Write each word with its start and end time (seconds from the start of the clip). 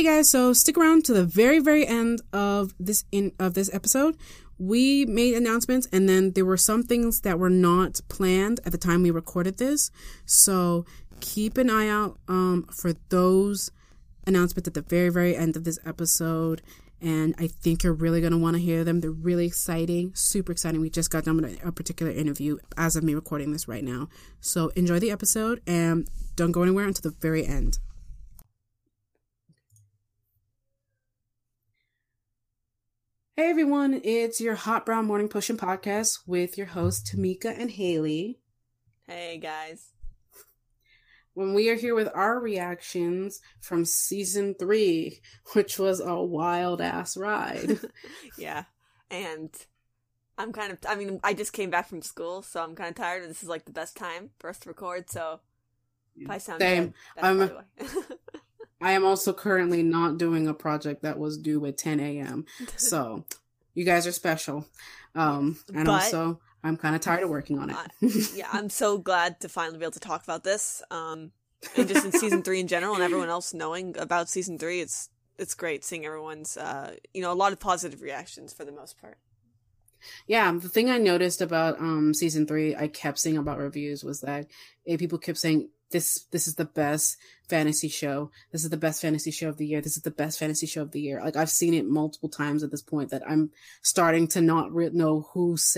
Hey 0.00 0.06
guys, 0.06 0.30
so 0.30 0.54
stick 0.54 0.78
around 0.78 1.04
to 1.04 1.12
the 1.12 1.26
very, 1.26 1.58
very 1.58 1.86
end 1.86 2.22
of 2.32 2.72
this 2.80 3.04
in 3.12 3.32
of 3.38 3.52
this 3.52 3.68
episode. 3.70 4.16
We 4.58 5.04
made 5.04 5.34
announcements 5.34 5.86
and 5.92 6.08
then 6.08 6.32
there 6.32 6.46
were 6.46 6.56
some 6.56 6.84
things 6.84 7.20
that 7.20 7.38
were 7.38 7.50
not 7.50 8.00
planned 8.08 8.60
at 8.64 8.72
the 8.72 8.78
time 8.78 9.02
we 9.02 9.10
recorded 9.10 9.58
this. 9.58 9.90
So 10.24 10.86
keep 11.20 11.58
an 11.58 11.68
eye 11.68 11.86
out 11.86 12.18
um, 12.28 12.66
for 12.72 12.94
those 13.10 13.72
announcements 14.26 14.68
at 14.68 14.72
the 14.72 14.80
very, 14.80 15.10
very 15.10 15.36
end 15.36 15.54
of 15.54 15.64
this 15.64 15.78
episode. 15.84 16.62
And 17.02 17.34
I 17.36 17.48
think 17.48 17.82
you're 17.82 17.92
really 17.92 18.22
going 18.22 18.32
to 18.32 18.38
want 18.38 18.56
to 18.56 18.62
hear 18.62 18.84
them. 18.84 19.02
They're 19.02 19.10
really 19.10 19.44
exciting, 19.44 20.12
super 20.14 20.52
exciting. 20.52 20.80
We 20.80 20.88
just 20.88 21.10
got 21.10 21.24
done 21.24 21.42
with 21.42 21.62
a 21.62 21.72
particular 21.72 22.10
interview 22.10 22.56
as 22.78 22.96
of 22.96 23.04
me 23.04 23.14
recording 23.14 23.52
this 23.52 23.68
right 23.68 23.84
now. 23.84 24.08
So 24.40 24.68
enjoy 24.68 24.98
the 24.98 25.10
episode 25.10 25.60
and 25.66 26.08
don't 26.36 26.52
go 26.52 26.62
anywhere 26.62 26.86
until 26.86 27.10
the 27.10 27.16
very 27.20 27.44
end. 27.44 27.80
Hey 33.40 33.48
everyone, 33.48 34.02
it's 34.04 34.38
your 34.38 34.54
Hot 34.54 34.84
Brown 34.84 35.06
Morning 35.06 35.26
Potion 35.26 35.56
podcast 35.56 36.18
with 36.26 36.58
your 36.58 36.66
hosts 36.66 37.10
Tamika 37.10 37.58
and 37.58 37.70
Haley. 37.70 38.38
Hey 39.06 39.38
guys. 39.38 39.92
When 41.32 41.54
we 41.54 41.70
are 41.70 41.74
here 41.74 41.94
with 41.94 42.10
our 42.14 42.38
reactions 42.38 43.40
from 43.58 43.86
season 43.86 44.56
three, 44.58 45.22
which 45.54 45.78
was 45.78 46.00
a 46.00 46.22
wild 46.22 46.82
ass 46.82 47.16
ride. 47.16 47.78
yeah. 48.36 48.64
And 49.10 49.48
I'm 50.36 50.52
kind 50.52 50.72
of, 50.72 50.78
I 50.86 50.96
mean, 50.96 51.18
I 51.24 51.32
just 51.32 51.54
came 51.54 51.70
back 51.70 51.88
from 51.88 52.02
school, 52.02 52.42
so 52.42 52.62
I'm 52.62 52.74
kind 52.74 52.90
of 52.90 52.96
tired. 52.96 53.26
This 53.26 53.42
is 53.42 53.48
like 53.48 53.64
the 53.64 53.72
best 53.72 53.96
time 53.96 54.32
for 54.38 54.50
us 54.50 54.58
to 54.58 54.68
record, 54.68 55.08
so 55.08 55.40
if 56.14 56.28
I 56.28 56.36
sound 56.36 56.60
Same. 56.60 56.92
Good, 57.16 57.24
I'm, 57.24 57.50
I 58.80 58.92
am 58.92 59.04
also 59.04 59.32
currently 59.32 59.82
not 59.82 60.16
doing 60.16 60.48
a 60.48 60.54
project 60.54 61.02
that 61.02 61.18
was 61.18 61.36
due 61.36 61.64
at 61.66 61.76
10 61.76 62.00
a.m. 62.00 62.46
So 62.76 63.26
you 63.74 63.84
guys 63.84 64.06
are 64.06 64.12
special. 64.12 64.66
Um, 65.14 65.58
and 65.74 65.86
but, 65.86 65.92
also, 65.92 66.40
I'm 66.62 66.76
kind 66.76 66.94
of 66.94 67.00
tired 67.00 67.22
of 67.22 67.30
working 67.30 67.58
on 67.58 67.70
it. 67.70 67.76
yeah, 68.34 68.48
I'm 68.52 68.70
so 68.70 68.98
glad 68.98 69.40
to 69.40 69.48
finally 69.48 69.78
be 69.78 69.84
able 69.84 69.92
to 69.92 70.00
talk 70.00 70.22
about 70.22 70.44
this. 70.44 70.82
Um, 70.90 71.32
and 71.76 71.88
just 71.88 72.04
in 72.04 72.12
season 72.12 72.42
three 72.42 72.60
in 72.60 72.68
general, 72.68 72.94
and 72.94 73.02
everyone 73.02 73.28
else 73.28 73.52
knowing 73.52 73.96
about 73.98 74.28
season 74.28 74.58
three, 74.58 74.80
it's 74.80 75.10
it's 75.38 75.54
great 75.54 75.84
seeing 75.84 76.04
everyone's, 76.04 76.56
uh, 76.56 76.94
you 77.14 77.22
know, 77.22 77.32
a 77.32 77.34
lot 77.34 77.52
of 77.52 77.58
positive 77.58 78.02
reactions 78.02 78.52
for 78.52 78.64
the 78.64 78.72
most 78.72 79.00
part. 79.00 79.16
Yeah, 80.26 80.52
the 80.52 80.68
thing 80.68 80.90
I 80.90 80.98
noticed 80.98 81.40
about 81.40 81.78
um 81.78 82.14
season 82.14 82.46
three, 82.46 82.74
I 82.74 82.88
kept 82.88 83.18
seeing 83.18 83.36
about 83.36 83.58
reviews 83.58 84.04
was 84.04 84.20
that 84.20 84.46
people 84.86 85.18
kept 85.18 85.38
saying 85.38 85.68
this 85.90 86.24
this 86.30 86.46
is 86.46 86.54
the 86.54 86.64
best 86.64 87.16
fantasy 87.48 87.88
show. 87.88 88.30
This 88.52 88.64
is 88.64 88.70
the 88.70 88.76
best 88.76 89.02
fantasy 89.02 89.30
show 89.30 89.48
of 89.48 89.56
the 89.56 89.66
year. 89.66 89.80
This 89.80 89.96
is 89.96 90.02
the 90.02 90.10
best 90.10 90.38
fantasy 90.38 90.66
show 90.66 90.82
of 90.82 90.92
the 90.92 91.00
year. 91.00 91.20
Like 91.22 91.36
I've 91.36 91.50
seen 91.50 91.74
it 91.74 91.86
multiple 91.86 92.28
times 92.28 92.62
at 92.62 92.70
this 92.70 92.82
point 92.82 93.10
that 93.10 93.22
I'm 93.28 93.50
starting 93.82 94.28
to 94.28 94.40
not 94.40 94.72
re- 94.72 94.90
know 94.92 95.28
who's 95.32 95.76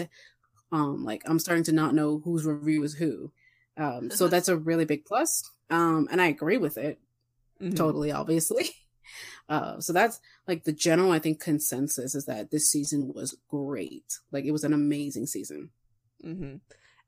um 0.70 1.04
like 1.04 1.22
I'm 1.26 1.38
starting 1.38 1.64
to 1.64 1.72
not 1.72 1.94
know 1.94 2.20
whose 2.24 2.44
review 2.44 2.82
is 2.82 2.94
who. 2.94 3.32
Um 3.76 4.10
so 4.10 4.28
that's 4.32 4.48
a 4.48 4.56
really 4.56 4.84
big 4.84 5.04
plus. 5.04 5.50
Um 5.70 6.08
and 6.10 6.20
I 6.20 6.26
agree 6.26 6.58
with 6.58 6.76
it. 6.78 6.98
Mm-hmm. 7.60 7.74
Totally 7.74 8.12
obviously. 8.12 8.70
Uh 9.48 9.80
so 9.80 9.92
that's 9.92 10.20
like 10.46 10.62
the 10.64 10.72
general 10.72 11.10
I 11.10 11.18
think 11.18 11.40
consensus 11.40 12.14
is 12.14 12.24
that 12.26 12.50
this 12.50 12.70
season 12.70 13.12
was 13.12 13.36
great. 13.48 14.18
Like 14.30 14.44
it 14.44 14.52
was 14.52 14.64
an 14.64 14.72
amazing 14.72 15.26
season. 15.26 15.70
Mm 16.24 16.38
Mhm. 16.38 16.60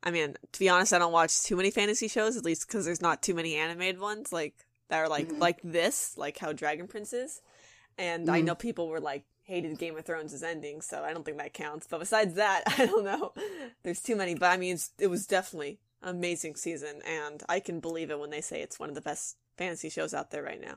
I 0.05 0.11
mean, 0.11 0.37
to 0.53 0.59
be 0.59 0.69
honest, 0.69 0.93
I 0.93 0.99
don't 0.99 1.13
watch 1.13 1.43
too 1.43 1.57
many 1.57 1.71
fantasy 1.71 2.09
shows, 2.09 2.37
at 2.37 2.45
least 2.45 2.69
because 2.69 2.85
there's 2.85 3.03
not 3.03 3.23
too 3.23 3.35
many 3.35 3.57
animated 3.57 3.99
ones 3.99 4.33
like 4.33 4.55
that 4.91 4.99
are 4.99 5.09
like 5.09 5.29
mm-hmm. 5.29 5.41
like 5.41 5.61
this, 5.65 6.17
like 6.19 6.39
how 6.39 6.53
Dragon 6.53 6.87
Prince 6.87 7.13
is. 7.15 7.41
And 7.97 8.27
mm-hmm. 8.27 8.35
I 8.35 8.41
know 8.43 8.55
people 8.55 8.89
were 8.89 9.01
like 9.01 9.25
hated 9.45 9.79
Game 9.79 9.97
of 9.97 10.05
Thrones' 10.05 10.35
is 10.35 10.43
ending, 10.43 10.83
so 10.83 11.03
I 11.03 11.13
don't 11.13 11.25
think 11.25 11.39
that 11.39 11.55
counts. 11.55 11.87
But 11.89 12.01
besides 12.01 12.35
that, 12.35 12.65
I 12.79 12.87
don't 12.87 13.05
know. 13.05 13.33
There's 13.83 14.03
too 14.03 14.17
many, 14.17 14.35
but 14.35 14.51
I 14.51 14.59
mean, 14.59 14.79
it 14.99 15.07
was 15.07 15.27
definitely 15.27 15.81
amazing 16.03 16.57
season, 16.57 17.01
and 17.07 17.43
I 17.49 17.61
can 17.61 17.81
believe 17.81 18.11
it 18.11 18.21
when 18.21 18.31
they 18.31 18.43
say 18.43 18.61
it's 18.61 18.79
one 18.79 18.91
of 18.91 18.95
the 18.95 19.01
best 19.01 19.37
fantasy 19.57 19.89
shows 19.89 20.13
out 20.13 20.31
there 20.31 20.43
right 20.43 20.61
now. 20.61 20.77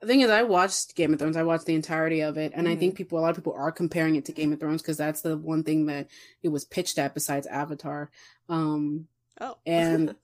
The 0.00 0.06
thing 0.06 0.20
is, 0.20 0.30
I 0.30 0.42
watched 0.44 0.94
Game 0.94 1.12
of 1.12 1.18
Thrones. 1.18 1.36
I 1.36 1.42
watched 1.42 1.66
the 1.66 1.74
entirety 1.74 2.20
of 2.20 2.38
it, 2.38 2.52
and 2.54 2.66
mm-hmm. 2.66 2.72
I 2.72 2.76
think 2.76 2.92
mm-hmm. 2.92 2.98
people, 2.98 3.18
a 3.18 3.20
lot 3.20 3.30
of 3.30 3.36
people, 3.36 3.54
are 3.54 3.72
comparing 3.72 4.16
it 4.16 4.24
to 4.26 4.32
Game 4.32 4.52
of 4.52 4.60
Thrones 4.60 4.80
because 4.80 4.96
that's 4.96 5.22
the 5.22 5.36
one 5.36 5.64
thing 5.64 5.86
that 5.86 6.08
it 6.42 6.48
was 6.48 6.64
pitched 6.64 6.98
at 6.98 7.14
besides 7.14 7.46
Avatar. 7.46 8.10
Um, 8.48 9.08
oh, 9.40 9.56
and 9.66 10.14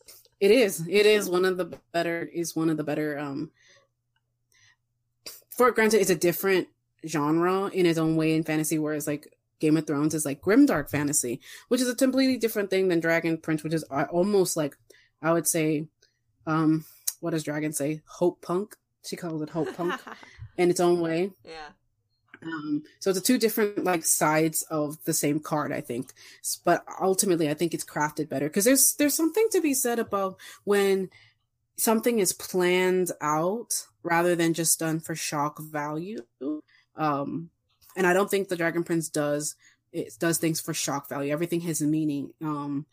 it 0.41 0.51
is, 0.51 0.87
it 0.89 1.07
is 1.07 1.29
one 1.29 1.45
of 1.45 1.57
the 1.57 1.77
better, 1.93 2.23
is 2.23 2.55
one 2.55 2.71
of 2.71 2.77
the 2.77 2.85
better. 2.85 3.19
Um, 3.19 3.51
for 5.51 5.71
granted, 5.73 6.01
it's 6.01 6.11
a 6.11 6.17
different 6.17 6.69
genre 7.07 7.67
in 7.67 7.87
its 7.87 7.99
own 7.99 8.17
way 8.17 8.35
in 8.35 8.45
fantasy, 8.45 8.79
whereas 8.79 9.07
like 9.07 9.35
Game 9.59 9.77
of 9.77 9.87
Thrones 9.87 10.15
is 10.15 10.25
like 10.25 10.41
grimdark 10.41 10.91
fantasy, 10.91 11.41
which 11.69 11.81
is 11.81 11.89
a 11.89 11.97
completely 11.97 12.37
different 12.37 12.71
thing 12.71 12.89
than 12.89 13.01
Dragon 13.01 13.39
Prince, 13.39 13.65
which 13.65 13.75
is 13.75 13.85
uh, 13.91 14.05
almost 14.11 14.57
like 14.57 14.77
I 15.21 15.33
would 15.33 15.49
say, 15.49 15.87
um, 16.47 16.85
what 17.21 17.31
does 17.31 17.45
Dragon 17.45 17.73
say? 17.73 18.03
Hope 18.07 18.43
punk 18.43 18.77
she 19.05 19.17
calls 19.17 19.43
it 19.43 19.51
hope 19.51 19.77
punk 19.77 20.01
in 20.57 20.71
its 20.71 20.81
own 20.81 21.01
way. 21.01 21.33
Yeah. 21.45 21.71
Um, 22.43 22.83
so 23.01 23.11
it's 23.11 23.19
a 23.19 23.23
two 23.23 23.39
different 23.39 23.85
like 23.85 24.05
sides 24.05 24.63
of 24.71 25.03
the 25.05 25.13
same 25.13 25.41
card, 25.41 25.73
I 25.73 25.81
think. 25.81 26.13
But 26.65 26.85
ultimately, 27.01 27.49
I 27.49 27.55
think 27.55 27.75
it's 27.75 27.85
crafted 27.85 28.29
better 28.29 28.49
because 28.49 28.65
there's 28.65 28.95
there's 28.97 29.15
something 29.15 29.47
to 29.53 29.61
be 29.61 29.75
said 29.75 29.99
about 29.99 30.37
when 30.65 31.11
something 31.77 32.19
is 32.19 32.33
planned 32.33 33.11
out 33.21 33.87
rather 34.03 34.37
than 34.37 34.55
just 34.55 34.79
done 34.79 35.01
for 35.01 35.15
shock 35.15 35.59
value. 35.61 36.19
Um, 36.97 37.51
and 37.97 38.07
I 38.07 38.13
don't 38.13 38.31
think 38.31 38.49
the 38.49 38.57
Dragon 38.57 38.85
Prince 38.85 39.09
does 39.09 39.57
it 39.93 40.13
does 40.19 40.39
things 40.39 40.61
for 40.61 40.75
shock 40.75 41.09
value. 41.09 41.33
Everything 41.33 41.61
has 41.63 41.81
a 41.81 41.87
meaning, 41.87 42.33
um, 42.43 42.85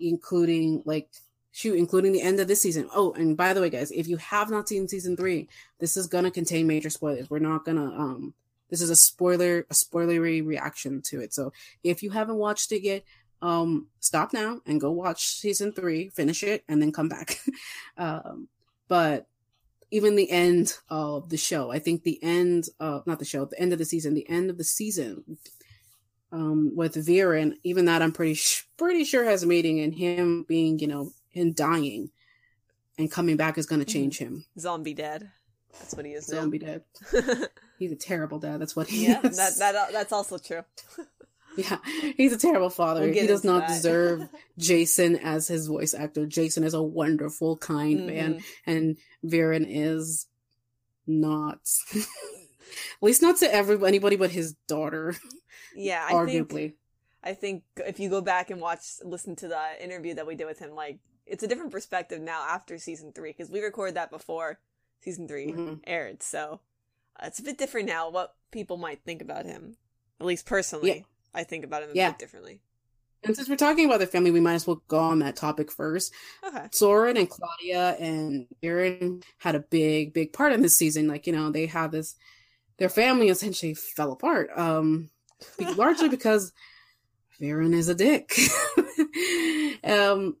including 0.00 0.82
like 0.84 1.10
shoot, 1.56 1.78
including 1.78 2.12
the 2.12 2.20
end 2.20 2.38
of 2.38 2.48
this 2.48 2.60
season. 2.60 2.86
Oh, 2.94 3.12
and 3.14 3.34
by 3.34 3.54
the 3.54 3.62
way, 3.62 3.70
guys, 3.70 3.90
if 3.90 4.06
you 4.06 4.18
have 4.18 4.50
not 4.50 4.68
seen 4.68 4.86
season 4.88 5.16
three, 5.16 5.48
this 5.78 5.96
is 5.96 6.06
gonna 6.06 6.30
contain 6.30 6.66
major 6.66 6.90
spoilers. 6.90 7.30
We're 7.30 7.38
not 7.38 7.64
gonna 7.64 7.86
um 7.86 8.34
this 8.68 8.82
is 8.82 8.90
a 8.90 8.96
spoiler 8.96 9.60
a 9.70 9.74
spoilery 9.74 10.46
reaction 10.46 11.00
to 11.06 11.20
it. 11.22 11.32
So 11.32 11.54
if 11.82 12.02
you 12.02 12.10
haven't 12.10 12.36
watched 12.36 12.72
it 12.72 12.82
yet, 12.82 13.04
um 13.40 13.86
stop 14.00 14.34
now 14.34 14.60
and 14.66 14.78
go 14.78 14.90
watch 14.90 15.28
season 15.28 15.72
three, 15.72 16.10
finish 16.10 16.42
it, 16.42 16.62
and 16.68 16.82
then 16.82 16.92
come 16.92 17.08
back. 17.08 17.40
um 17.96 18.48
but 18.86 19.26
even 19.90 20.14
the 20.14 20.30
end 20.30 20.74
of 20.90 21.30
the 21.30 21.38
show, 21.38 21.70
I 21.70 21.78
think 21.78 22.02
the 22.02 22.22
end 22.22 22.68
of 22.78 23.06
not 23.06 23.18
the 23.18 23.24
show, 23.24 23.46
the 23.46 23.58
end 23.58 23.72
of 23.72 23.78
the 23.78 23.86
season, 23.86 24.12
the 24.12 24.28
end 24.28 24.50
of 24.50 24.58
the 24.58 24.64
season 24.64 25.38
um 26.32 26.76
with 26.76 26.96
Viren, 26.96 27.54
even 27.62 27.86
that 27.86 28.02
I'm 28.02 28.12
pretty 28.12 28.34
sh- 28.34 28.68
pretty 28.76 29.04
sure 29.04 29.24
has 29.24 29.42
a 29.42 29.46
meeting 29.46 29.80
and 29.80 29.94
him 29.94 30.44
being, 30.46 30.78
you 30.80 30.88
know, 30.88 31.12
him 31.36 31.52
dying 31.52 32.10
and 32.98 33.10
coming 33.10 33.36
back 33.36 33.58
is 33.58 33.66
going 33.66 33.80
to 33.80 33.86
mm-hmm. 33.86 33.92
change 33.92 34.18
him. 34.18 34.44
Zombie 34.58 34.94
dad. 34.94 35.30
That's 35.78 35.94
what 35.94 36.06
he 36.06 36.12
is. 36.12 36.26
Zombie 36.26 36.58
dad. 36.58 36.82
he's 37.78 37.92
a 37.92 37.96
terrible 37.96 38.38
dad. 38.38 38.60
That's 38.60 38.74
what 38.74 38.88
he 38.88 39.06
yeah, 39.06 39.20
is. 39.22 39.36
That, 39.36 39.56
that, 39.58 39.74
uh, 39.74 39.86
that's 39.92 40.12
also 40.12 40.38
true. 40.38 40.62
yeah, 41.56 41.78
he's 42.16 42.32
a 42.32 42.38
terrible 42.38 42.70
father. 42.70 43.02
We'll 43.02 43.12
he 43.12 43.26
does 43.26 43.44
not 43.44 43.68
deserve 43.68 44.28
Jason 44.58 45.16
as 45.16 45.48
his 45.48 45.66
voice 45.66 45.92
actor. 45.92 46.26
Jason 46.26 46.64
is 46.64 46.74
a 46.74 46.82
wonderful, 46.82 47.56
kind 47.58 48.00
mm-hmm. 48.00 48.06
man, 48.06 48.42
and 48.66 48.96
Viren 49.24 49.66
is 49.68 50.26
not. 51.06 51.60
At 51.94 53.02
least 53.02 53.22
not 53.22 53.36
to 53.38 53.54
everybody, 53.54 53.88
anybody 53.88 54.16
but 54.16 54.30
his 54.30 54.54
daughter. 54.66 55.14
Yeah, 55.74 56.04
I 56.08 56.14
arguably. 56.14 56.48
Think, 56.48 56.74
I 57.22 57.34
think 57.34 57.62
if 57.76 58.00
you 58.00 58.08
go 58.08 58.20
back 58.20 58.50
and 58.50 58.60
watch, 58.60 58.80
listen 59.04 59.36
to 59.36 59.48
the 59.48 59.84
interview 59.84 60.14
that 60.14 60.26
we 60.26 60.34
did 60.34 60.46
with 60.46 60.58
him, 60.58 60.74
like 60.74 60.98
it's 61.26 61.42
a 61.42 61.48
different 61.48 61.72
perspective 61.72 62.20
now 62.20 62.46
after 62.48 62.78
season 62.78 63.12
three 63.12 63.30
because 63.30 63.50
we 63.50 63.60
recorded 63.60 63.96
that 63.96 64.10
before 64.10 64.58
season 65.02 65.28
3 65.28 65.46
mm-hmm. 65.46 65.74
aired. 65.86 66.22
So 66.22 66.60
uh, 67.20 67.26
it's 67.26 67.38
a 67.38 67.42
bit 67.42 67.58
different 67.58 67.88
now 67.88 68.10
what 68.10 68.34
people 68.50 68.76
might 68.76 69.02
think 69.04 69.22
about 69.22 69.46
him. 69.46 69.76
At 70.20 70.26
least 70.26 70.46
personally, 70.46 70.96
yeah. 70.98 71.02
I 71.34 71.44
think 71.44 71.64
about 71.64 71.82
him 71.82 71.90
a 71.90 71.94
yeah. 71.94 72.10
bit 72.10 72.18
differently. 72.18 72.60
And 73.22 73.34
since 73.34 73.48
we're 73.48 73.56
talking 73.56 73.86
about 73.86 73.98
the 74.00 74.06
family, 74.06 74.30
we 74.30 74.40
might 74.40 74.54
as 74.54 74.66
well 74.66 74.82
go 74.88 74.98
on 74.98 75.18
that 75.18 75.36
topic 75.36 75.72
first. 75.72 76.12
Okay. 76.46 76.66
Soren 76.70 77.16
and 77.16 77.28
Claudia 77.28 77.96
and 77.98 78.46
Aaron 78.62 79.22
had 79.38 79.54
a 79.54 79.60
big, 79.60 80.12
big 80.12 80.32
part 80.32 80.52
in 80.52 80.62
this 80.62 80.76
season. 80.76 81.08
Like, 81.08 81.26
you 81.26 81.32
know, 81.32 81.50
they 81.50 81.66
had 81.66 81.92
this, 81.92 82.14
their 82.78 82.88
family 82.88 83.28
essentially 83.28 83.74
fell 83.74 84.12
apart. 84.12 84.50
Um, 84.56 85.10
largely 85.76 86.08
because 86.08 86.52
Viren 87.40 87.74
is 87.74 87.88
a 87.88 87.94
dick. 87.94 88.32
um, 89.84 90.36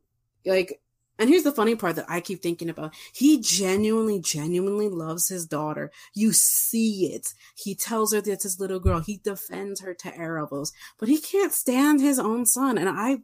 like, 0.46 0.80
and 1.18 1.30
here's 1.30 1.44
the 1.44 1.52
funny 1.52 1.74
part 1.74 1.96
that 1.96 2.06
I 2.08 2.20
keep 2.20 2.42
thinking 2.42 2.68
about. 2.68 2.94
He 3.12 3.40
genuinely, 3.40 4.20
genuinely 4.20 4.88
loves 4.88 5.28
his 5.28 5.46
daughter. 5.46 5.90
You 6.14 6.32
see 6.32 7.12
it. 7.12 7.28
He 7.56 7.74
tells 7.74 8.12
her 8.12 8.20
that's 8.20 8.42
his 8.42 8.60
little 8.60 8.80
girl. 8.80 9.00
He 9.00 9.18
defends 9.22 9.80
her 9.80 9.94
to 9.94 10.10
Aaravos, 10.10 10.72
but 10.98 11.08
he 11.08 11.18
can't 11.18 11.52
stand 11.52 12.00
his 12.00 12.18
own 12.18 12.44
son. 12.44 12.76
And 12.76 12.88
I 12.88 13.18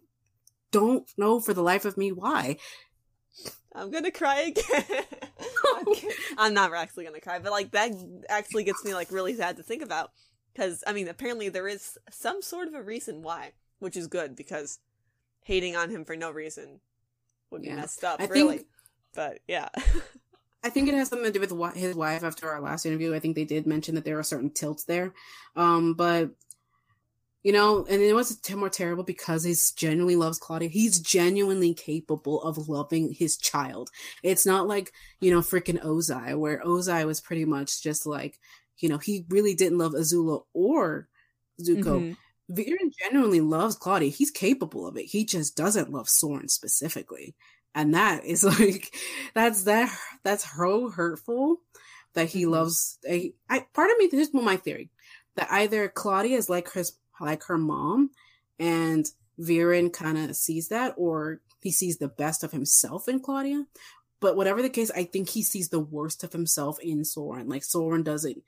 don't 0.71 1.09
know 1.19 1.39
for 1.39 1.53
the 1.53 1.63
life 1.63 1.85
of 1.85 1.99
me 1.99 2.13
why. 2.13 2.57
I'm 3.75 3.91
gonna 3.91 4.11
cry 4.11 4.41
again. 4.41 4.85
I'm 6.39 6.55
not 6.55 6.75
actually 6.75 7.05
gonna 7.05 7.21
cry, 7.21 7.39
but 7.39 7.53
like 7.53 7.73
that 7.73 7.93
actually 8.29 8.65
gets 8.65 8.85
me 8.85 8.95
like 8.95 9.11
really 9.11 9.35
sad 9.35 9.57
to 9.57 9.63
think 9.63 9.83
about 9.83 10.11
because 10.53 10.83
I 10.87 10.93
mean 10.93 11.09
apparently 11.09 11.49
there 11.49 11.69
is 11.69 11.99
some 12.11 12.43
sort 12.43 12.69
of 12.69 12.75
a 12.75 12.83
reason 12.83 13.23
why, 13.23 13.53
which 13.79 13.97
is 13.97 14.07
good 14.07 14.37
because 14.37 14.79
hating 15.45 15.77
on 15.77 15.91
him 15.91 16.05
for 16.05 16.17
no 16.17 16.31
reason 16.31 16.81
would 17.53 17.63
be 17.63 17.69
yeah. 17.69 17.77
messed 17.77 18.05
up, 18.05 18.21
I 18.21 18.27
really. 18.27 18.59
Think, 18.59 18.69
but 19.15 19.39
yeah. 19.47 19.69
I 20.65 20.71
think 20.71 20.89
it 20.89 20.95
has 20.95 21.09
something 21.09 21.27
to 21.27 21.33
do 21.33 21.41
with 21.41 21.75
his 21.77 21.95
wife. 21.95 22.23
After 22.23 22.51
our 22.51 22.61
last 22.61 22.87
interview, 22.87 23.15
I 23.15 23.19
think 23.19 23.35
they 23.35 23.45
did 23.45 23.67
mention 23.67 23.97
that 23.97 24.05
there 24.05 24.19
are 24.19 24.23
certain 24.23 24.51
tilts 24.51 24.85
there, 24.85 25.13
um, 25.57 25.95
but 25.95 26.31
you 27.43 27.53
know, 27.53 27.85
and 27.91 28.01
it 28.01 28.13
was 28.13 28.39
more 28.55 28.69
terrible 28.69 29.03
because 29.03 29.43
he 29.43 29.55
genuinely 29.75 30.15
loves 30.15 30.39
Claudia. 30.39 30.69
He's 30.69 31.01
genuinely 31.01 31.75
capable 31.75 32.41
of 32.41 32.69
loving 32.69 33.13
his 33.13 33.37
child. 33.37 33.91
It's 34.23 34.47
not 34.47 34.69
like, 34.69 34.93
you 35.21 35.33
know, 35.33 35.41
freaking 35.41 35.83
Ozai, 35.83 36.39
where 36.39 36.63
Ozai 36.65 37.05
was 37.05 37.21
pretty 37.21 37.45
much 37.45 37.83
just 37.83 38.07
like, 38.07 38.39
you 38.79 38.89
know, 38.89 38.99
he 38.99 39.25
really 39.29 39.55
didn't 39.55 39.79
love 39.79 39.93
Azula 39.93 40.45
or 40.53 41.09
Zuko. 41.61 41.83
mm 41.83 42.17
hmm 42.49 42.89
genuinely 43.01 43.41
loves 43.41 43.77
Claudia. 43.77 44.11
He's 44.11 44.31
capable 44.31 44.87
of 44.87 44.97
it. 44.97 45.07
He 45.07 45.25
just 45.25 45.57
doesn't 45.57 45.91
love 45.91 46.09
Soren 46.09 46.49
specifically. 46.49 47.35
And 47.75 47.95
that 47.95 48.25
is 48.25 48.45
like, 48.61 48.95
that's 49.35 49.65
that, 49.65 49.91
that's 50.23 50.57
so 50.57 50.91
hurtful 50.91 51.61
that 52.15 52.29
he 52.29 52.43
mm-hmm. 52.43 52.53
loves 52.53 52.99
a, 53.09 53.33
I, 53.49 53.67
part 53.73 53.91
of 53.91 53.99
me, 53.99 54.09
this 54.11 54.29
is 54.29 54.35
my 54.35 54.57
theory 54.57 54.91
that 55.37 55.51
either 55.51 55.89
Claudia 55.89 56.37
is 56.37 56.51
like 56.51 56.73
his 56.73 56.93
like 57.21 57.45
her 57.45 57.59
mom, 57.59 58.11
and 58.59 59.07
Viren 59.41 59.93
kind 59.93 60.19
of 60.19 60.37
sees 60.37 60.69
that, 60.69 60.95
or 60.97 61.41
he 61.61 61.71
sees 61.71 61.99
the 61.99 62.09
best 62.09 62.43
of 62.43 62.53
himself 62.53 63.09
in 63.09 63.21
Claudia. 63.21 63.67
But 64.21 64.37
whatever 64.37 64.63
the 64.63 64.71
case, 64.71 64.91
I 64.91 65.05
think 65.05 65.29
he 65.29 65.43
sees 65.43 65.69
the 65.69 65.81
worst 65.81 66.23
of 66.23 66.33
himself 66.33 66.79
in 66.81 67.05
Soren. 67.05 67.49
Like 67.49 67.65
Soren 67.65 68.03
doesn't, 68.03 68.43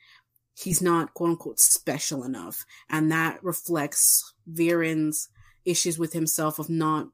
he's 0.54 0.80
not 0.80 1.14
quote 1.14 1.30
unquote 1.30 1.60
special 1.60 2.24
enough, 2.24 2.64
and 2.88 3.10
that 3.10 3.42
reflects 3.42 4.34
Viren's 4.50 5.28
issues 5.64 5.98
with 5.98 6.12
himself 6.12 6.58
of 6.58 6.68
not 6.68 7.08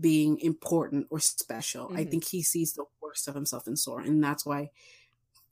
being 0.00 0.38
important 0.40 1.06
or 1.10 1.20
special. 1.20 1.86
Mm-hmm. 1.86 1.96
I 1.96 2.04
think 2.04 2.24
he 2.24 2.42
sees 2.42 2.74
the 2.74 2.84
worst 3.02 3.28
of 3.28 3.34
himself 3.34 3.66
in 3.66 3.76
Soren, 3.76 4.06
and 4.06 4.22
that's 4.22 4.46
why 4.46 4.70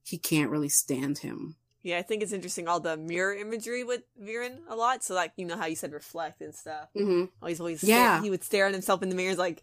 he 0.05 0.19
can't 0.19 0.50
really 0.50 0.69
stand 0.69 1.19
him. 1.19 1.56
Yeah, 1.83 1.99
I 1.99 2.03
think 2.03 2.23
it's 2.23 2.33
interesting 2.33 2.67
all 2.67 2.81
the 2.81 2.97
mirror 2.97 3.33
imagery 3.35 3.85
with 3.85 4.03
Viren 4.21 4.59
a 4.69 4.75
lot. 4.75 5.05
So 5.05 5.15
like 5.15 5.32
you 5.37 5.44
know 5.44 5.56
how 5.56 5.67
you 5.67 5.77
said 5.77 5.93
reflect 5.93 6.41
and 6.41 6.55
stuff. 6.55 6.89
Mm-hmm. 6.97 7.27
Oh, 7.41 7.47
he's 7.47 7.61
always 7.61 7.85
yeah. 7.85 8.21
he 8.21 8.31
would 8.31 8.43
stare 8.43 8.67
at 8.67 8.73
himself 8.73 9.03
in 9.03 9.09
the 9.09 9.15
mirror, 9.15 9.37
like 9.37 9.62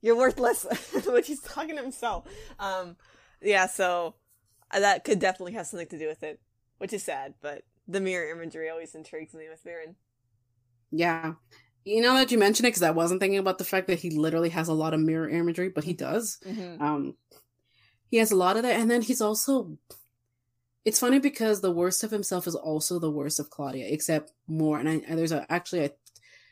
you're 0.00 0.16
worthless, 0.16 0.66
which 1.06 1.26
he's 1.26 1.40
talking 1.40 1.76
to 1.76 1.82
himself. 1.82 2.28
Um, 2.60 2.96
yeah, 3.42 3.66
so 3.66 4.14
uh, 4.70 4.80
that 4.80 5.04
could 5.04 5.18
definitely 5.18 5.54
have 5.54 5.66
something 5.66 5.88
to 5.88 5.98
do 5.98 6.06
with 6.06 6.22
it, 6.22 6.40
which 6.78 6.92
is 6.92 7.02
sad. 7.02 7.34
But 7.40 7.62
the 7.86 8.00
mirror 8.00 8.30
imagery 8.30 8.70
always 8.70 8.94
intrigues 8.94 9.34
me 9.34 9.48
with 9.48 9.64
Viren. 9.64 9.94
Yeah, 10.90 11.34
you 11.84 12.00
know 12.00 12.14
that 12.14 12.30
you 12.30 12.38
mentioned 12.38 12.66
it 12.66 12.70
because 12.70 12.82
I 12.82 12.90
wasn't 12.90 13.20
thinking 13.20 13.38
about 13.38 13.58
the 13.58 13.64
fact 13.64 13.88
that 13.88 14.00
he 14.00 14.10
literally 14.10 14.50
has 14.50 14.68
a 14.68 14.74
lot 14.74 14.94
of 14.94 15.00
mirror 15.00 15.28
imagery, 15.28 15.68
but 15.68 15.84
he 15.84 15.92
does. 15.92 16.38
Mm-hmm. 16.46 16.82
Um, 16.82 17.16
he 18.10 18.18
has 18.18 18.30
a 18.30 18.36
lot 18.36 18.56
of 18.56 18.62
that, 18.62 18.78
and 18.78 18.90
then 18.90 19.02
he's 19.02 19.20
also 19.20 19.76
it's 20.84 21.00
funny 21.00 21.18
because 21.18 21.60
the 21.60 21.70
worst 21.70 22.04
of 22.04 22.10
himself 22.10 22.46
is 22.46 22.54
also 22.54 22.98
the 22.98 23.10
worst 23.10 23.40
of 23.40 23.50
Claudia, 23.50 23.86
except 23.88 24.32
more. 24.46 24.78
And, 24.78 24.88
I, 24.88 25.00
and 25.08 25.18
there's 25.18 25.32
a, 25.32 25.50
actually 25.50 25.86
a, 25.86 25.90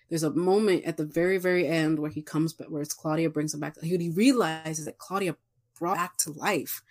there's 0.08 0.22
a 0.22 0.30
moment 0.30 0.84
at 0.84 0.96
the 0.96 1.04
very, 1.04 1.38
very 1.38 1.66
end 1.66 1.98
where 1.98 2.10
he 2.10 2.22
comes, 2.22 2.52
but 2.52 2.70
where 2.70 2.82
it's 2.82 2.94
Claudia 2.94 3.28
brings 3.30 3.52
him 3.52 3.60
back. 3.60 3.78
He 3.82 4.10
realizes 4.10 4.86
that 4.86 4.98
Claudia 4.98 5.36
brought 5.78 5.96
back 5.96 6.16
to 6.18 6.32
life. 6.32 6.82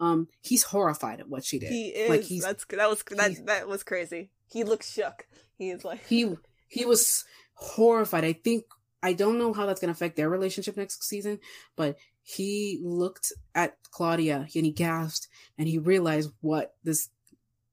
Um, 0.00 0.28
he's 0.40 0.64
horrified 0.64 1.20
at 1.20 1.28
what 1.28 1.44
she 1.44 1.58
did. 1.58 1.70
He 1.70 1.88
is. 1.88 2.10
Like 2.10 2.22
he's, 2.22 2.42
That's 2.42 2.64
that 2.66 2.88
was 2.88 3.02
that 3.10 3.46
that 3.46 3.68
was 3.68 3.82
crazy. 3.82 4.30
He 4.50 4.64
looks 4.64 4.90
shook. 4.90 5.26
He 5.56 5.70
is 5.70 5.84
like 5.84 6.04
he 6.06 6.34
he 6.68 6.84
was 6.84 7.24
horrified. 7.54 8.24
I 8.24 8.32
think 8.32 8.64
I 9.02 9.12
don't 9.12 9.38
know 9.38 9.52
how 9.52 9.66
that's 9.66 9.80
going 9.80 9.92
to 9.92 9.96
affect 9.96 10.16
their 10.16 10.30
relationship 10.30 10.76
next 10.76 11.04
season, 11.04 11.38
but 11.76 11.96
he 12.22 12.80
looked 12.82 13.32
at 13.54 13.76
Claudia 13.90 14.48
and 14.54 14.64
he 14.64 14.72
gasped 14.72 15.28
and 15.58 15.68
he 15.68 15.78
realized 15.78 16.30
what 16.40 16.74
this 16.82 17.10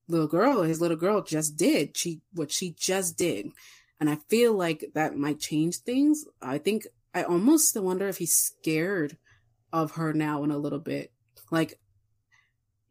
little 0.09 0.27
girl, 0.27 0.63
his 0.63 0.81
little 0.81 0.97
girl 0.97 1.21
just 1.23 1.55
did. 1.55 1.95
She, 1.95 2.19
what 2.33 2.51
she 2.51 2.75
just 2.77 3.17
did. 3.17 3.47
And 3.99 4.09
I 4.09 4.17
feel 4.27 4.53
like 4.53 4.91
that 4.93 5.15
might 5.15 5.39
change 5.39 5.77
things. 5.77 6.25
I 6.41 6.57
think 6.57 6.85
I 7.13 7.23
almost 7.23 7.79
wonder 7.79 8.09
if 8.09 8.17
he's 8.17 8.33
scared 8.33 9.17
of 9.71 9.91
her 9.91 10.11
now 10.11 10.43
in 10.43 10.51
a 10.51 10.57
little 10.57 10.79
bit. 10.79 11.13
Like, 11.49 11.79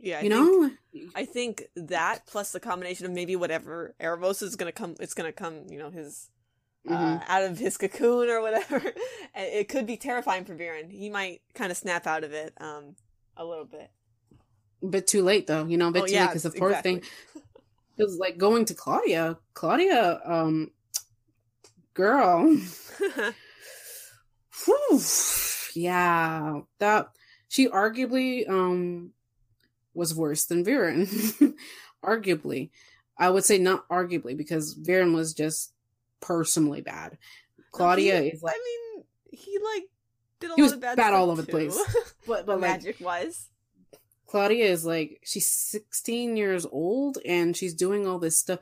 yeah, 0.01 0.19
I 0.19 0.23
you 0.23 0.29
know, 0.31 0.71
I 1.15 1.25
think 1.25 1.65
that 1.77 2.27
plus 2.27 2.53
the 2.53 2.61
combination 2.61 3.07
of 3.07 3.13
maybe 3.13 3.37
whatever 3.37 3.95
Aaravos 4.01 4.43
is 4.43 4.57
gonna 4.57 4.73
come, 4.73 4.95
it's 4.99 5.15
gonna 5.15 5.33
come, 5.33 5.67
you 5.69 5.79
know, 5.79 5.91
his 5.91 6.31
uh, 6.89 6.93
mm-hmm. 6.93 7.31
out 7.31 7.43
of 7.43 7.59
his 7.59 7.77
cocoon 7.77 8.31
or 8.31 8.41
whatever. 8.41 8.83
it 9.35 9.69
could 9.69 9.87
be 9.87 9.97
terrifying 9.97 10.45
for 10.45 10.57
Viren. 10.57 10.91
He 10.91 11.11
might 11.11 11.43
kind 11.55 11.71
of 11.71 11.77
snap 11.77 12.07
out 12.07 12.25
of 12.25 12.33
it 12.33 12.55
um, 12.59 12.97
a 13.37 13.45
little 13.45 13.67
bit. 13.67 13.91
A 14.83 14.87
bit 14.87 15.07
too 15.07 15.23
late, 15.23 15.47
though. 15.47 15.67
You 15.67 15.77
know, 15.77 15.89
a 15.89 15.93
bit 15.93 16.05
oh, 16.05 16.07
too 16.07 16.15
yeah, 16.15 16.23
late 16.23 16.29
because 16.29 16.43
the 16.45 16.51
poor 16.51 16.71
exactly. 16.71 17.01
thing. 17.01 17.05
Because 17.97 18.17
like 18.17 18.39
going 18.39 18.65
to 18.67 18.75
Claudia, 18.75 19.37
Claudia, 19.53 20.21
um, 20.25 20.71
girl. 21.93 22.57
whew, 24.65 25.01
yeah, 25.75 26.61
that 26.79 27.09
she 27.49 27.69
arguably 27.69 28.49
um 28.49 29.13
was 30.01 30.15
worse 30.15 30.47
than 30.47 30.65
Viren. 30.65 31.55
arguably, 32.05 32.71
I 33.19 33.29
would 33.31 33.45
say 33.45 33.59
not 33.59 33.87
arguably 33.89 34.37
because 34.37 34.75
Viren 34.75 35.15
was 35.15 35.35
just 35.35 35.73
personally 36.21 36.81
bad. 36.81 37.19
Claudia 37.71 38.23
he, 38.23 38.29
is 38.29 38.43
like. 38.43 38.55
I 38.57 38.59
mean, 38.59 39.05
he 39.31 39.59
like 39.59 39.85
did 40.41 40.51
a 40.51 40.55
he 40.55 40.63
lot 40.63 40.67
was 40.67 40.73
of 40.73 40.81
bad, 40.81 40.97
bad 40.97 41.13
all 41.13 41.31
over 41.31 41.43
the 41.43 41.51
place. 41.51 41.79
but 42.27 42.47
but 42.47 42.59
magic 42.59 43.01
like, 43.01 43.25
wise. 43.25 43.47
Claudia 44.27 44.65
is 44.65 44.85
like 44.85 45.21
she's 45.25 45.49
16 45.49 46.37
years 46.37 46.65
old 46.65 47.19
and 47.27 47.57
she's 47.57 47.75
doing 47.75 48.07
all 48.07 48.19
this 48.19 48.39
stuff. 48.39 48.61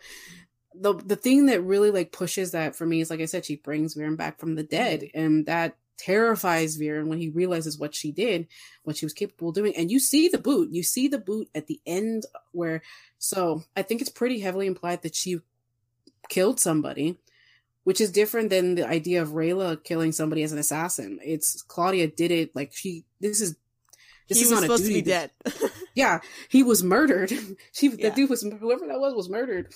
The 0.74 0.94
the 0.94 1.16
thing 1.16 1.46
that 1.46 1.62
really 1.62 1.92
like 1.92 2.10
pushes 2.10 2.50
that 2.50 2.74
for 2.74 2.84
me 2.84 3.00
is 3.00 3.10
like 3.10 3.20
I 3.20 3.26
said, 3.26 3.44
she 3.44 3.56
brings 3.56 3.94
Viren 3.94 4.16
back 4.16 4.38
from 4.38 4.56
the 4.56 4.64
dead, 4.64 5.02
mm-hmm. 5.02 5.18
and 5.18 5.46
that 5.46 5.76
terrifies 5.98 6.78
Viren 6.78 7.08
when 7.08 7.18
he 7.18 7.28
realizes 7.28 7.78
what 7.78 7.94
she 7.94 8.12
did, 8.12 8.46
what 8.84 8.96
she 8.96 9.04
was 9.04 9.12
capable 9.12 9.50
of 9.50 9.54
doing. 9.54 9.74
And 9.76 9.90
you 9.90 9.98
see 9.98 10.28
the 10.28 10.38
boot. 10.38 10.70
You 10.72 10.82
see 10.82 11.08
the 11.08 11.18
boot 11.18 11.48
at 11.54 11.66
the 11.66 11.80
end 11.86 12.24
where 12.52 12.82
so 13.18 13.62
I 13.76 13.82
think 13.82 14.00
it's 14.00 14.10
pretty 14.10 14.40
heavily 14.40 14.66
implied 14.66 15.02
that 15.02 15.14
she 15.14 15.40
killed 16.28 16.60
somebody 16.60 17.18
which 17.88 18.02
is 18.02 18.12
different 18.12 18.50
than 18.50 18.74
the 18.74 18.86
idea 18.86 19.22
of 19.22 19.30
Rayla 19.30 19.82
killing 19.82 20.12
somebody 20.12 20.42
as 20.42 20.52
an 20.52 20.58
assassin. 20.58 21.20
It's 21.24 21.62
Claudia 21.62 22.06
did 22.08 22.30
it 22.30 22.54
like 22.54 22.74
she. 22.74 23.06
This 23.18 23.40
is 23.40 23.56
this 24.28 24.36
he 24.36 24.44
is 24.44 24.50
not 24.50 24.60
supposed 24.60 24.84
to 24.84 24.92
be 24.92 25.00
dead. 25.00 25.30
yeah, 25.94 26.20
he 26.50 26.62
was 26.62 26.84
murdered. 26.84 27.32
She 27.72 27.88
yeah. 27.88 28.10
the 28.10 28.14
dude 28.14 28.28
was 28.28 28.42
whoever 28.42 28.86
that 28.88 29.00
was 29.00 29.14
was 29.14 29.30
murdered. 29.30 29.72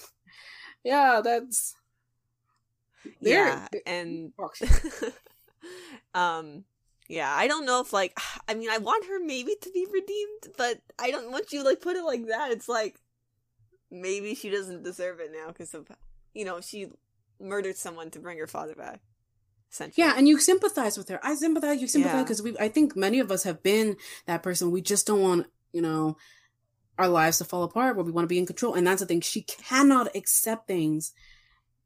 Yeah, 0.85 1.23
that's 1.25 1.75
yeah, 3.21 3.67
and 3.87 4.33
um, 6.15 6.65
yeah, 7.09 7.33
I 7.35 7.47
don't 7.47 7.67
know 7.67 7.81
if 7.81 7.93
like 7.93 8.19
I 8.49 8.55
mean 8.55 8.71
I 8.71 8.79
want 8.79 9.07
her 9.07 9.21
maybe 9.25 9.55
to 9.61 9.71
be 9.71 9.87
redeemed, 9.93 10.57
but 10.57 10.81
I 10.99 11.11
don't 11.11 11.31
want 11.31 11.53
you 11.53 11.65
like 11.65 11.81
put 11.81 11.97
it 11.97 12.05
like 12.05 12.27
that. 12.29 12.51
It's 12.51 12.69
like 12.69 12.97
maybe 13.91 14.35
she 14.35 14.51
doesn't 14.51 14.83
deserve 14.83 15.21
it 15.21 15.31
now 15.33 15.49
because 15.49 15.75
of 15.75 15.87
you 16.35 16.45
know 16.45 16.61
she 16.61 16.89
murdered 17.41 17.77
someone 17.77 18.11
to 18.11 18.21
bring 18.21 18.39
her 18.39 18.47
father 18.47 18.75
back. 18.75 19.01
Yeah, 19.95 20.15
and 20.17 20.29
you 20.29 20.39
sympathize 20.39 20.99
with 20.99 21.09
her. 21.09 21.19
I 21.23 21.35
sympathize. 21.35 21.81
You 21.81 21.89
sympathize 21.89 22.25
because 22.25 22.45
yeah. 22.45 22.53
we. 22.53 22.59
I 22.59 22.69
think 22.69 22.95
many 22.95 23.21
of 23.21 23.31
us 23.31 23.45
have 23.45 23.63
been 23.63 23.97
that 24.27 24.43
person. 24.43 24.71
We 24.71 24.83
just 24.83 25.07
don't 25.07 25.23
want, 25.23 25.47
you 25.73 25.81
know, 25.81 26.19
our 26.99 27.09
lives 27.09 27.39
to 27.39 27.47
fall 27.47 27.63
apart. 27.63 27.97
Where 27.97 28.05
we 28.05 28.13
want 28.13 28.25
to 28.25 28.29
be 28.29 28.39
in 28.39 28.45
control, 28.45 28.75
and 28.75 28.87
that's 28.87 29.01
the 29.01 29.07
thing. 29.07 29.23
She 29.23 29.41
cannot 29.43 30.15
accept 30.15 30.67
things 30.67 31.13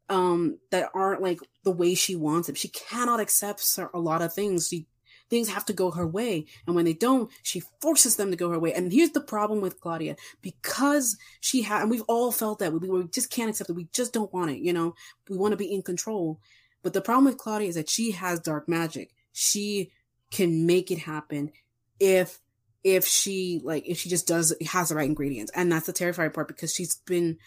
um 0.08 0.58
that 0.70 0.90
aren't 0.94 1.22
like 1.22 1.40
the 1.64 1.72
way 1.72 1.94
she 1.94 2.16
wants 2.16 2.48
it. 2.48 2.58
She 2.58 2.68
cannot 2.68 3.20
accept 3.20 3.78
a 3.92 3.98
lot 3.98 4.22
of 4.22 4.32
things. 4.32 4.68
She 4.68 4.86
things 5.28 5.48
have 5.48 5.64
to 5.66 5.72
go 5.72 5.90
her 5.90 6.06
way. 6.06 6.46
And 6.66 6.76
when 6.76 6.84
they 6.84 6.92
don't, 6.92 7.30
she 7.42 7.62
forces 7.80 8.16
them 8.16 8.30
to 8.30 8.36
go 8.36 8.50
her 8.50 8.58
way. 8.58 8.72
And 8.72 8.92
here's 8.92 9.10
the 9.10 9.20
problem 9.20 9.60
with 9.60 9.80
Claudia 9.80 10.16
because 10.40 11.16
she 11.40 11.62
had, 11.62 11.82
and 11.82 11.90
we've 11.90 12.02
all 12.02 12.32
felt 12.32 12.60
that 12.60 12.72
we, 12.72 12.88
we 12.88 13.08
just 13.08 13.30
can't 13.30 13.50
accept 13.50 13.70
it. 13.70 13.76
We 13.76 13.88
just 13.92 14.12
don't 14.12 14.32
want 14.32 14.50
it. 14.50 14.58
You 14.58 14.72
know, 14.72 14.94
we 15.28 15.36
want 15.36 15.52
to 15.52 15.56
be 15.56 15.72
in 15.72 15.82
control. 15.82 16.40
But 16.82 16.92
the 16.92 17.00
problem 17.00 17.24
with 17.24 17.38
Claudia 17.38 17.68
is 17.68 17.74
that 17.74 17.90
she 17.90 18.12
has 18.12 18.38
dark 18.40 18.68
magic. 18.68 19.10
She 19.32 19.90
can 20.30 20.66
make 20.66 20.90
it 20.90 20.98
happen 21.00 21.52
if 21.98 22.40
if 22.84 23.06
she 23.06 23.60
like 23.64 23.84
if 23.86 23.98
she 23.98 24.08
just 24.08 24.28
does 24.28 24.54
has 24.68 24.90
the 24.90 24.94
right 24.94 25.08
ingredients 25.08 25.50
and 25.54 25.72
that's 25.72 25.86
the 25.86 25.92
terrifying 25.92 26.30
part 26.30 26.46
because 26.46 26.72
she's 26.72 26.96
been 27.06 27.38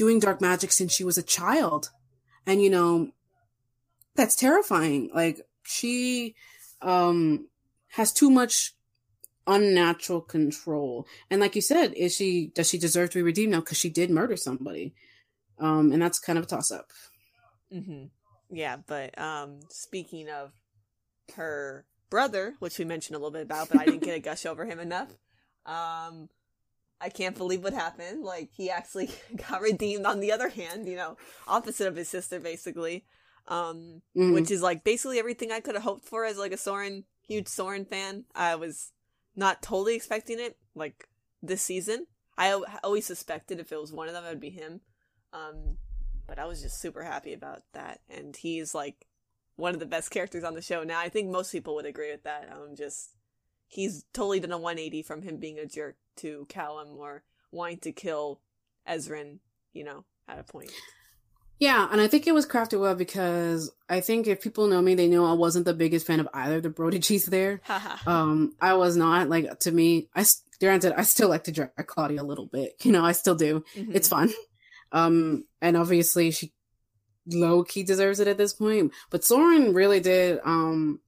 doing 0.00 0.18
dark 0.18 0.40
magic 0.40 0.72
since 0.72 0.92
she 0.92 1.04
was 1.04 1.18
a 1.18 1.22
child 1.22 1.90
and 2.46 2.62
you 2.62 2.70
know 2.70 3.10
that's 4.16 4.34
terrifying 4.34 5.10
like 5.14 5.36
she 5.62 6.34
um 6.82 7.46
has 7.90 8.12
too 8.12 8.30
much 8.30 8.74
unnatural 9.46 10.20
control. 10.20 11.06
And 11.30 11.40
like 11.40 11.56
you 11.56 11.62
said, 11.62 11.92
is 11.94 12.14
she 12.14 12.52
does 12.54 12.68
she 12.68 12.78
deserve 12.78 13.10
to 13.10 13.18
be 13.18 13.22
redeemed 13.22 13.52
now 13.52 13.60
because 13.60 13.78
she 13.78 13.90
did 13.90 14.10
murder 14.10 14.36
somebody? 14.36 14.94
Um, 15.58 15.92
and 15.92 16.00
that's 16.00 16.18
kind 16.18 16.38
of 16.38 16.44
a 16.44 16.48
toss 16.48 16.70
up. 16.70 16.90
Mm-hmm. 17.72 18.06
Yeah, 18.50 18.76
but 18.86 19.18
um, 19.18 19.60
speaking 19.68 20.28
of 20.28 20.52
her 21.36 21.84
brother, 22.08 22.54
which 22.58 22.78
we 22.78 22.84
mentioned 22.84 23.16
a 23.16 23.18
little 23.18 23.30
bit 23.30 23.42
about, 23.42 23.68
but 23.68 23.80
I 23.80 23.84
didn't 23.84 24.02
get 24.02 24.16
a 24.16 24.20
gush 24.20 24.46
over 24.46 24.64
him 24.64 24.80
enough. 24.80 25.08
Um, 25.66 26.28
I 27.00 27.08
can't 27.08 27.36
believe 27.36 27.64
what 27.64 27.72
happened. 27.72 28.22
Like 28.22 28.50
he 28.52 28.70
actually 28.70 29.10
got 29.48 29.62
redeemed. 29.62 30.06
On 30.06 30.20
the 30.20 30.32
other 30.32 30.48
hand, 30.48 30.86
you 30.88 30.96
know, 30.96 31.16
opposite 31.48 31.88
of 31.88 31.96
his 31.96 32.08
sister, 32.08 32.40
basically, 32.40 33.04
um, 33.48 34.02
mm-hmm. 34.16 34.32
which 34.34 34.50
is 34.50 34.62
like 34.62 34.84
basically 34.84 35.18
everything 35.18 35.50
I 35.50 35.60
could 35.60 35.74
have 35.74 35.84
hoped 35.84 36.06
for 36.06 36.24
as 36.24 36.38
like 36.38 36.52
a 36.52 36.56
Soren, 36.56 37.04
huge 37.26 37.48
Soren 37.48 37.84
fan. 37.84 38.24
I 38.34 38.56
was 38.56 38.92
not 39.36 39.62
totally 39.62 39.94
expecting 39.94 40.38
it 40.38 40.56
like 40.74 41.08
this 41.42 41.62
season. 41.62 42.06
I 42.36 42.58
always 42.82 43.06
suspected 43.06 43.60
if 43.60 43.70
it 43.70 43.80
was 43.80 43.92
one 43.92 44.08
of 44.08 44.14
them, 44.14 44.24
it 44.24 44.30
would 44.30 44.40
be 44.40 44.50
him. 44.50 44.80
Um, 45.32 45.76
but 46.26 46.38
I 46.38 46.46
was 46.46 46.62
just 46.62 46.80
super 46.80 47.02
happy 47.02 47.32
about 47.34 47.62
that, 47.74 48.00
and 48.08 48.34
he's 48.34 48.74
like 48.74 49.06
one 49.56 49.74
of 49.74 49.80
the 49.80 49.86
best 49.86 50.10
characters 50.10 50.44
on 50.44 50.54
the 50.54 50.62
show 50.62 50.82
now. 50.82 50.98
I 50.98 51.08
think 51.08 51.28
most 51.28 51.52
people 51.52 51.74
would 51.74 51.86
agree 51.86 52.10
with 52.10 52.22
that. 52.22 52.48
Um, 52.50 52.76
just 52.76 53.10
he's 53.70 54.04
totally 54.12 54.40
done 54.40 54.52
a 54.52 54.58
180 54.58 55.02
from 55.02 55.22
him 55.22 55.38
being 55.38 55.58
a 55.58 55.64
jerk 55.64 55.96
to 56.16 56.44
Callum 56.48 56.88
or 56.98 57.22
wanting 57.52 57.78
to 57.78 57.92
kill 57.92 58.40
Ezran, 58.86 59.38
you 59.72 59.84
know, 59.84 60.04
at 60.28 60.38
a 60.38 60.42
point. 60.42 60.72
Yeah, 61.58 61.88
and 61.90 62.00
I 62.00 62.08
think 62.08 62.26
it 62.26 62.32
was 62.32 62.46
crafted 62.46 62.80
well 62.80 62.94
because 62.94 63.70
I 63.88 64.00
think 64.00 64.26
if 64.26 64.40
people 64.40 64.66
know 64.66 64.80
me, 64.80 64.94
they 64.94 65.08
know 65.08 65.26
I 65.26 65.34
wasn't 65.34 65.66
the 65.66 65.74
biggest 65.74 66.06
fan 66.06 66.18
of 66.18 66.28
either 66.32 66.56
of 66.56 66.62
the 66.62 66.70
Brotages 66.70 67.26
there. 67.26 67.60
um, 68.06 68.54
I 68.60 68.74
was 68.74 68.96
not 68.96 69.28
like 69.28 69.58
to 69.60 69.70
me. 69.70 70.08
I 70.14 70.24
granted 70.58 70.94
I 70.96 71.02
still 71.02 71.28
like 71.28 71.44
to 71.44 71.52
drag 71.52 71.70
Claudia 71.86 72.22
a 72.22 72.24
little 72.24 72.46
bit. 72.46 72.74
You 72.82 72.92
know, 72.92 73.04
I 73.04 73.12
still 73.12 73.34
do. 73.34 73.62
Mm-hmm. 73.76 73.92
It's 73.94 74.08
fun. 74.08 74.30
Um, 74.92 75.44
and 75.62 75.76
obviously 75.76 76.32
she 76.32 76.52
low 77.26 77.62
key 77.62 77.84
deserves 77.84 78.18
it 78.18 78.26
at 78.26 78.38
this 78.38 78.54
point. 78.54 78.92
But 79.10 79.22
Soren 79.22 79.72
really 79.72 80.00
did. 80.00 80.40
Um, 80.44 81.00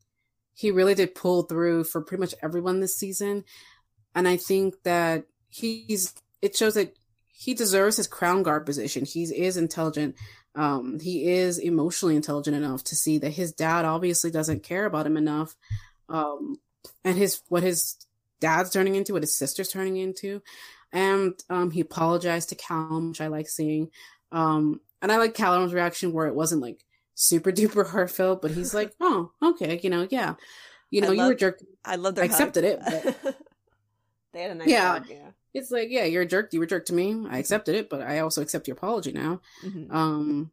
he 0.55 0.71
really 0.71 0.95
did 0.95 1.15
pull 1.15 1.43
through 1.43 1.85
for 1.85 2.01
pretty 2.03 2.21
much 2.21 2.35
everyone 2.43 2.81
this 2.81 2.97
season, 2.97 3.45
and 4.15 4.29
I 4.29 4.37
think 4.37 4.83
that 4.85 5.25
he's. 5.49 6.15
It 6.41 6.57
shows 6.57 6.75
that 6.75 6.97
he 7.29 7.55
deserves 7.55 7.97
his 7.97 8.07
crown 8.07 8.43
guard 8.43 8.67
position. 8.67 9.05
He 9.05 9.23
is 9.23 9.57
intelligent. 9.57 10.17
Um, 10.55 11.01
he 11.01 11.29
is 11.29 11.59
emotionally 11.59 12.17
intelligent 12.17 12.57
enough 12.57 12.85
to 12.85 12.97
see 12.97 13.19
that 13.19 13.31
his 13.31 13.53
dad 13.53 13.85
obviously 13.85 14.31
doesn't 14.31 14.63
care 14.63 14.85
about 14.85 15.07
him 15.07 15.17
enough. 15.17 15.55
Um, 16.09 16.57
and 17.05 17.17
his 17.17 17.41
what 17.49 17.63
his 17.63 17.97
dad's 18.41 18.71
turning 18.71 18.97
into, 18.97 19.13
what 19.13 19.23
his 19.23 19.37
sister's 19.37 19.69
turning 19.69 19.97
into. 19.97 20.43
And 20.93 21.35
um, 21.49 21.71
he 21.71 21.81
apologized 21.81 22.51
to 22.51 22.55
Callum, 22.55 23.09
which 23.09 23.21
I 23.21 23.29
like 23.29 23.49
seeing. 23.49 23.91
Um, 24.31 24.81
and 25.01 25.11
I 25.11 25.17
like 25.17 25.35
Callum's 25.35 25.73
reaction 25.73 26.13
where 26.13 26.27
it 26.27 26.35
wasn't 26.35 26.63
like 26.63 26.85
super 27.15 27.53
duper 27.53 27.89
heartfelt, 27.89 28.43
but 28.43 28.51
he's 28.51 28.75
like, 28.75 28.93
"Oh, 29.01 29.33
okay, 29.43 29.81
you 29.83 29.91
know, 29.91 30.07
yeah, 30.11 30.35
you 30.91 31.01
know, 31.01 31.09
love, 31.09 31.17
you 31.17 31.25
were 31.25 31.35
jerk." 31.35 31.61
I 31.85 31.97
love 31.97 32.15
their 32.15 32.25
I 32.25 32.27
accepted 32.27 32.65
hug. 32.65 32.93
it. 32.93 33.17
But... 33.23 33.37
they 34.33 34.43
had 34.43 34.51
a 34.53 34.55
nice 34.55 34.69
yeah. 34.69 34.93
Hug, 34.93 35.07
yeah. 35.09 35.31
It's 35.55 35.71
like, 35.71 35.89
yeah, 35.91 36.05
you're 36.05 36.23
a 36.23 36.27
jerk. 36.27 36.53
You 36.53 36.61
were 36.61 36.65
a 36.65 36.69
jerk 36.69 36.87
to 36.87 36.95
me. 36.95 37.27
I 37.29 37.39
accepted 37.39 37.75
it, 37.75 37.91
but 37.91 38.01
I 38.01 38.21
also 38.21 38.41
accept 38.41 38.67
your 38.67 38.77
apology 38.77 39.13
now. 39.13 39.41
Mm-hmm. 39.63 39.95
Um, 39.95 40.51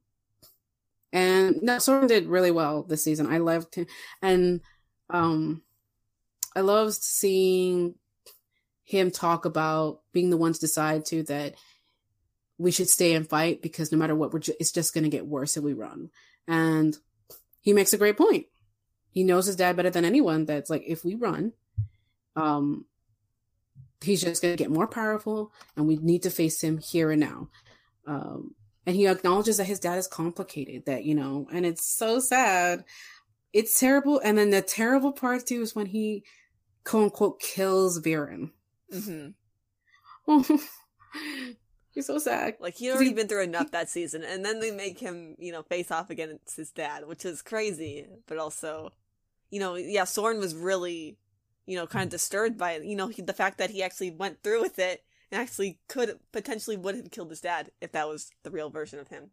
and 1.13 1.61
no, 1.61 1.79
Soren 1.79 2.07
did 2.07 2.27
really 2.27 2.51
well 2.51 2.83
this 2.83 3.03
season. 3.03 3.27
I 3.27 3.37
loved 3.37 3.75
him, 3.75 3.87
and 4.21 4.61
um, 5.09 5.61
I 6.55 6.61
loved 6.61 6.95
seeing 6.95 7.95
him 8.83 9.11
talk 9.11 9.45
about 9.45 10.01
being 10.11 10.29
the 10.29 10.37
one 10.37 10.53
to 10.53 10.59
decide 10.59 11.05
to 11.05 11.23
that 11.23 11.55
we 12.57 12.71
should 12.71 12.89
stay 12.89 13.13
and 13.13 13.27
fight 13.27 13.61
because 13.61 13.91
no 13.91 13.97
matter 13.97 14.15
what, 14.15 14.33
we're 14.33 14.39
ju- 14.39 14.55
it's 14.59 14.71
just 14.71 14.93
going 14.93 15.03
to 15.03 15.09
get 15.09 15.25
worse 15.25 15.55
if 15.55 15.63
we 15.63 15.73
run. 15.73 16.09
And 16.49 16.97
he 17.61 17.73
makes 17.73 17.93
a 17.93 17.97
great 17.97 18.17
point. 18.17 18.47
He 19.11 19.23
knows 19.23 19.45
his 19.45 19.55
dad 19.55 19.77
better 19.77 19.91
than 19.91 20.03
anyone. 20.03 20.45
That's 20.45 20.69
like, 20.69 20.83
if 20.85 21.05
we 21.05 21.13
run, 21.13 21.53
um, 22.35 22.85
he's 24.01 24.21
just 24.21 24.41
going 24.41 24.55
to 24.55 24.61
get 24.61 24.71
more 24.71 24.87
powerful, 24.87 25.53
and 25.77 25.87
we 25.87 25.97
need 25.97 26.23
to 26.23 26.31
face 26.31 26.61
him 26.61 26.79
here 26.79 27.11
and 27.11 27.19
now. 27.19 27.49
Um, 28.07 28.55
and 28.85 28.95
he 28.95 29.07
acknowledges 29.07 29.57
that 29.57 29.65
his 29.65 29.79
dad 29.79 29.99
is 29.99 30.07
complicated. 30.07 30.85
That 30.87 31.05
you 31.05 31.13
know, 31.13 31.47
and 31.53 31.65
it's 31.65 31.85
so 31.85 32.19
sad. 32.19 32.83
It's 33.53 33.79
terrible. 33.79 34.19
And 34.23 34.37
then 34.37 34.49
the 34.49 34.61
terrible 34.61 35.11
part 35.11 35.45
too 35.45 35.61
is 35.61 35.75
when 35.75 35.85
he, 35.85 36.23
quote 36.83 37.03
unquote, 37.03 37.39
kills 37.39 38.01
Viren. 38.01 38.51
Mm-hmm. 38.91 40.55
He's 41.99 42.05
so 42.05 42.17
sad. 42.17 42.55
Like 42.61 42.75
he'd 42.75 42.91
already 42.91 43.07
he, 43.07 43.13
been 43.13 43.27
through 43.27 43.43
enough 43.43 43.71
that 43.71 43.89
season, 43.89 44.23
and 44.23 44.45
then 44.45 44.61
they 44.61 44.71
make 44.71 44.99
him, 44.99 45.35
you 45.37 45.51
know, 45.51 45.63
face 45.63 45.91
off 45.91 46.09
against 46.09 46.55
his 46.55 46.71
dad, 46.71 47.05
which 47.05 47.25
is 47.25 47.41
crazy. 47.41 48.07
But 48.25 48.37
also, 48.37 48.93
you 49.49 49.59
know, 49.59 49.75
yeah, 49.75 50.05
Soren 50.05 50.39
was 50.39 50.55
really, 50.55 51.17
you 51.65 51.75
know, 51.75 51.85
kind 51.85 52.05
of 52.05 52.09
disturbed 52.09 52.57
by 52.57 52.71
it. 52.71 52.85
You 52.85 52.95
know, 52.95 53.09
he, 53.09 53.21
the 53.21 53.33
fact 53.33 53.57
that 53.57 53.71
he 53.71 53.83
actually 53.83 54.11
went 54.11 54.41
through 54.41 54.61
with 54.61 54.79
it 54.79 55.03
and 55.29 55.41
actually 55.41 55.81
could 55.89 56.17
potentially 56.31 56.77
would 56.77 56.95
have 56.95 57.11
killed 57.11 57.31
his 57.31 57.41
dad 57.41 57.69
if 57.81 57.91
that 57.91 58.07
was 58.07 58.31
the 58.43 58.49
real 58.49 58.69
version 58.69 58.97
of 58.97 59.09
him. 59.09 59.31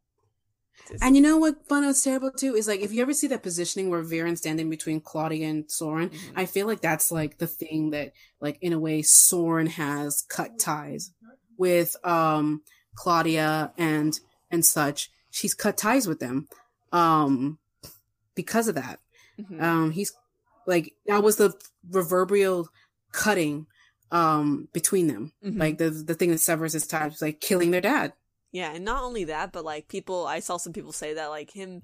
And 1.00 1.14
you 1.14 1.23
know 1.23 1.37
what 1.37 1.68
fun 1.68 1.87
was 1.87 2.02
terrible 2.02 2.32
too 2.32 2.56
is 2.56 2.66
like 2.66 2.80
if 2.80 2.92
you 2.92 3.00
ever 3.00 3.14
see 3.14 3.28
that 3.28 3.44
positioning 3.44 3.90
where 3.90 4.02
Viren's 4.02 4.40
standing 4.40 4.68
between 4.68 5.00
Claudia 5.00 5.49
and 5.49 5.70
Soren, 5.70 6.08
mm-hmm. 6.08 6.38
I 6.38 6.46
feel 6.46 6.66
like 6.66 6.80
that's 6.80 7.12
like 7.12 7.38
the 7.38 7.46
thing 7.46 7.90
that 7.90 8.12
like 8.40 8.58
in 8.61 8.73
a 8.73 8.78
way 8.78 9.02
Soren 9.02 9.68
has 9.68 10.25
cut 10.28 10.58
ties 10.58 11.12
with 11.56 11.96
um 12.04 12.62
Claudia 12.94 13.72
and 13.76 14.18
and 14.50 14.64
such. 14.64 15.10
She's 15.30 15.54
cut 15.54 15.76
ties 15.76 16.06
with 16.06 16.20
them 16.20 16.48
um 16.92 17.58
because 18.34 18.68
of 18.68 18.75
that. 18.75 19.00
Mm-hmm. 19.40 19.62
Um 19.62 19.90
he's 19.90 20.12
like 20.66 20.94
that 21.06 21.22
was 21.22 21.36
the 21.36 21.54
reverberal 21.90 22.66
cutting 23.12 23.66
um 24.10 24.68
between 24.72 25.06
them. 25.06 25.32
Mm-hmm. 25.44 25.60
Like 25.60 25.78
the 25.78 25.90
the 25.90 26.14
thing 26.14 26.30
that 26.30 26.40
severs 26.40 26.72
his 26.72 26.86
ties 26.86 27.22
like 27.22 27.40
killing 27.40 27.70
their 27.70 27.80
dad. 27.80 28.12
Yeah, 28.52 28.72
and 28.72 28.84
not 28.84 29.02
only 29.02 29.25
that, 29.25 29.52
but 29.52 29.64
like 29.64 29.88
people 29.88 30.26
I 30.26 30.40
saw 30.40 30.56
some 30.56 30.72
people 30.72 30.92
say 30.92 31.14
that 31.14 31.26
like 31.26 31.50
him 31.50 31.82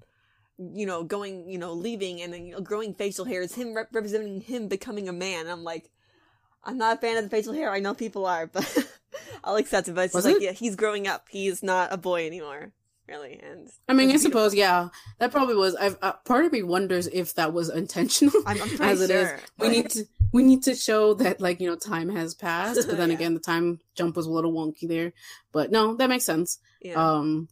you 0.59 0.87
know, 0.87 1.03
going, 1.05 1.49
you 1.49 1.59
know, 1.59 1.73
leaving 1.73 2.21
and 2.21 2.33
then 2.33 2.47
you 2.47 2.53
know, 2.53 2.61
growing 2.61 2.95
facial 2.95 3.25
hair 3.25 3.43
is 3.43 3.55
him 3.55 3.75
rep- 3.75 3.95
representing 3.95 4.41
him 4.41 4.69
becoming 4.69 5.09
a 5.09 5.13
man. 5.13 5.49
I'm 5.49 5.65
like, 5.65 5.91
I'm 6.65 6.79
not 6.79 6.99
a 6.99 7.01
fan 7.01 7.17
of 7.17 7.25
the 7.25 7.31
facial 7.31 7.53
hair. 7.53 7.71
I 7.71 7.81
know 7.81 7.95
people 7.95 8.27
are, 8.27 8.47
but 8.47 8.87
I'll 9.45 9.57
accept 9.57 9.89
it. 9.89 9.95
But 9.95 10.07
it's 10.07 10.15
like, 10.15 10.37
it? 10.37 10.43
yeah, 10.43 10.53
he's 10.53 10.77
growing 10.77 11.07
up. 11.07 11.27
He's 11.31 11.63
not 11.63 11.93
a 11.93 11.97
boy 11.97 12.27
anymore, 12.27 12.73
really. 13.09 13.41
And 13.43 13.69
I 13.89 13.93
mean, 13.93 14.11
I 14.11 14.17
suppose, 14.17 14.55
yeah, 14.55 14.89
that 15.19 15.33
probably 15.33 15.55
was. 15.55 15.75
I've 15.77 15.97
uh, 16.03 16.13
part 16.25 16.45
of 16.45 16.53
me 16.53 16.63
wonders 16.63 17.07
if 17.07 17.35
that 17.35 17.53
was 17.53 17.69
intentional. 17.69 18.35
I'm, 18.47 18.61
I'm 18.63 18.69
as 18.81 18.99
sure, 18.99 19.05
it 19.05 19.11
is. 19.11 19.41
We 19.59 19.69
need 19.69 19.91
to 19.91 20.05
we 20.33 20.43
need 20.43 20.63
to 20.65 20.75
show 20.75 21.15
that 21.15 21.41
like 21.41 21.61
you 21.61 21.69
know 21.69 21.77
time 21.77 22.09
has 22.11 22.35
passed. 22.35 22.89
But 22.89 22.97
then 22.97 23.09
yeah. 23.11 23.17
again, 23.17 23.35
the 23.35 23.41
time 23.41 23.81
jump 23.95 24.17
was 24.17 24.27
a 24.27 24.31
little 24.31 24.53
wonky 24.53 24.89
there. 24.89 25.13
But 25.53 25.71
no, 25.71 25.95
that 25.97 26.09
makes 26.09 26.25
sense. 26.25 26.59
Yeah. 26.81 26.95
Um, 26.95 27.49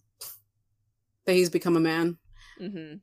that 1.27 1.35
he's 1.35 1.51
become 1.51 1.77
a 1.77 1.81
man. 1.81 2.19
Mm-hmm. 2.61 2.97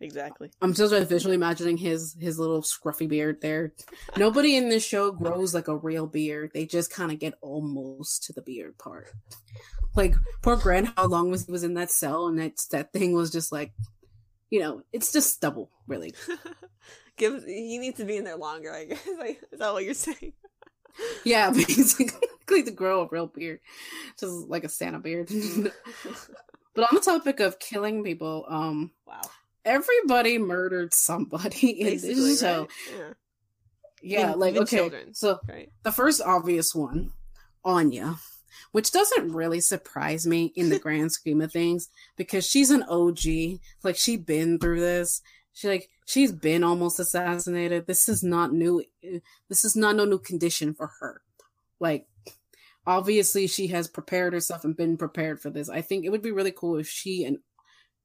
Exactly. 0.00 0.50
I'm 0.60 0.74
just 0.74 0.92
visually 1.08 1.36
imagining 1.36 1.76
his 1.76 2.16
his 2.20 2.38
little 2.38 2.62
scruffy 2.62 3.08
beard 3.08 3.40
there. 3.40 3.72
Nobody 4.16 4.56
in 4.56 4.68
this 4.68 4.84
show 4.84 5.12
grows 5.12 5.54
like 5.54 5.68
a 5.68 5.76
real 5.76 6.06
beard. 6.06 6.50
They 6.52 6.66
just 6.66 6.92
kind 6.92 7.12
of 7.12 7.18
get 7.18 7.34
almost 7.40 8.24
to 8.24 8.32
the 8.32 8.42
beard 8.42 8.76
part. 8.76 9.10
Like 9.94 10.14
poor 10.42 10.56
Gren, 10.56 10.92
how 10.96 11.06
long 11.06 11.30
was 11.30 11.46
he 11.46 11.52
was 11.52 11.64
in 11.64 11.74
that 11.74 11.90
cell, 11.90 12.26
and 12.26 12.38
that 12.38 12.60
that 12.72 12.92
thing 12.92 13.12
was 13.12 13.30
just 13.30 13.52
like, 13.52 13.72
you 14.50 14.60
know, 14.60 14.82
it's 14.92 15.12
just 15.12 15.32
stubble, 15.32 15.70
really. 15.86 16.14
Give 17.16 17.44
he 17.44 17.78
needs 17.78 17.98
to 17.98 18.04
be 18.04 18.16
in 18.16 18.24
there 18.24 18.36
longer. 18.36 18.72
I 18.72 18.86
guess. 18.86 19.08
Like, 19.18 19.40
is 19.52 19.60
that 19.60 19.72
what 19.72 19.84
you're 19.84 19.94
saying? 19.94 20.32
yeah, 21.24 21.50
basically 21.50 22.10
to 22.64 22.70
grow 22.72 23.02
a 23.02 23.08
real 23.10 23.28
beard, 23.28 23.60
just 24.18 24.48
like 24.48 24.64
a 24.64 24.68
Santa 24.68 24.98
beard. 24.98 25.28
but 26.74 26.84
on 26.90 26.94
the 26.96 27.00
topic 27.00 27.38
of 27.40 27.60
killing 27.60 28.02
people, 28.02 28.44
um, 28.48 28.90
wow 29.06 29.22
everybody 29.64 30.38
murdered 30.38 30.94
somebody 30.94 31.70
in 31.80 31.86
Basically, 31.86 32.14
this 32.14 32.40
show. 32.40 32.60
Right? 32.60 32.70
Yeah, 34.02 34.18
yeah 34.18 34.28
even, 34.28 34.40
like 34.40 34.56
okay. 34.56 34.76
Children, 34.76 35.14
so 35.14 35.38
right. 35.48 35.70
the 35.82 35.92
first 35.92 36.20
obvious 36.22 36.74
one, 36.74 37.12
Aanya, 37.64 38.18
which 38.72 38.92
doesn't 38.92 39.32
really 39.32 39.60
surprise 39.60 40.26
me 40.26 40.52
in 40.56 40.68
the 40.68 40.78
grand 40.80 41.12
scheme 41.12 41.40
of 41.40 41.52
things 41.52 41.88
because 42.16 42.46
she's 42.46 42.70
an 42.70 42.82
OG. 42.84 43.60
Like 43.82 43.96
she 43.96 44.16
been 44.16 44.58
through 44.58 44.80
this. 44.80 45.22
She 45.52 45.68
like 45.68 45.88
she's 46.06 46.32
been 46.32 46.64
almost 46.64 46.98
assassinated. 46.98 47.86
This 47.86 48.08
is 48.08 48.22
not 48.22 48.52
new. 48.52 48.82
This 49.48 49.64
is 49.64 49.76
not 49.76 49.96
no 49.96 50.04
new 50.04 50.18
condition 50.18 50.74
for 50.74 50.90
her. 51.00 51.22
Like 51.80 52.06
obviously 52.86 53.46
she 53.46 53.68
has 53.68 53.88
prepared 53.88 54.32
herself 54.32 54.64
and 54.64 54.76
been 54.76 54.96
prepared 54.96 55.40
for 55.40 55.50
this. 55.50 55.68
I 55.68 55.80
think 55.80 56.04
it 56.04 56.10
would 56.10 56.22
be 56.22 56.32
really 56.32 56.52
cool 56.52 56.76
if 56.76 56.88
she 56.88 57.24
and 57.24 57.38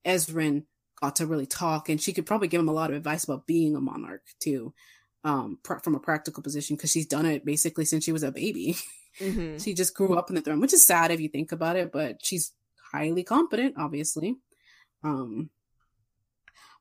Ezran 0.05 0.63
got 1.01 1.15
to 1.17 1.25
really 1.25 1.45
talk 1.45 1.89
and 1.89 2.01
she 2.01 2.13
could 2.13 2.25
probably 2.25 2.47
give 2.47 2.59
him 2.59 2.69
a 2.69 2.73
lot 2.73 2.89
of 2.89 2.95
advice 2.95 3.23
about 3.23 3.47
being 3.47 3.75
a 3.75 3.81
monarch 3.81 4.23
too 4.39 4.73
um 5.23 5.57
pr- 5.63 5.79
from 5.79 5.95
a 5.95 5.99
practical 5.99 6.41
position 6.41 6.75
because 6.75 6.91
she's 6.91 7.05
done 7.05 7.25
it 7.25 7.45
basically 7.45 7.85
since 7.85 8.03
she 8.03 8.11
was 8.11 8.23
a 8.23 8.31
baby. 8.31 8.77
Mm-hmm. 9.19 9.57
she 9.63 9.73
just 9.73 9.93
grew 9.93 10.17
up 10.17 10.29
in 10.29 10.35
the 10.35 10.41
throne, 10.41 10.61
which 10.61 10.73
is 10.73 10.85
sad 10.85 11.11
if 11.11 11.19
you 11.19 11.29
think 11.29 11.51
about 11.51 11.75
it, 11.75 11.91
but 11.91 12.17
she's 12.21 12.53
highly 12.91 13.23
competent, 13.23 13.75
obviously. 13.77 14.35
Um, 15.03 15.49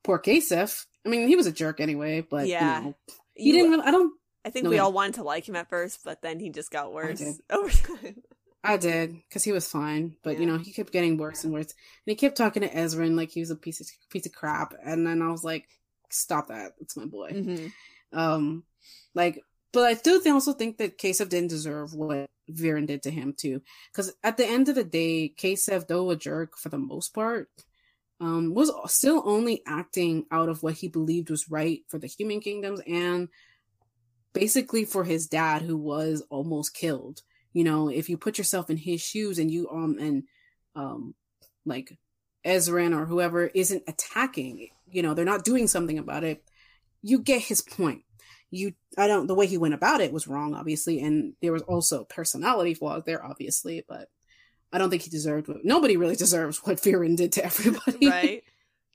poor 0.05 0.19
Kasef. 0.19 0.87
I 1.05 1.09
mean, 1.09 1.29
he 1.29 1.37
was 1.37 1.47
a 1.47 1.53
jerk 1.53 1.81
anyway, 1.81 2.21
but 2.21 2.47
yeah, 2.47 2.79
you 2.79 2.85
know, 2.85 2.95
he 3.35 3.45
you, 3.45 3.53
didn't. 3.55 3.71
Really, 3.73 3.85
I 3.85 3.91
don't. 3.91 4.13
I 4.45 4.51
think 4.51 4.65
no, 4.65 4.71
we 4.71 4.79
all 4.79 4.93
wanted 4.93 5.15
to 5.15 5.25
like 5.25 5.49
him 5.49 5.57
at 5.57 5.69
first, 5.69 6.01
but 6.05 6.23
then 6.23 6.39
he 6.39 6.51
just 6.51 6.71
got 6.71 6.93
worse 6.93 7.23
over 7.51 7.71
time. 7.71 8.23
I 8.65 8.77
did 8.77 9.15
because 9.29 9.45
he 9.45 9.53
was 9.53 9.71
fine, 9.71 10.17
but 10.23 10.35
yeah. 10.35 10.41
you 10.41 10.47
know 10.47 10.59
he 10.59 10.73
kept 10.73 10.93
getting 10.93 11.17
worse 11.17 11.45
and 11.45 11.53
worse, 11.53 11.67
and 11.67 11.75
he 12.07 12.15
kept 12.15 12.37
talking 12.37 12.63
to 12.63 12.69
Ezran 12.69 13.17
like 13.17 13.31
he 13.31 13.41
was 13.41 13.51
a 13.51 13.57
piece 13.57 13.81
of 13.81 13.89
piece 14.11 14.27
of 14.27 14.33
crap, 14.33 14.75
and 14.85 15.07
then 15.07 15.23
I 15.23 15.29
was 15.29 15.45
like, 15.45 15.69
"Stop 16.11 16.49
that! 16.49 16.73
It's 16.81 16.97
my 16.97 17.07
boy." 17.07 17.31
Mm-hmm. 17.31 18.19
Um, 18.19 18.65
like, 19.15 19.41
but 19.73 19.85
I 19.85 19.95
do 19.95 20.21
also 20.27 20.53
think 20.53 20.79
that 20.79 20.99
Kasef 20.99 21.29
didn't 21.29 21.51
deserve 21.51 21.95
what 21.95 22.29
Viren 22.51 22.87
did 22.87 23.03
to 23.05 23.11
him 23.11 23.35
too, 23.37 23.63
because 23.93 24.13
at 24.25 24.37
the 24.37 24.47
end 24.47 24.69
of 24.69 24.75
the 24.75 24.85
day, 24.85 25.33
Kasef, 25.37 25.87
though 25.87 26.11
a 26.11 26.17
jerk 26.17 26.59
for 26.59 26.69
the 26.69 26.79
most 26.79 27.15
part, 27.15 27.49
um, 28.21 28.55
was 28.55 28.73
still 28.93 29.23
only 29.25 29.63
acting 29.67 30.27
out 30.31 30.49
of 30.49 30.63
what 30.63 30.75
he 30.75 30.89
believed 30.89 31.31
was 31.31 31.51
right 31.51 31.83
for 31.89 31.99
the 31.99 32.07
human 32.09 32.41
kingdoms 32.41 32.81
and 32.87 33.29
basically 34.33 34.85
for 34.85 35.05
his 35.05 35.27
dad 35.27 35.63
who 35.63 35.77
was 35.77 36.23
almost 36.31 36.75
killed. 36.75 37.23
You 37.53 37.65
know, 37.65 37.89
if 37.89 38.09
you 38.09 38.17
put 38.17 38.39
yourself 38.39 38.71
in 38.71 38.77
his 38.77 39.01
shoes 39.01 39.39
and 39.39 39.51
you 39.51 39.69
um 39.71 39.97
and 39.99 40.25
um 40.75 41.15
like 41.65 41.99
Ezran 42.45 42.97
or 42.97 43.07
whoever 43.07 43.47
isn't 43.47 43.83
attacking, 43.89 44.69
you 44.91 45.03
know, 45.03 45.15
they're 45.15 45.25
not 45.25 45.45
doing 45.45 45.67
something 45.67 45.99
about 45.99 46.25
it, 46.25 46.43
you 47.03 47.19
get 47.19 47.43
his 47.43 47.61
point. 47.61 48.03
You 48.51 48.73
I 48.97 49.07
don't 49.07 49.27
the 49.27 49.35
way 49.35 49.47
he 49.47 49.59
went 49.59 49.75
about 49.75 50.01
it 50.01 50.13
was 50.13 50.27
wrong, 50.27 50.55
obviously, 50.55 51.01
and 51.01 51.35
there 51.43 51.53
was 51.53 51.63
also 51.63 52.05
personality 52.05 52.75
flaws 52.75 53.05
there, 53.05 53.25
obviously, 53.25 53.85
but 53.89 54.09
I 54.73 54.79
don't 54.79 54.91
think 54.91 55.03
he 55.03 55.11
deserved 55.11 55.49
what 55.49 55.65
nobody 55.65 55.97
really 55.97 56.17
deserves 56.17 56.59
what 56.59 56.79
Viren 56.79 57.17
did 57.17 57.33
to 57.33 57.45
everybody. 57.45 58.09
Right. 58.09 58.45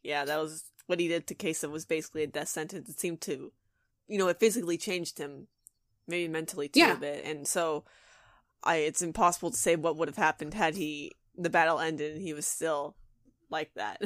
Yeah, 0.04 0.26
that 0.26 0.40
was 0.40 0.64
what 0.88 1.00
he 1.00 1.08
did 1.08 1.28
to 1.28 1.36
Kasef 1.36 1.72
was 1.72 1.86
basically 1.86 2.24
a 2.24 2.28
death 2.28 2.50
sentence. 2.50 2.90
It 2.90 3.00
seemed 3.00 3.22
to 3.22 3.52
you 4.08 4.18
know, 4.18 4.28
it 4.28 4.40
physically 4.40 4.78
changed 4.78 5.18
him, 5.18 5.48
maybe 6.08 6.28
mentally 6.32 6.68
too 6.68 6.80
yeah. 6.80 6.94
a 6.94 6.98
bit. 6.98 7.26
And 7.26 7.48
so 7.48 7.84
I 8.63 8.77
it's 8.77 9.01
impossible 9.01 9.51
to 9.51 9.58
say 9.58 9.75
what 9.75 9.98
would 9.98 10.08
have 10.08 10.17
happened 10.17 10.53
had 10.53 10.75
he 10.75 11.13
the 11.38 11.50
battle 11.50 11.79
ended 11.79 12.13
and 12.13 12.22
he 12.22 12.34
was 12.34 12.48
still 12.48 12.96
like 13.50 13.72
that. 13.75 14.01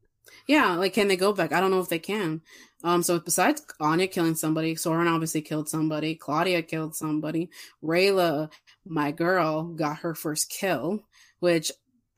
yeah, 0.46 0.74
like 0.74 0.92
can 0.92 1.08
they 1.08 1.16
go 1.16 1.32
back? 1.32 1.52
I 1.52 1.60
don't 1.60 1.70
know 1.70 1.80
if 1.80 1.88
they 1.88 1.98
can. 1.98 2.42
Um 2.84 3.02
so 3.02 3.18
besides 3.18 3.64
Aanya 3.80 4.10
killing 4.10 4.34
somebody, 4.34 4.74
Soren 4.74 5.08
obviously 5.08 5.42
killed 5.42 5.68
somebody, 5.68 6.14
Claudia 6.14 6.62
killed 6.62 6.94
somebody, 6.94 7.50
Rayla, 7.82 8.50
my 8.84 9.12
girl, 9.12 9.64
got 9.64 9.98
her 9.98 10.14
first 10.14 10.50
kill 10.50 11.04
which 11.42 11.72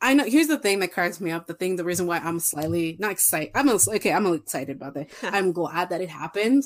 I 0.04 0.12
know. 0.12 0.24
Here's 0.24 0.48
the 0.48 0.58
thing 0.58 0.80
that 0.80 0.92
cracks 0.92 1.18
me 1.18 1.30
up. 1.30 1.46
The 1.46 1.54
thing, 1.54 1.76
the 1.76 1.84
reason 1.84 2.06
why 2.06 2.18
I'm 2.18 2.38
slightly 2.38 2.94
not 3.00 3.12
excited. 3.12 3.52
I'm 3.54 3.70
okay. 3.70 4.12
I'm 4.12 4.26
excited 4.26 4.76
about 4.76 4.92
that. 4.94 5.08
I'm 5.22 5.52
glad 5.52 5.88
that 5.88 6.02
it 6.02 6.10
happened. 6.10 6.64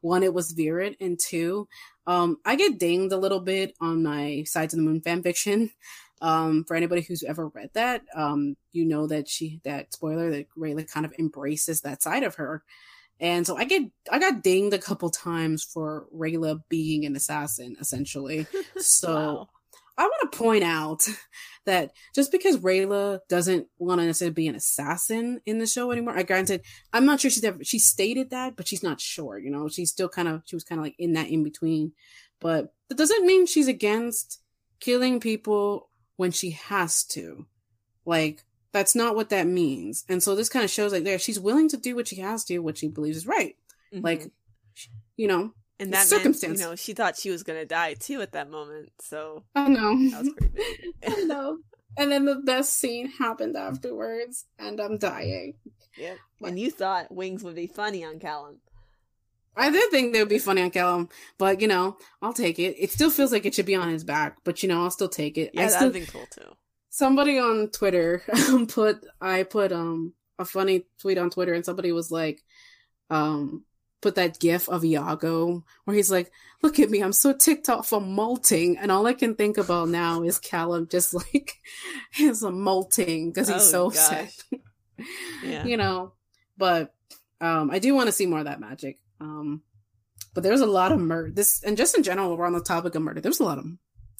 One, 0.00 0.22
it 0.22 0.32
was 0.32 0.54
Viren, 0.54 0.96
and 0.98 1.18
two, 1.22 1.68
um, 2.06 2.38
I 2.46 2.56
get 2.56 2.78
dinged 2.78 3.12
a 3.12 3.18
little 3.18 3.40
bit 3.40 3.74
on 3.82 4.02
my 4.02 4.44
Sides 4.46 4.72
of 4.72 4.78
the 4.78 4.84
Moon 4.84 5.02
fan 5.02 5.22
fiction. 5.22 5.70
Um, 6.22 6.64
for 6.66 6.74
anybody 6.74 7.02
who's 7.02 7.22
ever 7.22 7.48
read 7.48 7.68
that, 7.74 8.00
um, 8.16 8.56
you 8.72 8.86
know 8.86 9.06
that 9.08 9.28
she 9.28 9.60
that 9.64 9.92
spoiler 9.92 10.30
that 10.30 10.46
Rayla 10.58 10.90
kind 10.90 11.04
of 11.04 11.12
embraces 11.18 11.82
that 11.82 12.02
side 12.02 12.22
of 12.22 12.36
her. 12.36 12.62
And 13.20 13.46
so 13.46 13.58
I 13.58 13.64
get 13.64 13.82
I 14.10 14.18
got 14.18 14.42
dinged 14.42 14.72
a 14.72 14.78
couple 14.78 15.10
times 15.10 15.62
for 15.62 16.06
Rayla 16.16 16.62
being 16.70 17.04
an 17.04 17.14
assassin, 17.14 17.76
essentially. 17.78 18.46
So 18.78 19.14
wow. 19.14 19.48
I 20.00 20.04
want 20.04 20.32
to 20.32 20.38
point 20.38 20.64
out 20.64 21.06
that 21.66 21.92
just 22.14 22.32
because 22.32 22.56
Rayla 22.56 23.20
doesn't 23.28 23.66
want 23.78 24.00
to 24.00 24.06
necessarily 24.06 24.32
be 24.32 24.48
an 24.48 24.54
assassin 24.54 25.42
in 25.44 25.58
the 25.58 25.66
show 25.66 25.92
anymore, 25.92 26.16
I 26.16 26.22
granted, 26.22 26.62
I'm 26.90 27.04
not 27.04 27.20
sure 27.20 27.30
she's 27.30 27.44
ever, 27.44 27.62
she 27.62 27.78
stated 27.78 28.30
that, 28.30 28.56
but 28.56 28.66
she's 28.66 28.82
not 28.82 28.98
sure, 28.98 29.38
you 29.38 29.50
know, 29.50 29.68
she's 29.68 29.90
still 29.90 30.08
kind 30.08 30.26
of, 30.26 30.42
she 30.46 30.56
was 30.56 30.64
kind 30.64 30.78
of 30.78 30.84
like 30.84 30.94
in 30.98 31.12
that 31.12 31.28
in 31.28 31.44
between. 31.44 31.92
But 32.40 32.72
that 32.88 32.96
doesn't 32.96 33.26
mean 33.26 33.44
she's 33.44 33.68
against 33.68 34.40
killing 34.80 35.20
people 35.20 35.90
when 36.16 36.30
she 36.30 36.52
has 36.52 37.04
to. 37.04 37.46
Like, 38.06 38.42
that's 38.72 38.94
not 38.94 39.14
what 39.14 39.28
that 39.28 39.46
means. 39.46 40.06
And 40.08 40.22
so 40.22 40.34
this 40.34 40.48
kind 40.48 40.64
of 40.64 40.70
shows 40.70 40.92
like 40.92 41.04
there, 41.04 41.18
she's 41.18 41.38
willing 41.38 41.68
to 41.68 41.76
do 41.76 41.94
what 41.94 42.08
she 42.08 42.16
has 42.16 42.42
to, 42.44 42.58
what 42.60 42.78
she 42.78 42.88
believes 42.88 43.18
is 43.18 43.26
right. 43.26 43.54
Mm-hmm. 43.92 44.02
Like, 44.02 44.30
you 45.18 45.28
know, 45.28 45.52
and 45.80 45.92
that 45.92 46.06
circumstance. 46.06 46.58
Meant, 46.58 46.60
you 46.60 46.66
know, 46.66 46.76
she 46.76 46.92
thought 46.92 47.16
she 47.16 47.30
was 47.30 47.42
gonna 47.42 47.64
die 47.64 47.94
too 47.94 48.20
at 48.20 48.32
that 48.32 48.50
moment. 48.50 48.90
So 49.00 49.44
I 49.54 49.68
know. 49.68 49.96
That 50.10 50.24
was 50.24 50.32
pretty 50.36 50.54
big. 50.54 50.94
I 51.06 51.22
know. 51.24 51.58
And 51.96 52.12
then 52.12 52.24
the 52.24 52.36
best 52.36 52.78
scene 52.78 53.10
happened 53.10 53.56
afterwards, 53.56 54.46
and 54.58 54.80
I'm 54.80 54.98
dying. 54.98 55.54
Yeah. 55.98 56.14
And 56.40 56.58
you 56.58 56.70
thought 56.70 57.12
Wings 57.12 57.42
would 57.42 57.56
be 57.56 57.66
funny 57.66 58.04
on 58.04 58.20
Callum. 58.20 58.60
I 59.56 59.70
did 59.70 59.90
think 59.90 60.12
they 60.12 60.20
would 60.20 60.28
be 60.28 60.38
funny 60.38 60.62
on 60.62 60.70
Callum, 60.70 61.08
but 61.36 61.60
you 61.60 61.66
know, 61.66 61.96
I'll 62.22 62.32
take 62.32 62.58
it. 62.58 62.76
It 62.78 62.92
still 62.92 63.10
feels 63.10 63.32
like 63.32 63.44
it 63.44 63.54
should 63.54 63.66
be 63.66 63.74
on 63.74 63.88
his 63.88 64.04
back, 64.04 64.38
but 64.44 64.62
you 64.62 64.68
know, 64.68 64.82
I'll 64.82 64.90
still 64.90 65.08
take 65.08 65.36
it. 65.36 65.50
Yeah, 65.52 65.66
I 65.66 65.70
that'd 65.70 65.92
be 65.92 66.06
cool 66.06 66.26
too. 66.30 66.54
Somebody 66.90 67.38
on 67.38 67.68
Twitter 67.70 68.22
put 68.68 69.04
I 69.20 69.42
put 69.42 69.72
um 69.72 70.14
a 70.38 70.44
funny 70.44 70.86
tweet 70.98 71.18
on 71.18 71.30
Twitter, 71.30 71.52
and 71.52 71.64
somebody 71.64 71.92
was 71.92 72.10
like, 72.10 72.42
um, 73.10 73.64
put 74.00 74.14
that 74.14 74.38
gif 74.38 74.68
of 74.68 74.84
Iago 74.84 75.64
where 75.84 75.96
he's 75.96 76.10
like, 76.10 76.30
look 76.62 76.78
at 76.78 76.90
me, 76.90 77.02
I'm 77.02 77.12
so 77.12 77.32
ticked 77.32 77.68
off 77.68 77.88
from 77.88 78.12
molting. 78.12 78.78
And 78.78 78.90
all 78.90 79.06
I 79.06 79.12
can 79.12 79.34
think 79.34 79.58
about 79.58 79.88
now 79.88 80.22
is 80.22 80.38
Callum 80.38 80.88
just 80.88 81.14
like, 81.34 81.58
he's 82.12 82.42
a 82.42 82.50
molting 82.50 83.30
because 83.30 83.48
he's 83.48 83.56
oh, 83.56 83.60
so 83.60 83.86
upset. 83.88 84.32
yeah. 85.44 85.64
You 85.64 85.76
know, 85.76 86.12
but 86.56 86.94
um, 87.40 87.70
I 87.70 87.78
do 87.78 87.94
want 87.94 88.08
to 88.08 88.12
see 88.12 88.26
more 88.26 88.40
of 88.40 88.44
that 88.46 88.60
magic. 88.60 88.98
Um, 89.20 89.62
but 90.34 90.42
there's 90.42 90.60
a 90.60 90.66
lot 90.66 90.92
of 90.92 91.00
murder. 91.00 91.30
This, 91.30 91.62
and 91.62 91.76
just 91.76 91.96
in 91.96 92.02
general, 92.02 92.36
we're 92.36 92.46
on 92.46 92.52
the 92.52 92.60
topic 92.60 92.94
of 92.94 93.02
murder. 93.02 93.20
There's 93.20 93.40
a 93.40 93.44
lot 93.44 93.58
of, 93.58 93.66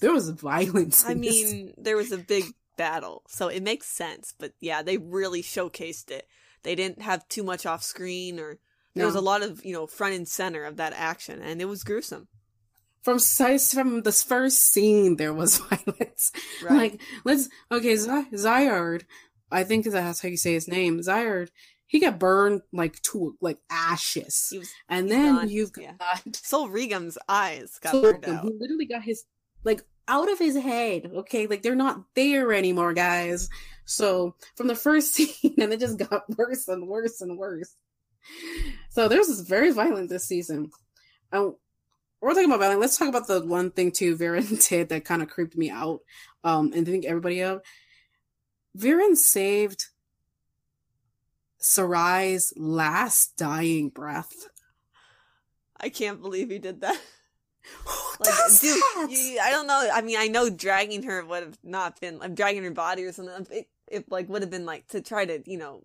there 0.00 0.12
was 0.12 0.28
violence. 0.30 1.04
I 1.06 1.14
mean, 1.14 1.74
there 1.78 1.96
was 1.96 2.12
a 2.12 2.18
big 2.18 2.44
battle, 2.76 3.22
so 3.28 3.48
it 3.48 3.62
makes 3.62 3.86
sense. 3.86 4.34
But 4.38 4.52
yeah, 4.60 4.82
they 4.82 4.96
really 4.96 5.42
showcased 5.42 6.10
it. 6.10 6.26
They 6.62 6.74
didn't 6.74 7.02
have 7.02 7.26
too 7.28 7.42
much 7.42 7.64
off 7.64 7.82
screen 7.82 8.38
or 8.38 8.58
there 8.94 9.03
no. 9.03 9.07
was 9.07 9.14
a 9.14 9.20
lot 9.20 9.42
of 9.42 9.64
you 9.64 9.72
know 9.72 9.87
front 9.87 10.14
and 10.14 10.26
center 10.26 10.64
of 10.64 10.76
that 10.76 10.92
action, 10.94 11.40
and 11.40 11.61
it 11.61 11.66
was 11.66 11.85
gruesome. 11.85 12.29
From 13.03 13.18
size 13.18 13.72
from 13.72 14.03
this 14.03 14.22
first 14.22 14.59
scene, 14.59 15.16
there 15.16 15.33
was 15.33 15.59
violence. 15.70 16.33
Right. 16.62 16.92
Like 16.92 17.03
let's 17.24 17.48
okay, 17.70 17.96
Z- 17.96 18.26
Ziard, 18.33 19.03
I 19.50 19.64
think 19.64 19.87
that's 19.87 20.20
how 20.20 20.29
you 20.29 20.37
say 20.37 20.55
his 20.55 20.68
name. 20.68 21.00
Ziard, 21.00 21.48
he 21.87 22.00
got 22.00 22.18
burned 22.18 22.62
like 22.72 23.00
to 23.03 23.37
like 23.40 23.59
ashes, 23.70 24.53
was, 24.57 24.70
and 24.88 25.11
then 25.11 25.37
gone. 25.37 25.48
you've 25.48 25.72
got 25.72 25.83
yeah. 25.83 26.14
Sol 26.35 26.68
Regem's 26.68 27.18
eyes 27.29 27.79
got 27.81 27.92
Sol 27.92 28.03
burned 28.03 28.24
out. 28.26 28.44
He 28.44 28.53
literally 28.59 28.87
got 28.87 29.03
his 29.03 29.24
like 29.64 29.83
out 30.07 30.31
of 30.31 30.38
his 30.38 30.57
head. 30.57 31.11
Okay, 31.14 31.46
like 31.46 31.62
they're 31.62 31.74
not 31.74 32.03
there 32.14 32.53
anymore, 32.53 32.92
guys. 32.92 33.48
So 33.85 34.35
from 34.57 34.66
the 34.66 34.74
first 34.74 35.14
scene, 35.14 35.55
and 35.59 35.72
it 35.72 35.81
just 35.81 35.98
got 35.98 36.24
worse 36.37 36.68
and 36.68 36.87
worse 36.87 37.20
and 37.20 37.38
worse. 37.38 37.74
So 38.90 39.09
there's 39.09 39.28
this 39.28 39.40
very 39.40 39.72
violent 39.72 40.09
this 40.09 40.26
season. 40.26 40.70
Um, 41.33 41.56
we're 42.20 42.30
talking 42.30 42.46
about 42.46 42.61
violent. 42.61 42.80
Let's 42.80 42.98
talk 42.98 43.09
about 43.09 43.26
the 43.26 43.40
one 43.44 43.70
thing 43.70 43.92
too 43.92 44.16
Viren 44.16 44.68
did 44.68 44.88
that 44.90 45.04
kind 45.04 45.22
of 45.22 45.30
creeped 45.30 45.56
me 45.56 45.70
out. 45.70 46.00
Um, 46.44 46.72
and 46.74 46.87
I 46.87 46.90
think 46.90 47.04
everybody 47.04 47.42
out. 47.42 47.64
Viren 48.76 49.16
saved 49.16 49.87
Sarai's 51.61 52.52
last 52.56 53.37
dying 53.37 53.88
breath. 53.88 54.48
I 55.78 55.88
can't 55.88 56.20
believe 56.20 56.50
he 56.50 56.59
did 56.59 56.80
that. 56.83 57.00
Like, 58.18 58.35
dude? 58.61 58.76
You, 59.11 59.38
I 59.42 59.50
don't 59.50 59.66
know. 59.66 59.88
I 59.92 60.02
mean, 60.02 60.16
I 60.18 60.28
know 60.28 60.50
dragging 60.50 61.04
her 61.04 61.24
would 61.24 61.42
have 61.42 61.59
not 61.62 62.00
been 62.00 62.18
like 62.18 62.35
dragging 62.35 62.64
her 62.64 62.70
body 62.70 63.04
or 63.04 63.12
something. 63.12 63.46
It, 63.50 63.68
it 63.87 64.11
like 64.11 64.28
would 64.28 64.42
have 64.42 64.50
been 64.50 64.66
like 64.66 64.88
to 64.88 65.00
try 65.00 65.24
to 65.24 65.42
you 65.46 65.56
know 65.56 65.85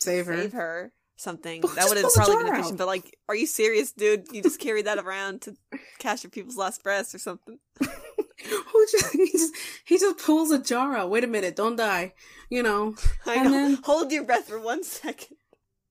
save 0.00 0.26
her. 0.26 0.36
Save 0.36 0.52
her 0.52 0.92
something. 1.22 1.60
But 1.60 1.74
that 1.76 1.88
would 1.88 1.96
have 1.98 2.12
probably 2.12 2.44
been 2.44 2.54
efficient. 2.54 2.78
But 2.78 2.86
like, 2.86 3.16
are 3.28 3.34
you 3.34 3.46
serious, 3.46 3.92
dude? 3.92 4.26
You 4.32 4.42
just 4.42 4.60
carry 4.60 4.82
that 4.82 4.98
around 5.04 5.42
to 5.42 5.56
capture 5.98 6.28
people's 6.28 6.56
last 6.56 6.82
breaths 6.82 7.14
or 7.14 7.18
something? 7.18 7.58
Who 7.80 8.86
just 8.90 9.12
he, 9.12 9.30
just 9.30 9.54
he 9.84 9.98
just 9.98 10.18
pulls 10.18 10.50
a 10.50 10.60
jar 10.60 10.96
out. 10.96 11.10
Wait 11.10 11.24
a 11.24 11.28
minute, 11.28 11.56
don't 11.56 11.76
die. 11.76 12.14
You 12.50 12.62
know. 12.62 12.94
I 13.24 13.36
and 13.36 13.44
know. 13.44 13.50
Then, 13.50 13.78
Hold 13.84 14.12
your 14.12 14.24
breath 14.24 14.48
for 14.48 14.60
one 14.60 14.82
second. 14.82 15.36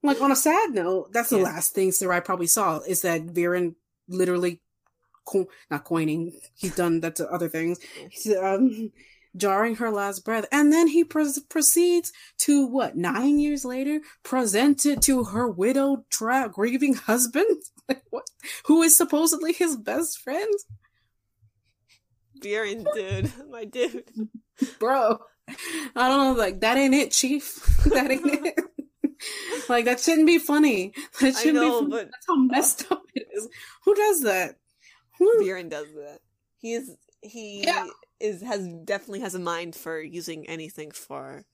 Like 0.04 0.22
on 0.22 0.32
a 0.32 0.36
sad 0.36 0.72
note, 0.72 1.14
that's 1.14 1.30
the 1.30 1.38
yeah. 1.38 1.44
last 1.44 1.74
thing 1.74 1.92
Sarai 1.92 2.22
probably 2.22 2.48
saw 2.48 2.80
is 2.80 3.04
that 3.04 3.28
Viren 3.28 3.76
literally, 4.08 4.62
co- 5.26 5.48
not 5.70 5.84
coining. 5.84 6.40
He's 6.56 6.76
done 6.76 7.02
that 7.02 7.16
to 7.18 7.28
other 7.32 7.48
things. 7.48 7.80
He's, 8.10 8.36
um, 8.36 8.92
jarring 9.36 9.76
her 9.76 9.92
last 9.92 10.26
breath. 10.26 10.46
And 10.52 10.72
then 10.72 10.88
he 10.88 11.04
pr- 11.04 11.24
proceeds 11.50 12.12
to 12.40 12.66
what, 12.66 12.96
nine 12.96 13.40
years 13.40 13.66
later, 13.66 14.02
present 14.24 14.86
it 14.86 15.02
to 15.04 15.26
her 15.26 15.50
widowed, 15.50 16.10
tra- 16.10 16.50
grieving 16.52 16.96
husband, 16.96 17.64
what? 18.10 18.28
who 18.66 18.82
is 18.82 18.96
supposedly 18.96 19.54
his 19.54 19.78
best 19.78 20.20
friend. 20.20 20.54
Viren, 22.42 22.86
dude, 22.94 23.32
my 23.52 23.66
dude. 23.66 24.10
Bro, 24.80 25.20
I 25.96 26.08
don't 26.08 26.36
know, 26.36 26.40
like, 26.40 26.62
that 26.62 26.78
ain't 26.78 26.96
it, 26.96 27.12
chief. 27.12 27.56
that 27.86 28.12
ain't 28.12 28.46
it. 28.46 28.60
like, 29.70 29.86
that 29.86 30.00
shouldn't 30.00 30.28
be 30.28 30.40
funny. 30.40 30.94
That 31.20 31.36
shouldn't 31.36 31.56
know, 31.56 31.86
be 31.86 31.92
funny. 31.92 32.04
That's 32.06 32.28
how 32.28 32.36
messed 32.36 32.92
up 32.92 33.04
it 33.14 33.28
is. 33.34 33.48
Who 33.86 33.96
does 33.96 34.22
that? 34.22 34.56
Who? 35.20 35.46
Does 35.70 35.94
that. 35.94 36.20
He 36.58 36.74
is, 36.74 36.92
he 37.22 37.64
yeah. 37.64 37.88
is, 38.20 38.42
has, 38.42 38.68
definitely 38.84 39.22
has 39.22 39.36
a 39.36 39.40
mind 39.40 39.76
for 39.76 40.02
using 40.02 40.48
anything 40.48 40.92
for, 40.92 41.46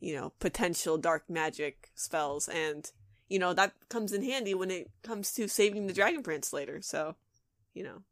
you 0.00 0.14
know, 0.14 0.32
potential 0.38 0.98
dark 0.98 1.24
magic 1.28 1.90
spells, 1.94 2.48
and, 2.48 2.90
you 3.28 3.38
know, 3.38 3.52
that 3.54 3.72
comes 3.88 4.12
in 4.12 4.22
handy 4.22 4.54
when 4.54 4.70
it 4.70 4.90
comes 5.02 5.32
to 5.34 5.48
saving 5.48 5.86
the 5.86 5.92
Dragon 5.92 6.22
Prince 6.22 6.52
later, 6.52 6.80
so, 6.82 7.16
you 7.74 7.82
know. 7.82 8.02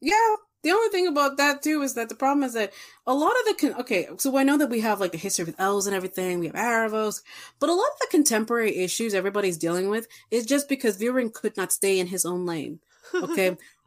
Yeah, 0.00 0.36
the 0.62 0.72
only 0.72 0.88
thing 0.88 1.06
about 1.06 1.36
that 1.36 1.62
too 1.62 1.82
is 1.82 1.94
that 1.94 2.08
the 2.08 2.14
problem 2.14 2.42
is 2.42 2.54
that 2.54 2.72
a 3.06 3.14
lot 3.14 3.32
of 3.32 3.46
the 3.46 3.54
con- 3.60 3.80
okay, 3.80 4.08
so 4.18 4.36
I 4.36 4.42
know 4.42 4.58
that 4.58 4.70
we 4.70 4.80
have 4.80 5.00
like 5.00 5.12
the 5.12 5.18
history 5.18 5.44
with 5.44 5.58
elves 5.58 5.86
and 5.86 5.94
everything, 5.94 6.40
we 6.40 6.46
have 6.46 6.56
Aaravos, 6.56 7.22
but 7.60 7.68
a 7.68 7.74
lot 7.74 7.86
of 7.92 7.98
the 8.00 8.08
contemporary 8.10 8.76
issues 8.76 9.14
everybody's 9.14 9.58
dealing 9.58 9.88
with 9.88 10.08
is 10.30 10.46
just 10.46 10.68
because 10.68 10.98
Viren 10.98 11.32
could 11.32 11.56
not 11.56 11.72
stay 11.72 11.98
in 12.00 12.08
his 12.08 12.24
own 12.24 12.44
lane. 12.44 12.80
Okay. 13.14 13.56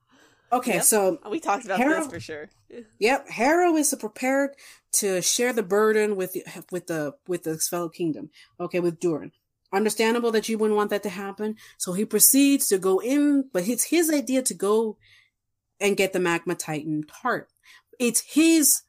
Okay, 0.53 0.75
yep. 0.75 0.83
so 0.83 1.19
uh, 1.25 1.29
we 1.29 1.39
talked 1.39 1.65
about 1.65 1.79
Harrow, 1.79 2.03
this 2.03 2.07
for 2.07 2.19
sure. 2.19 2.49
yep, 2.99 3.29
Harrow 3.29 3.75
is 3.75 3.95
prepared 3.97 4.51
to 4.93 5.21
share 5.21 5.53
the 5.53 5.63
burden 5.63 6.15
with 6.15 6.33
the, 6.33 6.43
with 6.71 6.87
the 6.87 7.13
with 7.27 7.43
the 7.43 7.57
fellow 7.57 7.89
kingdom. 7.89 8.29
Okay, 8.59 8.79
with 8.79 8.99
Duren. 8.99 9.31
Understandable 9.73 10.31
that 10.31 10.49
you 10.49 10.57
wouldn't 10.57 10.75
want 10.75 10.89
that 10.89 11.03
to 11.03 11.09
happen. 11.09 11.55
So 11.77 11.93
he 11.93 12.03
proceeds 12.03 12.67
to 12.67 12.77
go 12.77 12.99
in, 12.99 13.45
but 13.53 13.67
it's 13.67 13.85
his 13.85 14.11
idea 14.11 14.41
to 14.41 14.53
go 14.53 14.97
and 15.79 15.95
get 15.95 16.11
the 16.11 16.19
magma 16.19 16.55
titan 16.55 17.05
heart. 17.09 17.49
It's 17.97 18.21
his, 18.33 18.81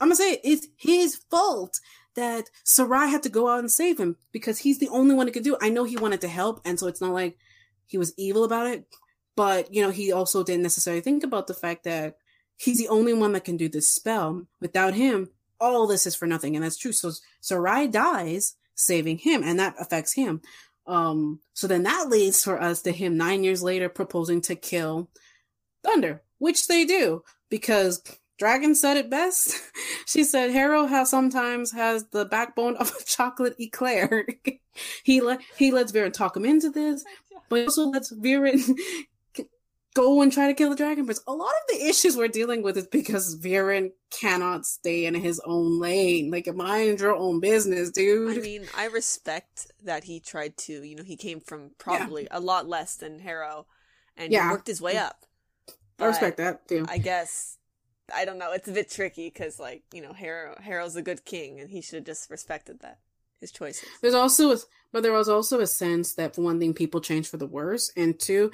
I'm 0.00 0.08
gonna 0.08 0.16
say 0.16 0.32
it, 0.34 0.40
it's 0.44 0.66
his 0.76 1.16
fault 1.30 1.80
that 2.14 2.50
Sarai 2.64 3.08
had 3.08 3.22
to 3.22 3.30
go 3.30 3.48
out 3.48 3.60
and 3.60 3.70
save 3.70 3.98
him 3.98 4.16
because 4.32 4.58
he's 4.58 4.78
the 4.78 4.88
only 4.88 5.14
one 5.14 5.26
who 5.26 5.32
could 5.32 5.44
do 5.44 5.54
it. 5.54 5.60
I 5.62 5.70
know 5.70 5.84
he 5.84 5.96
wanted 5.96 6.20
to 6.20 6.28
help, 6.28 6.60
and 6.64 6.78
so 6.78 6.86
it's 6.86 7.00
not 7.00 7.12
like 7.12 7.38
he 7.86 7.96
was 7.96 8.12
evil 8.18 8.44
about 8.44 8.66
it, 8.66 8.84
but 9.36 9.72
you 9.72 9.82
know, 9.82 9.90
he 9.90 10.12
also 10.12 10.42
didn't 10.42 10.62
necessarily 10.62 11.00
think 11.00 11.24
about 11.24 11.46
the 11.46 11.54
fact 11.54 11.84
that 11.84 12.16
he's 12.56 12.78
the 12.78 12.88
only 12.88 13.12
one 13.12 13.32
that 13.32 13.44
can 13.44 13.56
do 13.56 13.68
this 13.68 13.90
spell. 13.90 14.46
Without 14.60 14.94
him, 14.94 15.30
all 15.60 15.86
this 15.86 16.06
is 16.06 16.14
for 16.14 16.26
nothing, 16.26 16.56
and 16.56 16.64
that's 16.64 16.76
true. 16.76 16.92
So 16.92 17.12
Sarai 17.40 17.88
dies 17.88 18.56
saving 18.74 19.18
him, 19.18 19.42
and 19.42 19.58
that 19.58 19.74
affects 19.78 20.14
him. 20.14 20.40
Um, 20.86 21.40
so 21.54 21.66
then 21.66 21.84
that 21.84 22.08
leads 22.08 22.42
for 22.42 22.60
us 22.60 22.82
to 22.82 22.92
him 22.92 23.16
nine 23.16 23.44
years 23.44 23.62
later 23.62 23.88
proposing 23.88 24.40
to 24.42 24.56
kill 24.56 25.08
Thunder, 25.84 26.22
which 26.38 26.66
they 26.66 26.84
do 26.84 27.22
because 27.48 28.02
Dragon 28.38 28.74
said 28.74 28.96
it 28.96 29.10
best. 29.10 29.60
she 30.06 30.24
said 30.24 30.50
Harrow 30.50 30.86
has 30.86 31.10
sometimes 31.10 31.72
has 31.72 32.06
the 32.08 32.24
backbone 32.24 32.76
of 32.76 32.90
a 32.90 33.04
chocolate 33.06 33.54
eclair. 33.60 34.26
he 35.04 35.20
let 35.20 35.40
he 35.56 35.70
lets 35.70 35.92
Viren 35.92 36.12
talk 36.12 36.36
him 36.36 36.44
into 36.44 36.70
this, 36.70 37.04
but 37.48 37.60
he 37.60 37.64
also 37.64 37.86
lets 37.86 38.12
Viren 38.12 38.60
go 39.94 40.22
and 40.22 40.32
try 40.32 40.46
to 40.46 40.54
kill 40.54 40.70
the 40.70 40.76
Dragon 40.76 41.04
Prince. 41.04 41.22
A 41.26 41.32
lot 41.32 41.50
of 41.50 41.76
the 41.76 41.86
issues 41.86 42.16
we're 42.16 42.28
dealing 42.28 42.62
with 42.62 42.76
is 42.76 42.86
because 42.86 43.38
Viren 43.38 43.92
cannot 44.10 44.66
stay 44.66 45.04
in 45.04 45.14
his 45.14 45.40
own 45.44 45.80
lane. 45.80 46.30
Like 46.30 46.52
mind 46.54 47.00
your 47.00 47.14
own 47.14 47.40
business, 47.40 47.90
dude. 47.90 48.38
I 48.38 48.40
mean, 48.40 48.66
I 48.76 48.86
respect 48.86 49.70
that 49.84 50.04
he 50.04 50.20
tried 50.20 50.56
to, 50.58 50.82
you 50.82 50.96
know, 50.96 51.04
he 51.04 51.16
came 51.16 51.40
from 51.40 51.70
probably 51.78 52.24
yeah. 52.24 52.38
a 52.38 52.40
lot 52.40 52.68
less 52.68 52.96
than 52.96 53.18
Harrow 53.18 53.66
and 54.16 54.32
yeah. 54.32 54.44
he 54.44 54.50
worked 54.50 54.66
his 54.66 54.80
way 54.80 54.96
up. 54.96 55.24
I 55.98 56.06
respect 56.06 56.38
that 56.38 56.66
too. 56.68 56.84
I 56.88 56.98
guess 56.98 57.58
I 58.14 58.24
don't 58.24 58.38
know. 58.38 58.52
It's 58.52 58.68
a 58.68 58.72
bit 58.72 58.90
tricky 58.90 59.28
because, 59.28 59.58
like, 59.58 59.84
you 59.92 60.02
know, 60.02 60.12
Harrow 60.12 60.56
Harrow's 60.60 60.96
a 60.96 61.02
good 61.02 61.24
king, 61.24 61.60
and 61.60 61.70
he 61.70 61.80
should 61.80 61.96
have 61.96 62.04
just 62.04 62.30
respected 62.30 62.80
that 62.80 62.98
his 63.40 63.52
choices. 63.52 63.88
There's 64.00 64.14
also, 64.14 64.52
a, 64.52 64.56
but 64.92 65.02
there 65.02 65.12
was 65.12 65.28
also 65.28 65.60
a 65.60 65.66
sense 65.66 66.14
that 66.14 66.34
for 66.34 66.42
one 66.42 66.58
thing, 66.58 66.74
people 66.74 67.00
change 67.00 67.28
for 67.28 67.36
the 67.36 67.46
worse, 67.46 67.92
and 67.96 68.18
two, 68.18 68.50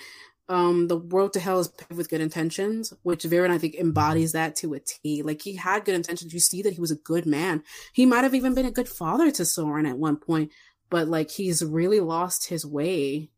um, 0.49 0.89
the 0.89 0.97
world 0.97 1.35
to 1.35 1.41
hell 1.41 1.61
is 1.61 1.69
paved 1.69 1.97
with 1.97 2.09
good 2.09 2.23
intentions, 2.23 2.95
which 3.03 3.25
Viren 3.25 3.51
I 3.51 3.59
think 3.59 3.75
embodies 3.75 4.33
that 4.33 4.57
to 4.57 4.75
a 4.75 4.81
T. 4.81 5.23
Like 5.23 5.43
he 5.43 5.57
had 5.57 5.85
good 5.85 5.95
intentions. 5.95 6.33
You 6.33 6.41
see 6.41 6.63
that 6.63 6.73
he 6.73 6.81
was 6.81 6.91
a 6.91 6.97
good 6.97 7.27
man. 7.27 7.63
He 7.93 8.07
might 8.07 8.25
have 8.25 8.35
even 8.35 8.55
been 8.55 8.67
a 8.67 8.71
good 8.71 8.89
father 8.89 9.31
to 9.31 9.45
Soren 9.45 9.87
at 9.87 9.99
one 9.99 10.17
point, 10.17 10.51
but 10.89 11.07
like 11.07 11.31
he's 11.31 11.63
really 11.63 12.01
lost 12.01 12.49
his 12.49 12.65
way 12.65 13.31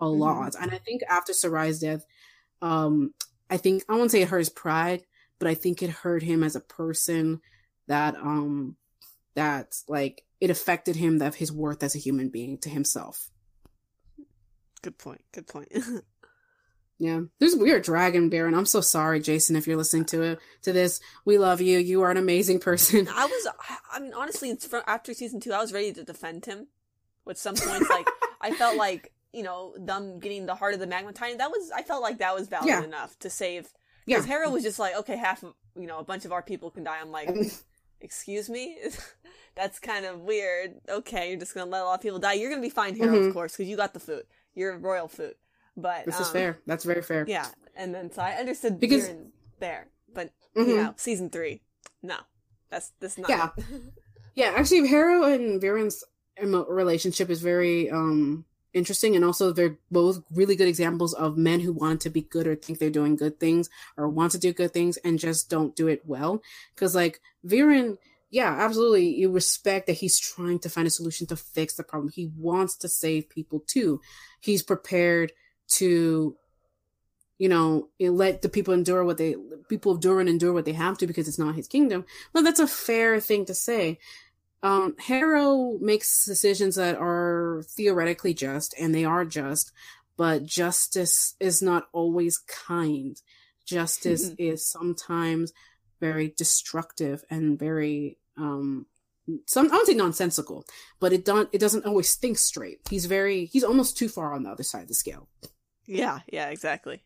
a 0.00 0.04
mm-hmm. 0.04 0.20
lot. 0.20 0.54
And 0.58 0.70
I 0.70 0.78
think 0.78 1.02
after 1.08 1.32
Sarai's 1.32 1.80
death, 1.80 2.04
um, 2.62 3.12
I 3.50 3.58
think 3.58 3.84
I 3.88 3.96
won't 3.96 4.10
say 4.10 4.22
it 4.22 4.28
hurt 4.28 4.38
his 4.38 4.48
pride, 4.48 5.02
but 5.38 5.48
I 5.48 5.54
think 5.54 5.82
it 5.82 5.90
hurt 5.90 6.22
him 6.22 6.42
as 6.42 6.56
a 6.56 6.60
person 6.60 7.40
that 7.88 8.16
um 8.16 8.76
that 9.34 9.74
like 9.86 10.24
it 10.40 10.48
affected 10.48 10.96
him 10.96 11.18
that 11.18 11.34
his 11.34 11.52
worth 11.52 11.82
as 11.82 11.94
a 11.94 11.98
human 11.98 12.30
being 12.30 12.56
to 12.58 12.70
himself. 12.70 13.28
Good 14.80 14.96
point. 14.98 15.22
Good 15.32 15.46
point. 15.46 15.72
yeah, 16.98 17.20
there's 17.40 17.56
weird 17.56 17.82
dragon 17.82 18.28
baron. 18.28 18.54
I'm 18.54 18.66
so 18.66 18.80
sorry, 18.80 19.20
Jason, 19.20 19.56
if 19.56 19.66
you're 19.66 19.76
listening 19.76 20.04
to 20.06 20.22
it 20.22 20.38
to 20.62 20.72
this. 20.72 21.00
We 21.24 21.38
love 21.38 21.60
you. 21.60 21.78
You 21.78 22.02
are 22.02 22.10
an 22.10 22.16
amazing 22.16 22.60
person. 22.60 23.08
I 23.08 23.26
was. 23.26 23.48
I 23.92 24.00
mean, 24.00 24.14
honestly, 24.14 24.56
after 24.86 25.14
season 25.14 25.40
two, 25.40 25.52
I 25.52 25.60
was 25.60 25.72
ready 25.72 25.92
to 25.92 26.04
defend 26.04 26.44
him. 26.44 26.68
With 27.26 27.38
some 27.38 27.54
points, 27.54 27.88
like 27.88 28.06
I 28.42 28.52
felt 28.52 28.76
like 28.76 29.14
you 29.34 29.42
know, 29.42 29.74
them 29.76 30.20
getting 30.20 30.46
the 30.46 30.54
heart 30.54 30.74
of 30.74 30.80
the 30.80 30.86
magma 30.86 31.12
titan, 31.12 31.38
that 31.38 31.50
was 31.50 31.70
I 31.74 31.82
felt 31.82 32.02
like 32.02 32.18
that 32.18 32.34
was 32.34 32.48
valid 32.48 32.68
yeah. 32.68 32.84
enough 32.84 33.18
to 33.18 33.30
save. 33.30 33.72
Because 34.06 34.26
yeah. 34.26 34.32
Harrow 34.32 34.50
was 34.50 34.62
just 34.62 34.78
like, 34.78 34.94
okay, 34.96 35.16
half 35.16 35.42
of 35.42 35.54
you 35.76 35.86
know, 35.86 35.98
a 35.98 36.04
bunch 36.04 36.24
of 36.24 36.32
our 36.32 36.42
people 36.42 36.70
can 36.70 36.84
die. 36.84 36.98
I'm 37.00 37.10
like, 37.10 37.30
excuse 38.00 38.48
me, 38.48 38.78
that's 39.56 39.80
kind 39.80 40.04
of 40.04 40.20
weird. 40.20 40.74
Okay, 40.88 41.30
you're 41.30 41.40
just 41.40 41.54
gonna 41.54 41.70
let 41.70 41.82
a 41.82 41.84
lot 41.84 41.94
of 41.94 42.00
people 42.00 42.20
die. 42.20 42.34
You're 42.34 42.50
gonna 42.50 42.62
be 42.62 42.70
fine, 42.70 42.96
Harrow, 42.96 43.14
mm-hmm. 43.14 43.28
of 43.28 43.34
course, 43.34 43.52
because 43.56 43.68
you 43.68 43.76
got 43.76 43.92
the 43.92 44.00
food. 44.00 44.24
You're 44.54 44.78
royal 44.78 45.08
food. 45.08 45.34
But 45.76 46.04
this 46.06 46.16
um, 46.16 46.22
is 46.22 46.28
fair. 46.30 46.58
That's 46.66 46.84
very 46.84 47.02
fair. 47.02 47.24
Yeah, 47.26 47.46
and 47.76 47.94
then 47.94 48.12
so 48.12 48.22
I 48.22 48.32
understood 48.32 48.78
because 48.78 49.10
there, 49.58 49.88
but 50.12 50.30
mm-hmm. 50.56 50.70
you 50.70 50.76
know, 50.76 50.94
season 50.96 51.30
three, 51.30 51.62
no, 52.02 52.16
that's 52.70 52.92
this 53.00 53.18
not. 53.18 53.28
Yeah, 53.28 53.50
yeah. 54.34 54.52
Actually, 54.56 54.88
Harrow 54.88 55.24
and 55.24 55.60
Viren's 55.60 56.04
relationship 56.40 57.30
is 57.30 57.40
very 57.40 57.90
um 57.90 58.44
interesting 58.74 59.14
and 59.14 59.24
also 59.24 59.52
they're 59.52 59.78
both 59.90 60.22
really 60.32 60.56
good 60.56 60.68
examples 60.68 61.14
of 61.14 61.38
men 61.38 61.60
who 61.60 61.72
want 61.72 62.00
to 62.00 62.10
be 62.10 62.20
good 62.20 62.46
or 62.46 62.56
think 62.56 62.78
they're 62.78 62.90
doing 62.90 63.16
good 63.16 63.38
things 63.38 63.70
or 63.96 64.08
want 64.08 64.32
to 64.32 64.38
do 64.38 64.52
good 64.52 64.72
things 64.72 64.96
and 64.98 65.18
just 65.18 65.48
don't 65.48 65.76
do 65.76 65.86
it 65.86 66.02
well 66.04 66.42
because 66.74 66.94
like 66.94 67.20
viren 67.46 67.96
yeah 68.30 68.50
absolutely 68.50 69.08
you 69.08 69.30
respect 69.30 69.86
that 69.86 69.92
he's 69.92 70.18
trying 70.18 70.58
to 70.58 70.68
find 70.68 70.88
a 70.88 70.90
solution 70.90 71.26
to 71.26 71.36
fix 71.36 71.74
the 71.74 71.84
problem 71.84 72.10
he 72.12 72.32
wants 72.36 72.76
to 72.76 72.88
save 72.88 73.30
people 73.30 73.62
too 73.66 74.00
he's 74.40 74.62
prepared 74.62 75.32
to 75.68 76.36
you 77.38 77.48
know 77.48 77.88
let 78.00 78.42
the 78.42 78.48
people 78.48 78.74
endure 78.74 79.04
what 79.04 79.18
they 79.18 79.34
people 79.68 79.94
endure 79.94 80.20
and 80.20 80.28
endure 80.28 80.52
what 80.52 80.64
they 80.64 80.72
have 80.72 80.96
to 80.98 81.06
because 81.06 81.26
it's 81.26 81.38
not 81.38 81.54
his 81.54 81.66
kingdom 81.66 82.04
well 82.32 82.44
that's 82.44 82.60
a 82.60 82.66
fair 82.66 83.18
thing 83.18 83.44
to 83.44 83.54
say 83.54 83.98
um, 84.64 84.96
Harrow 84.98 85.76
makes 85.78 86.24
decisions 86.24 86.76
that 86.76 86.96
are 86.96 87.62
theoretically 87.68 88.32
just, 88.32 88.74
and 88.80 88.94
they 88.94 89.04
are 89.04 89.26
just, 89.26 89.70
but 90.16 90.46
justice 90.46 91.34
is 91.38 91.60
not 91.60 91.88
always 91.92 92.38
kind. 92.38 93.20
Justice 93.66 94.30
is 94.38 94.66
sometimes 94.66 95.52
very 96.00 96.32
destructive 96.36 97.24
and 97.30 97.58
very 97.58 98.18
um 98.36 98.86
some 99.46 99.66
I 99.66 99.68
don't 99.68 99.86
say 99.86 99.94
nonsensical, 99.94 100.64
but 100.98 101.12
it 101.12 101.26
don't 101.26 101.48
it 101.52 101.58
doesn't 101.58 101.84
always 101.84 102.14
think 102.14 102.38
straight. 102.38 102.80
He's 102.88 103.04
very 103.04 103.46
he's 103.46 103.64
almost 103.64 103.98
too 103.98 104.08
far 104.08 104.32
on 104.32 104.44
the 104.44 104.50
other 104.50 104.62
side 104.62 104.82
of 104.82 104.88
the 104.88 104.94
scale. 104.94 105.28
Yeah, 105.86 106.20
yeah, 106.32 106.48
exactly. 106.48 107.02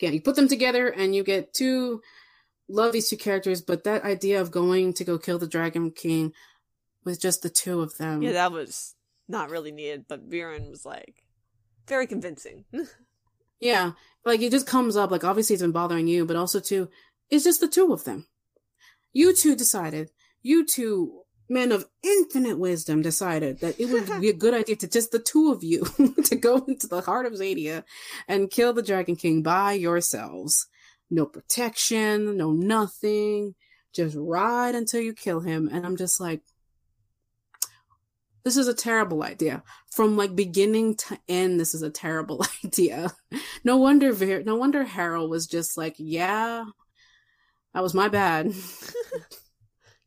yeah, 0.00 0.10
you 0.10 0.20
put 0.20 0.36
them 0.36 0.48
together 0.48 0.88
and 0.88 1.14
you 1.14 1.24
get 1.24 1.54
two 1.54 2.02
love 2.68 2.92
these 2.92 3.08
two 3.08 3.16
characters, 3.16 3.60
but 3.60 3.84
that 3.84 4.04
idea 4.04 4.40
of 4.40 4.50
going 4.50 4.92
to 4.94 5.04
go 5.04 5.18
kill 5.18 5.38
the 5.38 5.46
Dragon 5.46 5.90
King 5.90 6.32
with 7.04 7.20
just 7.20 7.42
the 7.42 7.50
two 7.50 7.80
of 7.80 7.98
them. 7.98 8.22
Yeah, 8.22 8.32
that 8.32 8.52
was 8.52 8.94
not 9.28 9.50
really 9.50 9.72
needed, 9.72 10.06
but 10.08 10.28
Viren 10.28 10.70
was 10.70 10.84
like 10.84 11.24
very 11.86 12.06
convincing. 12.06 12.64
yeah, 13.60 13.92
like 14.24 14.40
it 14.40 14.50
just 14.50 14.66
comes 14.66 14.96
up 14.96 15.10
like 15.10 15.24
obviously 15.24 15.54
it's 15.54 15.62
been 15.62 15.72
bothering 15.72 16.06
you, 16.06 16.24
but 16.24 16.36
also 16.36 16.60
too, 16.60 16.88
it's 17.30 17.44
just 17.44 17.60
the 17.60 17.68
two 17.68 17.92
of 17.92 18.04
them. 18.04 18.26
You 19.12 19.34
two 19.34 19.54
decided, 19.54 20.10
you 20.42 20.66
two 20.66 21.21
men 21.52 21.72
of 21.72 21.86
infinite 22.02 22.58
wisdom 22.58 23.02
decided 23.02 23.60
that 23.60 23.78
it 23.78 23.86
would 23.86 24.20
be 24.20 24.28
a 24.28 24.32
good 24.44 24.54
idea 24.54 24.76
to 24.76 24.88
just 24.88 25.12
the 25.12 25.18
two 25.18 25.52
of 25.52 25.62
you 25.62 25.84
to 26.24 26.36
go 26.36 26.64
into 26.66 26.86
the 26.86 27.00
heart 27.00 27.26
of 27.26 27.34
Xadia 27.34 27.84
and 28.26 28.50
kill 28.50 28.72
the 28.72 28.82
Dragon 28.82 29.16
King 29.16 29.42
by 29.42 29.72
yourselves 29.72 30.66
no 31.12 31.26
protection, 31.26 32.36
no 32.38 32.52
nothing, 32.52 33.54
just 33.92 34.16
ride 34.18 34.74
until 34.74 35.00
you 35.00 35.12
kill 35.12 35.40
him. 35.40 35.68
And 35.70 35.84
I'm 35.84 35.96
just 35.96 36.18
like, 36.18 36.40
this 38.44 38.56
is 38.56 38.66
a 38.66 38.74
terrible 38.74 39.22
idea. 39.22 39.62
From 39.90 40.16
like 40.16 40.34
beginning 40.34 40.96
to 40.96 41.18
end, 41.28 41.60
this 41.60 41.74
is 41.74 41.82
a 41.82 41.90
terrible 41.90 42.44
idea. 42.64 43.12
No 43.62 43.76
wonder, 43.76 44.12
Ver- 44.12 44.42
no 44.42 44.56
wonder 44.56 44.84
Harrow 44.84 45.26
was 45.28 45.46
just 45.46 45.76
like, 45.76 45.94
yeah, 45.98 46.64
that 47.74 47.82
was 47.82 47.94
my 47.94 48.08
bad. 48.08 48.52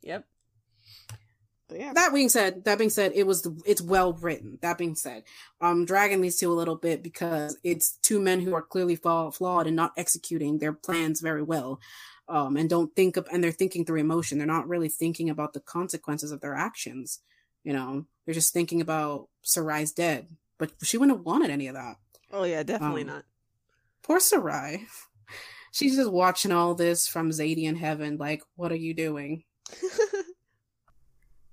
yep. 0.01 0.25
Yeah. 1.73 1.93
That 1.93 2.13
being 2.13 2.29
said, 2.29 2.63
that 2.65 2.77
being 2.77 2.89
said, 2.89 3.13
it 3.15 3.25
was 3.25 3.47
it's 3.65 3.81
well 3.81 4.13
written. 4.13 4.59
That 4.61 4.77
being 4.77 4.95
said, 4.95 5.23
I'm 5.59 5.85
dragging 5.85 6.21
these 6.21 6.37
two 6.37 6.51
a 6.51 6.53
little 6.53 6.75
bit 6.75 7.01
because 7.01 7.57
it's 7.63 7.93
two 8.03 8.19
men 8.19 8.41
who 8.41 8.53
are 8.53 8.61
clearly 8.61 8.95
flawed 8.95 9.67
and 9.67 9.75
not 9.75 9.93
executing 9.97 10.59
their 10.59 10.73
plans 10.73 11.21
very 11.21 11.41
well, 11.41 11.79
um, 12.29 12.55
and 12.55 12.69
don't 12.69 12.95
think 12.95 13.17
of 13.17 13.27
and 13.31 13.43
they're 13.43 13.51
thinking 13.51 13.83
through 13.83 13.99
emotion. 13.99 14.37
They're 14.37 14.47
not 14.47 14.67
really 14.67 14.89
thinking 14.89 15.29
about 15.29 15.53
the 15.53 15.59
consequences 15.59 16.31
of 16.31 16.41
their 16.41 16.53
actions. 16.53 17.19
You 17.63 17.73
know, 17.73 18.05
they're 18.25 18.35
just 18.35 18.53
thinking 18.53 18.79
about 18.79 19.29
Sarai's 19.41 19.91
dead, 19.91 20.27
but 20.59 20.71
she 20.83 20.97
wouldn't 20.97 21.17
have 21.17 21.25
wanted 21.25 21.49
any 21.49 21.67
of 21.67 21.73
that. 21.73 21.95
Oh 22.31 22.43
yeah, 22.43 22.61
definitely 22.61 23.01
um, 23.01 23.07
not. 23.07 23.25
Poor 24.03 24.19
Sarai. 24.19 24.85
She's 25.71 25.95
just 25.95 26.11
watching 26.11 26.51
all 26.51 26.75
this 26.75 27.07
from 27.07 27.31
Zadie 27.31 27.63
in 27.63 27.75
heaven. 27.75 28.17
Like, 28.17 28.43
what 28.55 28.71
are 28.71 28.77
you 28.77 28.93
doing? 28.93 29.43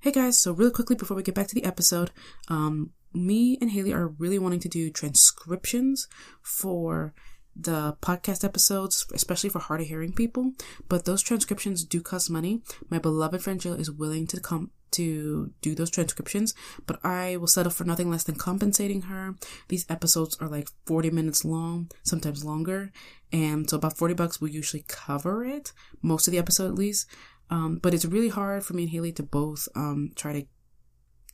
Hey 0.02 0.10
guys, 0.10 0.36
so 0.36 0.50
really 0.50 0.72
quickly 0.72 0.96
before 0.96 1.16
we 1.16 1.22
get 1.22 1.36
back 1.36 1.46
to 1.46 1.54
the 1.54 1.62
episode, 1.62 2.10
um, 2.48 2.90
me 3.14 3.56
and 3.60 3.70
Haley 3.70 3.92
are 3.92 4.08
really 4.08 4.36
wanting 4.36 4.58
to 4.58 4.68
do 4.68 4.90
transcriptions 4.90 6.08
for 6.42 7.14
the 7.54 7.96
podcast 8.02 8.42
episodes, 8.42 9.06
especially 9.14 9.48
for 9.48 9.60
hard 9.60 9.80
of 9.80 9.86
hearing 9.86 10.12
people. 10.12 10.54
But 10.88 11.04
those 11.04 11.22
transcriptions 11.22 11.84
do 11.84 12.00
cost 12.00 12.30
money. 12.30 12.62
My 12.90 12.98
beloved 12.98 13.44
friend 13.44 13.60
Jill 13.60 13.74
is 13.74 13.92
willing 13.92 14.26
to 14.26 14.40
come 14.40 14.72
to 14.90 15.52
do 15.60 15.76
those 15.76 15.88
transcriptions, 15.88 16.52
but 16.84 16.98
I 17.04 17.36
will 17.36 17.46
settle 17.46 17.70
for 17.70 17.84
nothing 17.84 18.10
less 18.10 18.24
than 18.24 18.34
compensating 18.34 19.02
her. 19.02 19.36
These 19.68 19.86
episodes 19.88 20.36
are 20.40 20.48
like 20.48 20.68
40 20.84 21.10
minutes 21.10 21.44
long, 21.44 21.92
sometimes 22.02 22.44
longer. 22.44 22.90
And 23.32 23.70
so 23.70 23.76
about 23.76 23.96
40 23.96 24.14
bucks 24.14 24.40
will 24.40 24.48
usually 24.48 24.84
cover 24.88 25.44
it, 25.44 25.72
most 26.02 26.26
of 26.26 26.32
the 26.32 26.38
episode 26.38 26.66
at 26.66 26.74
least. 26.74 27.06
Um, 27.50 27.78
but 27.83 27.92
it's 27.94 28.05
really 28.05 28.28
hard 28.28 28.64
for 28.64 28.74
me 28.74 28.85
and 28.85 28.92
Haley 28.92 29.12
to 29.12 29.22
both 29.22 29.68
um, 29.74 30.12
try 30.16 30.33
to 30.33 30.46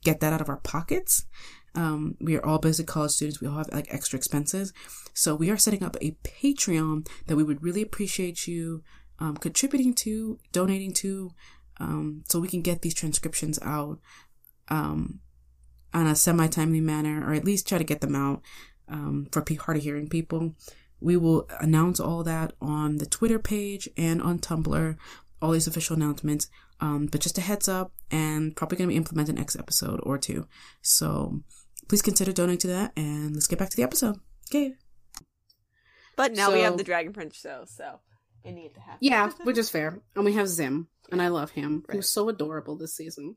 get 0.02 0.20
that 0.20 0.32
out 0.32 0.40
of 0.40 0.48
our 0.48 0.56
pockets. 0.56 1.26
Um, 1.74 2.16
we 2.20 2.36
are 2.36 2.44
all 2.44 2.58
basic 2.58 2.86
college 2.86 3.12
students. 3.12 3.40
We 3.40 3.46
all 3.46 3.58
have 3.58 3.72
like 3.72 3.92
extra 3.92 4.16
expenses. 4.16 4.72
So 5.14 5.34
we 5.34 5.50
are 5.50 5.56
setting 5.56 5.82
up 5.82 5.96
a 6.00 6.16
Patreon 6.24 7.08
that 7.26 7.36
we 7.36 7.44
would 7.44 7.62
really 7.62 7.82
appreciate 7.82 8.46
you 8.46 8.82
um, 9.18 9.36
contributing 9.36 9.94
to, 9.94 10.38
donating 10.52 10.92
to, 10.94 11.32
um, 11.80 12.24
so 12.28 12.40
we 12.40 12.48
can 12.48 12.62
get 12.62 12.82
these 12.82 12.94
transcriptions 12.94 13.58
out 13.62 13.98
um, 14.68 15.20
on 15.94 16.06
a 16.06 16.16
semi 16.16 16.46
timely 16.48 16.80
manner, 16.80 17.24
or 17.28 17.34
at 17.34 17.44
least 17.44 17.68
try 17.68 17.78
to 17.78 17.84
get 17.84 18.00
them 18.00 18.14
out 18.14 18.42
for 19.32 19.44
hard 19.60 19.76
of 19.76 19.82
hearing 19.82 20.08
people. 20.08 20.54
We 21.00 21.16
will 21.16 21.48
announce 21.60 22.00
all 22.00 22.24
that 22.24 22.54
on 22.60 22.98
the 22.98 23.06
Twitter 23.06 23.38
page 23.38 23.88
and 23.96 24.20
on 24.20 24.40
Tumblr 24.40 24.96
all 25.40 25.52
these 25.52 25.66
official 25.66 25.96
announcements. 25.96 26.48
Um, 26.80 27.06
but 27.06 27.20
just 27.20 27.38
a 27.38 27.40
heads 27.40 27.68
up, 27.68 27.92
and 28.10 28.54
probably 28.54 28.78
going 28.78 28.88
to 28.88 28.92
be 28.92 28.96
implemented 28.96 29.34
next 29.34 29.56
episode 29.56 30.00
or 30.04 30.16
two. 30.16 30.46
So 30.80 31.40
please 31.88 32.02
consider 32.02 32.32
donating 32.32 32.58
to 32.58 32.66
that, 32.68 32.92
and 32.96 33.34
let's 33.34 33.46
get 33.46 33.58
back 33.58 33.70
to 33.70 33.76
the 33.76 33.82
episode. 33.82 34.16
Okay. 34.48 34.74
But 36.16 36.34
now 36.34 36.48
so, 36.48 36.54
we 36.54 36.60
have 36.60 36.76
the 36.76 36.84
Dragon 36.84 37.12
Prince 37.12 37.36
show, 37.36 37.64
so 37.66 38.00
it 38.44 38.52
needed 38.52 38.74
to 38.74 38.80
happen. 38.80 38.98
Yeah, 39.00 39.30
which 39.44 39.58
is 39.58 39.70
fair. 39.70 40.00
And 40.16 40.24
we 40.24 40.34
have 40.34 40.48
Zym, 40.48 40.88
and 41.10 41.22
I 41.22 41.28
love 41.28 41.50
him. 41.50 41.84
Right. 41.86 41.94
He 41.94 41.96
was 41.98 42.10
so 42.10 42.28
adorable 42.28 42.76
this 42.76 42.96
season. 42.96 43.36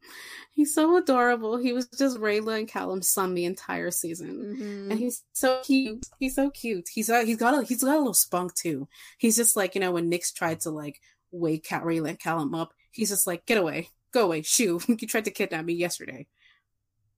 He's 0.52 0.74
so 0.74 0.98
adorable. 0.98 1.58
He 1.58 1.74
was 1.74 1.88
just 1.88 2.18
Rayla 2.18 2.58
and 2.58 2.68
Callum's 2.68 3.10
son 3.10 3.34
the 3.34 3.46
entire 3.46 3.92
season, 3.92 4.58
mm-hmm. 4.58 4.92
and 4.92 5.00
he's 5.00 5.24
so 5.34 5.62
cute. 5.64 6.06
He's 6.20 6.36
so 6.36 6.50
cute. 6.50 6.88
He's 6.92 7.10
uh, 7.10 7.24
he's 7.24 7.38
got 7.38 7.54
a 7.54 7.64
he's 7.64 7.84
got 7.84 7.96
a 7.96 8.00
little 8.00 8.14
spunk 8.14 8.56
too. 8.56 8.88
He's 9.18 9.36
just 9.36 9.56
like 9.56 9.76
you 9.76 9.82
know 9.82 9.92
when 9.92 10.10
Nyx 10.10 10.34
tried 10.34 10.62
to 10.62 10.72
like 10.72 11.00
wake 11.32 11.64
Cat 11.64 11.84
Raylan 11.84 12.20
Callum 12.20 12.54
up. 12.54 12.74
He's 12.92 13.10
just 13.10 13.28
like, 13.28 13.46
get 13.46 13.58
away, 13.58 13.90
go 14.12 14.26
away, 14.26 14.42
shoo. 14.42 14.80
you 14.88 15.08
tried 15.08 15.26
to 15.26 15.32
kidnap 15.32 15.66
me 15.66 15.74
yesterday. 15.74 16.28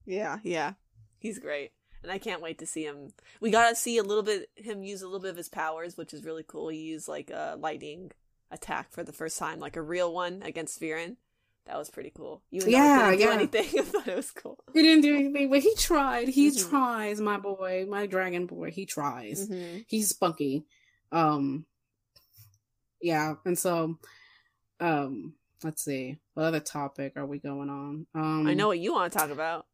Yeah, 0.05 0.37
yeah. 0.43 0.73
He's 1.19 1.39
great. 1.39 1.71
And 2.03 2.11
I 2.11 2.17
can't 2.17 2.41
wait 2.41 2.59
to 2.59 2.65
see 2.65 2.83
him. 2.83 3.13
We 3.39 3.49
got 3.49 3.69
to 3.69 3.75
see 3.75 3.97
a 3.97 4.03
little 4.03 4.23
bit, 4.23 4.49
him 4.55 4.83
use 4.83 5.01
a 5.01 5.05
little 5.05 5.21
bit 5.21 5.31
of 5.31 5.37
his 5.37 5.47
powers, 5.47 5.95
which 5.95 6.13
is 6.13 6.25
really 6.25 6.43
cool. 6.45 6.67
He 6.67 6.79
used 6.79 7.07
like 7.07 7.29
a 7.29 7.55
lightning 7.57 8.11
attack 8.51 8.91
for 8.91 9.03
the 9.03 9.13
first 9.13 9.39
time, 9.39 9.59
like 9.59 9.77
a 9.77 9.81
real 9.81 10.13
one 10.13 10.41
against 10.43 10.81
Viren. 10.81 11.15
That 11.65 11.77
was 11.77 11.89
pretty 11.89 12.11
cool. 12.15 12.41
Even 12.51 12.71
yeah, 12.71 13.09
didn't 13.11 13.19
yeah. 13.21 13.25
do 13.25 13.31
anything, 13.31 13.69
I 13.79 13.83
thought 13.83 14.07
it 14.07 14.15
was 14.15 14.31
cool. 14.31 14.59
He 14.73 14.81
didn't 14.81 15.01
do 15.01 15.15
anything, 15.15 15.49
but 15.49 15.59
he 15.59 15.73
tried. 15.75 16.27
He 16.27 16.49
mm-hmm. 16.49 16.69
tries, 16.69 17.21
my 17.21 17.37
boy, 17.37 17.85
my 17.87 18.05
dragon 18.05 18.47
boy. 18.47 18.71
He 18.71 18.85
tries. 18.85 19.47
Mm-hmm. 19.47 19.79
He's 19.87 20.09
spunky. 20.09 20.65
Um, 21.13 21.65
yeah, 23.03 23.35
and 23.45 23.59
so 23.59 23.97
um 24.79 25.33
let's 25.63 25.83
see 25.83 26.17
what 26.33 26.45
other 26.45 26.59
topic 26.59 27.13
are 27.15 27.25
we 27.25 27.39
going 27.39 27.69
on 27.69 28.05
um 28.15 28.47
i 28.47 28.53
know 28.53 28.67
what 28.67 28.79
you 28.79 28.91
want 28.91 29.11
to 29.11 29.17
talk 29.17 29.29
about 29.29 29.65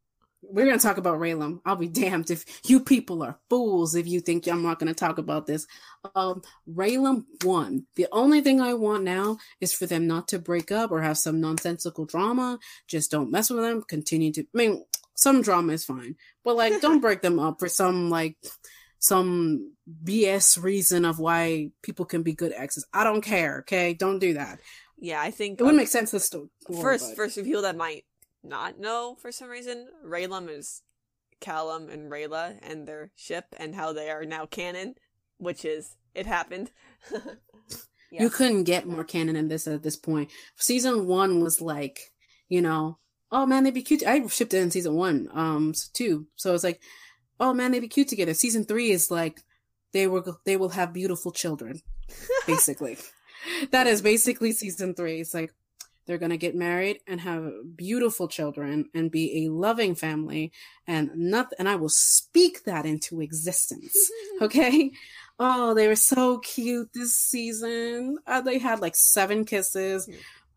we're 0.42 0.64
going 0.64 0.78
to 0.78 0.82
talk 0.82 0.96
about 0.96 1.20
Rayllum. 1.20 1.60
I'll 1.66 1.76
be 1.76 1.86
damned 1.88 2.30
if 2.30 2.44
you 2.64 2.80
people 2.80 3.22
are 3.22 3.38
fools 3.50 3.94
if 3.94 4.06
you 4.06 4.20
think 4.20 4.46
I'm 4.46 4.62
not 4.62 4.78
going 4.78 4.88
to 4.88 4.98
talk 4.98 5.18
about 5.18 5.46
this. 5.46 5.66
Um, 6.14 6.42
Rayllum 6.66 7.24
won. 7.44 7.86
The 7.96 8.06
only 8.10 8.40
thing 8.40 8.60
I 8.60 8.74
want 8.74 9.04
now 9.04 9.36
is 9.60 9.72
for 9.72 9.84
them 9.84 10.06
not 10.06 10.28
to 10.28 10.38
break 10.38 10.72
up 10.72 10.92
or 10.92 11.02
have 11.02 11.18
some 11.18 11.42
nonsensical 11.42 12.06
drama. 12.06 12.58
Just 12.88 13.10
don't 13.10 13.30
mess 13.30 13.50
with 13.50 13.62
them. 13.62 13.82
Continue 13.82 14.32
to, 14.32 14.40
I 14.42 14.44
mean, 14.54 14.84
some 15.14 15.42
drama 15.42 15.74
is 15.74 15.84
fine, 15.84 16.16
but 16.42 16.56
like, 16.56 16.80
don't 16.80 17.00
break 17.02 17.20
them 17.20 17.38
up 17.38 17.60
for 17.60 17.68
some 17.68 18.08
like 18.08 18.38
some 19.00 19.72
BS 20.04 20.62
reason 20.62 21.04
of 21.04 21.18
why 21.18 21.70
people 21.82 22.04
can 22.04 22.22
be 22.22 22.34
good 22.34 22.52
exes. 22.54 22.86
I 22.92 23.02
don't 23.02 23.22
care. 23.22 23.60
Okay, 23.60 23.94
don't 23.94 24.18
do 24.18 24.34
that. 24.34 24.60
Yeah, 24.98 25.20
I 25.20 25.30
think 25.30 25.58
it 25.58 25.64
wouldn't 25.64 25.78
make 25.78 25.88
sense 25.88 26.12
to 26.12 26.20
story. 26.20 26.48
First, 26.80 27.10
but... 27.10 27.16
first, 27.16 27.34
for 27.34 27.42
people 27.42 27.62
that 27.62 27.76
might 27.76 28.04
not 28.44 28.78
know 28.78 29.16
for 29.20 29.32
some 29.32 29.48
reason, 29.48 29.88
Rayllum 30.06 30.48
is 30.50 30.82
Callum 31.40 31.88
and 31.88 32.12
Rayla 32.12 32.58
and 32.62 32.86
their 32.86 33.10
ship 33.16 33.46
and 33.56 33.74
how 33.74 33.92
they 33.94 34.10
are 34.10 34.24
now 34.24 34.44
canon, 34.44 34.94
which 35.38 35.64
is 35.64 35.96
it 36.14 36.26
happened. 36.26 36.70
yes. 37.10 37.22
You 38.12 38.28
couldn't 38.28 38.64
get 38.64 38.88
more 38.88 39.04
canon 39.04 39.36
in 39.36 39.46
this 39.46 39.68
at 39.68 39.84
this 39.84 39.96
point. 39.96 40.32
Season 40.56 41.06
one 41.06 41.44
was 41.44 41.60
like, 41.60 42.12
you 42.48 42.60
know, 42.60 42.98
oh 43.30 43.46
man, 43.46 43.62
they'd 43.62 43.72
be 43.72 43.82
cute. 43.82 44.04
I 44.04 44.26
shipped 44.26 44.52
it 44.52 44.58
in 44.58 44.72
season 44.72 44.94
one, 44.94 45.28
um, 45.32 45.72
too. 45.94 46.26
So 46.34 46.52
it's 46.52 46.64
like, 46.64 46.80
oh 47.40 47.54
man, 47.54 47.72
they'd 47.72 47.80
be 47.80 47.88
cute 47.88 48.08
together. 48.08 48.34
Season 48.34 48.64
three 48.64 48.90
is 48.90 49.10
like 49.10 49.42
they 49.92 50.06
were 50.06 50.22
they 50.44 50.56
will 50.56 50.68
have 50.68 50.92
beautiful 50.92 51.32
children, 51.32 51.80
basically. 52.46 52.98
that 53.72 53.86
is 53.86 54.02
basically 54.02 54.52
season 54.52 54.94
three. 54.94 55.20
It's 55.20 55.34
like 55.34 55.52
they're 56.06 56.18
gonna 56.18 56.36
get 56.36 56.54
married 56.54 57.00
and 57.06 57.20
have 57.20 57.50
beautiful 57.76 58.28
children 58.28 58.90
and 58.94 59.10
be 59.10 59.44
a 59.44 59.50
loving 59.50 59.94
family 59.94 60.52
and 60.86 61.10
nothing. 61.16 61.56
And 61.58 61.68
I 61.68 61.76
will 61.76 61.88
speak 61.88 62.64
that 62.64 62.86
into 62.86 63.20
existence. 63.20 63.96
Okay. 64.42 64.90
Oh, 65.38 65.74
they 65.74 65.86
were 65.86 65.96
so 65.96 66.38
cute 66.38 66.90
this 66.94 67.14
season. 67.14 68.16
Uh, 68.26 68.40
they 68.40 68.58
had 68.58 68.80
like 68.80 68.96
seven 68.96 69.44
kisses. 69.44 70.08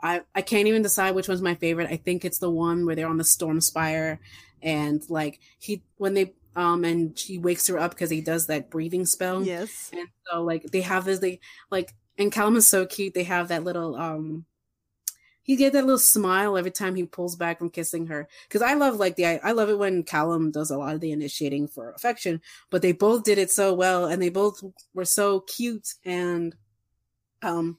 I, 0.02 0.22
I 0.36 0.42
can't 0.42 0.70
even 0.70 0.82
decide 0.82 1.16
which 1.16 1.28
one's 1.28 1.42
my 1.42 1.56
favorite. 1.56 1.90
I 1.92 1.98
think 1.98 2.24
it's 2.24 2.40
the 2.40 2.50
one 2.50 2.86
where 2.86 2.96
they're 2.96 3.10
on 3.10 3.18
the 3.18 3.24
storm 3.26 3.60
spire 3.60 4.22
and 4.62 5.04
like 5.10 5.40
he 5.60 5.84
when 5.98 6.14
they 6.14 6.34
um 6.56 6.84
and 6.84 7.18
she 7.18 7.38
wakes 7.38 7.68
her 7.68 7.80
up 7.80 7.92
because 7.92 8.10
he 8.10 8.22
does 8.22 8.48
that 8.48 8.70
breathing 8.70 9.06
spell. 9.06 9.44
Yes. 9.44 9.90
And 9.94 10.08
so 10.26 10.44
like 10.44 10.64
they 10.64 10.82
have 10.82 11.06
this 11.06 11.20
they 11.20 11.40
like 11.72 11.94
and 12.18 12.32
Callum 12.32 12.56
is 12.56 12.68
so 12.68 12.86
cute. 12.86 13.14
They 13.14 13.24
have 13.24 13.48
that 13.48 13.64
little 13.64 13.96
um 13.96 14.46
he 15.44 15.58
get 15.58 15.74
that 15.74 15.84
little 15.84 16.00
smile 16.00 16.58
every 16.58 16.72
time 16.72 16.96
he 16.96 17.04
pulls 17.04 17.36
back 17.36 17.60
from 17.60 17.70
kissing 17.70 18.08
her. 18.08 18.28
Because 18.48 18.62
i 18.62 18.74
love 18.74 18.96
like 18.96 19.16
the 19.16 19.26
I, 19.26 19.52
love 19.52 19.70
it 19.70 19.78
when 19.78 20.04
callum 20.04 20.52
does 20.52 20.72
a 20.72 20.78
lot 20.78 20.96
of 20.96 21.02
the 21.02 21.12
initiating 21.12 21.68
for 21.68 21.92
affection 21.92 22.42
but 22.70 22.82
they 22.82 22.92
both 22.92 23.24
did 23.24 23.38
it 23.38 23.52
so 23.52 23.74
well 23.74 24.06
and 24.06 24.22
they 24.22 24.30
both 24.30 24.64
were 24.94 25.06
so 25.06 25.42
cute 25.42 25.94
and 26.06 26.56
um 27.42 27.78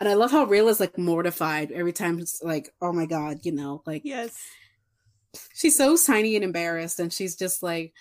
and 0.00 0.08
i 0.08 0.14
love 0.14 0.30
how 0.30 0.46
Rayla's 0.46 0.80
like 0.80 0.98
mortified 0.98 1.70
every 1.70 1.92
time 1.92 2.18
it's 2.18 2.42
like 2.42 2.72
oh 2.80 2.92
my 2.92 3.06
god 3.06 3.40
you 3.42 3.52
know 3.52 3.82
like 3.86 4.02
yes 4.04 4.36
she's 5.54 5.76
so 5.76 5.96
tiny 5.96 6.36
and 6.36 6.44
embarrassed, 6.44 7.00
and 7.00 7.12
she's 7.12 7.36
just 7.36 7.62
like, 7.62 7.92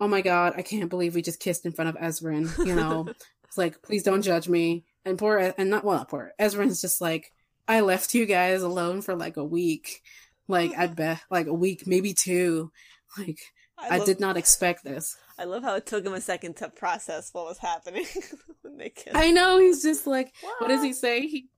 "Oh 0.00 0.08
my 0.08 0.20
god, 0.22 0.54
I 0.56 0.62
can't 0.62 0.90
believe 0.90 1.14
we 1.14 1.22
just 1.22 1.40
kissed 1.40 1.66
in 1.66 1.72
front 1.72 1.90
of 1.90 1.96
Ezran." 1.96 2.66
You 2.66 2.74
know, 2.74 3.08
it's 3.44 3.58
like, 3.58 3.82
please 3.82 4.02
don't 4.02 4.22
judge 4.22 4.48
me. 4.48 4.84
And 5.04 5.18
poor, 5.18 5.54
and 5.56 5.70
not 5.70 5.84
well, 5.84 5.96
not 5.96 6.08
poor. 6.08 6.32
Ezran's 6.38 6.80
just 6.80 7.00
like, 7.00 7.32
I 7.66 7.80
left 7.80 8.14
you 8.14 8.26
guys 8.26 8.62
alone 8.62 9.00
for 9.00 9.16
like 9.16 9.36
a 9.36 9.44
week, 9.44 10.02
like 10.46 10.76
I 10.76 10.86
bet, 10.88 11.22
like 11.30 11.46
a 11.46 11.54
week, 11.54 11.86
maybe 11.86 12.12
two. 12.12 12.70
Like 13.18 13.40
I, 13.78 13.96
love, 13.96 14.02
I 14.02 14.04
did 14.04 14.20
not 14.20 14.36
expect 14.36 14.84
this. 14.84 15.16
I 15.38 15.44
love 15.44 15.62
how 15.62 15.74
it 15.74 15.86
took 15.86 16.04
him 16.04 16.12
a 16.12 16.20
second 16.20 16.56
to 16.56 16.68
process 16.68 17.32
what 17.32 17.46
was 17.46 17.58
happening 17.58 18.06
when 18.62 18.76
they 18.76 18.90
kissed. 18.90 19.16
I 19.16 19.30
know 19.30 19.58
he's 19.58 19.82
just 19.82 20.06
like, 20.06 20.32
what, 20.42 20.60
what 20.60 20.68
does 20.68 20.82
he 20.82 20.92
say? 20.92 21.26
He 21.26 21.48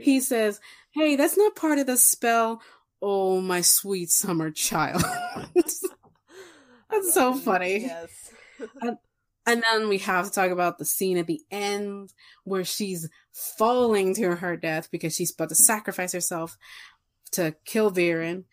he 0.00 0.20
says, 0.20 0.60
"Hey, 0.90 1.16
that's 1.16 1.36
not 1.36 1.56
part 1.56 1.78
of 1.78 1.86
the 1.86 1.96
spell." 1.96 2.62
Oh, 3.00 3.40
my 3.40 3.60
sweet 3.60 4.10
summer 4.10 4.50
child. 4.50 5.02
that's 5.54 7.14
so 7.14 7.34
funny. 7.34 7.82
Yes. 7.82 8.32
and, 8.82 8.98
and 9.46 9.62
then 9.70 9.88
we 9.88 9.98
have 9.98 10.26
to 10.26 10.32
talk 10.32 10.50
about 10.50 10.78
the 10.78 10.84
scene 10.84 11.16
at 11.16 11.26
the 11.26 11.40
end 11.50 12.12
where 12.44 12.64
she's 12.64 13.08
falling 13.32 14.14
to 14.14 14.36
her 14.36 14.56
death 14.56 14.90
because 14.90 15.14
she's 15.14 15.32
about 15.32 15.48
to 15.50 15.54
sacrifice 15.54 16.12
herself 16.12 16.56
to 17.32 17.54
kill 17.64 17.90
Viren 17.90 18.44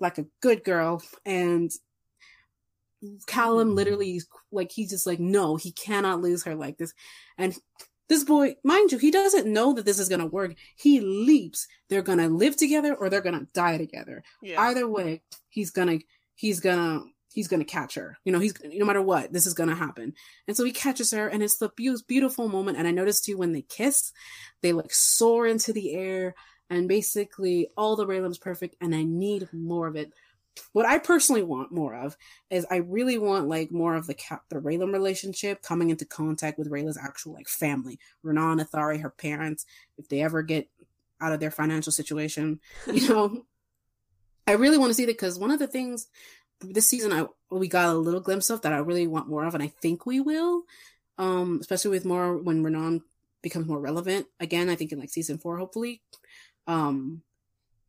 like 0.00 0.18
a 0.18 0.26
good 0.40 0.64
girl. 0.64 1.02
And 1.24 1.70
Callum 3.26 3.74
literally, 3.74 4.22
like, 4.50 4.72
he's 4.72 4.90
just 4.90 5.06
like, 5.06 5.20
no, 5.20 5.56
he 5.56 5.72
cannot 5.72 6.20
lose 6.20 6.44
her 6.44 6.54
like 6.54 6.78
this. 6.78 6.94
And 7.36 7.56
this 8.12 8.24
boy, 8.24 8.56
mind 8.62 8.92
you, 8.92 8.98
he 8.98 9.10
doesn't 9.10 9.50
know 9.50 9.72
that 9.72 9.86
this 9.86 9.98
is 9.98 10.10
going 10.10 10.20
to 10.20 10.26
work. 10.26 10.54
He 10.76 11.00
leaps. 11.00 11.66
They're 11.88 12.02
going 12.02 12.18
to 12.18 12.28
live 12.28 12.56
together 12.56 12.94
or 12.94 13.08
they're 13.08 13.22
going 13.22 13.38
to 13.38 13.48
die 13.54 13.78
together. 13.78 14.22
Yeah. 14.42 14.60
Either 14.60 14.86
way, 14.86 15.22
he's 15.48 15.70
going 15.70 15.98
to, 15.98 16.04
he's 16.34 16.60
going 16.60 16.76
to, 16.76 17.06
he's 17.32 17.48
going 17.48 17.60
to 17.60 17.66
catch 17.66 17.94
her. 17.94 18.18
You 18.26 18.32
know, 18.32 18.38
he's, 18.38 18.52
no 18.62 18.84
matter 18.84 19.00
what, 19.00 19.32
this 19.32 19.46
is 19.46 19.54
going 19.54 19.70
to 19.70 19.74
happen. 19.74 20.12
And 20.46 20.54
so 20.54 20.62
he 20.62 20.72
catches 20.72 21.10
her 21.12 21.26
and 21.26 21.42
it's 21.42 21.56
the 21.56 21.70
beautiful 22.06 22.48
moment. 22.48 22.76
And 22.76 22.86
I 22.86 22.90
noticed 22.90 23.24
too, 23.24 23.38
when 23.38 23.52
they 23.52 23.62
kiss, 23.62 24.12
they 24.60 24.74
like 24.74 24.92
soar 24.92 25.46
into 25.46 25.72
the 25.72 25.94
air 25.94 26.34
and 26.68 26.88
basically 26.88 27.70
all 27.78 27.96
the 27.96 28.06
Rayllum's 28.06 28.36
perfect 28.36 28.76
and 28.82 28.94
I 28.94 29.04
need 29.04 29.48
more 29.54 29.86
of 29.86 29.96
it 29.96 30.12
what 30.72 30.86
I 30.86 30.98
personally 30.98 31.42
want 31.42 31.72
more 31.72 31.94
of 31.94 32.16
is 32.50 32.66
I 32.70 32.76
really 32.76 33.18
want 33.18 33.48
like 33.48 33.70
more 33.70 33.94
of 33.94 34.06
the 34.06 34.14
Cap 34.14 34.42
the 34.48 34.56
Rayllum 34.56 34.92
relationship 34.92 35.62
coming 35.62 35.90
into 35.90 36.04
contact 36.04 36.58
with 36.58 36.68
Rayla's 36.68 36.98
actual 37.02 37.34
like 37.34 37.48
family, 37.48 37.98
Runaan, 38.24 38.64
Ethari, 38.64 39.00
her 39.00 39.10
parents, 39.10 39.66
if 39.98 40.08
they 40.08 40.22
ever 40.22 40.42
get 40.42 40.68
out 41.20 41.32
of 41.32 41.40
their 41.40 41.50
financial 41.50 41.92
situation, 41.92 42.60
you 42.86 43.08
know. 43.08 43.44
I 44.46 44.52
really 44.52 44.78
want 44.78 44.90
to 44.90 44.94
see 44.94 45.06
that 45.06 45.12
because 45.12 45.38
one 45.38 45.52
of 45.52 45.60
the 45.60 45.68
things 45.68 46.08
this 46.60 46.88
season 46.88 47.12
I 47.12 47.26
we 47.50 47.68
got 47.68 47.94
a 47.94 47.98
little 47.98 48.20
glimpse 48.20 48.50
of 48.50 48.62
that 48.62 48.72
I 48.72 48.78
really 48.78 49.06
want 49.06 49.28
more 49.28 49.44
of, 49.44 49.54
and 49.54 49.62
I 49.62 49.68
think 49.68 50.04
we 50.04 50.20
will, 50.20 50.62
um, 51.18 51.58
especially 51.60 51.90
with 51.92 52.04
more 52.04 52.36
when 52.36 52.62
Runaan 52.62 53.02
becomes 53.42 53.66
more 53.66 53.80
relevant 53.80 54.26
again. 54.40 54.68
I 54.68 54.74
think 54.74 54.92
in 54.92 54.98
like 54.98 55.10
season 55.10 55.38
four, 55.38 55.58
hopefully. 55.58 56.02
Um, 56.66 57.22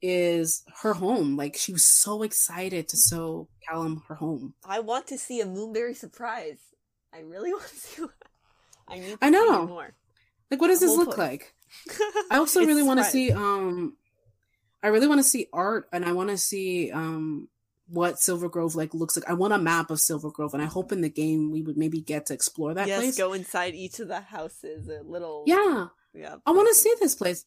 is 0.03 0.63
her 0.81 0.93
home. 0.93 1.37
Like 1.37 1.55
she 1.55 1.71
was 1.71 1.87
so 1.87 2.21
excited 2.21 2.89
to 2.89 2.97
show 2.97 3.47
Callum 3.67 4.03
her 4.09 4.15
home. 4.15 4.53
I 4.63 4.81
want 4.81 5.07
to 5.07 5.17
see 5.17 5.39
a 5.41 5.45
Moonberry 5.45 5.95
surprise. 5.95 6.59
I 7.13 7.21
really 7.21 7.53
want 7.53 7.67
to 7.67 7.75
see. 7.75 8.03
I 8.87 8.99
need. 8.99 9.17
I 9.21 9.29
know 9.29 9.65
more. 9.65 9.93
Like, 10.51 10.61
what 10.61 10.67
does 10.67 10.81
this 10.81 10.95
look 10.95 11.17
like? 11.17 11.55
I 12.29 12.37
also 12.37 12.63
really 12.65 12.83
want 12.83 12.99
to 12.99 13.05
see. 13.05 13.31
Um, 13.31 13.95
I 14.83 14.87
really 14.87 15.07
want 15.07 15.19
to 15.19 15.23
see 15.23 15.47
art, 15.53 15.87
and 15.91 16.05
I 16.05 16.11
want 16.11 16.29
to 16.29 16.37
see 16.37 16.91
um 16.91 17.47
what 17.87 18.19
Silver 18.19 18.49
Grove 18.49 18.75
like 18.75 18.93
looks 18.93 19.15
like. 19.15 19.27
I 19.29 19.33
want 19.33 19.53
a 19.53 19.57
map 19.57 19.89
of 19.89 20.01
Silver 20.01 20.29
Grove, 20.29 20.53
and 20.53 20.61
I 20.61 20.65
hope 20.65 20.91
in 20.91 21.01
the 21.01 21.09
game 21.09 21.49
we 21.49 21.61
would 21.61 21.77
maybe 21.77 22.01
get 22.01 22.25
to 22.27 22.33
explore 22.33 22.73
that 22.73 22.87
yes, 22.87 22.99
place. 22.99 23.17
Go 23.17 23.33
inside 23.33 23.73
each 23.73 23.99
of 23.99 24.09
the 24.09 24.19
houses, 24.19 24.89
a 24.89 25.01
little. 25.01 25.45
Yeah, 25.47 25.87
yeah. 26.13 26.35
I 26.45 26.51
want 26.51 26.67
to 26.67 26.75
see 26.75 26.93
this 26.99 27.15
place 27.15 27.45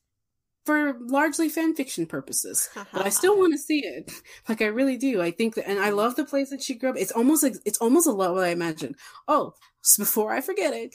for 0.66 0.98
largely 1.00 1.48
fan 1.48 1.74
fiction 1.74 2.04
purposes. 2.06 2.68
but 2.92 3.06
I 3.06 3.08
still 3.08 3.38
want 3.38 3.54
to 3.54 3.58
see 3.58 3.80
it. 3.80 4.10
Like 4.48 4.62
I 4.62 4.66
really 4.66 4.96
do. 4.96 5.20
I 5.22 5.30
think 5.32 5.54
that, 5.54 5.68
and 5.68 5.78
I 5.80 5.90
love 5.90 6.14
the 6.14 6.24
place 6.24 6.50
that 6.50 6.62
she 6.62 6.74
grew 6.74 6.90
up. 6.90 6.96
It's 6.96 7.10
almost 7.10 7.42
like 7.42 7.54
it's 7.64 7.78
almost 7.78 8.06
a 8.06 8.12
lot 8.12 8.34
what 8.34 8.44
I 8.44 8.50
imagine. 8.50 8.94
Oh, 9.26 9.54
before 9.98 10.32
I 10.32 10.40
forget 10.40 10.72
it, 10.72 10.94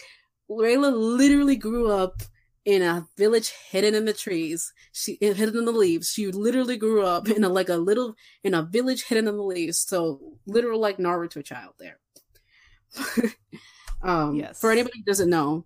Rayla 0.49 0.93
literally 0.93 1.57
grew 1.57 1.89
up 1.89 2.21
in 2.63 2.81
a 2.81 3.07
village 3.17 3.51
hidden 3.69 3.95
in 3.95 4.05
the 4.05 4.13
trees. 4.13 4.71
She 4.91 5.17
hidden 5.19 5.57
in 5.57 5.65
the 5.65 5.71
leaves. 5.71 6.11
She 6.11 6.27
literally 6.27 6.77
grew 6.77 7.03
up 7.03 7.27
in 7.27 7.43
a 7.43 7.49
like 7.49 7.69
a 7.69 7.75
little 7.75 8.15
in 8.43 8.53
a 8.53 8.63
village 8.63 9.03
hidden 9.03 9.27
in 9.27 9.35
the 9.35 9.43
leaves. 9.43 9.79
So 9.79 10.37
literal 10.45 10.79
like 10.79 10.97
Naruto 10.97 11.43
child 11.43 11.73
there. 11.79 11.99
um, 14.01 14.35
yes. 14.35 14.59
For 14.59 14.71
anybody 14.71 14.99
who 14.99 15.03
doesn't 15.03 15.29
know, 15.29 15.65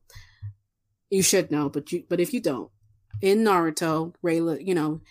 you 1.10 1.22
should 1.22 1.52
know, 1.52 1.70
but 1.70 1.92
you 1.92 2.04
but 2.08 2.20
if 2.20 2.34
you 2.34 2.42
don't, 2.42 2.72
in 3.22 3.40
Naruto, 3.40 4.14
Rayla, 4.24 4.66
you 4.66 4.76
know, 4.76 5.02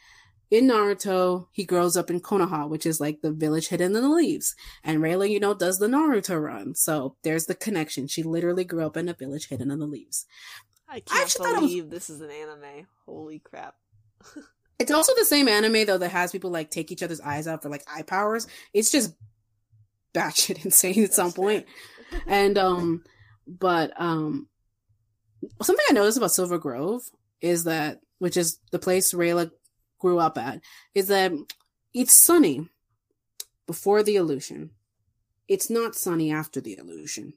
in 0.51 0.69
Naruto, 0.69 1.49
he 1.53 1.65
grows 1.65 1.97
up 1.97 2.11
in 2.11 2.21
Konoha, 2.21 2.69
which 2.69 2.87
is 2.87 3.01
like 3.01 3.23
the 3.23 3.33
village 3.33 3.69
hidden 3.69 3.97
in 3.97 4.03
the 4.03 4.09
leaves. 4.09 4.55
And 4.85 5.01
Rayla, 5.01 5.29
you 5.29 5.41
know, 5.41 5.55
does 5.55 5.79
the 5.79 5.89
Naruto 5.89 6.41
run. 6.41 6.75
So 6.75 7.17
there's 7.23 7.47
the 7.47 7.55
connection. 7.55 8.07
She 8.07 8.23
literally 8.23 8.65
grew 8.65 8.87
up 8.87 8.97
in 8.97 9.09
a 9.09 9.15
village 9.15 9.49
hidden 9.49 9.71
in 9.71 9.79
the 9.81 9.87
leaves. 9.87 10.27
I 10.89 11.01
can't 11.01 11.37
I 11.41 11.55
believe 11.55 11.85
was... 11.85 11.91
this 11.91 12.11
is 12.11 12.21
an 12.21 12.31
anime. 12.31 12.87
Holy 13.07 13.41
crap. 13.41 13.75
it's 14.79 14.93
also 14.93 15.13
the 15.17 15.25
same 15.25 15.49
anime 15.49 15.87
though 15.87 15.99
that 15.99 16.11
has 16.11 16.33
people 16.33 16.51
like 16.51 16.71
take 16.71 16.93
each 16.93 17.03
other's 17.03 17.21
eyes 17.21 17.49
out 17.49 17.63
for 17.63 17.69
like 17.69 17.85
eye 17.93 18.03
powers. 18.03 18.47
It's 18.73 18.93
just 18.93 19.15
batshit 20.15 20.65
insane 20.65 21.03
at 21.03 21.07
That's 21.07 21.17
some 21.17 21.33
point. 21.33 21.67
and 22.27 22.57
um 22.59 23.03
but 23.47 23.93
um 24.01 24.49
something 25.63 25.85
I 25.91 25.95
noticed 25.95 26.19
about 26.19 26.33
Silver 26.33 26.59
Grove 26.59 27.03
is 27.41 27.65
that, 27.65 28.01
which 28.19 28.37
is 28.37 28.59
the 28.71 28.79
place 28.79 29.13
Rayla 29.13 29.51
grew 29.99 30.19
up 30.19 30.39
at, 30.39 30.61
is 30.95 31.09
that 31.09 31.33
it's 31.93 32.15
sunny 32.15 32.69
before 33.67 34.03
the 34.03 34.17
illusion. 34.17 34.71
It's 35.49 35.71
not 35.71 35.95
sunny 35.95 36.33
after 36.33 36.61
the 36.61 36.77
illusion. 36.79 37.35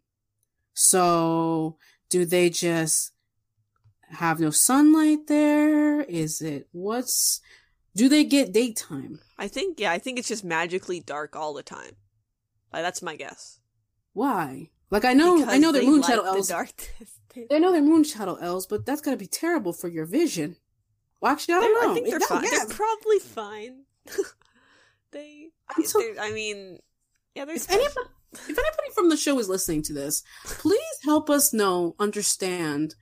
So, 0.74 1.78
do 2.10 2.26
they 2.26 2.50
just 2.50 3.12
have 4.10 4.40
no 4.40 4.50
sunlight 4.50 5.28
there? 5.28 6.02
Is 6.02 6.42
it 6.42 6.68
what's 6.72 7.42
do 7.96 8.08
they 8.08 8.24
get 8.24 8.54
daytime? 8.54 9.20
I 9.38 9.48
think 9.48 9.80
yeah, 9.80 9.92
I 9.92 10.00
think 10.00 10.20
it's 10.20 10.28
just 10.28 10.44
magically 10.44 11.00
dark 11.00 11.36
all 11.36 11.54
the 11.54 11.64
time. 11.64 11.96
Like 12.72 12.84
that's 12.84 13.02
my 13.02 13.16
guess. 13.16 13.60
Why? 14.14 14.70
Like 14.90 15.06
I 15.06 15.14
know 15.14 15.38
because 15.38 15.54
I 15.54 15.58
know 15.58 15.72
they're 15.72 15.84
moon 15.84 16.02
like 16.02 16.10
shadow 16.12 16.24
elves. 16.24 16.48
The 16.48 16.54
I 17.52 17.60
know 17.60 17.72
they're 17.72 17.82
moon 17.82 18.04
shadow 18.04 18.36
elves, 18.36 18.68
but 18.68 18.86
that's 18.86 19.02
gotta 19.02 19.18
be 19.18 19.28
terrible 19.28 19.74
for 19.74 19.88
your 19.88 20.06
vision. 20.06 20.58
Well, 21.22 21.32
actually, 21.32 21.56
I 21.56 21.60
don't 21.60 21.74
they're, 21.74 21.84
know. 21.84 21.92
I 21.92 21.94
think 21.94 22.10
they're 22.10 22.20
fine. 22.20 22.42
They're 22.44 22.76
probably 22.76 23.20
fine. 23.20 23.84
they, 25.12 25.50
so, 25.84 26.02
I 26.20 26.32
mean, 26.32 26.80
yeah. 27.36 27.46
There's 27.46 27.66
if 27.66 27.72
anybody, 27.72 28.10
if 28.34 28.50
anybody 28.50 28.90
from 28.94 29.10
the 29.10 29.18
show 29.18 29.40
is 29.40 29.50
listening 29.50 29.82
to 29.84 29.94
this, 29.94 30.24
please 30.46 31.00
help 31.04 31.30
us 31.30 31.54
know, 31.54 31.96
understand 32.00 32.96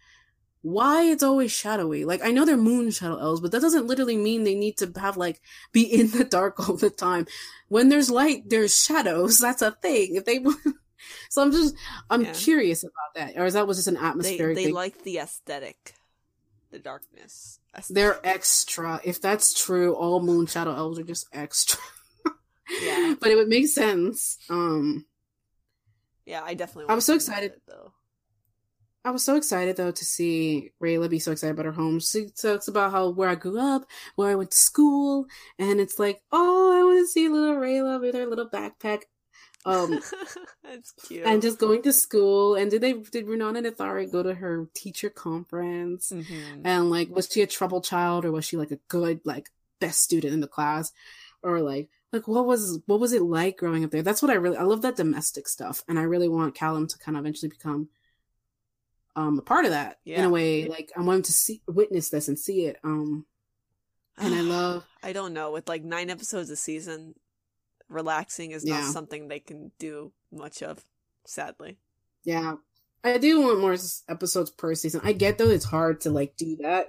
why 0.65 1.03
it's 1.03 1.21
always 1.21 1.51
shadowy. 1.51 2.05
Like 2.05 2.21
I 2.23 2.31
know 2.31 2.43
they're 2.43 2.57
moon 2.57 2.89
shadow 2.89 3.19
elves, 3.19 3.39
but 3.39 3.51
that 3.51 3.61
doesn't 3.61 3.85
literally 3.85 4.17
mean 4.17 4.43
they 4.43 4.55
need 4.55 4.77
to 4.77 4.91
have 4.99 5.15
like 5.15 5.39
be 5.71 5.83
in 5.99 6.09
the 6.09 6.23
dark 6.23 6.67
all 6.67 6.75
the 6.75 6.89
time. 6.89 7.27
When 7.67 7.89
there's 7.89 8.09
light, 8.09 8.49
there's 8.49 8.83
shadows. 8.83 9.37
That's 9.45 9.61
a 9.61 9.71
thing. 9.71 10.15
If 10.15 10.25
they 10.25 10.43
so 11.29 11.41
I'm 11.41 11.51
just 11.51 11.75
I'm 12.09 12.23
yeah. 12.23 12.33
curious 12.33 12.83
about 12.83 13.13
that, 13.15 13.39
or 13.39 13.45
is 13.45 13.53
that 13.53 13.67
was 13.67 13.77
just 13.77 13.87
an 13.87 13.97
atmospheric? 13.97 14.55
They, 14.55 14.65
they 14.65 14.71
like 14.71 15.03
the 15.03 15.19
aesthetic, 15.19 15.93
the 16.71 16.79
darkness. 16.79 17.59
Aesthetic. 17.77 17.95
They're 17.95 18.19
extra. 18.23 19.01
If 19.03 19.21
that's 19.21 19.53
true, 19.53 19.93
all 19.93 20.21
Moon 20.21 20.45
Shadow 20.45 20.73
elves 20.73 20.99
are 20.99 21.03
just 21.03 21.27
extra. 21.33 21.79
yeah, 22.81 23.15
but 23.21 23.29
it 23.29 23.35
would 23.35 23.49
make 23.49 23.67
sense. 23.67 24.37
Um, 24.49 25.05
yeah, 26.25 26.41
I 26.43 26.53
definitely. 26.53 26.89
I 26.89 26.95
was 26.95 27.05
so 27.05 27.15
excited 27.15 27.51
it, 27.51 27.61
though. 27.67 27.91
I 29.05 29.11
was 29.11 29.23
so 29.23 29.35
excited 29.35 29.77
though 29.77 29.91
to 29.91 30.03
see 30.03 30.71
Rayla 30.81 31.07
be 31.11 31.19
so 31.19 31.31
excited 31.31 31.53
about 31.53 31.67
her 31.67 31.71
home. 31.71 31.99
She 31.99 32.25
talks 32.29 32.67
about 32.67 32.91
how 32.91 33.09
where 33.09 33.29
I 33.29 33.35
grew 33.35 33.59
up, 33.59 33.85
where 34.15 34.31
I 34.31 34.35
went 34.35 34.49
to 34.49 34.57
school, 34.57 35.27
and 35.59 35.79
it's 35.79 35.99
like, 35.99 36.23
oh, 36.31 36.73
I 36.75 36.83
want 36.83 36.99
to 36.99 37.07
see 37.07 37.29
little 37.29 37.55
Rayla 37.55 38.01
with 38.01 38.15
her 38.15 38.25
little 38.25 38.49
backpack. 38.49 39.03
Um, 39.65 39.99
That's 40.63 40.91
cute. 40.91 41.25
And 41.25 41.41
just 41.41 41.59
going 41.59 41.81
to 41.83 41.93
school. 41.93 42.55
And 42.55 42.69
did 42.69 42.81
they 42.81 42.93
did 42.93 43.25
Runaan 43.25 43.57
and 43.57 43.67
Ethari 43.67 44.11
go 44.11 44.23
to 44.23 44.33
her 44.33 44.67
teacher 44.73 45.09
conference? 45.09 46.11
Mm-hmm. 46.11 46.61
And 46.65 46.89
like, 46.89 47.09
was 47.09 47.27
she 47.31 47.41
a 47.41 47.47
troubled 47.47 47.83
child 47.83 48.25
or 48.25 48.31
was 48.31 48.45
she 48.45 48.57
like 48.57 48.71
a 48.71 48.79
good 48.87 49.21
like 49.25 49.49
best 49.79 50.01
student 50.01 50.33
in 50.33 50.39
the 50.39 50.47
class? 50.47 50.91
Or 51.41 51.61
like 51.61 51.89
like 52.11 52.27
what 52.27 52.45
was 52.45 52.79
what 52.85 52.99
was 52.99 53.13
it 53.13 53.21
like 53.21 53.57
growing 53.57 53.83
up 53.83 53.91
there? 53.91 54.01
That's 54.01 54.21
what 54.21 54.31
I 54.31 54.35
really 54.35 54.57
I 54.57 54.63
love 54.63 54.81
that 54.83 54.95
domestic 54.95 55.47
stuff, 55.47 55.83
and 55.87 55.99
I 55.99 56.03
really 56.03 56.29
want 56.29 56.55
Callum 56.55 56.87
to 56.87 56.97
kind 56.97 57.17
of 57.17 57.21
eventually 57.23 57.49
become 57.49 57.89
um 59.15 59.37
a 59.37 59.41
part 59.41 59.65
of 59.65 59.71
that 59.71 59.99
yeah. 60.03 60.19
in 60.19 60.25
a 60.25 60.29
way. 60.29 60.67
Like 60.67 60.91
I 60.95 61.01
want 61.01 61.17
him 61.17 61.23
to 61.23 61.33
see 61.33 61.61
witness 61.67 62.09
this 62.09 62.27
and 62.27 62.39
see 62.39 62.65
it. 62.65 62.77
Um, 62.83 63.25
and 64.17 64.33
I 64.33 64.41
love. 64.41 64.85
I 65.03 65.13
don't 65.13 65.33
know 65.33 65.51
with 65.51 65.67
like 65.67 65.83
nine 65.83 66.09
episodes 66.09 66.49
a 66.49 66.55
season 66.55 67.15
relaxing 67.89 68.51
is 68.51 68.65
yeah. 68.65 68.79
not 68.81 68.93
something 68.93 69.27
they 69.27 69.39
can 69.39 69.71
do 69.79 70.11
much 70.31 70.63
of, 70.63 70.83
sadly. 71.25 71.77
Yeah. 72.23 72.55
I 73.03 73.19
do 73.19 73.41
want 73.41 73.61
more 73.61 73.75
episodes 74.09 74.49
per 74.49 74.73
season. 74.73 75.01
I 75.03 75.13
get 75.13 75.37
though 75.37 75.49
it's 75.49 75.65
hard 75.65 76.01
to 76.01 76.09
like 76.09 76.35
do 76.37 76.57
that. 76.57 76.87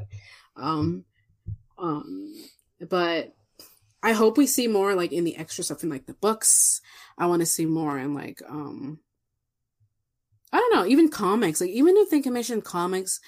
Um 0.57 1.05
um 1.79 2.35
but 2.89 3.35
I 4.03 4.13
hope 4.13 4.39
we 4.39 4.47
see 4.47 4.67
more 4.67 4.95
like 4.95 5.13
in 5.13 5.25
the 5.25 5.37
extra 5.37 5.63
stuff 5.63 5.83
in 5.83 5.91
like 5.91 6.07
the 6.07 6.15
books. 6.15 6.81
I 7.19 7.27
want 7.27 7.41
to 7.41 7.47
see 7.47 7.67
more 7.67 7.99
in 7.99 8.15
like 8.15 8.41
um 8.49 9.01
I 10.53 10.59
don't 10.59 10.75
know, 10.75 10.87
even 10.87 11.11
comics. 11.11 11.61
Like 11.61 11.71
even 11.71 11.97
if 11.99 12.09
they 12.09 12.21
commission 12.21 12.63
comics 12.63 13.21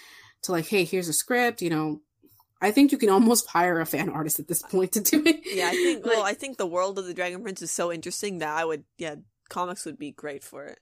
to 0.43 0.53
like, 0.53 0.67
hey, 0.67 0.85
here's 0.85 1.09
a 1.09 1.13
script, 1.13 1.61
you 1.61 1.69
know, 1.69 2.01
I 2.61 2.71
think 2.71 2.93
you 2.93 2.99
can 2.99 3.11
almost 3.11 3.47
hire 3.51 3.81
a 3.81 3.87
fan 3.87 4.09
artist 4.09 4.41
at 4.41 4.49
this 4.49 4.63
point 4.63 4.93
to 4.93 5.01
do 5.01 5.23
it. 5.25 5.41
Yeah, 5.45 5.69
I 5.69 5.73
think. 5.73 6.05
well, 6.05 6.25
I 6.25 6.35
think 6.35 6.57
the 6.57 6.67
world 6.67 6.99
of 6.99 7.07
the 7.07 7.15
Dragon 7.15 7.43
Prince 7.43 7.63
is 7.63 7.71
so 7.71 7.93
interesting 7.93 8.39
that 8.39 8.57
I 8.57 8.65
would. 8.65 8.85
Yeah, 8.97 9.17
comics 9.49 9.85
would 9.85 9.99
be 9.99 10.11
great 10.11 10.45
for 10.45 10.65
it. 10.65 10.79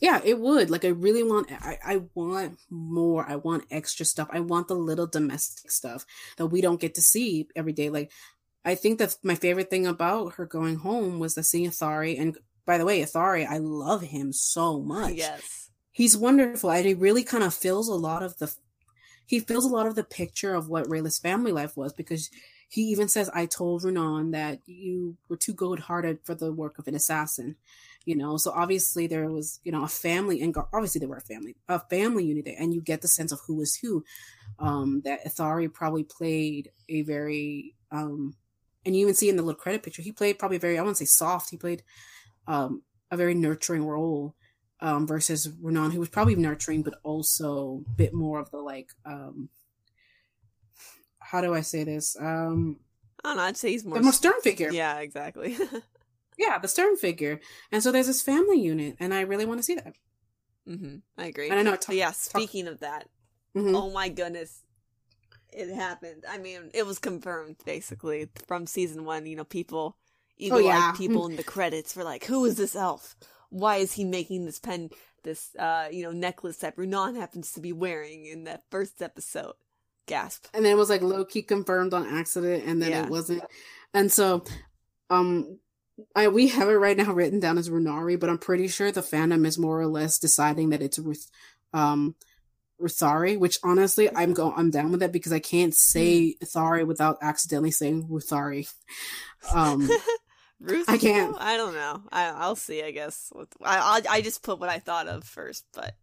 Yeah, 0.00 0.20
it 0.24 0.38
would. 0.40 0.70
Like, 0.70 0.84
I 0.84 0.88
really 0.88 1.22
want. 1.22 1.50
I, 1.52 1.78
I 1.84 2.02
want 2.14 2.58
more. 2.68 3.24
I 3.28 3.36
want 3.36 3.64
extra 3.70 4.04
stuff. 4.04 4.28
I 4.32 4.40
want 4.40 4.68
the 4.68 4.74
little 4.74 5.06
domestic 5.06 5.70
stuff 5.70 6.04
that 6.36 6.46
we 6.46 6.60
don't 6.60 6.80
get 6.80 6.94
to 6.96 7.02
see 7.02 7.46
every 7.54 7.72
day. 7.72 7.90
Like, 7.90 8.10
I 8.64 8.74
think 8.74 8.98
that 8.98 9.16
my 9.22 9.34
favorite 9.34 9.70
thing 9.70 9.86
about 9.86 10.34
her 10.34 10.46
going 10.46 10.76
home 10.76 11.18
was 11.18 11.34
the 11.34 11.42
seeing 11.42 11.70
Ethari. 11.70 12.18
And 12.18 12.36
by 12.66 12.78
the 12.78 12.84
way, 12.84 13.00
Ethari, 13.00 13.46
I 13.46 13.58
love 13.58 14.02
him 14.02 14.32
so 14.32 14.80
much. 14.80 15.14
Yes, 15.14 15.70
he's 15.92 16.16
wonderful, 16.16 16.70
and 16.70 16.86
he 16.86 16.94
really 16.94 17.22
kind 17.22 17.44
of 17.44 17.54
fills 17.54 17.88
a 17.88 17.94
lot 17.94 18.22
of 18.22 18.38
the. 18.38 18.52
He 19.26 19.40
fills 19.40 19.64
a 19.64 19.74
lot 19.74 19.86
of 19.86 19.94
the 19.94 20.04
picture 20.04 20.54
of 20.54 20.68
what 20.68 20.88
Rayla's 20.88 21.18
family 21.18 21.52
life 21.52 21.76
was 21.76 21.92
because 21.92 22.30
he 22.68 22.82
even 22.82 23.08
says, 23.08 23.30
"I 23.32 23.46
told 23.46 23.82
Runaan 23.82 24.32
that 24.32 24.60
you 24.66 25.16
were 25.28 25.36
too 25.36 25.54
good-hearted 25.54 26.20
for 26.24 26.34
the 26.34 26.52
work 26.52 26.78
of 26.78 26.88
an 26.88 26.94
assassin." 26.94 27.56
You 28.04 28.16
know, 28.16 28.36
so 28.36 28.50
obviously 28.50 29.06
there 29.06 29.30
was, 29.30 29.60
you 29.64 29.72
know, 29.72 29.84
a 29.84 29.88
family, 29.88 30.42
and 30.42 30.54
obviously 30.74 30.98
there 30.98 31.08
were 31.08 31.16
a 31.16 31.20
family, 31.22 31.56
a 31.68 31.80
family 31.80 32.24
unit, 32.24 32.44
there, 32.44 32.56
and 32.58 32.74
you 32.74 32.82
get 32.82 33.00
the 33.00 33.08
sense 33.08 33.32
of 33.32 33.40
who 33.46 33.54
was 33.54 33.76
who. 33.76 34.04
Um, 34.58 35.00
that 35.04 35.24
Ethari 35.24 35.72
probably 35.72 36.04
played 36.04 36.70
a 36.88 37.02
very 37.02 37.74
um 37.90 38.36
and 38.84 38.94
you 38.94 39.02
even 39.02 39.14
see 39.14 39.28
in 39.28 39.36
the 39.36 39.42
little 39.42 39.60
credit 39.60 39.82
picture, 39.82 40.02
he 40.02 40.12
played 40.12 40.38
probably 40.38 40.58
very, 40.58 40.78
I 40.78 40.82
wouldn't 40.82 40.98
say 40.98 41.04
soft, 41.06 41.50
he 41.50 41.56
played 41.56 41.82
um, 42.46 42.82
a 43.10 43.16
very 43.16 43.34
nurturing 43.34 43.84
role 43.86 44.34
um, 44.84 45.06
versus 45.06 45.48
Runaan, 45.48 45.94
who 45.94 45.98
was 45.98 46.10
probably 46.10 46.36
nurturing, 46.36 46.82
but 46.82 47.00
also 47.02 47.82
a 47.86 47.90
bit 47.90 48.12
more 48.12 48.38
of 48.38 48.50
the 48.50 48.58
like, 48.58 48.90
um, 49.06 49.48
how 51.20 51.40
do 51.40 51.54
I 51.54 51.62
say 51.62 51.84
this? 51.84 52.16
Um, 52.20 52.76
I 53.24 53.30
don't 53.30 53.36
know, 53.38 53.42
I'd 53.44 53.56
say 53.56 53.70
he's 53.70 53.84
more, 53.86 53.96
the 53.96 54.02
more 54.02 54.12
stern 54.12 54.38
figure. 54.42 54.70
Yeah, 54.70 54.98
exactly. 54.98 55.56
yeah, 56.38 56.58
the 56.58 56.68
stern 56.68 56.98
figure. 56.98 57.40
And 57.72 57.82
so 57.82 57.90
there's 57.90 58.08
this 58.08 58.20
family 58.20 58.60
unit, 58.60 58.96
and 59.00 59.14
I 59.14 59.22
really 59.22 59.46
want 59.46 59.58
to 59.60 59.64
see 59.64 59.76
that. 59.76 59.94
Mm-hmm. 60.68 60.96
I 61.16 61.26
agree. 61.26 61.48
And 61.48 61.58
I 61.58 61.62
know. 61.62 61.76
Talk, 61.76 61.94
yeah, 61.94 62.10
speaking 62.10 62.66
talk, 62.66 62.74
of 62.74 62.80
that, 62.80 63.08
mm-hmm. 63.56 63.74
oh 63.74 63.90
my 63.90 64.10
goodness, 64.10 64.60
it 65.50 65.74
happened. 65.74 66.24
I 66.28 66.36
mean, 66.36 66.70
it 66.74 66.84
was 66.84 66.98
confirmed 66.98 67.56
basically 67.64 68.28
from 68.46 68.66
season 68.66 69.06
one. 69.06 69.24
You 69.24 69.36
know, 69.36 69.44
people, 69.44 69.96
even 70.36 70.58
oh, 70.58 70.60
yeah. 70.60 70.88
like 70.88 70.98
people 70.98 71.26
in 71.26 71.36
the 71.36 71.42
credits 71.42 71.96
were 71.96 72.04
like, 72.04 72.26
"Who 72.26 72.44
is 72.44 72.56
this 72.56 72.76
elf? 72.76 73.16
Why 73.54 73.76
is 73.76 73.92
he 73.92 74.04
making 74.04 74.46
this 74.46 74.58
pen, 74.58 74.90
this 75.22 75.54
uh, 75.56 75.88
you 75.90 76.02
know, 76.02 76.10
necklace 76.10 76.58
that 76.58 76.76
Runaan 76.76 77.16
happens 77.16 77.52
to 77.52 77.60
be 77.60 77.72
wearing 77.72 78.26
in 78.26 78.44
that 78.44 78.64
first 78.70 79.00
episode?" 79.00 79.54
Gasp. 80.06 80.46
And 80.52 80.64
then 80.64 80.72
it 80.72 80.78
was 80.78 80.90
like 80.90 81.02
low 81.02 81.24
key 81.24 81.42
confirmed 81.42 81.94
on 81.94 82.06
accident, 82.06 82.64
and 82.66 82.82
then 82.82 82.90
yeah. 82.90 83.04
it 83.04 83.10
wasn't. 83.10 83.44
And 83.94 84.10
so, 84.10 84.44
um, 85.08 85.58
I 86.14 86.28
we 86.28 86.48
have 86.48 86.68
it 86.68 86.74
right 86.74 86.96
now 86.96 87.12
written 87.12 87.40
down 87.40 87.58
as 87.58 87.70
Runari, 87.70 88.18
but 88.18 88.28
I'm 88.28 88.38
pretty 88.38 88.68
sure 88.68 88.90
the 88.90 89.00
fandom 89.00 89.46
is 89.46 89.58
more 89.58 89.80
or 89.80 89.86
less 89.86 90.18
deciding 90.18 90.70
that 90.70 90.82
it's 90.82 90.98
with 90.98 91.30
um 91.72 92.16
Ruthari, 92.80 93.38
which 93.38 93.58
honestly 93.62 94.10
I'm 94.14 94.34
go 94.34 94.52
I'm 94.56 94.70
down 94.70 94.90
with 94.90 95.00
that 95.00 95.12
because 95.12 95.32
I 95.32 95.38
can't 95.38 95.74
say 95.74 96.36
Thari 96.44 96.84
without 96.84 97.18
accidentally 97.22 97.70
saying 97.70 98.08
Ruthari. 98.08 98.68
Um 99.54 99.88
Ruth, 100.60 100.88
I 100.88 100.98
can't. 100.98 101.36
I 101.38 101.56
don't 101.56 101.74
know. 101.74 102.02
I, 102.10 102.48
will 102.48 102.56
see. 102.56 102.82
I 102.82 102.90
guess. 102.90 103.32
I, 103.62 104.02
I 104.08 104.16
I 104.16 104.20
just 104.22 104.42
put 104.42 104.60
what 104.60 104.70
I 104.70 104.78
thought 104.78 105.08
of 105.08 105.24
first, 105.24 105.64
but 105.74 105.94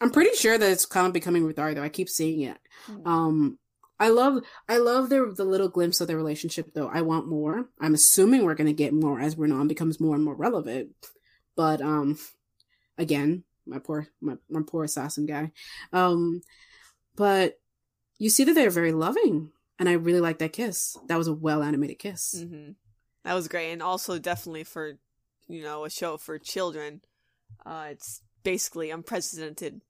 I'm 0.00 0.10
pretty 0.10 0.34
sure 0.36 0.56
that 0.56 0.70
it's 0.70 0.86
kind 0.86 1.06
of 1.06 1.12
becoming 1.12 1.42
Ruthari 1.42 1.74
though. 1.74 1.82
I 1.82 1.88
keep 1.88 2.08
seeing 2.08 2.42
it. 2.42 2.58
Mm-hmm. 2.88 3.08
Um, 3.08 3.58
I 3.98 4.08
love 4.08 4.42
I 4.68 4.78
love 4.78 5.10
the 5.10 5.32
the 5.36 5.44
little 5.44 5.68
glimpse 5.68 6.00
of 6.00 6.08
their 6.08 6.16
relationship 6.16 6.72
though. 6.74 6.88
I 6.88 7.02
want 7.02 7.28
more. 7.28 7.68
I'm 7.80 7.94
assuming 7.94 8.44
we're 8.44 8.54
gonna 8.54 8.72
get 8.72 8.94
more 8.94 9.20
as 9.20 9.36
Runaan 9.36 9.68
becomes 9.68 10.00
more 10.00 10.14
and 10.14 10.24
more 10.24 10.34
relevant. 10.34 10.90
But 11.54 11.82
um, 11.82 12.18
again, 12.96 13.44
my 13.66 13.78
poor 13.78 14.08
my, 14.20 14.36
my 14.48 14.62
poor 14.66 14.84
assassin 14.84 15.26
guy. 15.26 15.52
Um, 15.92 16.40
but 17.16 17.58
you 18.18 18.30
see 18.30 18.44
that 18.44 18.54
they're 18.54 18.70
very 18.70 18.92
loving, 18.92 19.50
and 19.78 19.88
I 19.88 19.92
really 19.92 20.20
like 20.20 20.38
that 20.38 20.54
kiss. 20.54 20.96
That 21.08 21.18
was 21.18 21.28
a 21.28 21.34
well 21.34 21.62
animated 21.62 21.98
kiss. 21.98 22.36
Mm-hmm. 22.38 22.72
That 23.24 23.34
was 23.34 23.48
great, 23.48 23.72
and 23.72 23.82
also 23.82 24.18
definitely 24.18 24.64
for 24.64 24.98
you 25.48 25.62
know 25.62 25.84
a 25.84 25.90
show 25.90 26.16
for 26.16 26.38
children. 26.38 27.02
Uh, 27.64 27.88
it's 27.90 28.22
basically 28.42 28.90
unprecedented, 28.90 29.80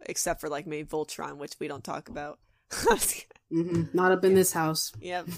except 0.00 0.40
for 0.40 0.48
like 0.48 0.66
maybe 0.66 0.88
Voltron, 0.88 1.36
which 1.36 1.54
we 1.58 1.68
don't 1.68 1.84
talk 1.84 2.08
about. 2.08 2.38
mm-hmm. 2.70 3.84
Not 3.92 4.12
up 4.12 4.24
in 4.24 4.32
yeah. 4.32 4.36
this 4.36 4.52
house. 4.52 4.92
Yep. 5.00 5.28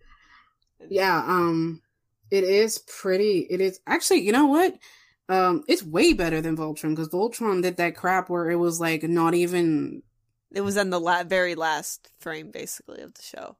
yeah. 0.88 1.16
Um, 1.18 1.82
it 2.30 2.44
is 2.44 2.78
pretty. 2.78 3.46
It 3.50 3.60
is 3.60 3.80
actually. 3.86 4.20
You 4.20 4.32
know 4.32 4.46
what? 4.46 4.74
Um, 5.28 5.62
it's 5.68 5.82
way 5.82 6.12
better 6.12 6.40
than 6.40 6.56
Voltron 6.56 6.90
because 6.90 7.08
Voltron 7.08 7.62
did 7.62 7.76
that 7.76 7.94
crap 7.94 8.28
where 8.28 8.50
it 8.50 8.56
was 8.56 8.80
like 8.80 9.02
not 9.02 9.34
even. 9.34 10.02
It 10.52 10.62
was 10.62 10.76
in 10.76 10.90
the 10.90 10.98
la- 10.98 11.22
very 11.22 11.54
last 11.54 12.10
frame, 12.18 12.50
basically, 12.50 13.02
of 13.02 13.14
the 13.14 13.22
show. 13.22 13.56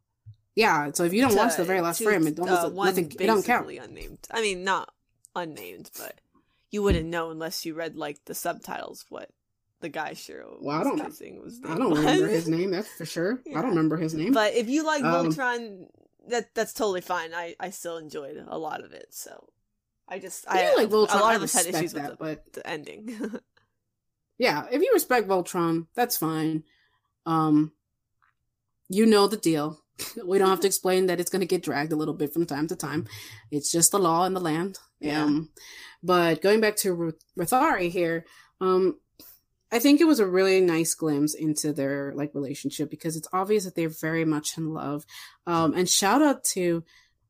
Yeah, 0.61 0.91
so 0.93 1.05
if 1.05 1.15
you 1.15 1.23
don't 1.23 1.31
to, 1.31 1.39
watch 1.39 1.57
the 1.57 1.65
very 1.65 1.81
last 1.81 1.99
to, 1.99 2.05
frame, 2.05 2.27
it 2.27 2.35
don't 2.35 2.47
uh, 2.47 2.69
nothing. 2.69 3.11
It 3.19 3.27
don't 3.27 3.43
count. 3.43 3.71
Unnamed. 3.71 4.19
I 4.31 4.43
mean, 4.43 4.63
not 4.63 4.93
unnamed, 5.35 5.91
but 5.97 6.21
you 6.71 6.83
wouldn't 6.83 7.09
know 7.09 7.31
unless 7.31 7.65
you 7.65 7.73
read 7.73 7.97
like 7.97 8.23
the 8.27 8.35
subtitles 8.35 9.07
what 9.09 9.31
the 9.81 9.89
guy 9.89 10.13
sure 10.13 10.45
well, 10.61 10.79
I 10.79 10.85
don't. 10.85 10.99
Was 11.43 11.61
I 11.67 11.79
don't 11.79 11.89
was. 11.89 12.01
remember 12.01 12.29
his 12.29 12.47
name. 12.57 12.73
That's 12.73 12.93
for 12.93 13.07
sure. 13.07 13.41
Yeah. 13.47 13.59
I 13.59 13.63
don't 13.63 13.71
remember 13.71 13.97
his 13.97 14.13
name. 14.13 14.35
But 14.35 14.53
if 14.53 14.69
you 14.69 14.85
like 14.85 15.03
um, 15.03 15.31
Voltron, 15.31 15.87
that 16.29 16.55
that's 16.55 16.75
totally 16.75 17.01
fine. 17.01 17.33
I 17.33 17.57
I 17.59 17.71
still 17.71 17.97
enjoyed 17.97 18.45
a 18.47 18.59
lot 18.59 18.85
of 18.85 18.93
it. 18.93 19.15
So 19.15 19.49
I 20.07 20.19
just 20.19 20.45
I, 20.47 20.73
I 20.73 20.75
like 20.75 20.91
Voltron. 20.91 21.21
A 21.21 21.25
lot 21.25 21.37
of 21.37 21.43
us 21.43 21.55
had 21.55 21.75
issues 21.75 21.95
that, 21.95 22.11
with 22.11 22.19
the, 22.19 22.25
but 22.25 22.53
the 22.53 22.67
ending. 22.67 23.41
yeah, 24.39 24.67
if 24.71 24.83
you 24.83 24.91
respect 24.93 25.27
Voltron, 25.27 25.87
that's 25.95 26.19
fine. 26.19 26.65
Um, 27.25 27.73
you 28.91 29.07
know 29.07 29.27
the 29.27 29.39
deal. 29.39 29.81
We 30.25 30.39
don't 30.39 30.51
have 30.51 30.61
to 30.61 30.67
explain 30.67 31.07
that 31.07 31.21
it's 31.21 31.31
going 31.31 31.41
to 31.41 31.47
get 31.47 31.63
dragged 31.63 31.93
a 31.93 31.97
little 31.97 32.15
bit 32.15 32.33
from 32.33 32.47
time 32.47 32.67
to 32.69 32.77
time. 32.77 33.07
It's 33.51 33.71
just 33.73 33.93
the 33.93 33.99
law 33.99 34.25
in 34.25 34.35
the 34.35 34.41
land. 34.41 34.79
Yeah. 35.01 35.25
Um, 35.25 35.51
but 36.03 36.43
going 36.43 36.61
back 36.61 36.77
to 36.77 37.15
Ruthari 37.39 37.91
here, 37.91 38.25
um, 38.61 38.99
I 39.73 39.79
think 39.79 40.01
it 40.01 40.07
was 40.07 40.19
a 40.19 40.27
really 40.27 40.61
nice 40.61 40.95
glimpse 40.95 41.35
into 41.35 41.73
their 41.73 42.13
like 42.15 42.35
relationship 42.35 42.91
because 42.91 43.17
it's 43.17 43.29
obvious 43.33 43.65
that 43.65 43.77
they're 43.77 43.89
very 43.89 44.25
much 44.25 44.59
in 44.59 44.73
love. 44.75 45.05
Um, 45.47 45.75
and 45.75 45.89
shout 45.89 46.23
out 46.23 46.43
to 46.45 46.83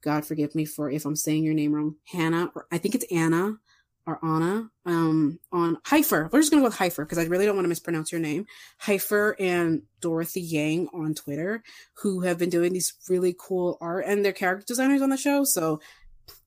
God 0.02 0.24
forgive 0.24 0.54
me 0.54 0.64
for 0.64 0.90
if 0.90 1.04
I'm 1.04 1.16
saying 1.16 1.44
your 1.44 1.54
name 1.54 1.74
wrong, 1.74 1.96
Hannah, 2.10 2.50
or 2.54 2.66
I 2.72 2.78
think 2.78 2.94
it's 2.94 3.04
Anna 3.12 3.58
or 4.06 4.18
Anna, 4.24 4.70
um, 4.86 5.38
on 5.52 5.78
Heifer. 5.84 6.28
We're 6.32 6.40
just 6.40 6.50
gonna 6.50 6.62
go 6.62 6.68
with 6.68 6.76
Heifer 6.76 7.04
because 7.04 7.18
I 7.18 7.24
really 7.24 7.46
don't 7.46 7.54
want 7.54 7.64
to 7.64 7.70
mispronounce 7.70 8.10
your 8.10 8.20
name. 8.20 8.46
Heifer 8.78 9.36
and 9.38 9.82
Dorothy 10.00 10.40
Yang 10.40 10.88
on 10.92 11.14
Twitter, 11.14 11.62
who 11.94 12.20
have 12.20 12.38
been 12.38 12.50
doing 12.50 12.72
these 12.72 12.94
really 13.08 13.34
cool 13.38 13.78
art 13.80 14.04
and 14.06 14.24
they're 14.24 14.32
character 14.32 14.64
designers 14.66 15.02
on 15.02 15.10
the 15.10 15.16
show. 15.16 15.44
So 15.44 15.80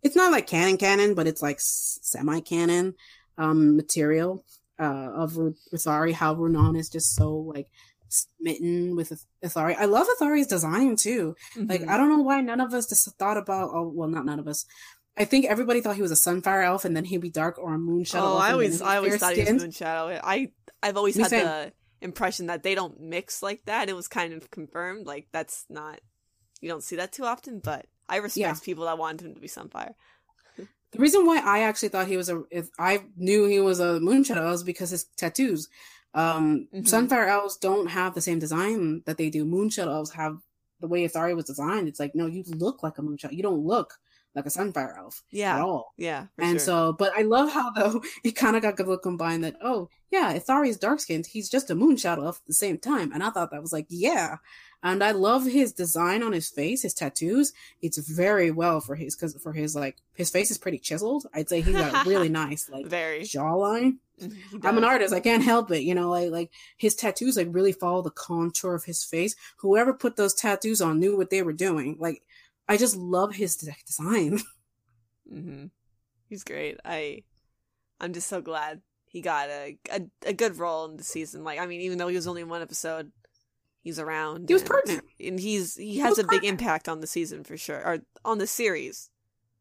it's 0.01 0.15
not 0.15 0.31
like 0.31 0.47
canon 0.47 0.77
canon, 0.77 1.13
but 1.13 1.27
it's 1.27 1.41
like 1.41 1.57
semi 1.59 2.39
canon 2.41 2.95
um 3.37 3.75
material 3.75 4.45
uh 4.79 5.11
of 5.15 5.33
Ruthari, 5.33 6.13
how 6.13 6.35
Runaan 6.35 6.77
is 6.77 6.89
just 6.89 7.15
so 7.15 7.35
like 7.35 7.67
smitten 8.13 8.95
with 8.95 9.25
Ethari. 9.43 9.75
I 9.77 9.85
love 9.85 10.07
Ethari's 10.07 10.47
design 10.47 10.95
too. 10.95 11.35
Mm-hmm. 11.55 11.69
Like 11.69 11.87
I 11.87 11.97
don't 11.97 12.09
know 12.09 12.23
why 12.23 12.41
none 12.41 12.61
of 12.61 12.73
us 12.73 12.87
just 12.87 13.09
thought 13.17 13.37
about. 13.37 13.71
Oh 13.73 13.91
well, 13.93 14.09
not 14.09 14.25
none 14.25 14.39
of 14.39 14.47
us. 14.47 14.65
I 15.15 15.25
think 15.25 15.45
everybody 15.45 15.81
thought 15.81 15.95
he 15.95 16.01
was 16.01 16.11
a 16.11 16.15
sunfire 16.15 16.65
elf, 16.65 16.85
and 16.85 16.97
then 16.97 17.05
he'd 17.05 17.21
be 17.21 17.29
dark 17.29 17.59
or 17.59 17.75
a 17.75 17.77
moonshadow. 17.77 18.21
Oh, 18.21 18.37
I 18.37 18.51
always, 18.51 18.81
I 18.81 18.97
always 18.97 19.17
thought 19.17 19.35
he 19.35 19.41
was 19.43 19.63
moonshadow. 19.63 20.19
I, 20.23 20.51
I've 20.81 20.97
always 20.97 21.15
Me 21.15 21.23
had 21.23 21.29
same. 21.29 21.45
the 21.45 21.73
impression 22.01 22.47
that 22.47 22.63
they 22.63 22.73
don't 22.75 22.99
mix 22.99 23.43
like 23.43 23.63
that. 23.65 23.89
It 23.89 23.95
was 23.95 24.07
kind 24.07 24.33
of 24.33 24.49
confirmed. 24.49 25.05
Like 25.05 25.27
that's 25.31 25.65
not, 25.69 26.01
you 26.61 26.69
don't 26.69 26.83
see 26.83 26.95
that 26.95 27.11
too 27.11 27.25
often. 27.25 27.59
But 27.59 27.85
I 28.09 28.17
respect 28.17 28.59
yeah. 28.59 28.65
people 28.65 28.85
that 28.85 28.97
wanted 28.97 29.25
him 29.25 29.35
to 29.35 29.39
be 29.39 29.47
sunfire. 29.47 29.93
the 30.57 30.99
reason 30.99 31.25
why 31.25 31.39
I 31.39 31.61
actually 31.61 31.89
thought 31.89 32.07
he 32.07 32.17
was 32.17 32.29
a, 32.29 32.43
if 32.49 32.69
I 32.79 33.03
knew 33.15 33.45
he 33.45 33.59
was 33.59 33.79
a 33.79 33.99
moonshadow, 33.99 34.49
was 34.49 34.63
because 34.63 34.89
his 34.89 35.05
tattoos. 35.15 35.69
Um, 36.15 36.67
mm-hmm. 36.73 36.85
Sunfire 36.85 37.27
elves 37.27 37.57
don't 37.57 37.87
have 37.87 38.13
the 38.13 38.21
same 38.21 38.39
design 38.39 39.03
that 39.05 39.17
they 39.17 39.29
do. 39.29 39.45
Moonshadow 39.45 39.93
elves 39.93 40.11
have 40.13 40.37
the 40.79 40.87
way 40.87 41.07
Ethari 41.07 41.35
was 41.35 41.45
designed. 41.45 41.87
It's 41.87 41.99
like, 41.99 42.13
no, 42.13 42.25
you 42.25 42.43
look 42.47 42.83
like 42.83 42.97
a 42.97 43.01
moonshadow. 43.01 43.31
You 43.31 43.43
don't 43.43 43.65
look 43.65 43.99
like 44.35 44.45
a 44.45 44.49
sunfire 44.49 44.97
elf 44.97 45.23
yeah. 45.31 45.55
at 45.55 45.61
all. 45.61 45.93
Yeah. 45.97 46.27
And 46.37 46.59
sure. 46.59 46.59
so, 46.59 46.93
but 46.93 47.13
I 47.15 47.21
love 47.21 47.51
how 47.51 47.71
though 47.71 48.01
it 48.23 48.31
kind 48.31 48.55
of 48.55 48.61
got 48.61 48.75
good 48.75 48.87
look 48.87 49.03
combined 49.03 49.43
that, 49.43 49.57
oh, 49.61 49.89
yeah, 50.11 50.37
Ethari's 50.37 50.77
dark 50.77 50.99
skinned. 50.99 51.27
He's 51.27 51.49
just 51.49 51.69
a 51.69 51.75
moonshadow 51.75 52.25
elf 52.25 52.37
at 52.37 52.47
the 52.47 52.53
same 52.53 52.77
time. 52.77 53.11
And 53.11 53.23
I 53.23 53.29
thought 53.29 53.51
that 53.51 53.61
was 53.61 53.73
like, 53.73 53.87
yeah. 53.89 54.37
And 54.83 55.03
I 55.03 55.11
love 55.11 55.45
his 55.45 55.71
design 55.71 56.23
on 56.23 56.33
his 56.33 56.49
face, 56.49 56.81
his 56.81 56.93
tattoos. 56.93 57.53
It's 57.81 57.97
very 57.97 58.51
well 58.51 58.81
for 58.81 58.95
his, 58.95 59.15
cause 59.15 59.35
for 59.41 59.53
his 59.53 59.75
like, 59.75 59.97
his 60.13 60.29
face 60.29 60.51
is 60.51 60.57
pretty 60.57 60.77
chiseled. 60.77 61.25
I'd 61.33 61.49
say 61.49 61.61
he's 61.61 61.75
got 61.75 62.05
really 62.05 62.29
nice, 62.29 62.69
like, 62.69 62.85
very 62.85 63.21
jawline. 63.21 63.97
I'm 64.63 64.77
an 64.77 64.83
artist. 64.83 65.13
I 65.13 65.19
can't 65.19 65.43
help 65.43 65.71
it. 65.71 65.83
You 65.83 65.95
know, 65.95 66.09
like 66.09 66.31
like 66.31 66.51
his 66.77 66.95
tattoos 66.95 67.37
like 67.37 67.47
really 67.51 67.71
follow 67.71 68.01
the 68.01 68.11
contour 68.11 68.75
of 68.75 68.83
his 68.83 69.03
face. 69.03 69.35
Whoever 69.57 69.93
put 69.93 70.15
those 70.15 70.33
tattoos 70.33 70.81
on 70.81 70.99
knew 70.99 71.17
what 71.17 71.29
they 71.29 71.41
were 71.41 71.53
doing. 71.53 71.97
Like 71.99 72.21
I 72.67 72.77
just 72.77 72.95
love 72.95 73.35
his 73.35 73.55
design. 73.55 74.39
Mm-hmm. 75.33 75.67
He's 76.27 76.43
great. 76.43 76.77
I 76.83 77.23
I'm 77.99 78.11
just 78.11 78.27
so 78.27 78.41
glad 78.41 78.81
he 79.05 79.21
got 79.21 79.47
a, 79.49 79.77
a 79.89 80.01
a 80.27 80.33
good 80.33 80.57
role 80.57 80.85
in 80.85 80.97
the 80.97 81.03
season. 81.03 81.45
Like 81.45 81.59
I 81.59 81.65
mean, 81.65 81.79
even 81.79 81.97
though 81.97 82.09
he 82.09 82.17
was 82.17 82.27
only 82.27 82.41
in 82.41 82.49
one 82.49 82.61
episode, 82.61 83.11
he's 83.81 83.99
around. 83.99 84.49
He 84.49 84.53
was 84.53 84.61
and, 84.61 84.69
pertinent, 84.69 85.05
and 85.19 85.39
he's 85.39 85.75
he 85.75 85.99
has 85.99 86.17
he 86.17 86.23
a 86.23 86.27
big 86.27 86.43
impact 86.43 86.89
on 86.89 86.99
the 86.99 87.07
season 87.07 87.45
for 87.45 87.55
sure, 87.55 87.79
or 87.79 87.99
on 88.25 88.37
the 88.37 88.45
series. 88.45 89.09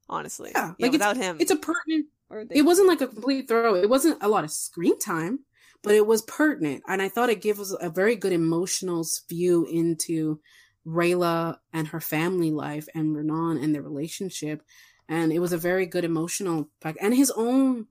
Honestly, 0.09 0.50
yeah. 0.53 0.74
yeah 0.76 0.86
like 0.86 0.92
without 0.92 1.16
it's, 1.16 1.24
him, 1.24 1.36
it's 1.38 1.53
a 1.53 1.57
pertinent 1.57 2.07
it 2.50 2.62
wasn't 2.62 2.88
like 2.88 3.00
a 3.00 3.09
complete 3.09 3.48
throw. 3.48 3.74
It 3.74 3.90
wasn't 3.90 4.22
a 4.22 4.28
lot 4.28 4.44
of 4.44 4.50
screen 4.50 4.98
time, 4.98 5.40
but 5.82 5.94
it 5.94 6.07
was 6.07 6.22
pertinent. 6.22 6.82
And 6.88 7.03
I 7.03 7.09
thought 7.09 7.30
it 7.30 7.42
gave 7.42 7.61
us 7.61 7.74
a 7.80 7.90
very 7.90 8.16
good 8.16 8.32
emotional 8.32 9.05
view 9.28 9.66
into 9.66 10.40
Rayla 10.87 11.59
and 11.72 11.89
her 11.89 12.01
family 12.01 12.51
life 12.51 12.89
and 12.95 13.14
Runaan 13.14 13.62
and 13.62 13.74
their 13.74 13.83
relationship. 13.83 14.62
And 15.09 15.33
it 15.33 15.39
was 15.39 15.53
a 15.53 15.59
very 15.59 15.87
good 15.87 16.05
emotional 16.05 16.68
pack 16.80 16.97
and 17.01 17.14
his 17.14 17.30
own, 17.37 17.87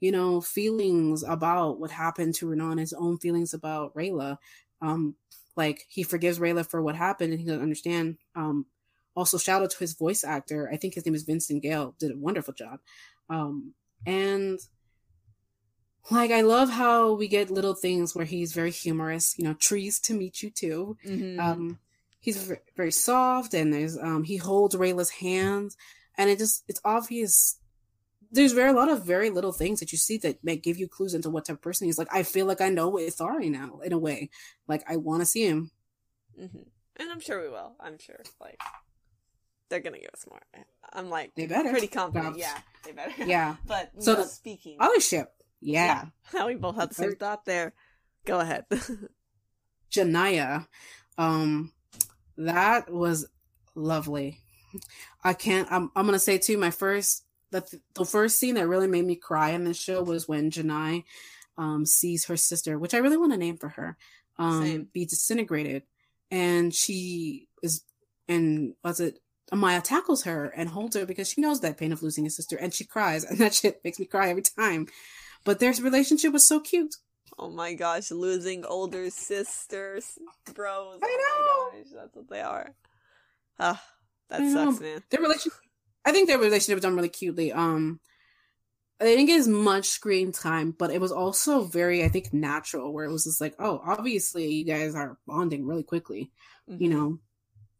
you 0.00 0.12
know, 0.12 0.40
feelings 0.40 1.22
about 1.22 1.78
what 1.78 1.90
happened 1.90 2.34
to 2.36 2.46
Runaan, 2.46 2.80
his 2.80 2.92
own 2.92 3.18
feelings 3.18 3.54
about 3.54 3.94
Rayla. 3.94 4.38
Um, 4.82 5.14
like 5.56 5.84
he 5.88 6.02
forgives 6.02 6.38
Rayla 6.38 6.68
for 6.68 6.82
what 6.82 6.96
happened 6.96 7.32
and 7.32 7.40
he 7.40 7.46
doesn't 7.46 7.62
understand. 7.62 8.18
Um, 8.34 8.66
also 9.16 9.38
shout 9.38 9.62
out 9.62 9.70
to 9.70 9.78
his 9.78 9.94
voice 9.94 10.24
actor. 10.24 10.68
I 10.72 10.76
think 10.76 10.94
his 10.94 11.06
name 11.06 11.14
is 11.14 11.22
Vincent 11.22 11.62
Gale, 11.62 11.94
did 11.98 12.10
a 12.10 12.16
wonderful 12.16 12.54
job. 12.54 12.80
Um, 13.30 13.74
and 14.04 14.58
like 16.10 16.30
I 16.30 16.42
love 16.42 16.70
how 16.70 17.12
we 17.14 17.28
get 17.28 17.50
little 17.50 17.74
things 17.74 18.14
where 18.14 18.26
he's 18.26 18.52
very 18.52 18.70
humorous, 18.70 19.38
you 19.38 19.44
know, 19.44 19.54
trees 19.54 19.98
to 20.00 20.14
meet 20.14 20.42
you 20.42 20.50
too. 20.50 20.96
Mm-hmm. 21.06 21.40
Um, 21.40 21.78
he's 22.24 22.52
very 22.76 22.90
soft 22.90 23.54
and 23.54 23.72
there's 23.72 23.98
um 23.98 24.24
he 24.24 24.36
holds 24.36 24.74
Rayla's 24.74 25.10
hands 25.10 25.76
and 26.16 26.30
it 26.30 26.38
just 26.38 26.64
it's 26.68 26.80
obvious 26.84 27.58
there's 28.32 28.52
very 28.52 28.70
a 28.70 28.74
lot 28.74 28.88
of 28.88 29.04
very 29.04 29.30
little 29.30 29.52
things 29.52 29.78
that 29.80 29.92
you 29.92 29.98
see 29.98 30.16
that 30.18 30.42
may 30.42 30.56
give 30.56 30.76
you 30.76 30.88
clues 30.88 31.14
into 31.14 31.30
what 31.30 31.44
type 31.44 31.56
of 31.56 31.62
person 31.62 31.86
he's 31.86 31.98
like 31.98 32.08
I 32.12 32.22
feel 32.22 32.46
like 32.46 32.60
I 32.60 32.68
know 32.68 32.92
Ethari 32.92 33.50
now 33.50 33.80
in 33.84 33.92
a 33.92 33.98
way 33.98 34.30
like 34.66 34.82
I 34.88 34.96
want 34.96 35.22
to 35.22 35.26
see 35.26 35.46
him 35.46 35.70
mm-hmm. 36.40 36.58
and 36.96 37.12
I'm 37.12 37.20
sure 37.20 37.42
we 37.42 37.48
will 37.48 37.76
I'm 37.80 37.98
sure 37.98 38.20
like 38.40 38.58
they're 39.68 39.80
gonna 39.80 39.98
give 39.98 40.10
us 40.14 40.24
more. 40.28 40.40
I'm 40.92 41.10
like 41.10 41.34
they 41.34 41.46
better 41.46 41.70
pretty 41.70 41.88
confident. 41.88 42.38
Yeah, 42.38 42.56
they 42.84 42.92
better. 42.92 43.12
Yeah, 43.26 43.56
but 43.66 43.90
so 43.98 44.14
the 44.14 44.24
speaking 44.24 44.76
other 44.78 45.00
ship. 45.00 45.32
Yeah, 45.60 46.06
yeah. 46.32 46.46
we 46.46 46.54
both 46.54 46.76
had 46.76 46.90
the 46.90 46.94
same 46.94 47.16
thought 47.16 47.44
there. 47.44 47.72
Go 48.24 48.40
ahead. 48.40 48.66
Janai, 49.90 50.66
um, 51.18 51.72
that 52.38 52.92
was 52.92 53.26
lovely. 53.74 54.40
I 55.22 55.34
can't. 55.34 55.70
I'm. 55.70 55.90
I'm 55.94 56.06
gonna 56.06 56.18
say 56.18 56.38
too. 56.38 56.58
My 56.58 56.70
first 56.70 57.24
the 57.50 57.64
the 57.94 58.04
first 58.04 58.38
scene 58.38 58.56
that 58.56 58.68
really 58.68 58.88
made 58.88 59.04
me 59.04 59.16
cry 59.16 59.50
in 59.50 59.64
this 59.64 59.80
show 59.80 60.02
was 60.02 60.28
when 60.28 60.50
Janai 60.50 61.04
um 61.56 61.86
sees 61.86 62.26
her 62.26 62.36
sister, 62.36 62.78
which 62.78 62.94
I 62.94 62.98
really 62.98 63.16
want 63.16 63.32
to 63.32 63.38
name 63.38 63.56
for 63.56 63.68
her, 63.70 63.96
um, 64.38 64.62
Same. 64.62 64.88
be 64.92 65.06
disintegrated, 65.06 65.84
and 66.30 66.74
she 66.74 67.46
is 67.62 67.82
and 68.28 68.74
was 68.82 69.00
it 69.00 69.20
Amaya 69.52 69.82
tackles 69.82 70.24
her 70.24 70.46
and 70.46 70.68
holds 70.68 70.96
her 70.96 71.06
because 71.06 71.28
she 71.28 71.40
knows 71.40 71.60
that 71.60 71.76
pain 71.76 71.92
of 71.92 72.02
losing 72.02 72.26
a 72.26 72.30
sister 72.30 72.56
and 72.56 72.74
she 72.74 72.84
cries 72.84 73.24
and 73.28 73.38
that 73.38 73.54
shit 73.54 73.80
makes 73.84 73.98
me 73.98 74.06
cry 74.06 74.30
every 74.30 74.42
time. 74.42 74.88
But 75.44 75.60
their 75.60 75.72
relationship 75.74 76.32
was 76.32 76.48
so 76.48 76.58
cute. 76.60 76.96
Oh 77.38 77.50
my 77.50 77.74
gosh, 77.74 78.10
losing 78.10 78.64
older 78.64 79.10
sisters, 79.10 80.18
bros. 80.54 81.00
I 81.02 81.06
know. 81.06 81.44
Oh 81.44 81.70
my 81.72 81.78
gosh, 81.78 81.88
that's 81.94 82.16
what 82.16 82.30
they 82.30 82.40
are. 82.40 82.74
Ah, 83.58 83.82
that 84.30 84.40
I 84.40 84.52
sucks, 84.52 84.80
know. 84.80 84.86
man. 84.86 85.02
Their 85.10 85.20
relationship 85.20 85.60
I 86.04 86.12
think 86.12 86.28
their 86.28 86.38
relationship 86.38 86.76
was 86.76 86.82
done 86.82 86.96
really 86.96 87.08
cutely. 87.08 87.52
Um 87.52 88.00
they 89.00 89.16
didn't 89.16 89.26
get 89.26 89.40
as 89.40 89.48
much 89.48 89.86
screen 89.86 90.30
time, 90.30 90.74
but 90.76 90.90
it 90.90 91.00
was 91.00 91.10
also 91.10 91.64
very, 91.64 92.04
I 92.04 92.08
think, 92.08 92.32
natural 92.32 92.92
where 92.92 93.04
it 93.04 93.10
was 93.12 93.24
just 93.24 93.40
like, 93.40 93.54
oh, 93.58 93.82
obviously 93.84 94.52
you 94.52 94.64
guys 94.64 94.94
are 94.94 95.18
bonding 95.26 95.66
really 95.66 95.82
quickly. 95.82 96.30
Mm-hmm. 96.70 96.82
You 96.82 96.90
know, 96.90 97.18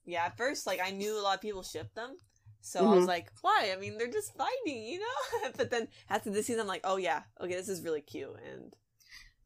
yeah, 0.04 0.26
at 0.26 0.36
first, 0.36 0.66
like 0.66 0.80
I 0.84 0.90
knew 0.90 1.18
a 1.18 1.22
lot 1.22 1.36
of 1.36 1.40
people 1.40 1.62
shipped 1.62 1.94
them, 1.94 2.16
so 2.60 2.80
mm-hmm. 2.80 2.88
I 2.88 2.90
was 2.90 3.00
mm-hmm. 3.00 3.08
like, 3.08 3.30
why? 3.40 3.70
I 3.74 3.80
mean, 3.80 3.96
they're 3.96 4.10
just 4.10 4.36
fighting, 4.36 4.84
you 4.86 5.00
know. 5.00 5.50
but 5.56 5.70
then 5.70 5.88
after 6.10 6.30
this 6.30 6.46
season, 6.46 6.62
I'm 6.62 6.66
like, 6.66 6.82
oh 6.84 6.96
yeah, 6.96 7.22
okay, 7.40 7.54
this 7.54 7.68
is 7.68 7.82
really 7.82 8.02
cute, 8.02 8.36
and 8.52 8.74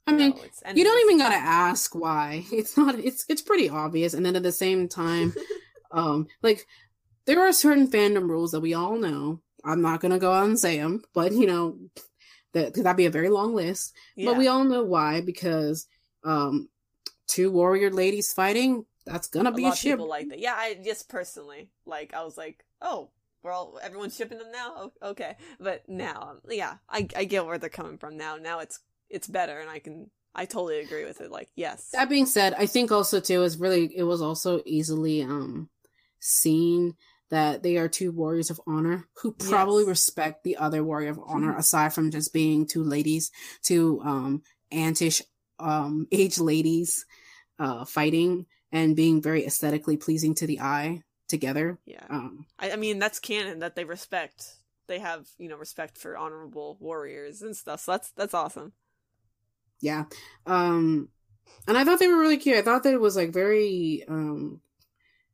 I 0.08 0.12
mean, 0.12 0.30
know, 0.30 0.72
you 0.74 0.84
don't 0.84 1.04
even 1.04 1.18
gotta 1.18 1.36
ask 1.36 1.94
why. 1.94 2.44
It's 2.52 2.76
not. 2.76 2.98
It's 2.98 3.24
it's 3.28 3.42
pretty 3.42 3.68
obvious, 3.68 4.14
and 4.14 4.24
then 4.24 4.36
at 4.36 4.42
the 4.42 4.52
same 4.52 4.88
time, 4.88 5.34
um, 5.92 6.26
like 6.42 6.66
there 7.26 7.40
are 7.40 7.52
certain 7.52 7.90
fandom 7.90 8.28
rules 8.28 8.52
that 8.52 8.60
we 8.60 8.74
all 8.74 8.96
know. 8.96 9.40
I'm 9.64 9.82
not 9.82 10.00
gonna 10.00 10.18
go 10.18 10.32
out 10.32 10.46
and 10.46 10.58
say 10.58 10.78
them, 10.78 11.02
but 11.14 11.32
you 11.32 11.46
know, 11.46 11.78
that 12.54 12.74
that'd 12.74 12.96
be 12.96 13.06
a 13.06 13.10
very 13.10 13.28
long 13.28 13.54
list. 13.54 13.94
Yeah. 14.16 14.30
But 14.30 14.38
we 14.38 14.48
all 14.48 14.64
know 14.64 14.82
why 14.82 15.20
because 15.20 15.86
um, 16.24 16.68
two 17.26 17.50
warrior 17.50 17.90
ladies 17.90 18.32
fighting 18.32 18.84
that's 19.08 19.28
gonna 19.28 19.52
be 19.52 19.64
a, 19.64 19.70
a 19.70 19.76
ship. 19.76 19.92
people 19.92 20.08
like 20.08 20.28
that. 20.28 20.38
Yeah, 20.38 20.54
I 20.54 20.78
just 20.84 21.08
personally 21.08 21.70
like. 21.86 22.14
I 22.14 22.24
was 22.24 22.36
like, 22.36 22.64
oh, 22.80 23.10
we're 23.42 23.52
all 23.52 23.78
everyone's 23.82 24.16
shipping 24.16 24.38
them 24.38 24.52
now. 24.52 24.92
okay, 25.02 25.36
but 25.58 25.88
now, 25.88 26.36
yeah, 26.48 26.74
I 26.88 27.08
I 27.16 27.24
get 27.24 27.46
where 27.46 27.58
they're 27.58 27.70
coming 27.70 27.98
from 27.98 28.16
now. 28.16 28.36
Now 28.36 28.60
it's 28.60 28.80
it's 29.10 29.26
better, 29.26 29.58
and 29.58 29.70
I 29.70 29.78
can 29.78 30.10
I 30.34 30.44
totally 30.44 30.80
agree 30.80 31.04
with 31.04 31.20
it. 31.20 31.30
Like, 31.30 31.48
yes. 31.56 31.90
That 31.92 32.08
being 32.08 32.26
said, 32.26 32.54
I 32.56 32.66
think 32.66 32.92
also 32.92 33.20
too 33.20 33.42
is 33.42 33.58
really 33.58 33.90
it 33.96 34.04
was 34.04 34.22
also 34.22 34.62
easily 34.64 35.22
um 35.22 35.68
seen 36.20 36.94
that 37.30 37.62
they 37.62 37.76
are 37.76 37.88
two 37.88 38.10
warriors 38.10 38.50
of 38.50 38.60
honor 38.66 39.06
who 39.20 39.32
probably 39.32 39.82
yes. 39.82 39.88
respect 39.88 40.44
the 40.44 40.56
other 40.56 40.82
warrior 40.82 41.10
of 41.10 41.20
honor 41.26 41.50
mm-hmm. 41.50 41.60
aside 41.60 41.92
from 41.92 42.10
just 42.10 42.32
being 42.32 42.66
two 42.66 42.84
ladies, 42.84 43.30
two 43.62 44.00
um 44.04 44.42
antish 44.72 45.22
um 45.58 46.06
age 46.12 46.38
ladies 46.38 47.04
uh 47.58 47.84
fighting 47.84 48.46
and 48.70 48.94
being 48.94 49.20
very 49.22 49.44
aesthetically 49.46 49.96
pleasing 49.96 50.34
to 50.36 50.46
the 50.46 50.60
eye 50.60 51.02
together. 51.28 51.78
Yeah. 51.84 52.04
Um, 52.08 52.46
I, 52.58 52.72
I 52.72 52.76
mean, 52.76 52.98
that's 52.98 53.18
canon 53.18 53.60
that 53.60 53.76
they 53.76 53.84
respect. 53.84 54.54
They 54.86 54.98
have, 54.98 55.26
you 55.38 55.48
know, 55.48 55.56
respect 55.56 55.98
for 55.98 56.16
honorable 56.16 56.76
warriors 56.80 57.42
and 57.42 57.56
stuff. 57.56 57.80
So 57.80 57.92
that's 57.92 58.10
that's 58.12 58.34
awesome. 58.34 58.72
Yeah. 59.80 60.04
Um 60.46 61.08
and 61.66 61.76
I 61.76 61.84
thought 61.84 61.98
they 61.98 62.08
were 62.08 62.18
really 62.18 62.38
cute. 62.38 62.56
I 62.56 62.62
thought 62.62 62.82
that 62.84 62.94
it 62.94 63.00
was 63.00 63.16
like 63.16 63.32
very 63.32 64.04
um 64.08 64.60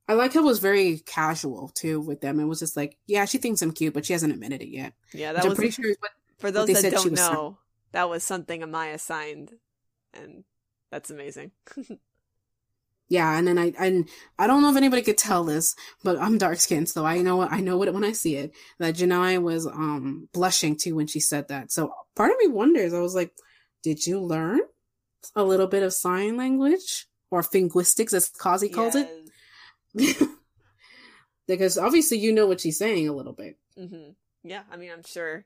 I 0.07 0.15
like 0.15 0.35
how 0.35 0.41
it 0.41 0.45
was 0.45 0.59
very 0.59 0.99
casual 0.99 1.69
too 1.69 2.01
with 2.01 2.21
them. 2.21 2.39
It 2.39 2.45
was 2.45 2.59
just 2.59 2.77
like, 2.77 2.99
yeah, 3.07 3.25
she 3.25 3.39
thinks 3.39 3.63
I'm 3.63 3.73
cute, 3.73 3.95
but 3.95 4.05
she 4.05 4.13
hasn't 4.13 4.33
admitted 4.33 4.61
it 4.61 4.69
yet. 4.69 4.93
Yeah, 5.15 5.33
that 5.33 5.45
was 5.45 5.55
pretty 5.55 5.71
sure 5.71 5.95
what, 5.99 6.11
for 6.39 6.51
those 6.51 6.69
that 6.69 6.93
don't 6.93 7.13
know, 7.13 7.59
that 7.93 8.11
was 8.11 8.23
something 8.23 8.61
Amaya 8.61 9.01
signed 9.01 9.53
and 10.13 10.45
that's 10.91 11.11
amazing. 11.11 11.53
yeah 13.09 13.37
and 13.39 13.47
then 13.47 13.59
i 13.59 13.73
and 13.79 14.09
i 14.39 14.47
don't 14.47 14.63
know 14.63 14.71
if 14.71 14.77
anybody 14.77 15.03
could 15.03 15.19
tell 15.19 15.45
this 15.45 15.77
but 16.03 16.19
i'm 16.19 16.39
dark 16.39 16.59
skinned 16.59 16.89
so 16.89 17.05
i 17.05 17.19
know 17.19 17.43
i 17.43 17.61
know 17.61 17.77
what 17.77 17.93
when 17.93 18.05
i 18.05 18.13
see 18.13 18.37
it 18.37 18.53
that 18.79 18.95
janai 18.95 19.41
was 19.41 19.67
um 19.67 20.29
blushing 20.33 20.75
too 20.77 20.95
when 20.97 21.07
she 21.07 21.21
said 21.21 21.47
that 21.49 21.71
so 21.71 21.93
part 22.17 22.31
of 22.31 22.37
me 22.39 22.49
wonders 22.49 22.95
i 22.95 23.01
was 23.01 23.15
like 23.15 23.31
did 23.85 24.07
you 24.07 24.19
learn 24.19 24.61
a 25.37 25.45
little 25.45 25.69
bit 25.69 25.85
of 25.85 25.93
sign 25.93 26.37
language 26.37 27.07
or 27.31 27.45
linguistics, 27.53 28.13
as 28.13 28.29
kazi 28.29 28.69
calls 28.69 28.97
yes. 28.97 29.09
it 29.95 30.29
because 31.47 31.79
obviously 31.79 32.19
you 32.19 32.33
know 32.33 32.47
what 32.47 32.61
she's 32.61 32.79
saying 32.79 33.09
a 33.09 33.13
little 33.13 33.33
bit 33.33 33.57
mm-hmm. 33.79 34.11
yeah 34.43 34.63
i 34.73 34.77
mean 34.77 34.91
i'm 34.91 35.05
sure 35.05 35.45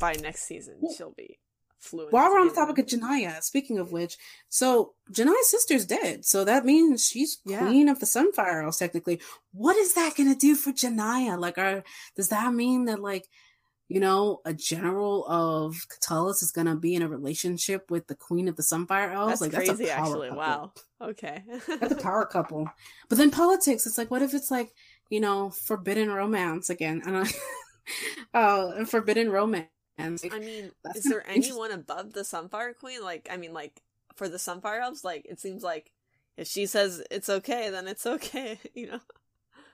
by 0.00 0.14
next 0.14 0.42
season 0.42 0.80
she'll 0.96 1.14
be 1.16 1.38
fluent. 1.78 2.12
While 2.12 2.30
we're 2.30 2.40
on 2.40 2.48
the 2.48 2.54
topic 2.54 2.78
of 2.78 2.86
Janai, 2.86 3.42
speaking 3.42 3.78
of 3.78 3.92
which, 3.92 4.16
so 4.48 4.94
Janai's 5.12 5.50
sister's 5.50 5.86
dead, 5.86 6.24
so 6.24 6.44
that 6.44 6.64
means 6.64 7.06
she's 7.06 7.38
yeah. 7.44 7.60
queen 7.60 7.88
of 7.88 8.00
the 8.00 8.06
Sunfire 8.06 8.64
Isles 8.64 8.78
technically. 8.78 9.20
What 9.52 9.76
is 9.76 9.94
that 9.94 10.14
gonna 10.16 10.34
do 10.34 10.54
for 10.54 10.72
Janai? 10.72 11.38
Like, 11.38 11.58
are, 11.58 11.84
does 12.16 12.28
that 12.28 12.52
mean 12.52 12.86
that 12.86 13.00
like, 13.00 13.28
you 13.88 14.00
know, 14.00 14.40
a 14.44 14.52
general 14.52 15.26
of 15.26 15.86
Katolis 15.88 16.42
is 16.42 16.52
gonna 16.52 16.76
be 16.76 16.94
in 16.94 17.02
a 17.02 17.08
relationship 17.08 17.90
with 17.90 18.06
the 18.06 18.14
queen 18.14 18.48
of 18.48 18.56
the 18.56 18.62
Sunfire 18.62 19.12
Elves. 19.12 19.40
That's 19.40 19.40
like, 19.42 19.52
crazy, 19.52 19.84
that's 19.84 19.90
actually. 19.90 20.28
Couple. 20.28 20.42
Wow. 20.42 20.72
Okay. 21.00 21.44
that's 21.68 21.92
a 21.92 21.96
power 21.96 22.24
couple. 22.32 22.68
But 23.08 23.18
then 23.18 23.30
politics, 23.30 23.86
it's 23.86 23.98
like, 23.98 24.10
what 24.10 24.22
if 24.22 24.34
it's 24.34 24.50
like, 24.50 24.72
you 25.10 25.20
know, 25.20 25.50
forbidden 25.50 26.10
romance 26.10 26.70
again? 26.70 27.02
And 27.06 27.28
I, 28.34 28.38
uh, 28.38 28.84
forbidden 28.84 29.30
romance 29.30 29.68
and 29.98 30.20
I 30.30 30.38
mean, 30.38 30.72
is 30.94 31.04
there 31.04 31.24
anyone 31.28 31.72
above 31.72 32.12
the 32.12 32.20
Sunfire 32.20 32.76
Queen? 32.76 33.02
Like, 33.02 33.28
I 33.30 33.36
mean, 33.36 33.54
like 33.54 33.80
for 34.14 34.28
the 34.28 34.36
Sunfire 34.36 34.82
Elves, 34.82 35.04
like 35.04 35.26
it 35.26 35.40
seems 35.40 35.62
like 35.62 35.90
if 36.36 36.46
she 36.46 36.66
says 36.66 37.02
it's 37.10 37.28
okay, 37.28 37.70
then 37.70 37.88
it's 37.88 38.06
okay, 38.06 38.58
you 38.74 38.88
know. 38.88 39.00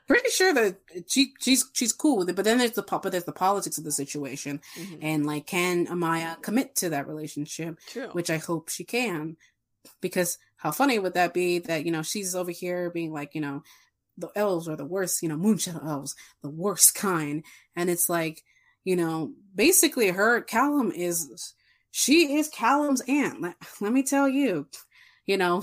Pretty 0.06 0.30
sure 0.30 0.52
that 0.54 0.76
she 1.08 1.32
she's 1.40 1.70
she's 1.72 1.92
cool 1.92 2.18
with 2.18 2.30
it. 2.30 2.36
But 2.36 2.44
then 2.44 2.58
there's 2.58 2.72
the 2.72 2.82
but 2.82 3.10
there's 3.10 3.24
the 3.24 3.32
politics 3.32 3.78
of 3.78 3.84
the 3.84 3.92
situation, 3.92 4.60
mm-hmm. 4.78 4.96
and 5.02 5.26
like, 5.26 5.46
can 5.46 5.86
Amaya 5.86 6.40
commit 6.42 6.76
to 6.76 6.90
that 6.90 7.08
relationship? 7.08 7.78
True. 7.88 8.08
Which 8.12 8.30
I 8.30 8.38
hope 8.38 8.68
she 8.68 8.84
can, 8.84 9.36
because 10.00 10.38
how 10.56 10.70
funny 10.70 10.98
would 10.98 11.14
that 11.14 11.34
be 11.34 11.58
that 11.60 11.84
you 11.84 11.92
know 11.92 12.02
she's 12.02 12.34
over 12.34 12.50
here 12.50 12.90
being 12.90 13.12
like 13.12 13.34
you 13.34 13.40
know 13.40 13.62
the 14.18 14.30
elves 14.36 14.68
are 14.68 14.76
the 14.76 14.84
worst, 14.84 15.22
you 15.22 15.28
know, 15.28 15.36
moonshine 15.36 15.80
elves, 15.82 16.14
the 16.42 16.50
worst 16.50 16.94
kind, 16.94 17.44
and 17.76 17.88
it's 17.90 18.08
like 18.08 18.42
you 18.84 18.96
know 18.96 19.32
basically 19.54 20.08
her 20.08 20.40
Callum 20.40 20.92
is 20.92 21.54
she 21.90 22.36
is 22.36 22.48
Callum's 22.48 23.02
aunt. 23.08 23.40
Let, 23.40 23.56
let 23.80 23.92
me 23.92 24.02
tell 24.02 24.28
you, 24.28 24.66
you 25.26 25.36
know, 25.36 25.62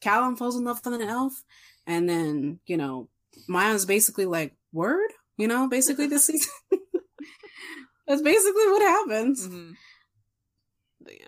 Callum 0.00 0.36
falls 0.36 0.56
in 0.56 0.64
love 0.64 0.80
with 0.84 0.94
an 0.94 1.08
elf, 1.08 1.42
and 1.86 2.08
then 2.08 2.60
you 2.66 2.76
know 2.76 3.08
Maya's 3.48 3.86
basically 3.86 4.26
like, 4.26 4.54
word, 4.72 5.10
you 5.36 5.48
know, 5.48 5.68
basically 5.68 6.06
this 6.06 6.24
season. 6.26 6.50
That's 8.06 8.22
basically 8.22 8.66
what 8.68 8.82
happens. 8.82 9.46
Mm-hmm. 9.46 9.72
Yeah, 11.08 11.26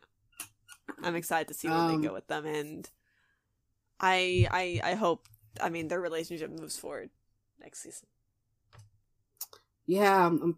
I'm 1.02 1.16
excited 1.16 1.48
to 1.48 1.54
see 1.54 1.68
where 1.68 1.76
um, 1.76 2.00
they 2.00 2.06
go 2.06 2.14
with 2.14 2.26
them, 2.28 2.46
and 2.46 2.88
I, 4.00 4.46
I, 4.50 4.80
I 4.92 4.94
hope. 4.94 5.26
I 5.60 5.70
mean, 5.70 5.88
their 5.88 6.00
relationship 6.00 6.50
moves 6.50 6.78
forward 6.78 7.10
next 7.60 7.82
season. 7.82 8.06
Yeah, 9.86 10.26
I'm, 10.26 10.56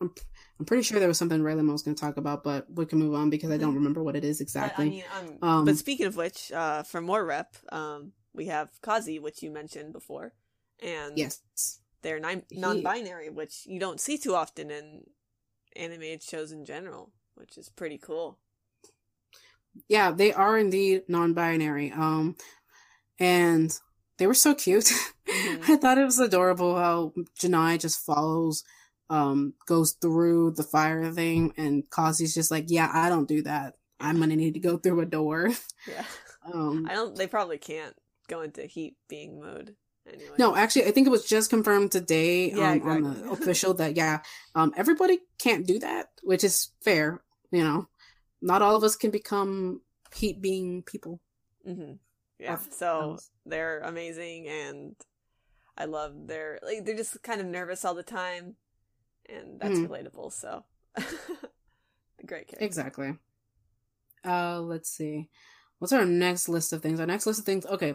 I'm, 0.00 0.10
I'm 0.58 0.66
pretty 0.66 0.82
sure 0.82 0.98
there 0.98 1.08
was 1.08 1.18
something 1.18 1.40
Raylan 1.40 1.70
was 1.70 1.82
going 1.82 1.94
to 1.94 2.00
talk 2.00 2.18
about, 2.18 2.44
but 2.44 2.66
we 2.70 2.84
can 2.84 2.98
move 2.98 3.14
on 3.14 3.30
because 3.30 3.50
I 3.50 3.56
don't 3.56 3.70
mm-hmm. 3.70 3.78
remember 3.78 4.02
what 4.02 4.16
it 4.16 4.24
is 4.24 4.40
exactly. 4.42 4.84
I, 4.84 5.18
I 5.18 5.22
mean, 5.22 5.38
um, 5.42 5.48
um, 5.48 5.64
but 5.64 5.78
speaking 5.78 6.06
of 6.06 6.16
which, 6.16 6.52
uh, 6.52 6.82
for 6.82 7.00
more 7.00 7.24
rep, 7.24 7.56
um, 7.70 8.12
we 8.34 8.46
have 8.46 8.68
Kazi, 8.82 9.18
which 9.18 9.42
you 9.42 9.50
mentioned 9.50 9.92
before 9.92 10.34
and 10.82 11.16
yes, 11.16 11.40
they're 12.02 12.20
non-binary, 12.20 13.30
which 13.30 13.66
you 13.66 13.80
don't 13.80 14.00
see 14.00 14.18
too 14.18 14.34
often 14.34 14.70
in 14.70 15.02
animated 15.76 16.22
shows 16.22 16.52
in 16.52 16.64
general, 16.64 17.12
which 17.34 17.56
is 17.56 17.68
pretty 17.68 17.98
cool. 17.98 18.38
Yeah, 19.88 20.12
they 20.12 20.32
are 20.32 20.56
indeed 20.58 21.02
non-binary. 21.08 21.92
Um, 21.92 22.36
and 23.18 23.76
they 24.18 24.26
were 24.26 24.34
so 24.34 24.54
cute. 24.54 24.90
Mm-hmm. 25.24 25.72
I 25.72 25.76
thought 25.76 25.98
it 25.98 26.04
was 26.04 26.18
adorable 26.18 26.76
how 26.76 27.12
Janai 27.40 27.80
just 27.80 28.04
follows, 28.04 28.62
um, 29.08 29.54
goes 29.66 29.92
through 29.92 30.52
the 30.52 30.62
fire 30.62 31.10
thing, 31.10 31.54
and 31.56 31.88
Kazi's 31.88 32.34
just 32.34 32.50
like, 32.50 32.66
"Yeah, 32.68 32.90
I 32.92 33.08
don't 33.08 33.26
do 33.26 33.42
that. 33.42 33.74
I'm 33.98 34.20
gonna 34.20 34.36
need 34.36 34.54
to 34.54 34.60
go 34.60 34.76
through 34.76 35.00
a 35.00 35.06
door." 35.06 35.50
Yeah. 35.88 36.04
Um, 36.52 36.86
I 36.86 36.92
don't. 36.92 37.16
They 37.16 37.26
probably 37.26 37.56
can't 37.56 37.96
go 38.28 38.42
into 38.42 38.66
heat 38.66 38.98
being 39.08 39.40
mode. 39.40 39.76
Anyway. 40.06 40.36
No, 40.38 40.54
actually, 40.54 40.84
I 40.84 40.90
think 40.90 41.06
it 41.06 41.10
was 41.10 41.24
just 41.24 41.50
confirmed 41.50 41.92
today 41.92 42.50
yeah, 42.50 42.70
um, 42.70 42.76
exactly. 42.76 42.90
on 42.90 43.20
the 43.20 43.30
official 43.30 43.74
that 43.74 43.96
yeah, 43.96 44.20
um, 44.54 44.72
everybody 44.76 45.20
can't 45.38 45.66
do 45.66 45.78
that, 45.78 46.08
which 46.22 46.44
is 46.44 46.70
fair. 46.82 47.22
You 47.50 47.64
know, 47.64 47.88
not 48.42 48.62
all 48.62 48.76
of 48.76 48.84
us 48.84 48.96
can 48.96 49.10
become 49.10 49.80
heat 50.14 50.42
being 50.42 50.82
people. 50.82 51.20
Mm-hmm. 51.66 51.94
Yeah, 52.38 52.58
so 52.70 53.18
they're 53.46 53.80
amazing, 53.80 54.48
and 54.48 54.96
I 55.78 55.86
love 55.86 56.26
their 56.26 56.58
like 56.62 56.84
they're 56.84 56.96
just 56.96 57.22
kind 57.22 57.40
of 57.40 57.46
nervous 57.46 57.84
all 57.84 57.94
the 57.94 58.02
time, 58.02 58.56
and 59.28 59.58
that's 59.58 59.78
mm-hmm. 59.78 59.92
relatable. 59.92 60.32
So, 60.32 60.64
great 62.26 62.48
character. 62.48 62.56
Exactly. 62.60 63.14
Uh, 64.24 64.60
let's 64.60 64.90
see. 64.90 65.30
What's 65.78 65.92
our 65.92 66.04
next 66.04 66.48
list 66.48 66.72
of 66.72 66.82
things? 66.82 67.00
Our 67.00 67.06
next 67.06 67.26
list 67.26 67.40
of 67.40 67.46
things. 67.46 67.66
Okay, 67.66 67.94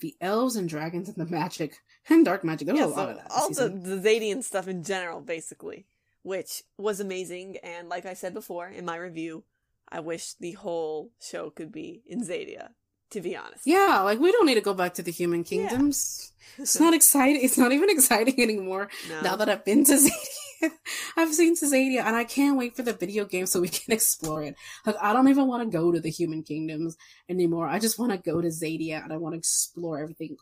the 0.00 0.16
elves 0.20 0.56
and 0.56 0.68
dragons 0.68 1.08
and 1.08 1.16
the 1.16 1.30
magic 1.30 1.78
and 2.08 2.24
dark 2.24 2.44
magic. 2.44 2.66
There 2.66 2.74
was 2.74 2.80
yeah, 2.80 2.86
a 2.86 2.96
lot 2.96 3.08
of 3.10 3.16
that. 3.16 3.30
All 3.30 3.50
the, 3.50 3.68
the 3.68 3.96
Xadian 3.96 4.42
stuff 4.42 4.68
in 4.68 4.82
general, 4.82 5.20
basically, 5.20 5.86
which 6.22 6.62
was 6.76 7.00
amazing. 7.00 7.58
And 7.62 7.88
like 7.88 8.06
I 8.06 8.14
said 8.14 8.34
before 8.34 8.68
in 8.68 8.84
my 8.84 8.96
review, 8.96 9.44
I 9.88 10.00
wish 10.00 10.34
the 10.34 10.52
whole 10.52 11.10
show 11.20 11.50
could 11.50 11.72
be 11.72 12.02
in 12.06 12.22
Xadia. 12.22 12.70
To 13.12 13.20
be 13.22 13.36
honest, 13.36 13.66
yeah, 13.66 14.00
like 14.00 14.18
we 14.18 14.32
don't 14.32 14.46
need 14.46 14.56
to 14.56 14.60
go 14.60 14.74
back 14.74 14.94
to 14.94 15.02
the 15.02 15.10
human 15.10 15.42
kingdoms. 15.42 16.32
Yeah. 16.56 16.62
it's 16.62 16.78
not 16.78 16.92
exciting. 16.92 17.40
It's 17.42 17.56
not 17.56 17.72
even 17.72 17.88
exciting 17.88 18.40
anymore 18.40 18.90
no. 19.08 19.20
now 19.22 19.36
that 19.36 19.48
I've 19.48 19.64
been 19.64 19.84
to 19.84 19.92
Xadia. 19.92 20.70
I've 21.16 21.32
seen 21.32 21.56
Caesarea 21.56 22.02
and 22.02 22.16
I 22.16 22.24
can't 22.24 22.58
wait 22.58 22.76
for 22.76 22.82
the 22.82 22.92
video 22.92 23.24
game 23.24 23.46
so 23.46 23.60
we 23.60 23.68
can 23.68 23.92
explore 23.94 24.42
it. 24.42 24.56
Like 24.84 24.96
I 25.00 25.12
don't 25.12 25.28
even 25.28 25.46
want 25.46 25.70
to 25.70 25.76
go 25.76 25.92
to 25.92 26.00
the 26.00 26.10
human 26.10 26.42
kingdoms 26.42 26.96
anymore. 27.28 27.68
I 27.68 27.78
just 27.78 27.98
want 27.98 28.12
to 28.12 28.18
go 28.18 28.40
to 28.40 28.48
Xadia 28.48 29.02
and 29.02 29.12
I 29.12 29.16
want 29.16 29.34
to 29.34 29.38
explore 29.38 29.98
everything. 29.98 30.36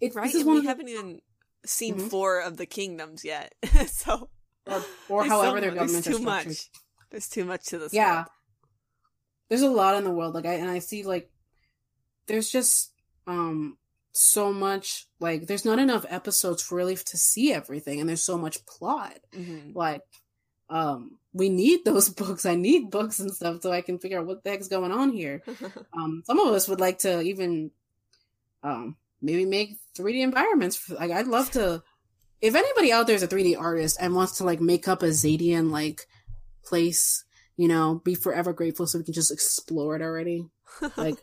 It, 0.00 0.14
right, 0.14 0.24
this 0.24 0.34
is 0.34 0.44
one 0.44 0.60
we 0.60 0.66
haven't 0.66 0.88
even 0.88 1.20
seen 1.64 1.96
mm-hmm. 1.96 2.08
four 2.08 2.40
of 2.40 2.56
the 2.56 2.66
kingdoms 2.66 3.24
yet, 3.24 3.52
so 3.86 4.30
or, 4.66 4.84
or 5.08 5.24
however 5.24 5.56
so, 5.56 5.60
their 5.60 5.70
governments 5.72 6.06
too 6.06 6.20
much. 6.20 6.70
There's 7.10 7.28
too 7.28 7.44
much 7.44 7.64
to 7.66 7.78
this. 7.78 7.92
Yeah, 7.92 8.26
there's 9.48 9.62
a 9.62 9.70
lot 9.70 9.96
in 9.96 10.04
the 10.04 10.10
world. 10.10 10.34
Like 10.34 10.46
I 10.46 10.54
and 10.54 10.70
I 10.70 10.78
see 10.78 11.02
like 11.02 11.30
there's 12.28 12.50
just 12.50 12.92
um 13.26 13.76
so 14.12 14.52
much 14.52 15.06
like 15.20 15.46
there's 15.46 15.64
not 15.64 15.78
enough 15.78 16.04
episodes 16.08 16.62
for 16.62 16.76
really 16.76 16.96
to 16.96 17.16
see 17.16 17.52
everything 17.52 18.00
and 18.00 18.08
there's 18.08 18.22
so 18.22 18.38
much 18.38 18.64
plot. 18.66 19.18
Mm-hmm. 19.34 19.76
like 19.76 20.02
um 20.70 21.18
we 21.32 21.48
need 21.48 21.84
those 21.84 22.08
books. 22.22 22.46
I 22.46 22.54
need 22.54 22.90
books 22.90 23.18
and 23.20 23.32
stuff 23.32 23.62
so 23.62 23.72
i 23.72 23.80
can 23.80 23.98
figure 23.98 24.18
out 24.18 24.26
what 24.26 24.44
the 24.44 24.50
heck's 24.50 24.68
going 24.68 24.92
on 24.92 25.10
here. 25.10 25.42
Um 25.92 26.22
some 26.24 26.38
of 26.38 26.54
us 26.54 26.68
would 26.68 26.80
like 26.80 26.98
to 27.00 27.20
even 27.22 27.70
um 28.62 28.96
maybe 29.20 29.44
make 29.44 29.76
3d 29.98 30.22
environments 30.22 30.76
for, 30.76 30.94
like 30.94 31.10
i'd 31.10 31.26
love 31.26 31.50
to 31.50 31.82
if 32.40 32.54
anybody 32.54 32.92
out 32.92 33.06
there 33.06 33.16
is 33.16 33.22
a 33.22 33.28
3d 33.28 33.58
artist 33.58 33.96
and 34.00 34.14
wants 34.14 34.38
to 34.38 34.44
like 34.44 34.60
make 34.60 34.86
up 34.86 35.02
a 35.02 35.06
xadian 35.06 35.70
like 35.70 36.06
place 36.64 37.24
you 37.56 37.66
know 37.68 38.00
be 38.04 38.14
forever 38.14 38.52
grateful 38.52 38.86
so 38.86 38.98
we 38.98 39.04
can 39.04 39.14
just 39.14 39.32
explore 39.32 39.96
it 39.96 40.02
already. 40.02 40.46
Like 40.96 41.16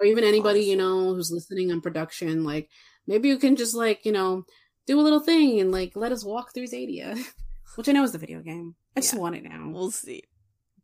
or 0.00 0.06
even 0.06 0.24
anybody 0.24 0.60
you 0.60 0.76
know 0.76 1.14
who's 1.14 1.30
listening 1.30 1.70
on 1.70 1.80
production 1.80 2.44
like 2.44 2.68
maybe 3.06 3.28
you 3.28 3.38
can 3.38 3.56
just 3.56 3.74
like 3.74 4.04
you 4.04 4.12
know 4.12 4.44
do 4.86 5.00
a 5.00 5.02
little 5.02 5.20
thing 5.20 5.60
and 5.60 5.72
like 5.72 5.92
let 5.94 6.12
us 6.12 6.24
walk 6.24 6.52
through 6.52 6.66
xadia 6.66 7.18
which 7.76 7.88
i 7.88 7.92
know 7.92 8.02
is 8.02 8.12
the 8.12 8.18
video 8.18 8.40
game. 8.40 8.74
I 8.96 9.00
just 9.00 9.14
yeah. 9.14 9.20
want 9.20 9.36
it 9.36 9.44
now. 9.44 9.70
We'll 9.72 9.90
see. 9.90 10.24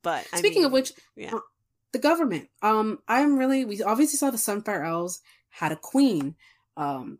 But 0.02 0.26
I 0.32 0.38
speaking 0.38 0.62
mean, 0.62 0.66
of 0.66 0.72
which 0.72 0.92
yeah. 1.16 1.34
Uh, 1.34 1.40
the 1.92 1.98
government. 1.98 2.48
Um 2.62 2.98
i'm 3.08 3.38
really 3.38 3.64
we 3.64 3.82
obviously 3.82 4.16
saw 4.16 4.30
the 4.30 4.36
sunfire 4.36 4.86
elves 4.86 5.20
had 5.50 5.72
a 5.72 5.76
queen. 5.76 6.34
Um 6.76 7.18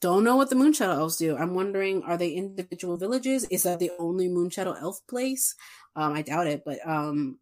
don't 0.00 0.24
know 0.24 0.36
what 0.36 0.50
the 0.50 0.56
moonshadow 0.56 0.94
elves 0.94 1.16
do. 1.16 1.36
I'm 1.36 1.54
wondering 1.54 2.02
are 2.02 2.16
they 2.16 2.30
individual 2.30 2.96
villages? 2.96 3.46
Is 3.50 3.62
that 3.64 3.78
the 3.78 3.90
only 3.98 4.28
moonshadow 4.28 4.80
elf 4.80 5.00
place? 5.08 5.54
Um 5.96 6.12
i 6.12 6.22
doubt 6.22 6.46
it 6.46 6.62
but 6.64 6.78
um 6.86 7.38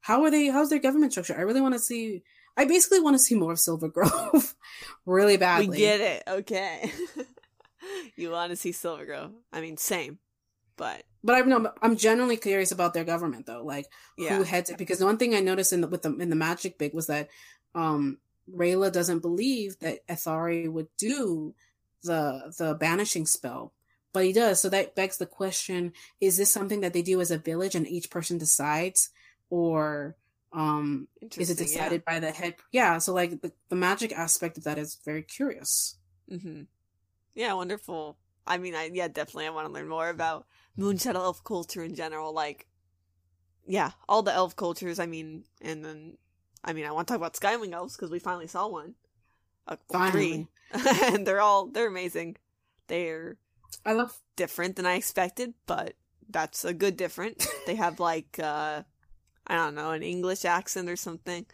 how 0.00 0.22
are 0.22 0.30
they 0.30 0.48
how's 0.48 0.70
their 0.70 0.78
government 0.78 1.12
structure? 1.12 1.36
I 1.36 1.42
really 1.42 1.60
want 1.60 1.74
to 1.74 1.80
see 1.80 2.22
I 2.56 2.64
basically 2.64 3.00
want 3.00 3.14
to 3.14 3.18
see 3.22 3.34
more 3.34 3.52
of 3.52 3.60
Silver 3.60 3.88
Grove 3.90 4.54
really 5.06 5.36
badly. 5.36 5.68
We 5.68 5.76
get 5.78 6.00
it. 6.00 6.22
Okay. 6.26 6.92
you 8.16 8.30
want 8.30 8.50
to 8.50 8.56
see 8.56 8.72
Silver 8.72 9.04
Grove. 9.06 9.32
I 9.52 9.60
mean, 9.60 9.76
same. 9.76 10.18
But 10.76 11.04
but 11.22 11.36
I'm 11.36 11.48
no, 11.48 11.72
I'm 11.80 11.96
genuinely 11.96 12.36
curious 12.36 12.72
about 12.72 12.94
their 12.94 13.04
government 13.04 13.46
though. 13.46 13.62
Like 13.64 13.86
yeah. 14.18 14.36
who 14.36 14.42
heads 14.42 14.70
it 14.70 14.78
because 14.78 14.98
the 14.98 15.06
one 15.06 15.18
thing 15.18 15.34
I 15.34 15.40
noticed 15.40 15.72
in 15.72 15.82
the 15.82 15.86
with 15.86 16.02
the 16.02 16.14
in 16.16 16.30
the 16.30 16.36
magic 16.36 16.78
big 16.78 16.94
was 16.94 17.06
that 17.06 17.28
um 17.76 18.18
Rayla 18.52 18.92
doesn't 18.92 19.20
believe 19.20 19.78
that 19.80 20.06
Ethari 20.08 20.70
would 20.70 20.88
do 20.98 21.54
the 22.02 22.52
the 22.58 22.74
banishing 22.74 23.26
spell. 23.26 23.72
But 24.12 24.24
he 24.24 24.32
does. 24.32 24.60
So 24.60 24.68
that 24.68 24.94
begs 24.94 25.18
the 25.18 25.26
question, 25.26 25.92
is 26.20 26.36
this 26.36 26.52
something 26.52 26.82
that 26.82 26.92
they 26.92 27.02
do 27.02 27.20
as 27.20 27.32
a 27.32 27.38
village 27.38 27.74
and 27.74 27.86
each 27.86 28.10
person 28.10 28.38
decides? 28.38 29.10
Or 29.50 30.16
um 30.54 31.08
is 31.36 31.50
it 31.50 31.58
decided 31.58 32.02
yeah. 32.06 32.12
by 32.14 32.20
the 32.20 32.30
head 32.30 32.54
yeah 32.70 32.98
so 32.98 33.12
like 33.12 33.40
the, 33.42 33.52
the 33.68 33.76
magic 33.76 34.12
aspect 34.12 34.56
of 34.56 34.64
that 34.64 34.78
is 34.78 34.98
very 35.04 35.22
curious 35.22 35.96
mm-hmm. 36.30 36.62
yeah 37.34 37.52
wonderful 37.52 38.16
i 38.46 38.56
mean 38.56 38.74
i 38.74 38.88
yeah 38.92 39.08
definitely 39.08 39.46
i 39.46 39.50
want 39.50 39.66
to 39.66 39.72
learn 39.72 39.88
more 39.88 40.08
about 40.08 40.46
moonshadow 40.78 41.16
elf 41.16 41.42
culture 41.42 41.82
in 41.82 41.94
general 41.94 42.32
like 42.32 42.66
yeah 43.66 43.90
all 44.08 44.22
the 44.22 44.32
elf 44.32 44.54
cultures 44.54 44.98
i 44.98 45.06
mean 45.06 45.44
and 45.60 45.84
then 45.84 46.16
i 46.62 46.72
mean 46.72 46.86
i 46.86 46.92
want 46.92 47.08
to 47.08 47.12
talk 47.12 47.18
about 47.18 47.34
skywing 47.34 47.72
elves 47.72 47.96
because 47.96 48.10
we 48.10 48.18
finally 48.18 48.46
saw 48.46 48.68
one 48.68 48.94
uh, 49.66 49.76
finally. 49.90 50.10
three 50.10 50.48
and 51.04 51.26
they're 51.26 51.40
all 51.40 51.66
they're 51.66 51.88
amazing 51.88 52.36
they're 52.86 53.36
i 53.84 53.92
love 53.92 54.16
different 54.36 54.76
than 54.76 54.86
i 54.86 54.94
expected 54.94 55.52
but 55.66 55.94
that's 56.30 56.64
a 56.64 56.74
good 56.74 56.96
different 56.96 57.46
they 57.66 57.74
have 57.74 57.98
like 57.98 58.38
uh 58.42 58.82
I 59.46 59.56
don't 59.56 59.74
know, 59.74 59.90
an 59.90 60.02
English 60.02 60.44
accent 60.44 60.88
or 60.88 60.96
something. 60.96 61.44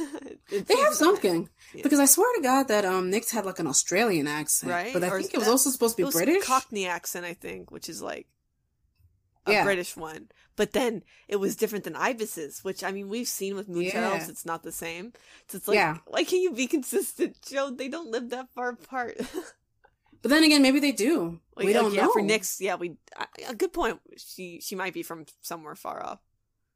they 0.50 0.76
have 0.76 0.94
something 0.94 1.48
yeah. 1.74 1.82
because 1.82 1.98
I 1.98 2.04
swear 2.04 2.32
to 2.36 2.42
God 2.42 2.68
that 2.68 2.84
um 2.84 3.10
Nyx 3.10 3.32
had 3.32 3.44
like 3.44 3.58
an 3.58 3.66
Australian 3.66 4.28
accent, 4.28 4.70
right? 4.70 4.92
But 4.92 5.02
I 5.02 5.08
or 5.08 5.20
think 5.20 5.34
it 5.34 5.38
was 5.38 5.48
also 5.48 5.70
supposed 5.70 5.96
to 5.96 6.06
be 6.06 6.10
British 6.10 6.44
Cockney 6.44 6.86
accent, 6.86 7.24
I 7.24 7.34
think, 7.34 7.70
which 7.70 7.88
is 7.88 8.00
like 8.00 8.28
a 9.46 9.52
yeah. 9.52 9.64
British 9.64 9.96
one. 9.96 10.28
But 10.56 10.72
then 10.72 11.02
it 11.26 11.36
was 11.36 11.56
different 11.56 11.84
than 11.84 11.94
Ibis's, 11.94 12.62
which 12.62 12.84
I 12.84 12.92
mean 12.92 13.08
we've 13.08 13.26
seen 13.26 13.56
with 13.56 13.68
Moon 13.68 13.82
yeah. 13.82 14.10
Elves, 14.10 14.28
it's 14.28 14.46
not 14.46 14.62
the 14.62 14.72
same. 14.72 15.12
So 15.48 15.56
it's 15.56 15.66
like, 15.66 15.76
yeah. 15.76 15.98
why 16.06 16.22
can't 16.22 16.42
you 16.42 16.52
be 16.52 16.68
consistent, 16.68 17.42
Joe? 17.48 17.70
They 17.70 17.88
don't 17.88 18.10
live 18.10 18.30
that 18.30 18.48
far 18.54 18.70
apart. 18.70 19.20
But 20.22 20.30
then 20.30 20.42
again, 20.42 20.62
maybe 20.62 20.80
they 20.80 20.92
do. 20.92 21.38
Like, 21.54 21.66
we 21.66 21.74
don't 21.74 21.92
yeah, 21.92 22.06
know. 22.06 22.12
for 22.12 22.22
Nyx, 22.22 22.58
yeah, 22.58 22.76
we 22.76 22.96
a 23.46 23.54
good 23.54 23.74
point. 23.74 24.00
She 24.16 24.58
she 24.62 24.74
might 24.74 24.94
be 24.94 25.02
from 25.02 25.26
somewhere 25.42 25.74
far 25.74 26.02
off. 26.02 26.18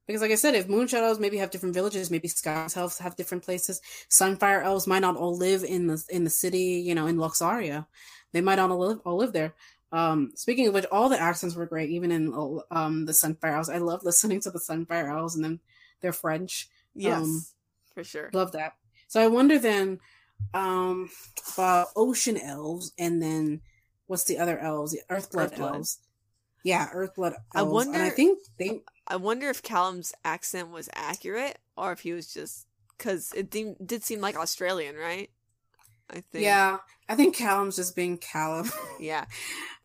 Because, 0.08 0.22
like 0.22 0.30
I 0.30 0.36
said, 0.36 0.54
if 0.54 0.70
moon 0.70 0.86
shadows 0.88 1.20
maybe 1.20 1.36
have 1.36 1.50
different 1.50 1.74
villages, 1.74 2.10
maybe 2.10 2.28
sky 2.28 2.66
elves 2.74 2.96
have 2.96 3.14
different 3.14 3.44
places. 3.44 3.82
Sunfire 4.08 4.64
elves 4.64 4.86
might 4.86 5.00
not 5.00 5.18
all 5.18 5.36
live 5.36 5.62
in 5.64 5.86
the 5.86 6.02
in 6.08 6.24
the 6.24 6.30
city, 6.30 6.82
you 6.84 6.94
know, 6.94 7.06
in 7.06 7.18
Lux 7.18 7.42
Aurea. 7.42 7.86
They 8.32 8.40
might 8.40 8.54
not 8.54 8.70
all 8.70 8.78
live 8.78 9.00
all 9.04 9.18
live 9.18 9.34
there. 9.34 9.52
Um, 9.92 10.32
speaking 10.34 10.66
of 10.66 10.72
which, 10.72 10.86
all 10.90 11.10
the 11.10 11.20
accents 11.20 11.54
were 11.54 11.66
great, 11.66 11.90
even 11.90 12.10
in 12.10 12.32
um 12.70 13.04
the 13.04 13.12
Sunfire 13.12 13.52
elves. 13.52 13.68
I 13.68 13.78
love 13.78 14.02
listening 14.02 14.40
to 14.40 14.50
the 14.50 14.58
Sunfire 14.58 15.10
elves, 15.10 15.34
and 15.34 15.44
then 15.44 15.60
they're 16.00 16.14
French. 16.14 16.70
Yes, 16.94 17.20
um, 17.20 17.44
for 17.92 18.02
sure. 18.02 18.30
Love 18.32 18.52
that. 18.52 18.76
So 19.08 19.22
I 19.22 19.26
wonder 19.28 19.58
then, 19.58 20.00
um, 20.54 21.10
about 21.52 21.88
ocean 21.96 22.38
elves, 22.38 22.92
and 22.98 23.20
then 23.20 23.60
what's 24.06 24.24
the 24.24 24.38
other 24.38 24.58
elves? 24.58 24.92
The 24.92 25.02
Earthblood 25.14 25.52
Earthblood. 25.52 25.74
elves. 25.74 25.98
Yeah, 26.64 26.88
Earthblood 26.94 27.34
elves. 27.54 27.86
I 27.86 27.92
And 27.92 28.02
I 28.02 28.10
think 28.10 28.40
they 28.58 28.82
I 29.08 29.16
wonder 29.16 29.48
if 29.48 29.62
Callum's 29.62 30.12
accent 30.24 30.70
was 30.70 30.88
accurate 30.94 31.58
or 31.76 31.92
if 31.92 32.00
he 32.00 32.12
was 32.12 32.32
just 32.32 32.66
because 32.96 33.32
it 33.34 33.50
did, 33.50 33.76
did 33.84 34.04
seem 34.04 34.20
like 34.20 34.36
Australian, 34.36 34.96
right? 34.96 35.30
I 36.10 36.20
think. 36.32 36.44
Yeah, 36.44 36.78
I 37.08 37.14
think 37.16 37.34
Callum's 37.36 37.76
just 37.76 37.96
being 37.96 38.18
Callum. 38.18 38.70
Yeah. 39.00 39.26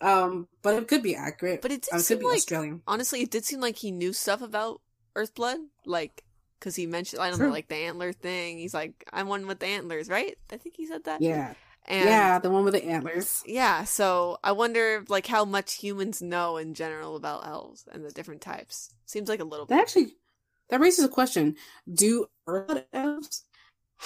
um, 0.01 0.47
but 0.61 0.75
it 0.75 0.87
could 0.87 1.03
be 1.03 1.15
accurate. 1.15 1.61
But 1.61 1.71
it 1.71 1.83
did 1.83 1.93
Um, 1.93 1.99
it 1.99 2.03
seem 2.03 2.17
could 2.17 2.21
be 2.23 2.27
like 2.27 2.37
Australian. 2.37 2.81
honestly, 2.87 3.21
it 3.21 3.31
did 3.31 3.45
seem 3.45 3.61
like 3.61 3.77
he 3.77 3.91
knew 3.91 4.13
stuff 4.13 4.41
about 4.41 4.81
Earthblood, 5.15 5.57
like 5.85 6.23
because 6.59 6.75
he 6.75 6.85
mentioned 6.87 7.21
I 7.21 7.29
don't 7.29 7.37
True. 7.37 7.47
know, 7.47 7.53
like 7.53 7.67
the 7.67 7.75
antler 7.75 8.13
thing. 8.13 8.57
He's 8.57 8.73
like, 8.73 9.07
I'm 9.13 9.27
one 9.27 9.47
with 9.47 9.59
the 9.59 9.67
antlers, 9.67 10.09
right? 10.09 10.37
I 10.51 10.57
think 10.57 10.75
he 10.77 10.85
said 10.87 11.03
that. 11.05 11.21
Yeah, 11.21 11.53
And 11.85 12.05
yeah, 12.05 12.39
the 12.39 12.49
one 12.49 12.63
with 12.63 12.73
the 12.73 12.85
antlers. 12.85 13.43
Yeah, 13.45 13.83
so 13.83 14.37
I 14.43 14.53
wonder 14.53 15.03
like 15.09 15.27
how 15.27 15.43
much 15.45 15.75
humans 15.75 16.21
know 16.21 16.57
in 16.57 16.73
general 16.73 17.15
about 17.15 17.45
elves 17.45 17.85
and 17.91 18.05
the 18.05 18.11
different 18.11 18.41
types. 18.41 18.93
Seems 19.05 19.27
like 19.29 19.41
a 19.41 19.45
little 19.45 19.65
That 19.65 19.75
bit. 19.75 19.81
actually 19.81 20.13
that 20.69 20.79
raises 20.79 21.03
a 21.03 21.09
question: 21.09 21.55
Do 21.93 22.27
Earthblood 22.47 22.85
elves 22.93 23.43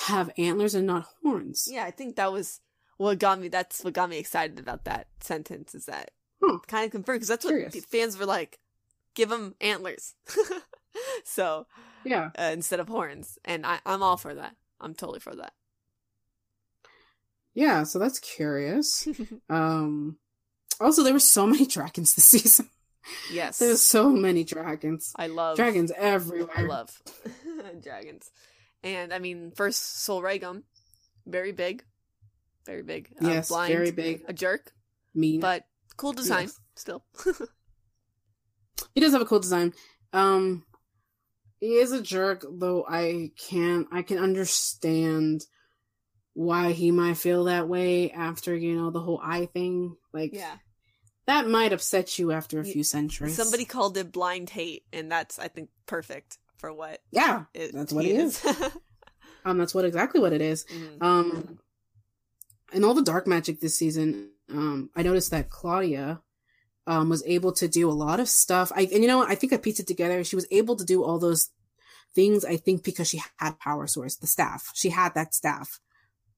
have 0.08 0.32
antlers 0.38 0.74
and 0.76 0.88
not 0.88 1.08
horns? 1.24 1.68
Yeah, 1.72 1.86
I 1.86 1.92
think 1.92 2.16
that 2.16 2.32
was 2.32 2.62
what 2.98 3.20
got 3.20 3.40
me. 3.40 3.48
That's 3.48 3.84
what 3.84 3.94
got 3.94 4.10
me 4.10 4.18
excited 4.18 4.60
about 4.60 4.86
that 4.86 5.08
sentence. 5.20 5.76
Is 5.76 5.86
that 5.86 6.12
Hmm. 6.42 6.58
kind 6.68 6.86
of 6.86 6.92
confirmed 6.92 7.18
because 7.18 7.28
that's 7.30 7.46
what 7.46 7.52
Curious. 7.52 7.74
the 7.74 7.82
fans 7.82 8.18
were 8.18 8.26
like. 8.26 8.60
Give 9.16 9.30
them 9.30 9.56
antlers, 9.60 10.14
so 11.24 11.66
Yeah. 12.06 12.30
uh, 12.38 12.52
instead 12.54 12.80
of 12.80 12.88
horns, 12.88 13.40
and 13.44 13.66
I, 13.66 13.80
I'm 13.84 14.04
all 14.04 14.16
for 14.16 14.36
that. 14.36 14.56
I'm 14.80 14.94
totally 14.94 15.20
for 15.20 15.36
that. 15.36 15.54
Yeah, 17.58 17.84
so 17.84 17.98
that's 17.98 18.20
curious. 18.20 19.08
Um, 19.50 20.18
also, 20.80 21.02
there 21.02 21.14
were 21.14 21.20
so 21.20 21.48
many 21.54 21.66
dragons 21.66 22.14
this 22.14 22.26
season. 22.26 22.70
yes, 23.34 23.58
There's 23.58 23.82
so 23.82 24.10
many 24.12 24.44
dragons. 24.44 25.12
I 25.16 25.26
love 25.28 25.56
Dragons 25.58 25.92
everywhere. 25.98 26.54
I 26.56 26.62
love 26.64 26.90
dragons, 27.82 28.30
and 28.84 29.12
I 29.12 29.18
mean, 29.20 29.52
first 29.56 30.04
Sol 30.04 30.22
Regem, 30.22 30.64
very 31.26 31.52
big, 31.52 31.84
very 32.68 32.84
big. 32.84 33.10
Uh, 33.20 33.28
Yes, 33.28 33.48
blind, 33.50 33.74
very 33.74 33.90
big. 33.92 34.24
a 34.28 34.34
jerk, 34.34 34.72
Mean. 35.16 35.40
but 35.40 35.64
cool 35.98 36.14
design 36.14 36.44
Yes. 36.54 36.60
still. 36.76 37.02
He 38.94 39.02
does 39.02 39.14
have 39.14 39.22
a 39.22 39.26
cool 39.26 39.40
design. 39.40 39.74
Um, 40.14 40.66
he 41.60 41.78
is 41.78 41.92
a 41.92 42.02
jerk, 42.04 42.46
though. 42.48 42.86
I 42.88 43.32
can 43.50 43.88
I 43.92 44.02
can 44.04 44.18
understand 44.20 45.42
why 46.38 46.72
he 46.72 46.92
might 46.92 47.18
feel 47.18 47.46
that 47.46 47.68
way 47.68 48.12
after 48.12 48.56
you 48.56 48.76
know 48.76 48.92
the 48.92 49.00
whole 49.00 49.20
eye 49.24 49.48
thing. 49.48 49.98
Like 50.14 50.34
yeah, 50.34 50.58
that 51.26 51.50
might 51.50 51.74
upset 51.74 52.20
you 52.20 52.32
after 52.32 52.60
a 52.60 52.64
few 52.64 52.84
centuries. 52.84 53.36
somebody 53.36 53.66
called 53.66 53.98
it 53.98 54.12
blind 54.12 54.52
hate, 54.52 54.84
and 54.94 55.12
that's 55.12 55.40
I 55.40 55.48
think 55.48 55.70
perfect 55.88 56.38
for 56.58 56.72
what 56.72 57.02
yeah, 57.12 57.46
it, 57.56 57.74
That's 57.74 57.92
what 57.92 58.06
it 58.06 58.16
is. 58.16 58.46
um, 59.46 59.58
that's 59.58 59.74
what 59.74 59.84
exactly 59.84 60.22
what 60.22 60.32
it 60.32 60.42
is. 60.42 60.66
Mhm. 60.66 61.02
Um, 61.02 61.60
and 62.72 62.86
all 62.86 62.94
the 62.94 63.02
dark 63.02 63.26
magic 63.26 63.60
this 63.60 63.76
season, 63.76 64.30
um, 64.52 64.92
I 64.96 65.02
noticed 65.02 65.32
that 65.32 65.50
Claudia, 65.50 66.22
um, 66.86 67.10
was 67.10 67.24
able 67.26 67.52
to 67.54 67.68
do 67.68 67.90
a 67.90 67.92
lot 67.92 68.20
of 68.20 68.30
stuff. 68.30 68.72
I 68.76 68.82
and 68.82 69.02
you 69.02 69.08
know? 69.08 69.24
I 69.24 69.34
think 69.34 69.54
I 69.54 69.58
pieced 69.58 69.80
it 69.80 69.88
together. 69.88 70.24
She 70.24 70.36
was 70.36 70.48
able 70.52 70.76
to 70.76 70.86
do 70.86 71.04
all 71.04 71.18
those 71.18 71.50
things. 72.14 72.46
I 72.46 72.58
think 72.58 72.84
because 72.84 73.10
she 73.10 73.24
had 73.38 73.60
power 73.60 73.88
source, 73.88 74.16
the 74.18 74.28
staff. 74.28 74.70
She 74.76 74.90
had 74.90 75.16
that 75.16 75.34
staff. 75.34 75.80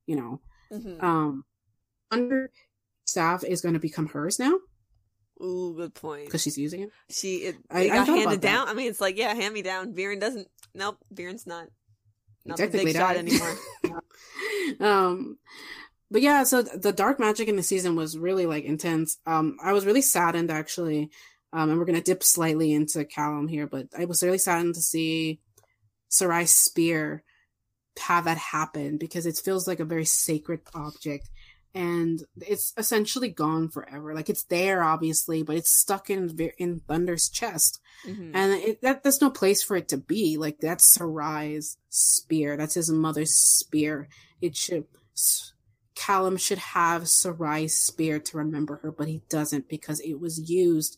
You 0.10 0.16
know, 0.16 0.42
Mhm. 0.74 1.04
um, 1.04 1.46
under 2.10 2.50
staff 3.06 3.44
is 3.44 3.62
going 3.62 3.76
to 3.76 3.80
become 3.80 4.08
hers 4.08 4.40
now 4.40 4.56
Ooh, 5.42 5.74
good 5.78 5.94
point. 5.94 6.26
because 6.26 6.42
she's 6.42 6.58
using 6.58 6.82
it. 6.82 6.90
She 7.12 7.36
it, 7.48 7.56
I- 7.70 7.88
got 7.90 8.08
handed 8.08 8.24
about 8.24 8.32
that. 8.32 8.42
down. 8.42 8.68
I 8.68 8.74
mean, 8.74 8.90
it's 8.90 9.00
like 9.00 9.18
yeah, 9.18 9.34
hand 9.36 9.54
me 9.54 9.62
down. 9.62 9.94
Viren 9.94 10.20
doesn't. 10.20 10.48
Nope, 10.74 10.98
Viren's 11.14 11.46
not. 11.46 11.68
Not 12.46 12.58
the 12.58 12.64
technically 12.64 12.86
big 12.94 12.96
shot 12.96 13.18
anymore. 13.18 13.56
um 14.80 15.38
but 16.12 16.22
yeah 16.22 16.44
so 16.44 16.62
the 16.62 16.92
dark 16.92 17.20
magic 17.20 17.48
in 17.48 17.56
the 17.56 17.64
season 17.64 17.96
was 17.96 18.18
really 18.18 18.46
like 18.46 18.64
intense 18.64 19.18
um 19.26 19.58
i 19.64 19.74
was 19.74 19.86
really 19.86 20.02
saddened 20.02 20.50
actually 20.52 21.10
um 21.54 21.70
and 21.70 21.78
we're 21.80 21.86
gonna 21.86 22.02
dip 22.02 22.24
slightly 22.24 22.74
into 22.74 23.04
callum 23.06 23.48
here 23.48 23.68
but 23.68 23.88
i 23.98 24.06
was 24.06 24.24
really 24.24 24.38
saddened 24.38 24.76
to 24.76 24.82
see 24.82 25.40
sarai's 26.10 26.52
spear 26.52 27.24
have 28.00 28.26
that 28.26 28.38
happen 28.38 28.98
because 28.98 29.26
it 29.26 29.38
feels 29.44 29.68
like 29.68 29.80
a 29.80 29.86
very 29.86 30.06
sacred 30.06 30.62
object 30.74 31.30
and 31.76 32.24
it's 32.42 32.74
essentially 32.78 33.30
gone 33.30 33.70
forever 33.70 34.16
like 34.16 34.30
it's 34.30 34.44
there 34.46 34.82
obviously 34.84 35.44
but 35.44 35.56
it's 35.56 35.70
stuck 35.72 36.10
in 36.10 36.36
in 36.58 36.80
thunder's 36.88 37.30
chest 37.30 37.80
Mhm. 38.08 38.32
and 38.34 38.54
it, 38.54 38.82
that 38.82 39.04
there's 39.04 39.22
no 39.22 39.30
place 39.30 39.62
for 39.62 39.76
it 39.76 39.90
to 39.90 39.98
be. 39.98 40.38
Like 40.38 40.60
that's 40.62 40.98
Sarai's 40.98 41.76
spear. 41.90 42.56
That's 42.56 42.76
his 42.76 42.90
mother's 42.90 43.36
spear. 43.36 44.08
It 44.40 44.56
should. 44.56 44.86
Callum 45.96 46.38
should 46.38 46.60
have 46.60 47.04
Sarai's 47.04 47.78
spear 47.78 48.20
to 48.20 48.38
remember 48.38 48.78
her, 48.84 48.92
but 48.92 49.10
he 49.10 49.22
doesn't 49.30 49.68
because 49.68 50.00
it 50.00 50.18
was 50.18 50.50
used 50.50 50.98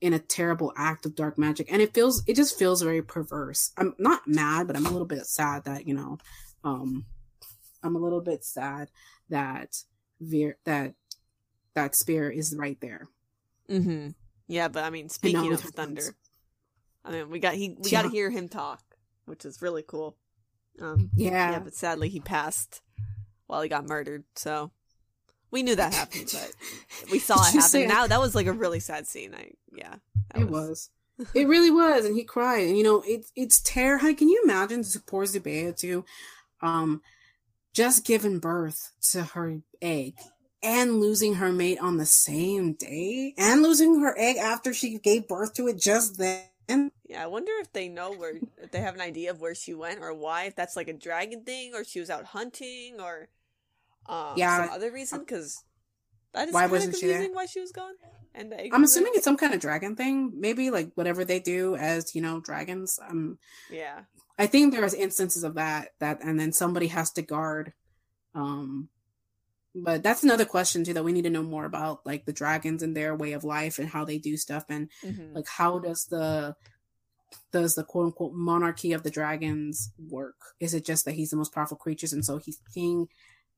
in 0.00 0.12
a 0.12 0.18
terrible 0.18 0.72
act 0.76 1.06
of 1.06 1.14
dark 1.14 1.38
magic, 1.38 1.72
and 1.72 1.82
it 1.82 1.94
feels 1.94 2.22
it 2.26 2.36
just 2.36 2.58
feels 2.58 2.82
very 2.82 3.02
perverse. 3.02 3.72
I'm 3.76 3.94
not 3.98 4.26
mad, 4.26 4.66
but 4.66 4.76
I'm 4.76 4.86
a 4.86 4.90
little 4.90 5.06
bit 5.06 5.26
sad 5.26 5.64
that 5.64 5.86
you 5.86 5.94
know, 5.94 6.18
um, 6.64 7.04
I'm 7.82 7.96
a 7.96 7.98
little 7.98 8.20
bit 8.20 8.44
sad 8.44 8.90
that 9.28 9.76
Veer 10.20 10.56
that 10.64 10.94
that 11.74 11.94
spear 11.94 12.30
is 12.30 12.54
right 12.56 12.80
there. 12.80 13.08
Mm-hmm. 13.68 14.10
Yeah, 14.46 14.68
but 14.68 14.84
I 14.84 14.90
mean, 14.90 15.08
speaking 15.08 15.52
of 15.52 15.60
Thunder, 15.60 16.00
friends. 16.00 16.16
I 17.04 17.10
mean, 17.10 17.30
we 17.30 17.38
got 17.38 17.54
he 17.54 17.76
we 17.78 17.90
got 17.90 18.02
to 18.02 18.08
hear 18.08 18.30
him 18.30 18.48
talk, 18.48 18.82
which 19.26 19.44
is 19.44 19.62
really 19.62 19.84
cool. 19.86 20.16
Um, 20.80 21.10
Yeah, 21.14 21.52
yeah, 21.52 21.58
but 21.58 21.74
sadly 21.74 22.08
he 22.08 22.20
passed 22.20 22.82
while 23.46 23.62
he 23.62 23.68
got 23.68 23.86
murdered. 23.86 24.24
So 24.36 24.70
we 25.50 25.62
knew 25.62 25.74
that 25.76 25.94
happened, 25.94 26.30
but 26.32 26.52
we 27.12 27.18
saw 27.18 27.34
it 27.42 27.46
happen. 27.46 27.60
say- 27.62 27.86
Now 27.86 28.06
that 28.06 28.20
was 28.20 28.34
like 28.34 28.46
a 28.46 28.52
really 28.52 28.80
sad 28.80 29.06
scene. 29.06 29.34
I 29.34 29.52
yeah, 29.74 29.96
It 30.34 30.48
was. 30.48 30.90
it 31.34 31.48
really 31.48 31.70
was, 31.70 32.04
and 32.04 32.14
he 32.16 32.24
cried. 32.24 32.66
And 32.68 32.76
you 32.78 32.84
know, 32.84 33.02
it's 33.06 33.32
it's 33.36 33.60
terrifying. 33.60 34.16
Can 34.16 34.28
you 34.28 34.40
imagine 34.44 34.84
poor 35.06 35.24
Zubeia 35.24 35.76
too, 35.76 36.04
um, 36.62 37.02
just 37.72 38.04
giving 38.04 38.38
birth 38.38 38.92
to 39.12 39.22
her 39.24 39.60
egg 39.82 40.14
and 40.62 41.00
losing 41.00 41.34
her 41.34 41.52
mate 41.52 41.78
on 41.80 41.96
the 41.96 42.06
same 42.06 42.72
day, 42.74 43.34
and 43.38 43.62
losing 43.62 44.00
her 44.00 44.14
egg 44.18 44.36
after 44.36 44.72
she 44.74 44.98
gave 44.98 45.28
birth 45.28 45.54
to 45.54 45.68
it 45.68 45.78
just 45.78 46.18
then. 46.18 46.90
Yeah, 47.08 47.24
I 47.24 47.26
wonder 47.26 47.52
if 47.60 47.72
they 47.72 47.88
know 47.88 48.12
where 48.12 48.34
if 48.62 48.70
they 48.72 48.80
have 48.80 48.94
an 48.94 49.00
idea 49.00 49.30
of 49.30 49.40
where 49.40 49.54
she 49.54 49.72
went 49.74 50.00
or 50.00 50.12
why. 50.12 50.44
If 50.44 50.54
that's 50.56 50.76
like 50.76 50.88
a 50.88 50.92
dragon 50.92 51.42
thing, 51.42 51.72
or 51.74 51.82
she 51.84 52.00
was 52.00 52.10
out 52.10 52.24
hunting, 52.26 53.00
or 53.00 53.28
um, 54.08 54.34
Yeah. 54.36 54.66
some 54.66 54.74
other 54.74 54.90
reason. 54.90 55.20
Because 55.20 55.62
that 56.34 56.48
is 56.48 56.54
Why 56.54 56.60
kind 56.62 56.66
of 56.66 56.70
wasn't 56.72 56.96
she 56.96 57.06
there? 57.06 57.28
why 57.32 57.46
she 57.46 57.60
was 57.60 57.72
gone. 57.72 57.94
And 58.34 58.54
I'm 58.72 58.84
assuming 58.84 59.12
it's 59.14 59.24
some 59.24 59.36
kind 59.36 59.52
of 59.54 59.60
dragon 59.60 59.96
thing, 59.96 60.32
maybe 60.38 60.70
like 60.70 60.92
whatever 60.94 61.24
they 61.24 61.40
do 61.40 61.74
as 61.76 62.14
you 62.14 62.22
know 62.22 62.40
dragons. 62.40 62.98
Um, 63.08 63.38
yeah. 63.70 64.02
I 64.38 64.46
think 64.46 64.72
there 64.72 64.82
was 64.82 64.94
instances 64.94 65.42
of 65.42 65.54
that 65.54 65.88
that 65.98 66.20
and 66.22 66.38
then 66.38 66.52
somebody 66.52 66.86
has 66.88 67.10
to 67.12 67.22
guard 67.22 67.72
um 68.34 68.88
but 69.74 70.02
that's 70.02 70.22
another 70.22 70.44
question 70.44 70.84
too 70.84 70.92
that 70.94 71.04
we 71.04 71.12
need 71.12 71.22
to 71.24 71.30
know 71.30 71.42
more 71.42 71.64
about 71.64 72.04
like 72.06 72.24
the 72.24 72.32
dragons 72.32 72.82
and 72.82 72.96
their 72.96 73.14
way 73.16 73.32
of 73.32 73.42
life 73.44 73.78
and 73.78 73.88
how 73.88 74.04
they 74.04 74.18
do 74.18 74.36
stuff 74.36 74.64
and 74.68 74.90
Mhm. 75.04 75.34
like 75.34 75.48
how 75.48 75.78
does 75.80 76.04
the 76.06 76.54
does 77.52 77.74
the 77.74 77.84
quote 77.84 78.06
unquote 78.06 78.32
monarchy 78.34 78.92
of 78.92 79.02
the 79.02 79.10
dragons 79.10 79.90
work 79.98 80.36
is 80.60 80.72
it 80.74 80.84
just 80.84 81.04
that 81.04 81.12
he's 81.14 81.30
the 81.30 81.36
most 81.36 81.52
powerful 81.54 81.76
creatures 81.76 82.12
and 82.12 82.24
so 82.24 82.38
he's 82.38 82.60
king 82.72 83.08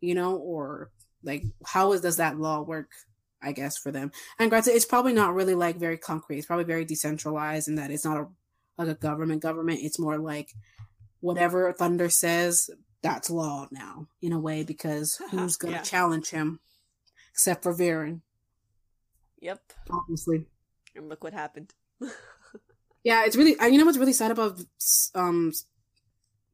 you 0.01 0.15
know 0.15 0.37
or 0.37 0.91
like 1.23 1.45
how 1.67 1.93
is 1.93 2.01
does 2.01 2.17
that 2.17 2.39
law 2.39 2.63
work 2.63 2.91
i 3.43 3.53
guess 3.53 3.77
for 3.77 3.91
them 3.91 4.11
and 4.39 4.51
granted 4.51 4.73
it's 4.75 4.85
probably 4.85 5.13
not 5.13 5.35
really 5.35 5.55
like 5.55 5.77
very 5.77 5.99
concrete 5.99 6.39
it's 6.39 6.47
probably 6.47 6.65
very 6.65 6.85
decentralized 6.85 7.69
in 7.69 7.75
that 7.77 7.91
it's 7.91 8.05
not 8.05 8.17
a 8.19 8.27
like 8.79 8.89
a 8.89 8.95
government 8.95 9.43
government 9.43 9.81
it's 9.83 9.99
more 9.99 10.19
like 10.19 10.53
whatever 11.21 11.73
thunder 11.73 12.09
says 12.09 12.71
that's 13.03 13.31
law 13.31 13.67
now 13.71 14.07
in 14.23 14.33
a 14.33 14.39
way 14.41 14.63
because 14.63 15.21
who's 15.31 15.57
gonna 15.57 15.75
Yeah. 15.77 15.83
challenge 15.83 16.31
him 16.31 16.61
except 17.33 17.63
for 17.63 17.75
Viren. 17.75 18.21
Yep. 19.41 19.63
Obviously. 19.91 20.47
And 20.95 21.09
look 21.09 21.25
what 21.25 21.33
happened. 21.33 21.73
yeah, 23.05 23.25
it's 23.25 23.37
really. 23.37 23.57
You 23.73 23.79
know 23.79 23.87
what's 23.87 23.97
really 23.97 24.13
sad 24.13 24.31
about 24.31 24.61
um 25.15 25.53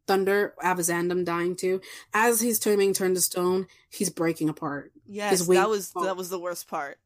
Thunder 0.07 0.54
Avizandum 0.62 1.24
dying 1.24 1.57
too. 1.57 1.80
As 2.14 2.40
he's 2.40 2.59
turning 2.59 2.92
turned 2.92 3.16
to 3.16 3.22
stone, 3.22 3.66
he's 3.90 4.11
breaking 4.11 4.48
apart. 4.48 4.92
Yes, 5.07 5.46
that 5.46 5.68
was 5.68 5.92
that 6.02 6.16
was 6.16 6.28
the 6.28 6.38
worst 6.38 6.68
part. 6.68 6.98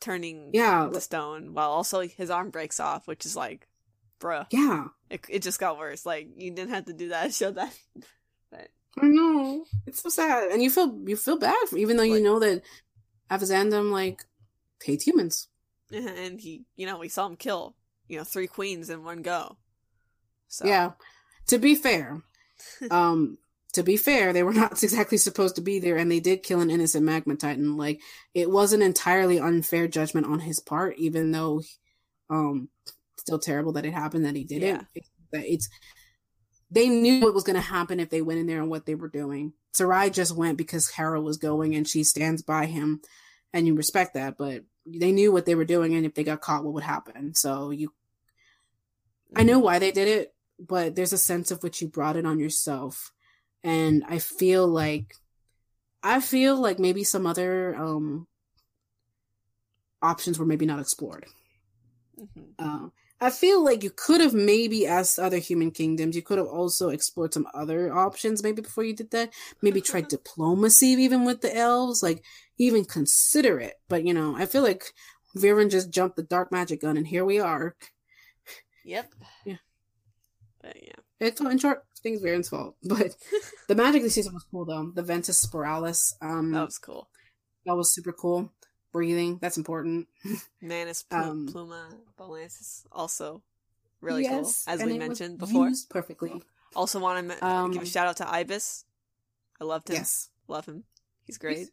Turning 0.00 0.50
yeah 0.52 0.88
to 0.92 1.00
stone, 1.00 1.54
while 1.54 1.70
also 1.70 2.00
his 2.00 2.30
arm 2.30 2.50
breaks 2.50 2.78
off, 2.78 3.06
which 3.06 3.24
is 3.24 3.36
like, 3.36 3.66
bruh. 4.20 4.46
Yeah, 4.50 4.86
it 5.10 5.24
it 5.28 5.42
just 5.42 5.60
got 5.60 5.78
worse. 5.78 6.04
Like 6.04 6.28
you 6.36 6.50
didn't 6.50 6.70
have 6.70 6.86
to 6.86 6.92
do 6.92 7.08
that. 7.08 7.34
Show 7.34 7.52
that. 7.52 7.74
but 8.50 8.68
I 9.00 9.06
know 9.06 9.64
it's 9.86 10.02
so 10.02 10.08
sad, 10.08 10.50
and 10.50 10.62
you 10.62 10.70
feel 10.70 10.98
you 11.06 11.16
feel 11.16 11.38
bad, 11.38 11.68
for, 11.68 11.78
even 11.78 11.96
though 11.96 12.02
like, 12.02 12.12
you 12.12 12.22
know 12.22 12.38
that 12.38 12.62
Avizandum 13.30 13.90
like 13.90 14.24
hates 14.82 15.06
humans. 15.06 15.48
And 15.92 16.40
he, 16.40 16.64
you 16.74 16.86
know, 16.86 16.98
we 16.98 17.08
saw 17.08 17.26
him 17.26 17.36
kill, 17.36 17.76
you 18.08 18.18
know, 18.18 18.24
three 18.24 18.48
queens 18.48 18.90
in 18.90 19.04
one 19.04 19.22
go. 19.22 19.58
So 20.48 20.66
yeah, 20.66 20.92
to 21.48 21.58
be 21.58 21.74
fair, 21.74 22.22
um, 22.90 23.38
to 23.74 23.82
be 23.82 23.96
fair, 23.96 24.32
they 24.32 24.42
were 24.42 24.52
not 24.54 24.82
exactly 24.82 25.18
supposed 25.18 25.56
to 25.56 25.62
be 25.62 25.78
there, 25.78 25.96
and 25.96 26.10
they 26.10 26.20
did 26.20 26.42
kill 26.42 26.60
an 26.60 26.70
innocent 26.70 27.04
magma 27.04 27.36
titan. 27.36 27.76
Like 27.76 28.00
it 28.32 28.50
wasn't 28.50 28.82
entirely 28.82 29.38
unfair 29.38 29.86
judgment 29.88 30.26
on 30.26 30.40
his 30.40 30.60
part, 30.60 30.96
even 30.98 31.32
though, 31.32 31.62
um, 32.30 32.68
still 33.18 33.38
terrible 33.38 33.72
that 33.72 33.86
it 33.86 33.92
happened 33.92 34.24
that 34.24 34.36
he 34.36 34.44
did 34.44 34.62
yeah. 34.62 34.82
it. 34.94 35.04
That 35.32 35.44
it's 35.44 35.68
they 36.70 36.88
knew 36.88 37.20
what 37.20 37.34
was 37.34 37.44
going 37.44 37.56
to 37.56 37.62
happen 37.62 38.00
if 38.00 38.10
they 38.10 38.22
went 38.22 38.40
in 38.40 38.46
there 38.46 38.60
and 38.60 38.70
what 38.70 38.86
they 38.86 38.94
were 38.94 39.08
doing. 39.08 39.52
Sarai 39.72 40.10
just 40.10 40.34
went 40.34 40.56
because 40.56 40.90
Harrow 40.90 41.20
was 41.20 41.36
going, 41.36 41.74
and 41.74 41.86
she 41.86 42.04
stands 42.04 42.42
by 42.42 42.66
him, 42.66 43.00
and 43.52 43.66
you 43.66 43.74
respect 43.74 44.14
that. 44.14 44.36
But 44.38 44.62
they 44.86 45.12
knew 45.12 45.32
what 45.32 45.46
they 45.46 45.54
were 45.54 45.64
doing, 45.64 45.94
and 45.94 46.06
if 46.06 46.14
they 46.14 46.24
got 46.24 46.40
caught, 46.40 46.64
what 46.64 46.74
would 46.74 46.84
happen. 46.84 47.34
So 47.34 47.70
you, 47.70 47.92
I 49.34 49.42
know 49.42 49.58
why 49.58 49.78
they 49.80 49.90
did 49.90 50.06
it 50.08 50.33
but 50.58 50.94
there's 50.94 51.12
a 51.12 51.18
sense 51.18 51.50
of 51.50 51.62
which 51.62 51.80
you 51.80 51.88
brought 51.88 52.16
it 52.16 52.26
on 52.26 52.38
yourself. 52.38 53.12
And 53.62 54.04
I 54.08 54.18
feel 54.18 54.66
like 54.66 55.14
I 56.02 56.20
feel 56.20 56.56
like 56.56 56.78
maybe 56.78 57.04
some 57.04 57.26
other 57.26 57.74
um 57.76 58.26
options 60.02 60.38
were 60.38 60.46
maybe 60.46 60.66
not 60.66 60.80
explored. 60.80 61.24
Mm-hmm. 62.18 62.42
Uh, 62.58 62.88
I 63.20 63.30
feel 63.30 63.64
like 63.64 63.82
you 63.82 63.90
could 63.90 64.20
have 64.20 64.34
maybe 64.34 64.86
asked 64.86 65.18
other 65.18 65.38
human 65.38 65.70
kingdoms. 65.70 66.14
You 66.14 66.22
could 66.22 66.36
have 66.36 66.46
also 66.46 66.90
explored 66.90 67.32
some 67.32 67.46
other 67.54 67.92
options 67.94 68.42
maybe 68.42 68.60
before 68.60 68.84
you 68.84 68.94
did 68.94 69.10
that. 69.12 69.32
Maybe 69.62 69.80
tried 69.80 70.08
diplomacy 70.08 70.88
even 70.88 71.24
with 71.24 71.40
the 71.40 71.56
elves, 71.56 72.02
like 72.02 72.22
even 72.58 72.84
consider 72.84 73.58
it. 73.58 73.74
But 73.88 74.04
you 74.04 74.12
know, 74.12 74.36
I 74.36 74.46
feel 74.46 74.62
like 74.62 74.92
Viren 75.36 75.70
just 75.70 75.90
jumped 75.90 76.16
the 76.16 76.22
dark 76.22 76.52
magic 76.52 76.82
gun, 76.82 76.96
and 76.96 77.06
here 77.06 77.24
we 77.24 77.40
are. 77.40 77.76
Yep. 78.84 79.14
Yeah. 79.46 79.56
But 80.64 80.82
yeah. 80.82 80.92
It's 81.20 81.40
in 81.40 81.58
short, 81.58 81.84
things 82.02 82.22
Viren's 82.22 82.48
fault. 82.48 82.76
But 82.82 83.14
the 83.68 83.74
magic 83.74 84.02
this 84.02 84.14
season 84.14 84.34
was 84.34 84.46
cool 84.50 84.64
though. 84.64 84.90
The 84.94 85.02
Ventus 85.02 85.44
Spiralis. 85.46 86.14
Um 86.22 86.52
That 86.52 86.64
was 86.64 86.78
cool. 86.78 87.08
That 87.66 87.76
was 87.76 87.92
super 87.94 88.12
cool. 88.12 88.50
Breathing, 88.92 89.38
that's 89.40 89.56
important. 89.56 90.06
Manus 90.62 91.02
Pl- 91.02 91.18
um, 91.18 91.48
Pluma 91.48 91.86
Volantis 92.18 92.84
also 92.92 93.42
really 94.00 94.22
yes, 94.22 94.64
cool, 94.64 94.74
as 94.74 94.84
we 94.84 94.98
mentioned 94.98 95.38
before. 95.38 95.70
perfectly. 95.90 96.42
Also 96.76 97.00
want 97.00 97.28
to 97.28 97.44
um, 97.44 97.72
give 97.72 97.82
a 97.82 97.86
shout 97.86 98.06
out 98.06 98.18
to 98.18 98.30
Ibis. 98.30 98.84
I 99.60 99.64
loved 99.64 99.88
him. 99.90 99.96
Yes. 99.96 100.28
Love 100.46 100.66
him. 100.66 100.84
He's 101.24 101.38
great. 101.38 101.56
He's- 101.58 101.70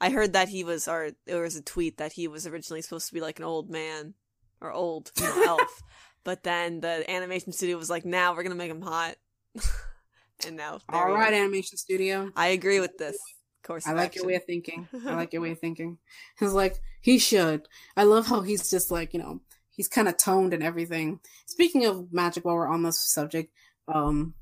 I 0.00 0.10
heard 0.10 0.34
that 0.34 0.48
he 0.48 0.62
was, 0.64 0.86
or 0.86 1.10
there 1.26 1.42
was 1.42 1.56
a 1.56 1.62
tweet 1.62 1.98
that 1.98 2.12
he 2.12 2.28
was 2.28 2.46
originally 2.46 2.82
supposed 2.82 3.08
to 3.08 3.14
be 3.14 3.20
like 3.20 3.38
an 3.38 3.44
old 3.44 3.68
man 3.68 4.14
or 4.60 4.72
old 4.72 5.10
you 5.18 5.24
know, 5.24 5.42
elf, 5.44 5.82
But 6.24 6.42
then 6.42 6.80
the 6.80 7.08
animation 7.10 7.52
studio 7.52 7.76
was 7.76 7.90
like, 7.90 8.04
"Now 8.04 8.34
we're 8.34 8.42
gonna 8.42 8.54
make 8.54 8.70
him 8.70 8.82
hot." 8.82 9.16
and 10.46 10.56
now, 10.56 10.80
all 10.88 11.12
right, 11.12 11.32
animation 11.32 11.76
studio. 11.76 12.30
I 12.36 12.48
agree 12.48 12.80
with 12.80 12.98
this 12.98 13.16
Of 13.16 13.66
course. 13.66 13.86
I 13.86 13.92
like 13.92 14.06
action. 14.06 14.22
your 14.22 14.28
way 14.28 14.34
of 14.36 14.44
thinking. 14.44 14.88
I 15.06 15.14
like 15.14 15.32
your 15.32 15.42
way 15.42 15.52
of 15.52 15.58
thinking. 15.58 15.98
He's 16.38 16.52
like, 16.52 16.80
he 17.00 17.18
should. 17.18 17.68
I 17.96 18.04
love 18.04 18.26
how 18.26 18.42
he's 18.42 18.70
just 18.70 18.90
like, 18.90 19.12
you 19.12 19.20
know, 19.20 19.40
he's 19.70 19.88
kind 19.88 20.08
of 20.08 20.16
toned 20.16 20.54
and 20.54 20.62
everything. 20.62 21.20
Speaking 21.46 21.86
of 21.86 22.12
magic, 22.12 22.44
while 22.44 22.54
we're 22.54 22.68
on 22.68 22.82
this 22.82 23.00
subject, 23.00 23.52
um, 23.88 24.34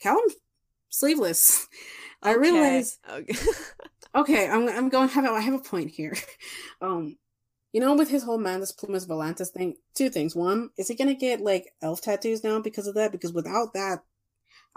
Callum 0.00 0.24
sleeveless. 0.90 1.66
Okay. 2.22 2.30
I 2.30 2.36
realize. 2.36 2.98
Okay. 3.10 3.34
okay, 4.14 4.48
I'm 4.48 4.68
I'm 4.68 4.88
going. 4.88 5.08
Have 5.10 5.24
a, 5.24 5.30
I 5.30 5.40
have 5.40 5.54
a 5.54 5.58
point 5.58 5.90
here. 5.90 6.14
Um, 6.80 7.16
you 7.74 7.80
know, 7.80 7.96
with 7.96 8.08
his 8.08 8.22
whole 8.22 8.38
Manus 8.38 8.70
Plumas 8.70 9.04
Volantis 9.04 9.50
thing, 9.50 9.74
two 9.94 10.08
things. 10.08 10.36
One, 10.36 10.70
is 10.78 10.86
he 10.86 10.94
gonna 10.94 11.12
get 11.12 11.40
like 11.40 11.74
elf 11.82 12.00
tattoos 12.00 12.44
now 12.44 12.60
because 12.60 12.86
of 12.86 12.94
that? 12.94 13.10
Because 13.10 13.32
without 13.32 13.74
that, 13.74 14.04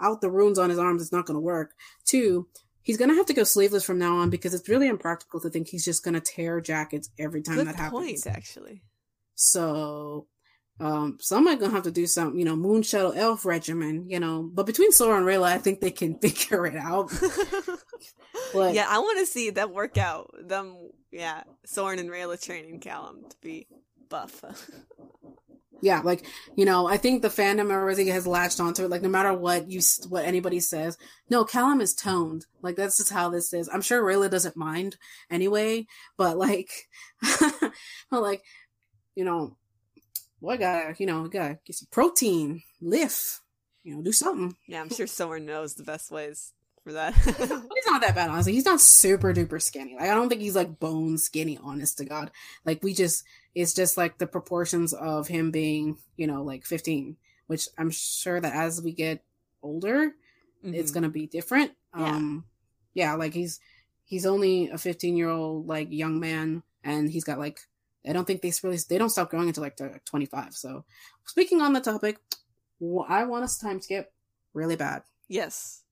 out 0.00 0.20
the 0.20 0.28
runes 0.28 0.58
on 0.58 0.68
his 0.68 0.80
arms, 0.80 1.00
it's 1.00 1.12
not 1.12 1.24
gonna 1.24 1.38
work. 1.38 1.74
Two, 2.04 2.48
he's 2.82 2.96
gonna 2.96 3.14
have 3.14 3.26
to 3.26 3.34
go 3.34 3.44
sleeveless 3.44 3.84
from 3.84 4.00
now 4.00 4.16
on 4.16 4.30
because 4.30 4.52
it's 4.52 4.68
really 4.68 4.88
impractical 4.88 5.38
to 5.40 5.48
think 5.48 5.68
he's 5.68 5.84
just 5.84 6.04
gonna 6.04 6.20
tear 6.20 6.60
jackets 6.60 7.08
every 7.20 7.40
time 7.40 7.54
Good 7.54 7.68
that 7.68 7.76
happens. 7.76 8.24
Point, 8.24 8.26
actually. 8.26 8.82
So 9.36 10.26
um, 10.80 11.18
somebody 11.20 11.56
gonna 11.56 11.72
have 11.72 11.84
to 11.84 11.90
do 11.90 12.06
some, 12.06 12.38
you 12.38 12.44
know, 12.44 12.54
moon 12.54 12.82
shadow 12.82 13.10
elf 13.10 13.44
regimen, 13.44 14.08
you 14.08 14.20
know. 14.20 14.48
But 14.52 14.66
between 14.66 14.92
Sora 14.92 15.18
and 15.18 15.26
Rayla, 15.26 15.46
I 15.46 15.58
think 15.58 15.80
they 15.80 15.90
can 15.90 16.14
figure 16.20 16.66
it 16.66 16.76
out. 16.76 17.10
but, 18.52 18.74
yeah, 18.74 18.86
I 18.88 18.98
want 18.98 19.18
to 19.18 19.26
see 19.26 19.50
them 19.50 19.72
work 19.72 19.98
out. 19.98 20.32
Them, 20.40 20.76
yeah, 21.10 21.42
Soren 21.66 21.98
and 21.98 22.10
Rayla 22.10 22.42
training 22.42 22.80
Callum 22.80 23.24
to 23.28 23.36
be 23.42 23.66
buff. 24.08 24.44
yeah, 25.80 26.00
like 26.00 26.24
you 26.54 26.64
know, 26.64 26.86
I 26.86 26.96
think 26.96 27.22
the 27.22 27.28
fandom 27.28 27.72
everything 27.72 28.06
has 28.08 28.26
latched 28.26 28.60
onto 28.60 28.84
it. 28.84 28.90
Like 28.90 29.02
no 29.02 29.08
matter 29.08 29.34
what 29.34 29.68
you, 29.68 29.80
what 30.08 30.26
anybody 30.26 30.60
says, 30.60 30.96
no, 31.28 31.44
Callum 31.44 31.80
is 31.80 31.92
toned. 31.92 32.46
Like 32.62 32.76
that's 32.76 32.98
just 32.98 33.10
how 33.10 33.30
this 33.30 33.52
is. 33.52 33.68
I'm 33.68 33.82
sure 33.82 34.00
Rayla 34.00 34.30
doesn't 34.30 34.56
mind 34.56 34.96
anyway, 35.28 35.88
but 36.16 36.38
like, 36.38 36.70
but 37.40 38.22
like, 38.22 38.42
you 39.16 39.24
know, 39.24 39.56
boy, 40.40 40.56
gotta, 40.56 40.94
you 40.98 41.06
know, 41.06 41.26
gotta 41.28 41.58
get 41.64 41.76
some 41.76 41.88
protein, 41.90 42.62
lift, 42.80 43.40
you 43.82 43.94
know, 43.94 44.02
do 44.02 44.12
something. 44.12 44.56
Yeah, 44.66 44.80
I'm 44.80 44.90
sure 44.90 45.06
someone 45.06 45.46
knows 45.46 45.74
the 45.74 45.84
best 45.84 46.10
ways 46.10 46.52
for 46.84 46.92
that. 46.92 47.14
he's 47.24 47.86
not 47.86 48.00
that 48.00 48.14
bad, 48.14 48.30
honestly. 48.30 48.52
He's 48.52 48.64
not 48.64 48.80
super 48.80 49.32
duper 49.32 49.60
skinny. 49.60 49.94
Like, 49.94 50.08
I 50.08 50.14
don't 50.14 50.28
think 50.28 50.40
he's 50.40 50.56
like 50.56 50.78
bone 50.78 51.18
skinny, 51.18 51.58
honest 51.62 51.98
to 51.98 52.04
God. 52.04 52.30
Like, 52.64 52.82
we 52.82 52.94
just, 52.94 53.24
it's 53.54 53.74
just 53.74 53.96
like 53.96 54.18
the 54.18 54.26
proportions 54.26 54.92
of 54.92 55.28
him 55.28 55.50
being, 55.50 55.98
you 56.16 56.26
know, 56.26 56.42
like 56.42 56.64
15, 56.64 57.16
which 57.46 57.68
I'm 57.78 57.90
sure 57.90 58.40
that 58.40 58.54
as 58.54 58.82
we 58.82 58.92
get 58.92 59.24
older, 59.62 60.12
mm-hmm. 60.64 60.74
it's 60.74 60.90
gonna 60.90 61.08
be 61.08 61.26
different. 61.26 61.72
Yeah. 61.96 62.04
Um, 62.04 62.44
yeah, 62.94 63.14
like 63.14 63.34
he's, 63.34 63.60
he's 64.04 64.26
only 64.26 64.70
a 64.70 64.78
15 64.78 65.16
year 65.16 65.28
old, 65.28 65.66
like, 65.66 65.88
young 65.90 66.20
man, 66.20 66.62
and 66.84 67.10
he's 67.10 67.24
got 67.24 67.38
like 67.38 67.60
I 68.06 68.12
don't 68.12 68.26
think 68.26 68.42
they 68.42 68.52
really 68.62 68.78
they 68.88 68.98
don't 68.98 69.10
stop 69.10 69.30
growing 69.30 69.48
until 69.48 69.62
like 69.62 69.76
25. 69.76 70.54
So, 70.54 70.84
speaking 71.26 71.60
on 71.60 71.72
the 71.72 71.80
topic, 71.80 72.18
I 73.08 73.24
want 73.24 73.44
us 73.44 73.58
time 73.58 73.80
skip 73.80 74.12
really 74.54 74.76
bad. 74.76 75.02
Yes, 75.28 75.82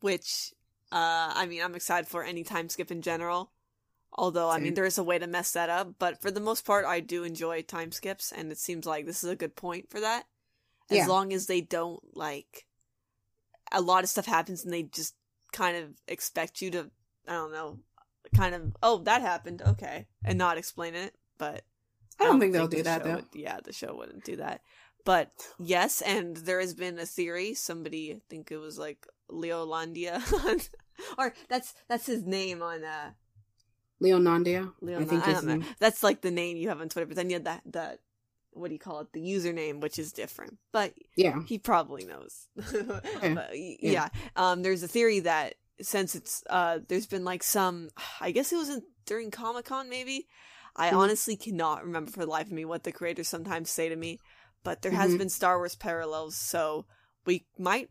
which 0.00 0.52
uh, 0.90 1.32
I 1.34 1.46
mean, 1.46 1.62
I'm 1.62 1.74
excited 1.74 2.08
for 2.08 2.24
any 2.24 2.44
time 2.44 2.68
skip 2.68 2.90
in 2.90 3.02
general. 3.02 3.52
Although, 4.14 4.50
Same. 4.50 4.60
I 4.60 4.62
mean, 4.62 4.74
there 4.74 4.84
is 4.84 4.98
a 4.98 5.02
way 5.02 5.18
to 5.18 5.26
mess 5.26 5.52
that 5.52 5.70
up, 5.70 5.94
but 5.98 6.20
for 6.20 6.30
the 6.30 6.40
most 6.40 6.66
part, 6.66 6.84
I 6.84 7.00
do 7.00 7.24
enjoy 7.24 7.62
time 7.62 7.92
skips, 7.92 8.30
and 8.30 8.52
it 8.52 8.58
seems 8.58 8.84
like 8.84 9.06
this 9.06 9.24
is 9.24 9.30
a 9.30 9.36
good 9.36 9.56
point 9.56 9.90
for 9.90 10.00
that. 10.00 10.24
As 10.90 10.98
yeah. 10.98 11.06
long 11.06 11.32
as 11.32 11.46
they 11.46 11.62
don't 11.62 12.02
like 12.14 12.66
a 13.72 13.80
lot 13.80 14.04
of 14.04 14.10
stuff 14.10 14.26
happens 14.26 14.64
and 14.64 14.72
they 14.72 14.82
just 14.82 15.14
kind 15.52 15.78
of 15.78 15.88
expect 16.06 16.60
you 16.60 16.70
to, 16.72 16.90
I 17.26 17.32
don't 17.32 17.52
know, 17.52 17.78
kind 18.36 18.54
of, 18.54 18.76
oh, 18.82 18.98
that 19.04 19.22
happened, 19.22 19.62
okay, 19.66 20.08
and 20.22 20.36
not 20.36 20.58
explain 20.58 20.94
it 20.94 21.14
but 21.42 21.64
I 22.20 22.24
don't, 22.24 22.28
I 22.28 22.30
don't 22.30 22.40
think 22.40 22.52
they'll 22.52 22.68
do 22.68 22.84
that 22.84 23.02
though. 23.02 23.16
Would, 23.16 23.24
yeah, 23.34 23.58
the 23.64 23.72
show 23.72 23.96
wouldn't 23.96 24.24
do 24.24 24.36
that. 24.36 24.60
But 25.04 25.32
yes, 25.58 26.00
and 26.00 26.36
there 26.36 26.60
has 26.60 26.72
been 26.72 27.00
a 27.00 27.04
theory. 27.04 27.54
Somebody, 27.54 28.12
I 28.12 28.20
think 28.30 28.52
it 28.52 28.58
was 28.58 28.78
like 28.78 29.04
Leolandia, 29.28 30.22
or 31.18 31.34
that's 31.48 31.74
that's 31.88 32.06
his 32.06 32.22
name 32.22 32.62
on 32.62 32.84
uh 32.84 33.10
Leonandia. 34.00 34.72
Leon- 34.80 35.02
I 35.02 35.04
think 35.04 35.26
I. 35.26 35.74
That's 35.80 36.04
like 36.04 36.20
the 36.20 36.30
name 36.30 36.56
you 36.58 36.68
have 36.68 36.80
on 36.80 36.88
Twitter, 36.88 37.06
but 37.06 37.16
then 37.16 37.28
you 37.28 37.34
have 37.34 37.44
that 37.44 37.62
that 37.66 37.98
what 38.52 38.68
do 38.68 38.74
you 38.74 38.78
call 38.78 39.00
it? 39.00 39.12
The 39.12 39.20
username, 39.20 39.80
which 39.80 39.98
is 39.98 40.12
different. 40.12 40.58
But 40.70 40.94
yeah, 41.16 41.40
he 41.44 41.58
probably 41.58 42.04
knows. 42.04 42.46
okay. 42.72 43.34
but, 43.34 43.50
yeah. 43.52 43.72
yeah. 43.80 44.08
Um, 44.36 44.62
there's 44.62 44.84
a 44.84 44.88
theory 44.88 45.18
that 45.20 45.54
since 45.80 46.14
it's 46.14 46.44
uh, 46.48 46.78
there's 46.86 47.06
been 47.06 47.24
like 47.24 47.42
some, 47.42 47.88
I 48.20 48.30
guess 48.30 48.52
it 48.52 48.56
was 48.56 48.68
in, 48.68 48.82
during 49.06 49.32
Comic 49.32 49.64
Con 49.64 49.90
maybe, 49.90 50.28
I 50.74 50.88
mm-hmm. 50.88 50.98
honestly 50.98 51.36
cannot 51.36 51.84
remember 51.84 52.10
for 52.10 52.20
the 52.20 52.30
life 52.30 52.46
of 52.46 52.52
me 52.52 52.64
what 52.64 52.84
the 52.84 52.92
creators 52.92 53.28
sometimes 53.28 53.70
say 53.70 53.88
to 53.88 53.96
me, 53.96 54.18
but 54.64 54.82
there 54.82 54.92
mm-hmm. 54.92 55.00
has 55.00 55.16
been 55.16 55.28
Star 55.28 55.58
Wars 55.58 55.74
parallels, 55.74 56.36
so 56.36 56.86
we 57.24 57.46
might 57.58 57.88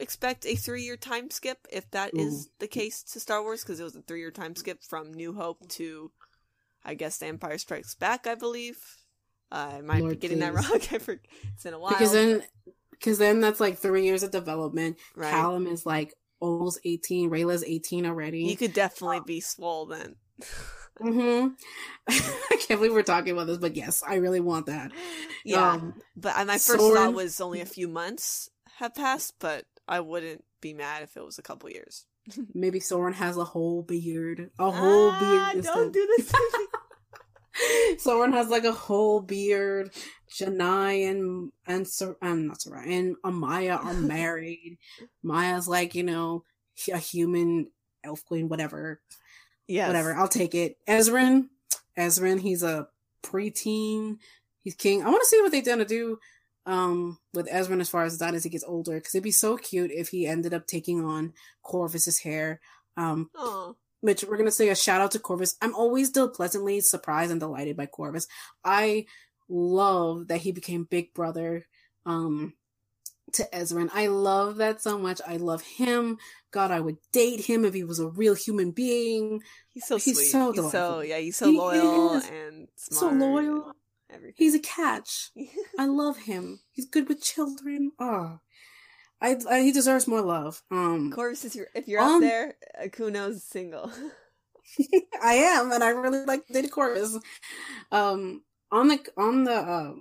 expect 0.00 0.46
a 0.46 0.54
three 0.54 0.82
year 0.82 0.96
time 0.96 1.30
skip 1.30 1.58
if 1.70 1.90
that 1.90 2.14
Ooh. 2.14 2.20
is 2.20 2.48
the 2.58 2.66
case 2.66 3.02
to 3.02 3.20
Star 3.20 3.42
Wars 3.42 3.62
because 3.62 3.80
it 3.80 3.84
was 3.84 3.96
a 3.96 4.02
three 4.02 4.20
year 4.20 4.30
time 4.30 4.56
skip 4.56 4.82
from 4.82 5.12
New 5.12 5.34
Hope 5.34 5.68
to, 5.70 6.10
I 6.84 6.94
guess, 6.94 7.18
The 7.18 7.26
Empire 7.26 7.58
Strikes 7.58 7.94
Back. 7.94 8.26
I 8.26 8.34
believe. 8.34 8.78
Uh, 9.52 9.72
I 9.78 9.80
might 9.80 10.00
Lord, 10.00 10.12
be 10.12 10.16
getting 10.18 10.38
that 10.40 10.54
wrong. 10.54 10.64
I 10.72 10.98
forget. 10.98 11.26
It's 11.54 11.64
been 11.64 11.74
a 11.74 11.78
while. 11.78 11.90
because 11.90 12.12
then 12.12 12.42
because 12.92 13.18
then 13.18 13.40
that's 13.40 13.60
like 13.60 13.78
three 13.78 14.04
years 14.04 14.22
of 14.22 14.30
development. 14.30 14.96
right. 15.16 15.30
Callum 15.30 15.66
is 15.66 15.84
like 15.84 16.14
almost 16.38 16.80
eighteen. 16.84 17.30
Rayla's 17.30 17.64
eighteen 17.64 18.06
already. 18.06 18.44
you 18.44 18.56
could 18.56 18.72
definitely 18.72 19.20
be 19.26 19.40
swole 19.40 19.86
then. 19.86 20.16
hmm 20.98 21.48
I 22.08 22.56
can't 22.60 22.80
believe 22.80 22.92
we're 22.92 23.02
talking 23.02 23.32
about 23.32 23.46
this, 23.46 23.58
but 23.58 23.76
yes, 23.76 24.02
I 24.06 24.16
really 24.16 24.40
want 24.40 24.66
that. 24.66 24.90
yeah, 25.44 25.72
Um, 25.72 25.94
but 26.16 26.36
uh, 26.36 26.44
my 26.44 26.54
first 26.58 26.78
Soren- 26.80 26.94
thought 26.96 27.14
was 27.14 27.40
only 27.40 27.60
a 27.60 27.66
few 27.66 27.88
months 27.88 28.48
have 28.78 28.94
passed, 28.94 29.34
but 29.38 29.64
I 29.88 30.00
wouldn't 30.00 30.44
be 30.60 30.74
mad 30.74 31.02
if 31.02 31.16
it 31.16 31.24
was 31.24 31.38
a 31.38 31.42
couple 31.42 31.70
years. 31.70 32.06
maybe 32.54 32.80
Soren 32.80 33.14
has 33.14 33.36
a 33.36 33.44
whole 33.44 33.82
beard, 33.82 34.50
a 34.58 34.70
whole 34.70 35.10
Ah, 35.10 35.50
beard. 35.52 35.64
Don't 35.64 35.92
do 35.92 36.06
this. 36.16 36.32
Soren 37.98 38.32
has 38.32 38.48
like 38.48 38.64
a 38.64 38.72
whole 38.72 39.20
beard. 39.20 39.92
Janai 40.32 41.10
and 41.10 41.50
and 41.66 41.86
Sor- 41.86 42.16
um, 42.22 42.46
not 42.46 42.60
Sarai 42.62 42.94
and 42.96 43.16
Amaya 43.24 43.84
are 43.84 43.94
married. 43.94 44.78
Maya's 45.24 45.66
like 45.66 45.94
you 45.94 46.04
know 46.04 46.44
a 46.92 46.98
human 46.98 47.66
elf 48.04 48.24
queen, 48.24 48.48
whatever, 48.48 49.00
yes. 49.70 49.88
whatever. 49.88 50.14
I'll 50.14 50.28
take 50.28 50.54
it. 50.54 50.76
Ezran, 50.88 51.48
Ezran, 51.96 52.40
he's 52.40 52.62
a 52.62 52.88
preteen. 53.22 54.18
He's 54.62 54.74
king. 54.74 55.02
I 55.02 55.08
want 55.08 55.22
to 55.22 55.28
see 55.28 55.40
what 55.40 55.52
they're 55.52 55.62
gonna 55.62 55.84
do 55.84 56.18
um 56.66 57.18
with 57.32 57.48
Ezran 57.48 57.80
as 57.80 57.88
far 57.88 58.04
as 58.04 58.18
that 58.18 58.34
as 58.34 58.44
he 58.44 58.50
gets 58.50 58.64
older 58.64 58.92
because 58.92 59.14
it'd 59.14 59.24
be 59.24 59.30
so 59.30 59.56
cute 59.56 59.90
if 59.90 60.08
he 60.10 60.26
ended 60.26 60.52
up 60.52 60.66
taking 60.66 61.04
on 61.04 61.32
Corvus's 61.62 62.18
hair. 62.18 62.60
Um, 62.96 63.30
Aw. 63.36 63.72
which 64.00 64.24
we're 64.24 64.36
gonna 64.36 64.50
say 64.50 64.68
a 64.68 64.76
shout 64.76 65.00
out 65.00 65.12
to 65.12 65.18
Corvus. 65.18 65.56
I'm 65.62 65.74
always 65.74 66.08
still 66.08 66.28
pleasantly 66.28 66.80
surprised 66.80 67.30
and 67.30 67.40
delighted 67.40 67.76
by 67.76 67.86
Corvus. 67.86 68.26
I 68.64 69.06
love 69.48 70.28
that 70.28 70.40
he 70.42 70.52
became 70.52 70.84
big 70.84 71.12
brother 71.14 71.66
um 72.06 72.54
to 73.34 73.48
Ezran. 73.52 73.88
I 73.92 74.06
love 74.08 74.56
that 74.56 74.82
so 74.82 74.98
much. 74.98 75.20
I 75.26 75.36
love 75.36 75.62
him. 75.62 76.18
God, 76.52 76.70
I 76.70 76.80
would 76.80 76.96
date 77.12 77.40
him 77.44 77.64
if 77.64 77.74
he 77.74 77.84
was 77.84 77.98
a 78.00 78.08
real 78.08 78.34
human 78.34 78.70
being. 78.72 79.42
He's 79.68 79.86
so 79.86 79.96
He's 79.98 80.16
sweet. 80.16 80.26
so 80.26 80.52
he's 80.52 80.70
so 80.72 81.00
yeah. 81.00 81.18
He's 81.18 81.36
so 81.36 81.50
He 81.50 81.58
loyal 81.58 82.12
and 82.14 82.68
So 82.76 83.08
loyal. 83.10 83.72
Everything. 84.12 84.34
He's 84.36 84.54
a 84.56 84.60
catch. 84.60 85.30
I 85.78 85.86
love 85.86 86.16
him. 86.18 86.60
He's 86.72 86.86
good 86.86 87.08
with 87.08 87.22
children. 87.22 87.92
Oh, 88.00 88.40
I, 89.22 89.36
I 89.48 89.60
he 89.60 89.70
deserves 89.70 90.08
more 90.08 90.22
love. 90.22 90.62
Um, 90.70 91.12
Corvus, 91.12 91.44
if 91.44 91.54
you're, 91.54 91.68
if 91.74 91.86
you're 91.86 92.00
Um, 92.00 92.14
out 92.16 92.20
there, 92.20 92.54
Akuno's 92.84 93.44
single. 93.44 93.92
I 95.22 95.34
am, 95.34 95.72
and 95.72 95.82
I 95.84 95.90
really 95.90 96.24
like 96.24 96.46
Data 96.48 96.68
Corvus. 96.68 97.16
Um, 97.92 98.42
on 98.72 98.88
the 98.88 98.98
on 99.16 99.44
the 99.44 99.52
uh, 99.54 99.92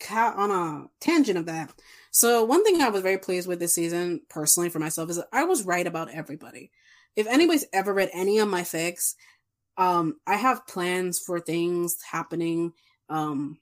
ca- 0.00 0.34
on 0.36 0.50
a 0.50 0.86
tangent 1.00 1.38
of 1.38 1.46
that. 1.46 1.70
So 2.18 2.42
one 2.42 2.64
thing 2.64 2.82
I 2.82 2.88
was 2.88 3.02
very 3.02 3.18
pleased 3.18 3.46
with 3.46 3.60
this 3.60 3.76
season, 3.76 4.22
personally 4.28 4.70
for 4.70 4.80
myself, 4.80 5.08
is 5.08 5.22
I 5.32 5.44
was 5.44 5.62
right 5.62 5.86
about 5.86 6.10
everybody. 6.10 6.72
If 7.14 7.28
anybody's 7.28 7.66
ever 7.72 7.94
read 7.94 8.10
any 8.12 8.38
of 8.38 8.48
my 8.48 8.62
fics, 8.62 9.14
um, 9.76 10.16
I 10.26 10.34
have 10.34 10.66
plans 10.66 11.20
for 11.20 11.38
things 11.38 12.02
happening 12.02 12.72
um 13.08 13.60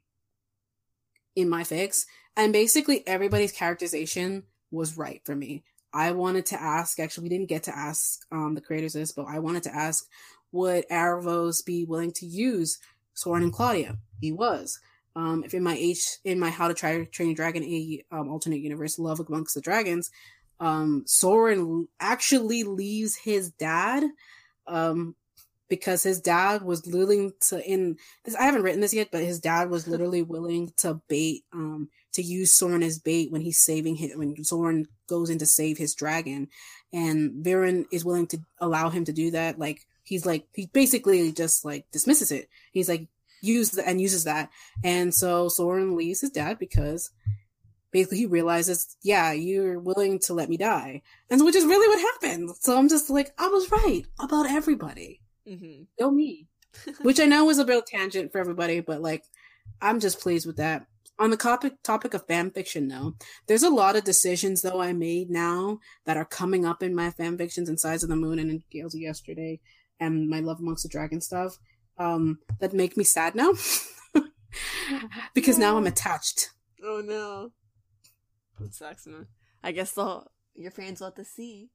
in 1.34 1.50
my 1.50 1.64
fics, 1.64 2.06
and 2.34 2.50
basically 2.50 3.06
everybody's 3.06 3.52
characterization 3.52 4.44
was 4.70 4.96
right 4.96 5.20
for 5.26 5.36
me. 5.36 5.62
I 5.92 6.12
wanted 6.12 6.46
to 6.46 6.58
ask, 6.58 6.98
actually, 6.98 7.24
we 7.24 7.28
didn't 7.28 7.50
get 7.50 7.64
to 7.64 7.76
ask 7.76 8.24
um, 8.32 8.54
the 8.54 8.62
creators 8.62 8.94
this, 8.94 9.12
but 9.12 9.26
I 9.26 9.38
wanted 9.38 9.64
to 9.64 9.74
ask, 9.74 10.06
would 10.52 10.88
Aaravos 10.88 11.62
be 11.62 11.84
willing 11.84 12.12
to 12.12 12.24
use 12.24 12.78
Soren 13.12 13.42
and 13.42 13.52
Claudia? 13.52 13.98
He 14.18 14.32
was. 14.32 14.80
Um, 15.16 15.44
if 15.44 15.54
in 15.54 15.62
my 15.62 15.74
H, 15.74 16.18
in 16.24 16.38
my 16.38 16.50
How 16.50 16.68
to 16.68 16.74
Try 16.74 17.04
Train 17.04 17.34
Dragon 17.34 17.64
A 17.64 18.04
um, 18.12 18.28
alternate 18.28 18.60
universe, 18.60 18.98
Love 18.98 19.18
Amongst 19.18 19.54
the 19.54 19.62
Dragons, 19.62 20.10
um, 20.60 21.04
Soren 21.06 21.88
actually 21.98 22.64
leaves 22.64 23.16
his 23.16 23.50
dad, 23.50 24.04
um, 24.66 25.14
because 25.68 26.02
his 26.02 26.20
dad 26.20 26.62
was 26.62 26.82
willing 26.86 27.32
to 27.48 27.64
in 27.66 27.96
this. 28.24 28.34
I 28.34 28.44
haven't 28.44 28.62
written 28.62 28.82
this 28.82 28.94
yet, 28.94 29.08
but 29.10 29.22
his 29.22 29.40
dad 29.40 29.70
was 29.70 29.88
literally 29.88 30.22
willing 30.22 30.72
to 30.78 31.00
bait, 31.08 31.44
um, 31.52 31.88
to 32.12 32.22
use 32.22 32.56
Soren 32.56 32.82
as 32.82 32.98
bait 32.98 33.32
when 33.32 33.40
he's 33.40 33.58
saving 33.58 33.96
him 33.96 34.18
when 34.18 34.44
Soren 34.44 34.86
goes 35.08 35.30
in 35.30 35.38
to 35.38 35.46
save 35.46 35.78
his 35.78 35.94
dragon, 35.94 36.48
and 36.92 37.44
Viren 37.44 37.86
is 37.90 38.04
willing 38.04 38.26
to 38.28 38.38
allow 38.58 38.90
him 38.90 39.06
to 39.06 39.12
do 39.12 39.30
that. 39.30 39.58
Like 39.58 39.86
he's 40.02 40.26
like 40.26 40.46
he 40.54 40.66
basically 40.66 41.32
just 41.32 41.64
like 41.64 41.90
dismisses 41.90 42.30
it. 42.30 42.48
He's 42.70 42.88
like 42.88 43.08
use 43.42 43.70
the, 43.70 43.86
and 43.86 44.00
uses 44.00 44.24
that, 44.24 44.50
and 44.84 45.14
so 45.14 45.48
Soren 45.48 45.96
leaves 45.96 46.20
his 46.20 46.30
dad 46.30 46.58
because 46.58 47.10
basically 47.92 48.18
he 48.18 48.26
realizes, 48.26 48.96
yeah, 49.02 49.32
you're 49.32 49.78
willing 49.78 50.18
to 50.20 50.34
let 50.34 50.48
me 50.48 50.56
die, 50.56 51.02
and 51.30 51.40
so, 51.40 51.46
which 51.46 51.56
is 51.56 51.64
really 51.64 51.88
what 51.88 52.00
happened. 52.00 52.50
So 52.60 52.76
I'm 52.76 52.88
just 52.88 53.10
like, 53.10 53.32
I 53.38 53.48
was 53.48 53.70
right 53.70 54.04
about 54.18 54.50
everybody. 54.50 55.20
Mm-hmm. 55.48 56.16
Me. 56.16 56.46
which 57.02 57.20
I 57.20 57.24
know 57.24 57.48
is 57.50 57.58
a 57.58 57.64
bit 57.64 57.78
of 57.78 57.86
tangent 57.86 58.32
for 58.32 58.38
everybody, 58.38 58.80
but 58.80 59.00
like, 59.00 59.24
I'm 59.80 60.00
just 60.00 60.20
pleased 60.20 60.46
with 60.46 60.56
that. 60.56 60.86
On 61.18 61.30
the 61.30 61.36
topic 61.36 61.82
topic 61.82 62.12
of 62.12 62.26
fan 62.26 62.50
fiction, 62.50 62.88
though, 62.88 63.14
there's 63.46 63.62
a 63.62 63.70
lot 63.70 63.96
of 63.96 64.04
decisions 64.04 64.60
though 64.60 64.82
I 64.82 64.92
made 64.92 65.30
now 65.30 65.78
that 66.04 66.18
are 66.18 66.26
coming 66.26 66.66
up 66.66 66.82
in 66.82 66.94
my 66.94 67.10
fan 67.10 67.38
fictions 67.38 67.68
and 67.68 67.80
Sides 67.80 68.02
of 68.02 68.10
the 68.10 68.16
Moon 68.16 68.38
and 68.38 68.50
in 68.50 68.62
Gales 68.70 68.94
of 68.94 69.00
Yesterday 69.00 69.60
and 69.98 70.28
my 70.28 70.40
Love 70.40 70.60
Amongst 70.60 70.82
the 70.82 70.90
Dragon 70.90 71.22
stuff 71.22 71.58
um, 71.98 72.38
that 72.60 72.72
make 72.72 72.96
me 72.96 73.04
sad 73.04 73.34
now 73.34 73.52
because 75.34 75.58
now 75.58 75.76
I'm 75.76 75.86
attached. 75.86 76.50
Oh 76.82 77.02
no, 77.04 77.52
that 78.60 78.74
sucks, 78.74 79.06
man. 79.06 79.26
I 79.62 79.72
guess 79.72 79.92
the 79.92 80.24
your 80.54 80.70
fans 80.70 81.00
will 81.00 81.08
have 81.08 81.16
to 81.16 81.24
see 81.24 81.70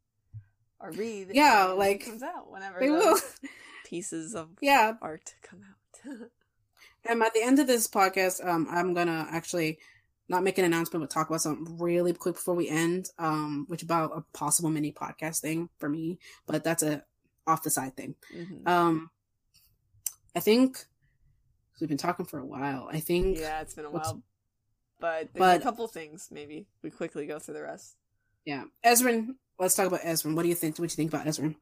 or 0.79 0.91
read. 0.91 1.29
Yeah, 1.33 1.71
it 1.71 1.77
like, 1.77 2.05
comes 2.05 2.23
out 2.23 2.51
whenever 2.51 2.79
They 2.79 2.89
will. 2.89 3.17
pieces 3.85 4.35
of 4.35 4.49
Yeah, 4.61 4.93
art 5.01 5.35
come 5.43 5.61
out. 5.69 6.13
and 7.05 7.21
at 7.21 7.33
the 7.33 7.43
end 7.43 7.59
of 7.59 7.67
this 7.67 7.87
podcast, 7.87 8.45
um, 8.45 8.67
I'm 8.69 8.93
gonna 8.93 9.27
actually 9.29 9.79
not 10.29 10.43
make 10.43 10.57
an 10.57 10.65
announcement, 10.65 11.03
but 11.03 11.09
talk 11.09 11.27
about 11.27 11.41
something 11.41 11.77
really 11.77 12.13
quick 12.13 12.35
before 12.35 12.55
we 12.55 12.69
end, 12.69 13.09
um, 13.19 13.65
which 13.67 13.83
about 13.83 14.11
a 14.15 14.21
possible 14.37 14.69
mini 14.69 14.93
podcast 14.93 15.41
thing 15.41 15.69
for 15.77 15.89
me, 15.89 16.19
but 16.47 16.63
that's 16.63 16.83
a 16.83 17.03
off 17.45 17.63
the 17.63 17.69
side 17.69 17.97
thing. 17.97 18.15
Mhm. 18.33 18.67
Um, 18.67 19.09
I 20.35 20.39
think 20.39 20.85
we've 21.79 21.89
been 21.89 21.97
talking 21.97 22.25
for 22.25 22.39
a 22.39 22.45
while. 22.45 22.87
I 22.91 22.99
think 22.99 23.37
yeah, 23.39 23.61
it's 23.61 23.73
been 23.73 23.85
a 23.85 23.91
while, 23.91 24.21
but 24.99 25.29
but- 25.33 25.59
a 25.59 25.63
couple 25.63 25.87
things. 25.87 26.29
Maybe 26.31 26.67
we 26.83 26.89
quickly 26.89 27.25
go 27.25 27.39
through 27.39 27.55
the 27.55 27.63
rest. 27.63 27.95
yeah, 28.45 28.63
Ezran. 28.85 29.35
Let's 29.59 29.75
talk 29.75 29.87
about 29.87 30.01
Ezran. 30.01 30.35
What 30.35 30.43
do 30.43 30.49
you 30.49 30.55
think? 30.55 30.79
What 30.79 30.89
do 30.89 30.93
you 30.93 30.95
think 30.95 31.13
about 31.13 31.27
Ezran? 31.27 31.55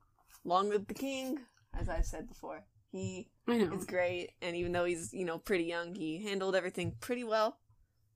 Long 0.45 0.69
live 0.69 0.87
the 0.87 0.93
king, 0.93 1.39
as 1.77 1.89
I've 1.89 2.05
said 2.05 2.27
before. 2.29 2.63
He 2.91 3.29
I 3.47 3.57
know. 3.57 3.73
is 3.73 3.85
great, 3.85 4.31
and 4.41 4.55
even 4.55 4.71
though 4.71 4.85
he's 4.85 5.13
you 5.13 5.25
know 5.25 5.37
pretty 5.37 5.65
young, 5.65 5.95
he 5.95 6.23
handled 6.23 6.55
everything 6.55 6.95
pretty 6.99 7.23
well. 7.23 7.57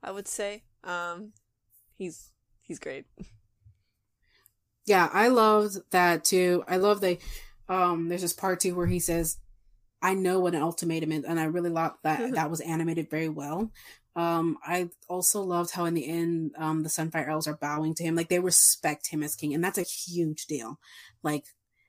I 0.01 0.11
would 0.11 0.27
say. 0.27 0.63
Um, 0.83 1.33
he's 1.97 2.31
he's 2.61 2.79
great. 2.79 3.05
yeah, 4.85 5.09
I 5.13 5.27
loved 5.29 5.77
that 5.91 6.23
too. 6.23 6.63
I 6.67 6.77
love 6.77 7.01
the 7.01 7.17
um 7.69 8.09
there's 8.09 8.21
this 8.21 8.33
part 8.33 8.59
too 8.59 8.75
where 8.75 8.87
he 8.87 8.99
says, 8.99 9.37
I 10.03 10.13
know 10.13 10.41
what 10.41 10.53
an 10.53 10.61
ultimatum 10.61 11.13
is, 11.13 11.23
and 11.23 11.39
I 11.39 11.45
really 11.45 11.69
loved 11.69 11.95
that 12.03 12.33
that 12.33 12.51
was 12.51 12.59
animated 12.59 13.09
very 13.09 13.29
well. 13.29 13.71
Um, 14.15 14.57
I 14.63 14.89
also 15.07 15.41
loved 15.41 15.71
how 15.71 15.85
in 15.85 15.93
the 15.93 16.07
end, 16.07 16.51
um, 16.57 16.83
the 16.83 16.89
Sunfire 16.89 17.27
Elves 17.27 17.47
are 17.47 17.57
bowing 17.57 17.95
to 17.95 18.03
him, 18.03 18.15
like 18.15 18.27
they 18.29 18.39
respect 18.39 19.07
him 19.07 19.23
as 19.23 19.35
king, 19.35 19.53
and 19.53 19.63
that's 19.63 19.77
a 19.77 19.83
huge 19.83 20.45
deal. 20.45 20.77
Like 21.23 21.45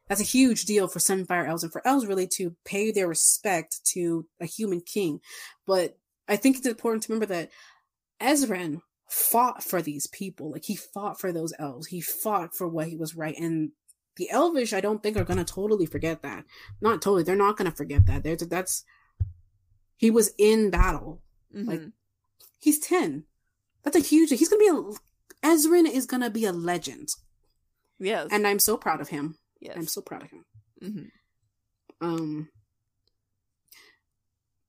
that's 0.09 0.21
a 0.21 0.25
huge 0.25 0.65
deal 0.65 0.87
for 0.87 1.01
Sunfire 1.01 1.49
Elves 1.49 1.65
and 1.65 1.73
for 1.73 1.87
elves 1.87 2.07
really 2.07 2.29
to 2.37 2.55
pay 2.65 2.93
their 2.93 3.09
respect 3.09 3.85
to 3.93 4.27
a 4.41 4.47
human 4.47 4.81
king. 4.81 5.21
But 5.67 5.99
I 6.29 6.37
think 6.37 6.57
it's 6.57 6.67
important 6.67 7.03
to 7.05 7.13
remember 7.13 7.35
that 7.35 7.51
Ezran 8.23 8.81
fought 9.09 9.65
for 9.65 9.83
these 9.83 10.07
people. 10.07 10.53
Like 10.53 10.65
he 10.65 10.77
fought 10.77 11.21
for 11.21 11.33
those 11.33 11.53
elves. 11.59 11.89
He 11.89 12.01
fought 12.01 12.55
for 12.55 12.69
what 12.69 12.89
he 12.89 12.97
was 12.97 13.17
right. 13.17 13.39
And 13.39 13.73
the 14.17 14.31
Elvish, 14.31 14.73
I 14.73 14.81
don't 14.81 15.03
think 15.03 15.17
are 15.17 15.25
going 15.25 15.39
to 15.39 15.45
totally 15.45 15.87
forget 15.87 16.23
that. 16.23 16.45
Not 16.81 17.03
totally. 17.03 17.23
They're 17.25 17.35
not 17.37 17.57
going 17.57 17.71
to 17.71 17.77
forget 17.77 18.07
that. 18.07 18.23
They're, 18.23 18.37
that's, 18.37 18.85
he 19.97 20.11
was 20.11 20.33
in 20.39 20.71
battle. 20.71 21.21
Like, 21.53 21.81
Mhm. 21.81 21.93
He's 22.61 22.79
10. 22.79 23.25
That's 23.83 23.97
a 23.97 24.01
huge, 24.01 24.31
he's 24.31 24.49
going 24.49 24.65
to 24.67 24.73
be 24.83 24.97
a, 25.47 25.49
Ezran 25.51 25.87
is 25.91 26.07
going 26.07 26.23
to 26.23 26.31
be 26.31 26.45
a 26.47 26.53
legend. 26.53 27.11
yes, 27.99 28.29
And 28.31 28.47
I'm 28.47 28.59
so 28.59 28.77
proud 28.77 29.01
of 29.01 29.09
him. 29.09 29.37
yes. 29.61 29.77
I'm 29.77 29.87
so 29.87 30.01
proud 30.01 30.23
of 30.23 30.31
him. 30.31 30.45
Mhm. 30.83 31.11
Um, 32.01 32.49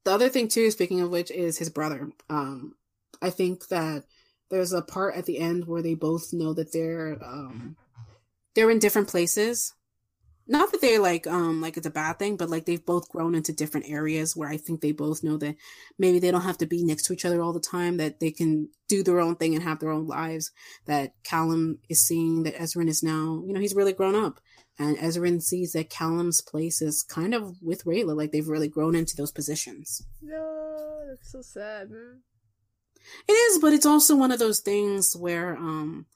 the 0.04 0.12
other 0.12 0.30
thing 0.30 0.48
too, 0.48 0.70
speaking 0.72 1.02
of 1.02 1.10
which, 1.10 1.32
is 1.32 1.58
his 1.58 1.70
brother. 1.70 2.10
Um, 2.30 2.76
I 3.22 3.30
think 3.30 3.68
that 3.70 4.04
there's 4.50 4.74
a 4.74 4.82
part 4.82 5.16
at 5.16 5.26
the 5.26 5.40
end 5.40 5.66
where 5.66 5.82
they 5.82 5.96
both 5.96 6.32
know 6.34 6.54
that 6.54 6.72
they're 6.72 7.18
um 7.24 7.76
they're 8.56 8.72
in 8.72 8.80
different 8.80 9.08
places. 9.08 9.74
Not 10.48 10.72
that 10.72 10.82
they're 10.82 11.02
like 11.02 11.26
um 11.26 11.60
like 11.60 11.76
it's 11.76 11.88
a 11.88 11.92
bad 11.92 12.20
thing 12.20 12.38
but 12.38 12.52
like 12.52 12.66
they've 12.66 12.86
both 12.86 13.10
grown 13.10 13.34
into 13.34 13.52
different 13.52 13.90
areas 13.90 14.36
where 14.36 14.48
i 14.48 14.58
think 14.58 14.80
they 14.80 14.92
both 14.92 15.24
know 15.24 15.38
that 15.38 15.56
maybe 15.98 16.20
they 16.20 16.30
don't 16.30 16.42
have 16.42 16.60
to 16.60 16.68
be 16.68 16.84
next 16.84 17.04
to 17.06 17.14
each 17.14 17.26
other 17.26 17.42
all 17.42 17.52
the 17.52 17.60
time 17.60 17.98
that 17.98 18.20
they 18.20 18.30
can 18.30 18.70
do 18.88 19.02
their 19.02 19.20
own 19.20 19.36
thing 19.36 19.56
and 19.56 19.64
have 19.64 19.80
their 19.80 19.90
own 19.90 20.06
lives 20.06 20.52
that 20.86 21.14
callum 21.24 21.80
is 21.90 22.06
seeing 22.06 22.44
that 22.44 22.56
ezran 22.56 22.88
is 22.88 23.02
now 23.02 23.42
you 23.46 23.54
know 23.54 23.60
he's 23.60 23.76
really 23.76 23.94
grown 23.94 24.16
up. 24.16 24.40
And 24.78 24.98
ezran 24.98 25.42
sees 25.42 25.72
that 25.72 25.90
callum's 25.90 26.42
place 26.42 26.82
is 26.82 27.02
kind 27.02 27.34
of 27.34 27.56
with 27.62 27.86
rayla 27.86 28.16
like 28.16 28.32
they've 28.32 28.48
really 28.48 28.68
grown 28.68 28.94
into 28.94 29.16
those 29.16 29.32
positions. 29.32 30.06
No 30.22 31.06
that's 31.08 31.32
so 31.32 31.42
sad 31.42 31.90
man. 31.90 32.22
It 33.28 33.34
is 33.34 33.60
but 33.60 33.74
it's 33.74 33.86
also 33.86 34.16
one 34.16 34.32
of 34.32 34.40
those 34.40 34.60
things 34.60 35.16
where 35.16 35.56
um 35.56 36.08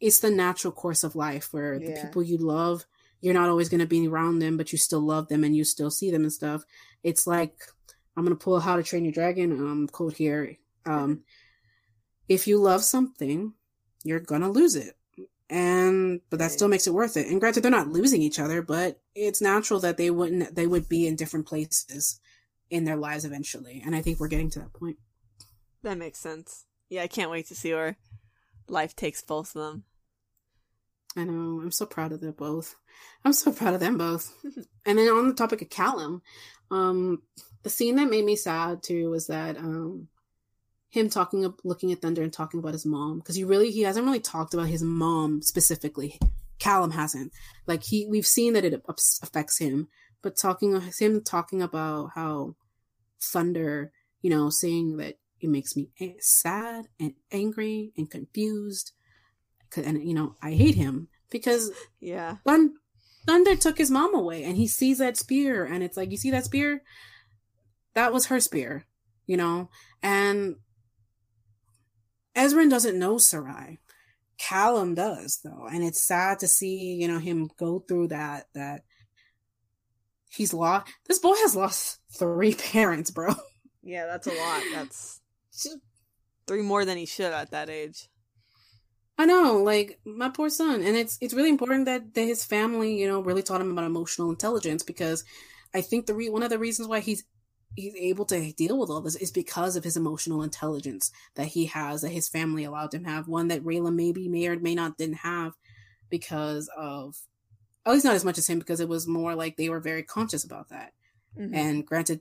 it's 0.00 0.20
the 0.20 0.30
natural 0.30 0.72
course 0.72 1.04
of 1.04 1.14
life 1.14 1.52
where 1.52 1.74
yeah. 1.74 1.88
the 1.88 2.06
people 2.06 2.22
you 2.22 2.38
love 2.38 2.84
you're 3.20 3.34
not 3.34 3.48
always 3.48 3.68
going 3.68 3.80
to 3.80 3.86
be 3.86 4.06
around 4.06 4.38
them, 4.38 4.56
but 4.56 4.72
you 4.72 4.78
still 4.78 5.00
love 5.00 5.28
them 5.28 5.44
and 5.44 5.54
you 5.54 5.64
still 5.64 5.90
see 5.90 6.10
them 6.10 6.22
and 6.22 6.32
stuff. 6.32 6.64
It's 7.02 7.26
like 7.26 7.54
I'm 8.16 8.24
going 8.24 8.36
to 8.36 8.42
pull 8.42 8.60
How 8.60 8.76
to 8.76 8.82
Train 8.82 9.04
Your 9.04 9.12
Dragon 9.12 9.52
um 9.52 9.88
quote 9.88 10.16
here. 10.16 10.56
Um, 10.86 11.22
if 12.28 12.46
you 12.46 12.58
love 12.58 12.82
something, 12.82 13.54
you're 14.04 14.20
going 14.20 14.40
to 14.42 14.48
lose 14.48 14.76
it. 14.76 14.96
And 15.48 16.20
but 16.30 16.38
that 16.38 16.52
still 16.52 16.68
makes 16.68 16.86
it 16.86 16.94
worth 16.94 17.16
it. 17.16 17.26
And 17.26 17.40
granted 17.40 17.62
they're 17.62 17.70
not 17.70 17.88
losing 17.88 18.22
each 18.22 18.38
other, 18.38 18.62
but 18.62 19.00
it's 19.14 19.42
natural 19.42 19.80
that 19.80 19.96
they 19.96 20.10
wouldn't 20.10 20.54
they 20.54 20.66
would 20.66 20.88
be 20.88 21.06
in 21.06 21.16
different 21.16 21.46
places 21.46 22.20
in 22.70 22.84
their 22.84 22.96
lives 22.96 23.24
eventually. 23.24 23.82
And 23.84 23.96
I 23.96 24.00
think 24.00 24.20
we're 24.20 24.28
getting 24.28 24.50
to 24.50 24.60
that 24.60 24.72
point. 24.72 24.98
That 25.82 25.98
makes 25.98 26.20
sense. 26.20 26.66
Yeah, 26.88 27.02
I 27.02 27.08
can't 27.08 27.30
wait 27.30 27.48
to 27.48 27.54
see 27.54 27.74
where 27.74 27.96
life 28.68 28.94
takes 28.94 29.22
both 29.22 29.56
of 29.56 29.62
them. 29.62 29.84
I 31.16 31.24
know. 31.24 31.60
I'm 31.60 31.72
so 31.72 31.86
proud 31.86 32.12
of 32.12 32.20
them 32.20 32.34
both. 32.36 32.76
I'm 33.24 33.32
so 33.32 33.52
proud 33.52 33.74
of 33.74 33.80
them 33.80 33.98
both. 33.98 34.32
and 34.86 34.98
then 34.98 35.08
on 35.08 35.28
the 35.28 35.34
topic 35.34 35.62
of 35.62 35.70
Callum, 35.70 36.22
um, 36.70 37.22
the 37.62 37.70
scene 37.70 37.96
that 37.96 38.10
made 38.10 38.24
me 38.24 38.36
sad 38.36 38.82
too 38.82 39.10
was 39.10 39.26
that 39.26 39.56
um, 39.56 40.08
him 40.90 41.10
talking, 41.10 41.52
looking 41.64 41.92
at 41.92 42.00
Thunder 42.00 42.22
and 42.22 42.32
talking 42.32 42.60
about 42.60 42.72
his 42.72 42.86
mom 42.86 43.18
because 43.18 43.34
he 43.34 43.44
really 43.44 43.70
he 43.70 43.82
hasn't 43.82 44.06
really 44.06 44.20
talked 44.20 44.54
about 44.54 44.68
his 44.68 44.82
mom 44.82 45.42
specifically. 45.42 46.18
Callum 46.58 46.92
hasn't. 46.92 47.32
Like 47.66 47.82
he, 47.82 48.06
we've 48.06 48.26
seen 48.26 48.52
that 48.52 48.64
it 48.64 48.82
affects 49.22 49.58
him, 49.58 49.88
but 50.22 50.36
talking 50.36 50.80
him 50.98 51.22
talking 51.22 51.62
about 51.62 52.10
how 52.14 52.54
Thunder, 53.20 53.92
you 54.22 54.30
know, 54.30 54.50
saying 54.50 54.98
that 54.98 55.18
it 55.40 55.48
makes 55.48 55.74
me 55.74 55.88
sad 56.20 56.86
and 56.98 57.14
angry 57.32 57.92
and 57.96 58.10
confused 58.10 58.92
and 59.76 60.02
you 60.06 60.14
know 60.14 60.34
I 60.42 60.52
hate 60.52 60.74
him 60.74 61.08
because 61.30 61.70
yeah, 62.00 62.36
Thund- 62.46 62.74
Thunder 63.26 63.56
took 63.56 63.78
his 63.78 63.90
mom 63.90 64.14
away, 64.14 64.44
and 64.44 64.56
he 64.56 64.66
sees 64.66 64.98
that 64.98 65.16
spear, 65.16 65.64
and 65.64 65.82
it's 65.82 65.96
like 65.96 66.10
you 66.10 66.16
see 66.16 66.30
that 66.30 66.44
spear, 66.44 66.82
that 67.94 68.12
was 68.12 68.26
her 68.26 68.40
spear, 68.40 68.86
you 69.26 69.36
know, 69.36 69.70
and 70.02 70.56
Ezran 72.36 72.70
doesn't 72.70 72.98
know 72.98 73.18
Sarai. 73.18 73.80
Callum 74.38 74.94
does 74.94 75.40
though, 75.44 75.66
and 75.70 75.84
it's 75.84 76.02
sad 76.02 76.38
to 76.38 76.48
see 76.48 76.94
you 76.94 77.08
know 77.08 77.18
him 77.18 77.50
go 77.58 77.80
through 77.80 78.08
that. 78.08 78.46
That 78.54 78.82
he's 80.30 80.54
lost. 80.54 80.90
This 81.06 81.18
boy 81.18 81.34
has 81.34 81.54
lost 81.54 81.98
three 82.18 82.54
parents, 82.72 83.10
bro. 83.10 83.34
Yeah, 83.82 84.06
that's 84.06 84.26
a 84.26 84.32
lot. 84.32 84.62
That's 84.74 85.20
three 86.46 86.62
more 86.62 86.84
than 86.84 86.98
he 86.98 87.06
should 87.06 87.32
at 87.32 87.50
that 87.52 87.70
age. 87.70 88.09
I 89.20 89.26
know, 89.26 89.58
like 89.58 90.00
my 90.06 90.30
poor 90.30 90.48
son, 90.48 90.82
and 90.82 90.96
it's 90.96 91.18
it's 91.20 91.34
really 91.34 91.50
important 91.50 91.84
that, 91.84 92.14
that 92.14 92.22
his 92.22 92.42
family, 92.42 92.98
you 92.98 93.06
know, 93.06 93.20
really 93.20 93.42
taught 93.42 93.60
him 93.60 93.70
about 93.70 93.84
emotional 93.84 94.30
intelligence 94.30 94.82
because 94.82 95.24
I 95.74 95.82
think 95.82 96.06
the 96.06 96.14
re- 96.14 96.30
one 96.30 96.42
of 96.42 96.48
the 96.48 96.58
reasons 96.58 96.88
why 96.88 97.00
he's 97.00 97.24
he's 97.76 97.94
able 97.96 98.24
to 98.24 98.50
deal 98.52 98.78
with 98.78 98.88
all 98.88 99.02
this 99.02 99.16
is 99.16 99.30
because 99.30 99.76
of 99.76 99.84
his 99.84 99.98
emotional 99.98 100.42
intelligence 100.42 101.12
that 101.34 101.48
he 101.48 101.66
has 101.66 102.00
that 102.00 102.08
his 102.08 102.30
family 102.30 102.64
allowed 102.64 102.94
him 102.94 103.04
to 103.04 103.10
have 103.10 103.28
one 103.28 103.48
that 103.48 103.62
Rayla 103.62 103.94
maybe 103.94 104.26
may 104.26 104.46
or 104.46 104.58
may 104.58 104.74
not 104.74 104.96
didn't 104.96 105.16
have 105.16 105.52
because 106.08 106.70
of 106.74 107.18
at 107.84 107.92
least 107.92 108.06
not 108.06 108.14
as 108.14 108.24
much 108.24 108.38
as 108.38 108.48
him 108.48 108.58
because 108.58 108.80
it 108.80 108.88
was 108.88 109.06
more 109.06 109.34
like 109.34 109.58
they 109.58 109.68
were 109.68 109.80
very 109.80 110.02
conscious 110.02 110.44
about 110.44 110.70
that. 110.70 110.94
Mm-hmm. 111.38 111.54
And 111.54 111.86
granted, 111.86 112.20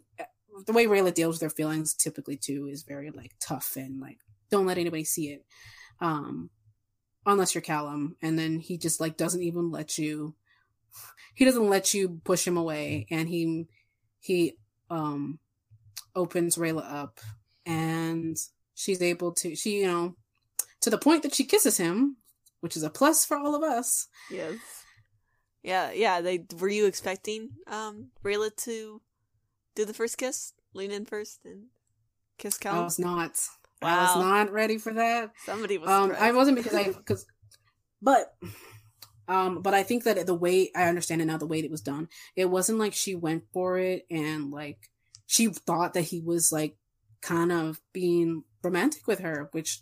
the 0.67 0.73
way 0.73 0.85
Rayla 0.85 1.13
deals 1.13 1.35
with 1.35 1.39
their 1.39 1.49
feelings 1.49 1.93
typically 1.93 2.35
too 2.35 2.67
is 2.67 2.83
very 2.83 3.09
like 3.09 3.31
tough 3.39 3.77
and 3.77 4.01
like 4.01 4.17
don't 4.51 4.65
let 4.65 4.77
anybody 4.77 5.05
see 5.05 5.29
it. 5.29 5.45
Um, 6.01 6.49
unless 7.25 7.53
you're 7.53 7.61
Callum, 7.61 8.15
and 8.21 8.37
then 8.37 8.59
he 8.59 8.77
just 8.77 8.99
like 8.99 9.17
doesn't 9.17 9.43
even 9.43 9.71
let 9.71 9.97
you. 9.97 10.35
He 11.35 11.45
doesn't 11.45 11.69
let 11.69 11.93
you 11.93 12.21
push 12.23 12.45
him 12.45 12.57
away, 12.57 13.07
and 13.11 13.27
he 13.27 13.67
he 14.19 14.57
um 14.89 15.39
opens 16.15 16.55
Rayla 16.55 16.83
up, 16.91 17.19
and 17.65 18.37
she's 18.75 19.01
able 19.01 19.31
to 19.33 19.55
she 19.55 19.81
you 19.81 19.87
know 19.87 20.15
to 20.81 20.89
the 20.89 20.97
point 20.97 21.23
that 21.23 21.35
she 21.35 21.45
kisses 21.45 21.77
him, 21.77 22.17
which 22.61 22.75
is 22.75 22.83
a 22.83 22.89
plus 22.89 23.25
for 23.25 23.37
all 23.37 23.55
of 23.55 23.63
us. 23.63 24.07
Yes. 24.31 24.57
Yeah, 25.61 25.91
yeah. 25.91 26.21
They 26.21 26.45
were 26.57 26.69
you 26.69 26.85
expecting 26.85 27.49
um 27.67 28.11
Rayla 28.23 28.55
to 28.63 29.01
do 29.75 29.85
the 29.85 29.93
first 29.93 30.17
kiss, 30.17 30.53
lean 30.73 30.91
in 30.91 31.05
first, 31.05 31.39
and 31.45 31.65
kiss 32.37 32.57
Callum? 32.57 32.79
I 32.79 32.83
was 32.83 32.99
not. 32.99 33.39
Wow. 33.81 33.89
I 33.89 34.01
was 34.01 34.25
not 34.25 34.51
ready 34.51 34.77
for 34.77 34.93
that. 34.93 35.31
Somebody 35.45 35.77
was. 35.77 35.89
Um, 35.89 36.15
I 36.17 36.31
wasn't 36.31 36.57
because 36.57 36.73
I 36.73 36.83
because, 36.91 37.25
but, 38.01 38.35
um, 39.27 39.61
but 39.61 39.73
I 39.73 39.83
think 39.83 40.03
that 40.03 40.25
the 40.25 40.35
way 40.35 40.71
I 40.75 40.83
understand 40.85 41.21
it 41.21 41.25
now, 41.25 41.37
the 41.37 41.47
way 41.47 41.59
it 41.59 41.71
was 41.71 41.81
done, 41.81 42.09
it 42.35 42.45
wasn't 42.45 42.79
like 42.79 42.93
she 42.93 43.15
went 43.15 43.43
for 43.53 43.77
it 43.77 44.05
and 44.09 44.51
like 44.51 44.89
she 45.27 45.47
thought 45.47 45.93
that 45.93 46.01
he 46.01 46.21
was 46.21 46.51
like 46.51 46.75
kind 47.21 47.51
of 47.51 47.79
being 47.93 48.43
romantic 48.63 49.07
with 49.07 49.19
her, 49.19 49.49
which 49.51 49.81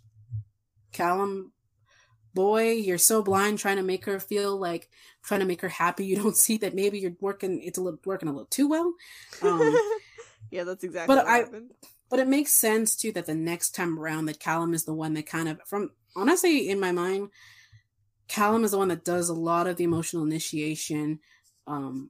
Callum 0.91 1.51
boy, 2.33 2.71
you're 2.71 2.99
so 2.99 3.23
blind 3.23 3.57
trying 3.57 3.77
to 3.77 3.83
make 3.83 4.05
her 4.05 4.19
feel 4.19 4.55
like 4.57 4.89
trying 5.23 5.39
to 5.39 5.45
make 5.45 5.61
her 5.61 5.69
happy. 5.69 6.05
You 6.05 6.17
don't 6.17 6.37
see 6.45 6.57
that 6.57 6.75
maybe 6.75 6.99
you're 6.99 7.15
working, 7.19 7.61
it's 7.63 7.77
a 7.77 7.81
little, 7.81 7.99
working 8.05 8.29
a 8.29 8.31
little 8.31 8.45
too 8.45 8.67
well. 8.67 8.93
Um, 9.41 9.75
yeah, 10.51 10.63
that's 10.63 10.83
exactly 10.83 11.15
but 11.15 11.25
I, 11.25 11.37
happened. 11.39 11.71
But 12.09 12.19
it 12.19 12.27
makes 12.27 12.53
sense 12.53 12.95
too 12.95 13.11
that 13.13 13.25
the 13.25 13.35
next 13.35 13.71
time 13.71 13.99
around 13.99 14.25
that 14.25 14.39
Callum 14.39 14.73
is 14.73 14.85
the 14.85 14.93
one 14.93 15.13
that 15.15 15.25
kind 15.25 15.49
of 15.49 15.59
from 15.65 15.91
honestly 16.15 16.69
in 16.69 16.79
my 16.79 16.91
mind, 16.91 17.29
Callum 18.27 18.63
is 18.63 18.71
the 18.71 18.77
one 18.77 18.87
that 18.89 19.05
does 19.05 19.29
a 19.29 19.33
lot 19.33 19.67
of 19.67 19.77
the 19.77 19.83
emotional 19.83 20.23
initiation. 20.23 21.19
Um 21.65 22.09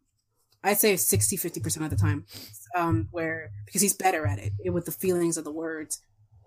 I'd 0.63 0.79
say 0.79 0.95
60 0.95 1.37
50% 1.37 1.83
of 1.83 1.89
the 1.89 1.95
time. 1.95 2.25
Um 2.75 3.07
where 3.11 3.51
because 3.65 3.81
he's 3.81 3.93
better 3.93 4.25
at 4.27 4.39
it, 4.39 4.53
it 4.63 4.69
with 4.69 4.85
the 4.85 4.91
feelings 4.91 5.37
of 5.37 5.43
the 5.43 5.51
words. 5.51 6.01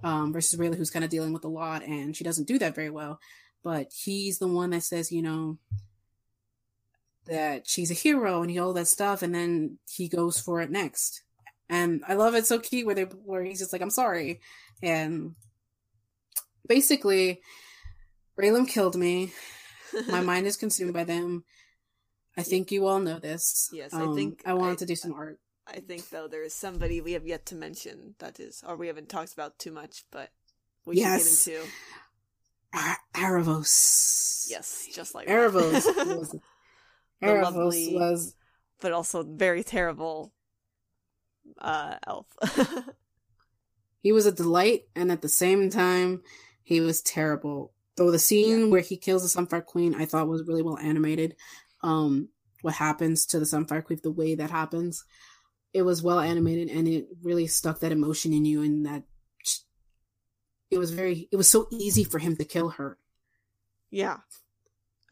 Um 0.05 0.33
versus 0.33 0.59
Rayla 0.59 0.77
who's 0.77 0.91
kind 0.91 1.05
of 1.05 1.11
dealing 1.11 1.33
with 1.33 1.45
a 1.45 1.49
lot 1.49 1.83
and 1.83 2.17
she 2.17 2.25
doesn't 2.25 2.49
do 2.49 2.59
that 2.61 2.75
very 2.75 2.91
well. 2.91 3.21
But 3.63 3.93
he's 3.93 4.39
the 4.39 4.49
one 4.49 4.71
that 4.71 4.85
says, 4.85 5.13
you 5.13 5.23
know, 5.23 5.59
that 7.27 7.67
she's 7.67 7.91
a 7.91 7.95
hero 7.95 8.43
and 8.43 8.51
he 8.51 8.59
all 8.59 8.73
that 8.75 8.89
stuff 8.89 9.23
and 9.23 9.35
then 9.35 9.79
he 9.89 10.09
goes 10.09 10.39
for 10.41 10.61
it 10.61 10.71
next 10.71 11.23
and 11.71 12.03
I 12.07 12.15
love 12.15 12.35
it 12.35 12.47
so 12.47 12.59
cute 12.59 12.85
where 12.85 12.97
they 12.97 13.05
where 13.05 13.45
he's 13.45 13.61
just 13.61 13.73
like 13.73 13.81
I'm 13.81 13.91
sorry, 13.91 14.41
and 14.83 15.37
basically, 16.67 17.41
Rayllum 18.39 18.69
killed 18.69 18.97
me. 18.97 19.33
My 20.09 20.21
mind 20.33 20.47
is 20.47 20.57
consumed 20.57 20.93
by 20.93 21.05
them. 21.05 21.45
I 22.37 22.43
think 22.43 22.73
you 22.73 22.87
all 22.87 22.99
know 22.99 23.21
this. 23.21 23.71
Yes, 23.73 23.95
um, 23.95 24.11
I 24.11 24.15
think 24.15 24.43
I 24.45 24.55
wanted 24.55 24.73
I, 24.73 24.77
to 24.77 24.87
do 24.87 24.97
some 24.97 25.15
art. 25.15 25.39
I 25.67 25.79
think 25.79 26.11
though 26.11 26.27
there 26.27 26.43
is 26.43 26.55
somebody 26.55 27.01
we 27.01 27.13
have 27.13 27.27
yet 27.27 27.47
to 27.47 27.55
mention 27.55 28.17
that 28.19 28.41
is, 28.41 28.65
or 28.67 28.77
we 28.77 28.89
haven't 28.89 29.09
talked 29.09 29.33
about 29.33 29.59
too 29.59 29.71
much, 29.71 30.05
but 30.11 30.31
we 30.85 30.97
yes. 30.97 31.45
should 31.45 31.53
get 31.53 31.61
into. 31.61 31.73
Ar- 32.73 32.99
Aaravos. 33.15 34.47
Yes, 34.51 34.89
just 34.93 35.15
like 35.15 35.29
Aaravos. 35.29 35.85
was, 36.19 36.37
Aaravos 37.23 37.43
lovely, 37.43 37.95
was, 37.95 38.35
but 38.81 38.93
also 38.93 39.23
very 39.23 39.63
terrible 39.63 40.33
uh, 41.61 41.97
elf. 42.07 42.27
he 44.03 44.13
was 44.13 44.27
a 44.27 44.33
delight, 44.33 44.83
and 44.95 45.11
at 45.11 45.23
the 45.23 45.29
same 45.29 45.71
time, 45.71 46.23
he 46.63 46.81
was 46.81 47.03
terrible. 47.03 47.73
Though 47.97 48.11
the 48.11 48.19
scene 48.19 48.61
yeah. 48.61 48.67
where 48.67 48.81
he 48.81 48.97
kills 48.97 49.23
the 49.23 49.41
Sunfire 49.41 49.65
Queen, 49.65 49.95
I 49.95 50.07
thought 50.07 50.29
was 50.29 50.47
really 50.47 50.63
well 50.63 50.79
animated. 50.79 51.37
Um, 51.83 52.29
what 52.63 52.75
happens 52.75 53.27
to 53.27 53.39
the 53.39 53.45
Sunfire 53.45 53.85
Queen, 53.85 54.01
the 54.03 54.11
way 54.11 54.35
that 54.35 54.51
happens, 54.51 55.05
it 55.73 55.83
was 55.83 56.03
well 56.03 56.21
animated, 56.21 56.69
and 56.69 56.89
it 56.89 57.09
really 57.23 57.47
stuck 57.47 57.81
that 57.81 57.93
emotion 57.93 58.33
in 58.33 58.45
you, 58.45 58.63
and 58.63 58.87
that 58.87 59.05
it 60.71 60.79
was 60.79 60.93
very, 60.93 61.29
it 61.31 61.37
was 61.37 61.49
so 61.49 61.67
easy 61.71 62.05
for 62.05 62.19
him 62.19 62.37
to 62.37 62.45
kill 62.45 62.71
her. 62.71 62.99
Yeah, 63.91 64.19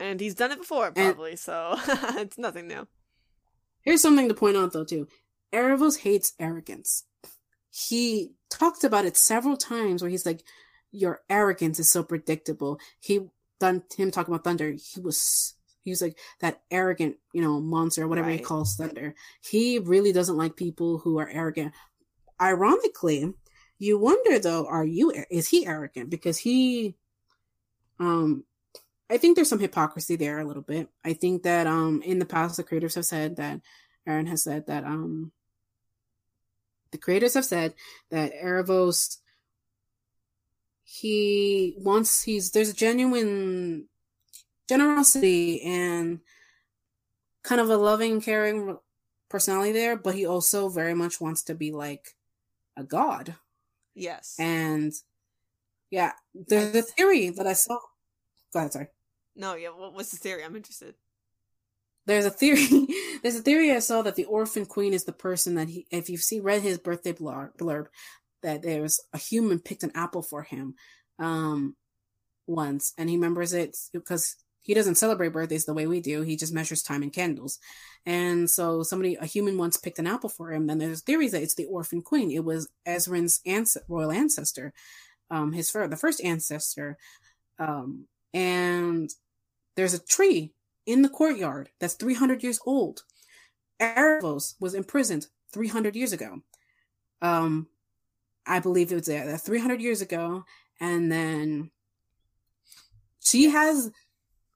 and 0.01 0.21
he's 0.21 0.35
done 0.35 0.53
it 0.53 0.59
before, 0.59 0.93
probably, 0.93 1.33
and, 1.33 1.39
so 1.39 1.75
it's 1.87 2.39
nothing 2.39 2.69
new. 2.69 2.87
Here's 3.83 4.03
something 4.03 4.29
to 4.29 4.35
point 4.35 4.57
out, 4.57 4.73
though, 4.73 4.85
too. 4.85 5.09
Aaravos 5.53 5.99
hates 5.99 6.33
arrogance. 6.39 7.05
He 7.71 8.33
talked 8.51 8.85
about 8.85 9.05
it 9.05 9.17
several 9.17 9.57
times 9.57 10.03
where 10.03 10.11
he's 10.11 10.27
like, 10.27 10.43
your 10.91 11.21
arrogance 11.29 11.79
is 11.79 11.91
so 11.91 12.03
predictable. 12.03 12.79
He 13.01 13.21
done 13.61 13.83
him 13.97 14.11
talking 14.11 14.33
about 14.33 14.45
Thunder. 14.45 14.73
He 14.73 15.01
was 15.01 15.55
he 15.83 15.91
was 15.91 16.03
like 16.03 16.19
that 16.41 16.61
arrogant, 16.71 17.17
you 17.33 17.41
know, 17.41 17.61
monster, 17.61 18.07
whatever 18.07 18.29
right. 18.29 18.41
he 18.41 18.45
calls 18.45 18.77
Thunder. 18.77 19.15
He 19.43 19.79
really 19.79 20.13
doesn't 20.13 20.37
like 20.37 20.57
people 20.57 20.99
who 20.99 21.19
are 21.19 21.29
arrogant. 21.29 21.73
Ironically, 22.41 23.33
you 23.79 23.99
wonder 23.99 24.39
though, 24.39 24.67
are 24.67 24.85
you 24.85 25.13
is 25.31 25.49
he 25.49 25.67
arrogant? 25.67 26.11
Because 26.11 26.39
he 26.39 26.97
um 27.99 28.45
I 29.11 29.17
think 29.17 29.37
there's 29.37 29.49
some 29.49 29.61
hypocrisy 29.61 30.17
there 30.17 30.39
a 30.39 30.45
little 30.45 30.63
bit. 30.63 30.89
I 31.05 31.15
think 31.15 31.43
that 31.45 31.67
um 31.67 32.03
in 32.03 32.19
the 32.19 32.27
past 32.27 32.57
the 32.57 32.65
creators 32.65 32.95
have 32.95 33.07
said 33.07 33.37
that 33.37 33.61
Aaron 34.07 34.27
has 34.27 34.43
said 34.43 34.67
that 34.67 34.85
um 34.85 35.33
the 36.93 36.99
creators 36.99 37.35
have 37.35 37.45
said 37.45 37.75
that 38.11 38.33
Aaravos 38.35 39.19
he 40.85 41.75
wants 41.79 42.23
he's 42.23 42.51
there's 42.53 42.71
a 42.71 42.75
genuine 42.75 43.87
generosity 44.69 45.61
and 45.63 46.21
kind 47.43 47.61
of 47.61 47.69
a 47.69 47.77
loving 47.77 48.21
caring 48.21 48.79
personality 49.29 49.73
there 49.73 49.97
but 49.97 50.15
he 50.15 50.25
also 50.25 50.69
very 50.69 50.95
much 50.95 51.21
wants 51.21 51.43
to 51.43 51.55
be 51.55 51.73
like 51.73 52.17
a 52.77 52.83
god. 52.85 53.35
Yes. 53.95 54.37
And 54.39 54.93
yeah 55.91 56.13
there's 56.35 56.75
a 56.75 56.83
theory 56.83 57.31
that 57.31 57.47
i 57.47 57.53
saw 57.53 57.79
go 58.53 58.61
ahead 58.61 58.73
sorry. 58.73 58.89
No 59.37 59.55
yeah 59.55 59.69
what 59.69 59.93
was 59.95 60.11
the 60.11 60.17
theory? 60.17 60.43
I'm 60.43 60.57
interested 60.57 60.95
there's 62.09 62.25
a 62.25 62.31
theory 62.31 62.67
there's 63.23 63.37
a 63.37 63.43
theory 63.43 63.71
i 63.71 63.79
saw 63.79 64.03
that 64.03 64.17
the 64.17 64.25
orphan 64.25 64.67
queen 64.67 64.93
is 64.93 65.05
the 65.05 65.13
person 65.13 65.55
that 65.55 65.69
he 65.69 65.87
if 65.91 66.11
you've 66.11 66.23
seen 66.23 66.43
read 66.43 66.63
his 66.63 66.79
birthday 66.79 67.13
blurb, 67.13 67.57
blurb 67.57 67.87
that 68.43 68.63
there's 68.63 69.01
a 69.13 69.19
human 69.19 69.61
picked 69.61 69.85
an 69.85 69.93
apple 69.95 70.23
for 70.23 70.43
him 70.43 70.75
um 71.21 71.77
once 72.49 72.93
and 72.99 73.09
he 73.09 73.17
remembers 73.17 73.53
it 73.53 73.77
because 73.93 74.37
he 74.61 74.75
doesn't 74.75 74.97
celebrate 74.97 75.33
birthdays 75.33 75.65
the 75.65 75.75
way 75.75 75.87
we 75.87 76.01
do 76.01 76.23
he 76.23 76.37
just 76.37 76.53
measures 76.53 76.83
time 76.83 77.03
in 77.03 77.11
candles. 77.11 77.59
And 78.07 78.51
so 78.51 78.83
somebody 78.83 79.17
a 79.17 79.27
human 79.27 79.59
once 79.59 79.77
picked 79.77 79.99
an 79.99 80.07
apple 80.07 80.31
for 80.31 80.53
him 80.53 80.67
then 80.67 80.79
there's 80.79 81.03
theories 81.03 81.33
that 81.33 81.43
it's 81.43 81.55
the 81.55 81.67
orphan 81.67 82.03
queen. 82.03 82.31
It 82.31 82.45
was 82.45 82.69
ezran's 82.87 83.41
ans- 83.47 83.77
royal 83.89 84.13
ancestor 84.13 84.73
um 85.31 85.53
his 85.53 85.71
the 85.71 85.97
first 85.99 86.23
ancestor 86.23 86.97
um 87.59 88.07
and 88.35 89.11
there's 89.77 89.95
a 89.95 90.05
tree 90.05 90.53
in 90.89 91.03
the 91.03 91.09
courtyard 91.09 91.71
that's 91.79 91.95
300 91.95 92.43
years 92.43 92.59
old 92.67 93.05
Aaravos 93.81 94.55
was 94.59 94.75
imprisoned 94.75 95.29
300 95.53 95.95
years 95.95 96.13
ago 96.13 96.43
um 97.23 97.69
I 98.49 98.61
believe 98.61 98.91
it 98.91 98.97
was 98.97 99.07
there 99.07 99.37
300 99.37 99.81
years 99.81 100.01
ago. 100.01 100.45
And 100.81 101.13
then 101.13 101.71
she 103.21 103.51
has 103.51 103.91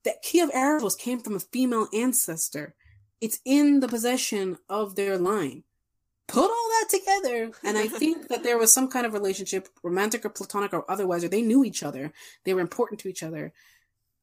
that 0.04 0.22
key 0.22 0.40
of 0.40 0.50
Aaravos 0.50 0.98
came 0.98 1.20
from 1.20 1.36
a 1.36 1.40
female 1.40 1.88
ancestor. 1.92 2.74
It's 3.20 3.38
in 3.44 3.80
the 3.80 3.88
possession 3.88 4.58
of 4.68 4.96
their 4.96 5.18
line. 5.18 5.64
Put 6.26 6.44
all 6.44 6.48
that 6.48 6.88
together, 6.88 7.50
and 7.62 7.76
I 7.76 7.88
think 7.88 8.28
that 8.28 8.42
there 8.42 8.56
was 8.56 8.72
some 8.72 8.88
kind 8.88 9.04
of 9.04 9.12
relationship, 9.12 9.68
romantic 9.82 10.24
or 10.24 10.30
platonic 10.30 10.72
or 10.72 10.90
otherwise, 10.90 11.24
or 11.24 11.28
they 11.28 11.42
knew 11.42 11.62
each 11.62 11.82
other. 11.82 12.12
They 12.44 12.54
were 12.54 12.60
important 12.60 13.00
to 13.00 13.08
each 13.08 13.22
other. 13.22 13.52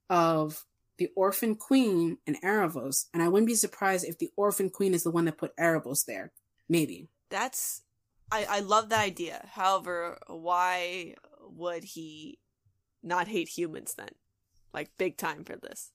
Of 0.10 0.66
the 1.00 1.10
orphan 1.16 1.56
queen 1.56 2.18
and 2.28 2.40
Aaravos, 2.44 3.06
and 3.14 3.24
I 3.24 3.28
wouldn't 3.28 3.48
be 3.48 3.56
surprised 3.56 4.06
if 4.06 4.20
the 4.20 4.30
orphan 4.36 4.70
queen 4.70 4.94
is 4.94 5.04
the 5.04 5.12
one 5.12 5.26
that 5.26 5.38
put 5.38 5.56
Aaravos 5.58 6.06
there. 6.06 6.32
Maybe. 6.68 7.08
That's 7.30 7.82
I, 8.32 8.46
I 8.50 8.60
love 8.60 8.90
that 8.90 9.04
idea. 9.04 9.48
However, 9.54 10.20
why 10.28 11.16
would 11.42 11.84
he 11.84 12.38
not 13.02 13.28
hate 13.28 13.50
humans 13.50 13.96
then? 13.98 14.10
Like 14.74 14.92
big 14.98 15.18
time 15.18 15.44
for 15.44 15.56
this. 15.56 15.92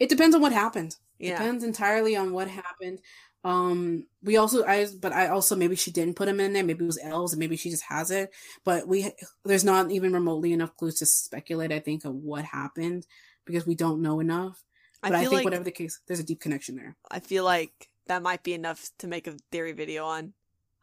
It 0.00 0.08
depends 0.08 0.34
on 0.34 0.42
what 0.42 0.52
happened. 0.52 0.96
Yeah. 1.18 1.38
Depends 1.38 1.62
entirely 1.62 2.16
on 2.16 2.32
what 2.32 2.48
happened. 2.48 2.98
Um, 3.44 4.06
we 4.22 4.38
also, 4.38 4.64
I, 4.64 4.86
but 5.00 5.12
I 5.12 5.28
also 5.28 5.54
maybe 5.54 5.76
she 5.76 5.92
didn't 5.92 6.16
put 6.16 6.28
him 6.28 6.40
in 6.40 6.54
there. 6.54 6.64
Maybe 6.64 6.82
it 6.82 6.86
was 6.86 6.98
elves, 7.00 7.32
and 7.32 7.38
maybe 7.38 7.56
she 7.56 7.70
just 7.70 7.84
has 7.84 8.10
it. 8.10 8.32
But 8.64 8.88
we, 8.88 9.12
there's 9.44 9.64
not 9.64 9.90
even 9.90 10.14
remotely 10.14 10.52
enough 10.52 10.74
clues 10.76 10.98
to 10.98 11.06
speculate. 11.06 11.70
I 11.70 11.78
think 11.78 12.04
of 12.04 12.14
what 12.14 12.44
happened 12.44 13.06
because 13.44 13.66
we 13.66 13.74
don't 13.74 14.02
know 14.02 14.20
enough. 14.20 14.62
But 15.02 15.12
I, 15.12 15.18
I 15.18 15.20
think 15.20 15.32
like, 15.32 15.44
whatever 15.44 15.64
the 15.64 15.70
case, 15.70 16.00
there's 16.06 16.20
a 16.20 16.24
deep 16.24 16.40
connection 16.40 16.76
there. 16.76 16.96
I 17.10 17.20
feel 17.20 17.44
like 17.44 17.90
that 18.06 18.22
might 18.22 18.42
be 18.42 18.54
enough 18.54 18.90
to 18.98 19.06
make 19.06 19.26
a 19.26 19.36
theory 19.50 19.72
video 19.72 20.06
on. 20.06 20.32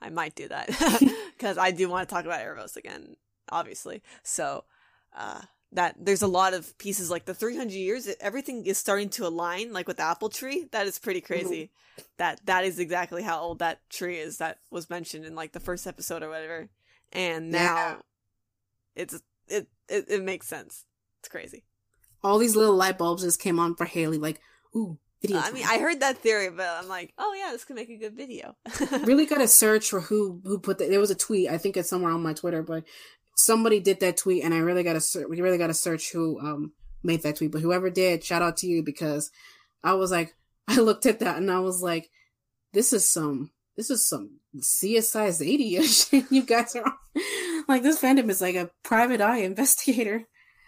I 0.01 0.09
might 0.09 0.35
do 0.35 0.47
that 0.47 0.67
because 1.37 1.57
I 1.57 1.71
do 1.71 1.89
want 1.89 2.07
to 2.07 2.13
talk 2.13 2.25
about 2.25 2.41
Aaravos 2.41 2.75
again, 2.75 3.15
obviously. 3.49 4.01
So, 4.23 4.63
uh, 5.15 5.41
that 5.73 5.95
there's 5.99 6.21
a 6.21 6.27
lot 6.27 6.53
of 6.53 6.77
pieces 6.77 7.09
like 7.09 7.25
the 7.25 7.33
300 7.33 7.73
years 7.73 8.09
everything 8.19 8.65
is 8.65 8.77
starting 8.77 9.09
to 9.09 9.25
align 9.25 9.71
like 9.71 9.87
with 9.87 9.97
the 9.97 10.03
apple 10.03 10.29
tree 10.29 10.67
that 10.71 10.85
is 10.85 10.99
pretty 10.99 11.21
mm-hmm. 11.21 11.33
crazy 11.33 11.63
mm-hmm. 11.63 12.01
that 12.17 12.45
that 12.45 12.65
is 12.65 12.79
exactly 12.79 13.23
how 13.23 13.39
old 13.39 13.59
that 13.59 13.79
tree 13.89 14.17
is 14.17 14.37
that 14.37 14.59
was 14.69 14.89
mentioned 14.89 15.25
in 15.25 15.35
like 15.35 15.53
the 15.53 15.59
first 15.59 15.87
episode 15.87 16.23
or 16.23 16.29
whatever 16.29 16.69
and 17.13 17.51
now 17.51 17.75
yeah. 17.75 17.95
it's 18.95 19.21
it, 19.47 19.67
it 19.87 20.05
it 20.09 20.23
makes 20.23 20.47
sense 20.47 20.85
it's 21.19 21.29
crazy 21.29 21.63
all 22.23 22.37
these 22.37 22.55
little 22.55 22.75
light 22.75 22.97
bulbs 22.97 23.23
just 23.23 23.41
came 23.41 23.59
on 23.59 23.75
for 23.75 23.85
haley 23.85 24.17
like 24.17 24.39
ooh 24.75 24.97
Video 25.21 25.37
I 25.37 25.51
mean, 25.51 25.65
I 25.67 25.77
heard 25.77 25.99
that 25.99 26.17
theory, 26.17 26.49
but 26.49 26.65
I'm 26.67 26.87
like, 26.87 27.13
oh 27.19 27.35
yeah, 27.37 27.51
this 27.51 27.63
could 27.63 27.75
make 27.75 27.89
a 27.89 27.97
good 27.97 28.15
video. 28.15 28.55
really 29.03 29.27
got 29.27 29.37
to 29.37 29.47
search 29.47 29.91
for 29.91 30.01
who 30.01 30.41
who 30.43 30.57
put 30.57 30.79
that. 30.79 30.89
There 30.89 30.99
was 30.99 31.11
a 31.11 31.15
tweet. 31.15 31.47
I 31.47 31.59
think 31.59 31.77
it's 31.77 31.89
somewhere 31.89 32.11
on 32.11 32.23
my 32.23 32.33
Twitter, 32.33 32.63
but 32.63 32.85
somebody 33.35 33.79
did 33.79 33.99
that 33.99 34.17
tweet, 34.17 34.43
and 34.43 34.51
I 34.51 34.57
really 34.57 34.81
got 34.81 34.99
to 34.99 35.27
we 35.27 35.39
really 35.39 35.59
got 35.59 35.67
to 35.67 35.75
search 35.75 36.11
who 36.11 36.39
um 36.39 36.71
made 37.03 37.21
that 37.21 37.35
tweet. 37.35 37.51
But 37.51 37.61
whoever 37.61 37.91
did, 37.91 38.23
shout 38.23 38.41
out 38.41 38.57
to 38.57 38.67
you 38.67 38.81
because 38.81 39.29
I 39.83 39.93
was 39.93 40.09
like, 40.09 40.35
I 40.67 40.77
looked 40.77 41.05
at 41.05 41.19
that 41.19 41.37
and 41.37 41.51
I 41.51 41.59
was 41.59 41.83
like, 41.83 42.09
this 42.73 42.91
is 42.91 43.07
some 43.07 43.51
this 43.77 43.91
is 43.91 44.07
some 44.07 44.39
CSI 44.57 45.27
Xadia 45.29 46.25
you 46.31 46.43
guys 46.43 46.75
are 46.75 46.93
like 47.67 47.83
this 47.83 48.01
fandom 48.01 48.29
is 48.29 48.41
like 48.41 48.55
a 48.55 48.71
private 48.81 49.21
eye 49.21 49.41
investigator. 49.41 50.23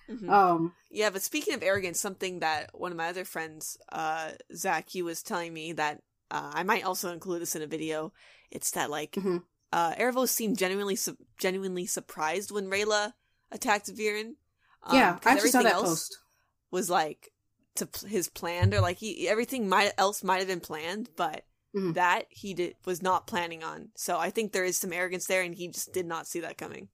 Mm-hmm. 0.08 0.30
Um, 0.30 0.74
yeah, 0.94 1.10
but 1.10 1.24
speaking 1.24 1.56
of 1.56 1.64
arrogance, 1.64 2.00
something 2.00 2.40
that 2.40 2.70
one 2.74 2.92
of 2.92 2.98
my 2.98 3.10
other 3.10 3.26
friends, 3.26 3.78
uh, 3.92 4.32
Zach, 4.56 4.90
he 4.90 5.02
was 5.02 5.24
telling 5.24 5.52
me 5.52 5.74
that 5.74 6.02
uh, 6.30 6.52
I 6.54 6.64
might 6.64 6.86
also 6.86 7.12
include 7.12 7.42
this 7.42 7.56
in 7.56 7.64
a 7.64 7.68
video. 7.68 8.14
It's 8.52 8.72
that 8.72 8.92
like 8.92 9.14
mm-hmm. 9.14 9.38
uh, 9.72 9.96
Aaravos 9.96 10.30
seemed 10.30 10.58
genuinely 10.58 10.96
su- 10.96 11.18
genuinely 11.40 11.88
surprised 11.88 12.52
when 12.52 12.70
Rayla 12.70 13.14
attacked 13.52 13.94
Viren. 13.94 14.36
Um, 14.84 14.96
yeah, 14.96 15.18
I 15.26 15.32
actually 15.32 15.50
saw 15.50 15.64
that 15.64 15.82
post. 15.82 16.18
Was 16.70 16.90
like 16.90 17.30
to 17.76 17.88
pl- 17.88 18.10
his 18.10 18.30
planned 18.30 18.74
or 18.74 18.82
like 18.82 18.98
he 18.98 19.28
everything 19.28 19.68
might 19.68 19.94
else 19.98 20.24
might 20.24 20.40
have 20.40 20.48
been 20.48 20.60
planned, 20.60 21.10
but 21.16 21.44
mm-hmm. 21.76 21.94
that 21.94 22.26
he 22.30 22.54
did 22.54 22.76
was 22.86 23.02
not 23.02 23.26
planning 23.26 23.64
on. 23.64 23.90
So 23.96 24.20
I 24.20 24.30
think 24.30 24.52
there 24.52 24.66
is 24.66 24.78
some 24.78 24.94
arrogance 24.94 25.26
there, 25.26 25.42
and 25.42 25.56
he 25.56 25.70
just 25.70 25.92
did 25.92 26.06
not 26.06 26.28
see 26.28 26.42
that 26.42 26.58
coming. 26.58 26.90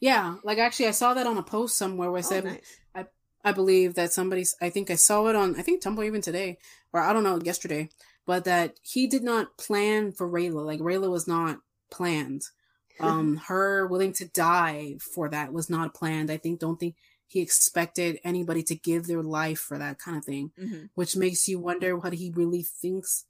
Yeah, 0.00 0.36
like 0.42 0.58
actually, 0.58 0.88
I 0.88 0.92
saw 0.92 1.14
that 1.14 1.26
on 1.26 1.36
a 1.36 1.42
post 1.42 1.76
somewhere 1.76 2.10
where 2.10 2.18
I 2.18 2.26
oh, 2.26 2.28
said, 2.28 2.44
nice. 2.44 2.80
I 2.94 3.06
I 3.44 3.52
believe 3.52 3.94
that 3.94 4.12
somebody's. 4.12 4.56
I 4.60 4.70
think 4.70 4.90
I 4.90 4.96
saw 4.96 5.26
it 5.28 5.36
on. 5.36 5.56
I 5.56 5.62
think 5.62 5.82
Tumblr 5.82 6.04
even 6.04 6.22
today, 6.22 6.58
or 6.92 7.00
I 7.00 7.12
don't 7.12 7.24
know, 7.24 7.40
yesterday. 7.42 7.90
But 8.26 8.44
that 8.44 8.80
he 8.82 9.06
did 9.06 9.22
not 9.22 9.58
plan 9.58 10.12
for 10.12 10.28
Rayla. 10.28 10.64
Like 10.64 10.80
Rayla 10.80 11.10
was 11.10 11.28
not 11.28 11.58
planned. 11.90 12.42
Um, 13.00 13.38
her 13.48 13.88
willing 13.88 14.12
to 14.12 14.28
die 14.28 14.98
for 15.00 15.28
that 15.28 15.52
was 15.52 15.68
not 15.68 15.94
planned. 15.94 16.30
I 16.30 16.36
think. 16.36 16.60
Don't 16.60 16.78
think 16.78 16.94
he 17.26 17.40
expected 17.40 18.20
anybody 18.22 18.62
to 18.62 18.76
give 18.76 19.08
their 19.08 19.20
life 19.20 19.58
for 19.58 19.76
that 19.78 19.98
kind 19.98 20.16
of 20.16 20.24
thing, 20.24 20.52
mm-hmm. 20.56 20.84
which 20.94 21.16
makes 21.16 21.48
you 21.48 21.58
wonder 21.58 21.96
what 21.96 22.12
he 22.12 22.30
really 22.30 22.62
thinks. 22.62 23.24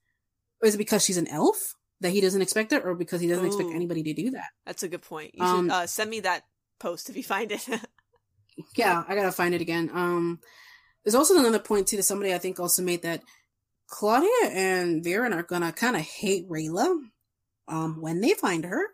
Is 0.63 0.75
it 0.75 0.79
because 0.79 1.03
she's 1.03 1.17
an 1.17 1.29
elf? 1.29 1.77
That 2.01 2.11
he 2.11 2.21
doesn't 2.21 2.43
expect 2.43 2.73
it 2.73 2.85
or 2.85 2.95
because 2.95 3.21
he 3.21 3.29
doesn't 3.29 3.45
Ooh, 3.45 3.49
expect 3.49 3.71
anybody 3.71 4.03
to 4.03 4.13
do 4.13 4.31
that. 4.33 4.49
That's 4.67 4.83
a 4.83 4.89
good 4.89 5.03
point. 5.03 5.35
You 5.35 5.45
um, 5.45 5.67
should 5.67 5.73
uh, 5.73 5.87
send 5.87 6.11
me 6.11 6.21
that 6.21 6.45
post 6.79 7.09
if 7.09 7.17
you 7.17 7.23
find 7.23 7.53
it. 7.53 7.67
yeah, 8.77 9.05
I 9.07 9.15
gotta 9.15 9.33
find 9.33 9.55
it 9.55 9.61
again. 9.61 9.91
Um, 9.93 10.41
there's 11.05 11.15
also 11.15 11.39
another 11.39 11.59
point 11.59 11.87
too 11.87 11.97
that 11.97 12.03
somebody 12.03 12.35
I 12.35 12.39
think 12.39 12.59
also 12.59 12.83
made 12.83 13.03
that 13.03 13.23
Claudia 13.89 14.51
and 14.51 15.05
Viren 15.05 15.35
are 15.35 15.43
gonna 15.43 15.73
kind 15.73 15.97
of 15.97 16.03
hate 16.03 16.49
Rayla 16.49 16.99
um 17.69 18.01
when 18.01 18.21
they 18.21 18.35
find 18.35 18.65
her 18.65 18.89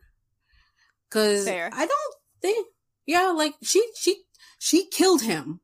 because 1.09 1.49
I 1.49 1.87
don't 1.87 2.15
think 2.41 2.67
yeah 3.07 3.29
like 3.31 3.55
she 3.63 3.85
she 3.99 4.23
she 4.59 4.87
killed 4.87 5.23
him 5.23 5.61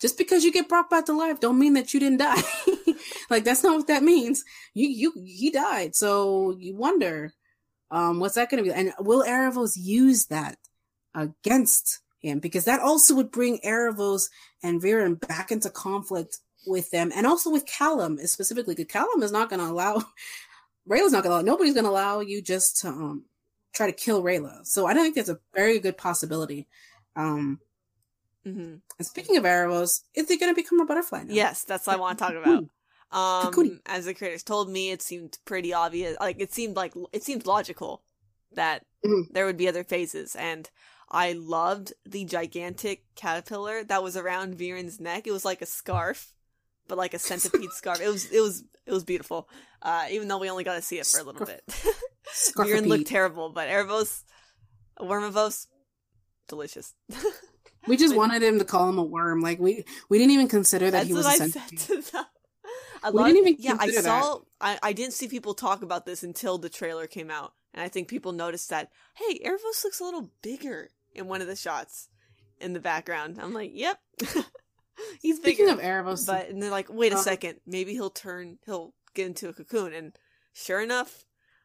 just 0.00 0.18
because 0.18 0.44
you 0.44 0.52
get 0.52 0.68
brought 0.68 0.90
back 0.90 1.06
to 1.06 1.12
life 1.12 1.40
don't 1.40 1.58
mean 1.58 1.74
that 1.74 1.94
you 1.94 2.00
didn't 2.00 2.18
die 2.18 2.42
like 3.30 3.44
that's 3.44 3.62
not 3.62 3.76
what 3.76 3.86
that 3.88 4.02
means. 4.02 4.44
You 4.74 4.88
you 4.88 5.12
he 5.26 5.50
died. 5.50 5.94
So 5.94 6.56
you 6.58 6.74
wonder 6.76 7.32
um 7.90 8.20
what's 8.20 8.34
that 8.34 8.50
gonna 8.50 8.62
be? 8.62 8.72
And 8.72 8.92
will 9.00 9.24
Aaravos 9.24 9.72
use 9.76 10.26
that 10.26 10.58
against 11.14 12.00
him? 12.20 12.38
Because 12.38 12.64
that 12.64 12.80
also 12.80 13.14
would 13.14 13.30
bring 13.30 13.58
Aaravos 13.64 14.28
and 14.62 14.82
Viren 14.82 15.20
back 15.26 15.50
into 15.50 15.70
conflict 15.70 16.38
with 16.66 16.90
them 16.90 17.10
and 17.14 17.26
also 17.26 17.50
with 17.50 17.66
Callum 17.66 18.18
specifically 18.26 18.74
because 18.74 18.92
Callum 18.92 19.22
is 19.22 19.32
not 19.32 19.50
gonna 19.50 19.70
allow 19.70 20.02
Rayla's 20.88 21.12
not 21.12 21.22
gonna 21.22 21.36
allow 21.36 21.42
nobody's 21.42 21.74
gonna 21.74 21.88
allow 21.90 22.20
you 22.20 22.42
just 22.42 22.80
to 22.80 22.88
um 22.88 23.24
try 23.74 23.86
to 23.86 23.92
kill 23.92 24.22
Rayla. 24.22 24.66
So 24.66 24.86
I 24.86 24.92
don't 24.94 25.02
think 25.02 25.14
that's 25.16 25.28
a 25.28 25.40
very 25.54 25.78
good 25.78 25.96
possibility. 25.96 26.68
Um, 27.16 27.60
Mm-hmm. 28.44 28.74
and 28.98 29.06
speaking 29.06 29.36
of 29.36 29.44
Aaravos, 29.44 30.00
is 30.16 30.28
he 30.28 30.36
going 30.36 30.52
to 30.52 30.60
become 30.60 30.80
a 30.80 30.84
butterfly 30.84 31.22
now? 31.22 31.32
Yes, 31.32 31.62
that's 31.62 31.86
what 31.86 31.94
I 31.94 32.00
want 32.00 32.18
to 32.18 32.24
talk 32.24 32.34
about. 32.42 32.64
Um, 33.12 33.80
as 33.86 34.06
the 34.06 34.14
creators 34.14 34.42
told 34.42 34.70
me, 34.70 34.90
it 34.90 35.02
seemed 35.02 35.38
pretty 35.44 35.72
obvious. 35.74 36.16
Like 36.20 36.36
it 36.40 36.52
seemed 36.52 36.76
like 36.76 36.94
it 37.12 37.22
seemed 37.22 37.46
logical 37.46 38.02
that 38.52 38.84
Mhm. 39.04 39.32
there 39.32 39.46
would 39.46 39.56
be 39.56 39.68
other 39.68 39.84
phases, 39.84 40.34
and 40.36 40.70
I 41.10 41.32
loved 41.32 41.92
the 42.06 42.24
gigantic 42.24 43.04
caterpillar 43.16 43.84
that 43.84 44.02
was 44.02 44.16
around 44.16 44.56
Viren's 44.56 44.98
neck. 45.00 45.26
It 45.26 45.32
was 45.32 45.44
like 45.44 45.60
a 45.60 45.66
scarf, 45.66 46.32
but 46.88 46.96
like 46.98 47.12
a 47.14 47.18
centipede 47.18 47.72
scarf. 47.72 48.00
It 48.00 48.08
was 48.08 48.30
it 48.30 48.40
was 48.40 48.64
it 48.86 48.92
was 48.92 49.04
beautiful. 49.04 49.48
Uh, 49.82 50.06
even 50.10 50.28
though 50.28 50.38
we 50.38 50.48
only 50.48 50.64
got 50.64 50.76
to 50.76 50.82
see 50.82 50.98
it 50.98 51.06
for 51.06 51.20
a 51.20 51.24
little 51.24 51.44
Scarf- 51.44 51.60
bit. 51.66 51.94
Viren 52.56 52.86
looked 52.86 53.08
terrible, 53.08 53.50
but 53.50 53.68
Aaravos, 53.68 54.22
Wormavos, 55.00 55.66
delicious. 56.48 56.94
We 57.88 57.96
just 57.96 58.14
wanted 58.14 58.44
him 58.44 58.60
to 58.60 58.64
call 58.64 58.88
him 58.88 58.96
a 58.98 59.02
worm. 59.02 59.40
Like 59.40 59.58
we 59.58 59.84
we 60.08 60.16
didn't 60.16 60.30
even 60.30 60.46
consider 60.46 60.84
that 60.92 60.98
That's 60.98 61.08
he 61.08 61.14
was 61.14 61.26
a 61.26 61.30
I 61.30 61.36
said 61.48 61.50
centipede. 61.52 62.04
A 63.04 63.10
We 63.12 63.24
didn't 63.24 63.42
of- 63.42 63.46
even 63.48 63.56
yeah, 63.62 63.76
I 63.78 63.90
saw. 63.90 64.38
I, 64.60 64.78
I 64.82 64.92
didn't 64.92 65.14
see 65.14 65.28
people 65.28 65.54
talk 65.54 65.82
about 65.82 66.06
this 66.06 66.22
until 66.22 66.58
the 66.58 66.68
trailer 66.68 67.06
came 67.06 67.30
out, 67.30 67.52
and 67.74 67.82
I 67.82 67.88
think 67.88 68.08
people 68.08 68.32
noticed 68.32 68.70
that. 68.70 68.90
Hey, 69.14 69.38
Aaravos 69.44 69.82
looks 69.84 70.00
a 70.00 70.04
little 70.04 70.30
bigger 70.42 70.90
in 71.14 71.26
one 71.28 71.40
of 71.40 71.46
the 71.48 71.56
shots 71.56 72.08
in 72.60 72.72
the 72.72 72.80
background. 72.80 73.38
I'm 73.40 73.52
like, 73.52 73.72
yep, 73.74 73.98
he's 75.20 75.36
Speaking 75.38 75.66
bigger. 75.66 75.78
of 75.80 75.84
Aaravos, 75.84 76.26
but 76.26 76.48
and 76.48 76.62
they're 76.62 76.70
like, 76.70 76.92
wait 76.92 77.12
a 77.12 77.16
Uh, 77.16 77.20
second, 77.20 77.56
maybe 77.66 77.92
he'll 77.92 78.10
turn, 78.10 78.58
he'll 78.66 78.94
get 79.14 79.26
into 79.26 79.48
a 79.48 79.52
cocoon, 79.52 79.92
and 79.92 80.12
sure 80.52 80.80
enough, 80.80 81.24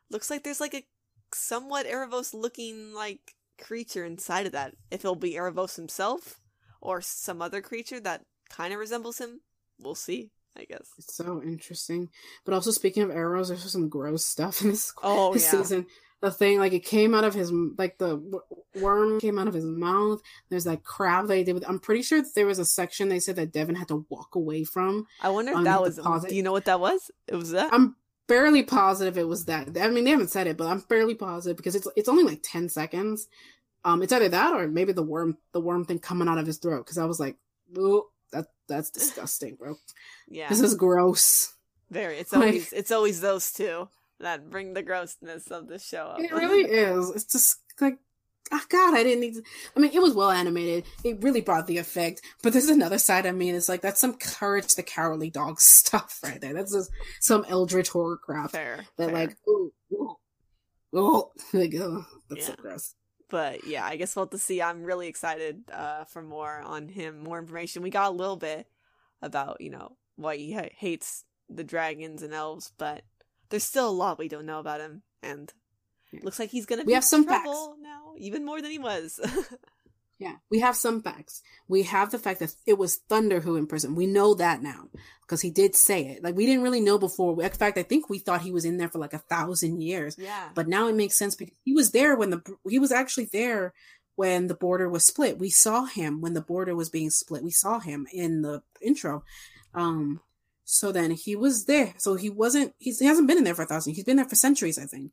looks 0.10 0.30
like 0.30 0.44
there's 0.44 0.60
like 0.62 0.74
a 0.74 0.86
somewhat 1.34 1.86
Aaravos 1.86 2.34
looking 2.34 2.94
like 2.94 3.36
creature 3.60 4.06
inside 4.06 4.46
of 4.46 4.52
that. 4.54 4.76
If 4.92 5.02
it'll 5.02 5.16
be 5.16 5.34
Aaravos 5.34 5.76
himself 5.76 6.40
or 6.82 7.02
some 7.02 7.42
other 7.42 7.62
creature 7.62 8.00
that 8.00 8.26
kind 8.50 8.74
of 8.74 8.80
resembles 8.80 9.18
him, 9.20 9.42
we'll 9.80 9.96
see. 9.96 10.32
I 10.58 10.66
guess. 10.66 10.90
it's 10.98 11.16
so 11.16 11.42
interesting. 11.44 12.10
But 12.46 12.54
also 12.54 12.72
speaking 12.72 13.04
of 13.04 13.12
arrows, 13.12 13.50
there's 13.50 13.72
some 13.72 13.90
gross 13.90 14.26
stuff 14.26 14.62
in 14.62 14.70
this, 14.70 14.92
Oh 15.04 15.34
this 15.34 15.44
yeah. 15.46 15.62
season. 15.62 15.86
The 16.20 16.32
thing, 16.32 16.58
like 16.58 16.74
it 16.74 16.84
came 16.84 17.14
out 17.14 17.24
of 17.24 17.36
his, 17.36 17.52
like 17.78 18.00
the 18.00 18.16
w- 18.18 18.42
worm 18.82 19.20
came 19.20 19.38
out 19.38 19.48
of 19.48 19.54
his 19.54 19.66
mouth. 19.66 20.20
There's 20.50 20.64
that 20.64 20.84
crab 20.84 21.28
they 21.28 21.44
did 21.44 21.54
with. 21.54 21.70
I'm 21.70 21.80
pretty 21.80 22.02
sure 22.02 22.24
there 22.34 22.48
was 22.48 22.58
a 22.58 22.66
section 22.66 23.08
they 23.08 23.20
said 23.20 23.36
that 23.36 23.52
Devin 23.52 23.76
had 23.76 23.90
to 23.90 24.04
walk 24.10 24.34
away 24.34 24.64
from. 24.64 25.06
I 25.22 25.30
wonder 25.30 25.52
if 25.52 25.58
on 25.60 25.64
that 25.66 25.80
was. 25.80 25.98
deposit. 25.98 26.30
Do 26.30 26.36
you 26.36 26.42
know 26.42 26.52
what 26.52 26.66
that 26.66 26.80
was? 26.80 27.12
It 27.28 27.36
was 27.36 27.52
that. 27.52 27.72
I'm 27.72 27.96
barely 28.28 28.64
positive 28.64 29.16
it 29.18 29.28
was 29.28 29.46
that. 29.46 29.78
I 29.80 29.90
mean, 29.90 30.06
they 30.06 30.10
haven't 30.12 30.32
said 30.32 30.48
it, 30.48 30.58
but 30.58 30.66
I'm 30.66 30.82
fairly 30.82 31.14
positive 31.14 31.56
because 31.56 31.76
it's 31.76 31.88
it's 31.96 32.10
only 32.10 32.24
like 32.24 32.40
ten 32.42 32.68
seconds. 32.68 33.28
Um, 33.86 34.02
it's 34.02 34.12
either 34.12 34.28
that 34.30 34.54
or 34.54 34.68
maybe 34.68 34.94
the 34.94 35.04
worm 35.04 35.38
the 35.52 35.62
worm 35.62 35.86
thing 35.86 36.00
coming 36.00 36.28
out 36.28 36.40
of 36.40 36.48
his 36.48 36.58
throat. 36.58 36.84
Because 36.84 36.98
I 36.98 37.06
was 37.06 37.20
like, 37.20 37.38
oh, 37.78 38.08
that 38.34 38.48
that's 38.68 38.90
disgusting, 38.92 39.56
bro. 39.56 39.76
yeah. 40.28 40.50
This 40.50 40.62
is 40.62 40.76
gross. 40.76 41.54
Very. 41.90 42.18
It's 42.18 42.34
like- 42.34 42.42
always. 42.44 42.74
It's 42.74 42.92
always 42.92 43.22
those 43.22 43.52
two 43.52 43.88
that 44.20 44.50
bring 44.50 44.74
the 44.74 44.84
grossness 44.84 45.48
of 45.52 45.68
the 45.68 45.80
show 45.80 46.08
up. 46.08 46.20
It 46.20 46.32
really 46.32 46.64
is. 46.70 47.12
It's 47.12 47.32
just 47.32 47.58
like, 47.80 48.00
oh 48.52 48.62
God, 48.70 48.96
I 48.96 49.04
didn't 49.04 49.22
need. 49.22 49.36
To, 49.36 49.44
I 49.76 49.80
mean, 49.80 49.92
it 49.94 50.02
was 50.02 50.14
well 50.16 50.32
animated. 50.32 50.86
It 51.04 51.22
really 51.22 51.42
brought 51.42 51.68
the 51.68 51.78
effect. 51.78 52.22
But 52.42 52.54
there's 52.54 52.70
another 52.70 52.98
side 52.98 53.26
of 53.26 53.36
me. 53.36 53.52
It's 53.52 53.70
like 53.70 53.82
that's 53.82 54.02
some 54.02 54.16
courage 54.16 54.76
the 54.76 54.84
cowardly 54.84 55.30
dog 55.30 55.60
stuff 55.62 56.20
right 56.24 56.42
there. 56.42 56.54
That's 56.54 56.74
just 56.74 56.92
some 57.22 57.46
eldritch 57.48 57.90
horror 57.90 58.18
crap. 58.18 58.52
fair. 58.52 58.86
That 58.98 59.12
fair. 59.12 59.14
like, 59.14 59.38
ooh, 59.48 59.72
ooh, 59.94 60.16
oh, 60.94 61.32
like, 61.54 61.74
oh, 61.80 62.04
that's 62.30 62.48
so 62.48 62.56
gross. 62.58 62.96
But 63.30 63.66
yeah, 63.68 63.86
I 63.86 63.96
guess 63.96 64.16
we'll 64.16 64.26
have 64.26 64.32
to 64.32 64.38
see. 64.38 64.62
I'm 64.62 64.84
really 64.84 65.08
excited 65.08 65.64
uh, 65.72 66.06
for 66.06 66.22
more 66.22 66.62
on 66.64 66.88
him, 66.90 67.24
more 67.24 67.40
information. 67.40 67.82
We 67.84 67.90
got 67.90 68.10
a 68.10 68.16
little 68.16 68.38
bit 68.38 68.68
about 69.22 69.62
you 69.62 69.70
know 69.70 69.98
why 70.16 70.38
he 70.38 70.54
ha- 70.54 70.70
hates 70.76 71.24
the 71.50 71.64
dragons 71.64 72.24
and 72.24 72.34
elves, 72.34 72.74
but 72.78 73.04
there's 73.50 73.64
still 73.64 73.90
a 73.90 73.92
lot 73.92 74.20
we 74.20 74.28
don't 74.28 74.46
know 74.46 74.60
about 74.60 74.82
him, 74.82 75.04
and 75.24 75.54
looks 76.24 76.40
like 76.40 76.50
he's 76.50 76.66
gonna 76.66 76.84
We 76.84 76.88
be 76.88 76.94
have 76.94 77.04
some 77.04 77.26
trouble 77.26 77.76
now, 77.82 78.14
even 78.18 78.46
more 78.46 78.62
than 78.62 78.72
he 78.72 78.80
was. 78.80 79.20
Yeah, 80.20 80.36
we 80.50 80.60
have 80.60 80.76
some 80.76 81.02
facts. 81.04 81.44
We 81.68 81.84
have 81.84 82.12
the 82.12 82.18
fact 82.18 82.40
that 82.40 82.56
it 82.66 82.78
was 82.78 82.98
Thunder 83.08 83.40
who 83.40 83.56
imprisoned. 83.56 83.96
We 83.96 84.08
know 84.08 84.34
that 84.34 84.64
now 84.64 84.90
because 85.22 85.42
he 85.42 85.52
did 85.52 85.76
say 85.76 86.08
it. 86.08 86.24
Like 86.24 86.36
we 86.36 86.46
didn't 86.46 86.64
really 86.64 86.82
know 86.82 86.98
before. 86.98 87.42
In 87.42 87.50
fact, 87.52 87.78
I 87.78 87.84
think 87.84 88.10
we 88.10 88.18
thought 88.18 88.42
he 88.42 88.52
was 88.52 88.66
in 88.66 88.78
there 88.78 88.90
for 88.90 88.98
like 88.98 89.14
a 89.14 89.20
thousand 89.20 89.82
years. 89.82 90.16
yeah, 90.18 90.50
But 90.56 90.68
now 90.68 90.88
it 90.88 90.96
makes 90.96 91.18
sense 91.18 91.36
because 91.36 91.56
he 91.64 91.74
was 91.74 91.92
there 91.92 92.16
when 92.16 92.32
the 92.32 92.42
he 92.68 92.80
was 92.80 92.92
actually 92.92 93.26
there 93.26 93.74
when 94.16 94.48
the 94.48 94.56
border 94.56 94.90
was 94.90 95.06
split. 95.06 95.38
We 95.38 95.52
saw 95.52 95.86
him 95.86 96.22
when 96.22 96.34
the 96.34 96.42
border 96.42 96.76
was 96.76 96.90
being 96.90 97.12
split. 97.12 97.44
We 97.44 97.52
saw 97.52 97.80
him 97.80 98.08
in 98.12 98.42
the 98.42 98.64
intro. 98.82 99.24
Um, 99.76 100.22
so 100.66 100.92
then 100.92 101.12
he 101.12 101.36
was 101.36 101.66
there. 101.66 101.94
So 101.98 102.16
he 102.16 102.32
wasn't. 102.32 102.74
He's, 102.80 103.00
he 103.00 103.06
hasn't 103.06 103.28
been 103.28 103.38
in 103.38 103.44
there 103.44 103.54
for 103.56 103.62
a 103.62 103.68
thousand. 103.68 103.94
He's 103.94 104.04
been 104.04 104.18
there 104.18 104.26
for 104.28 104.36
centuries. 104.36 104.80
I 104.80 104.86
think 104.86 105.12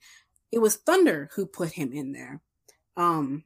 it 0.51 0.61
was 0.61 0.77
Thunder 0.77 1.29
who 1.35 1.45
put 1.45 1.73
him 1.73 1.93
in 1.93 2.13
there. 2.13 2.41
Um, 2.97 3.45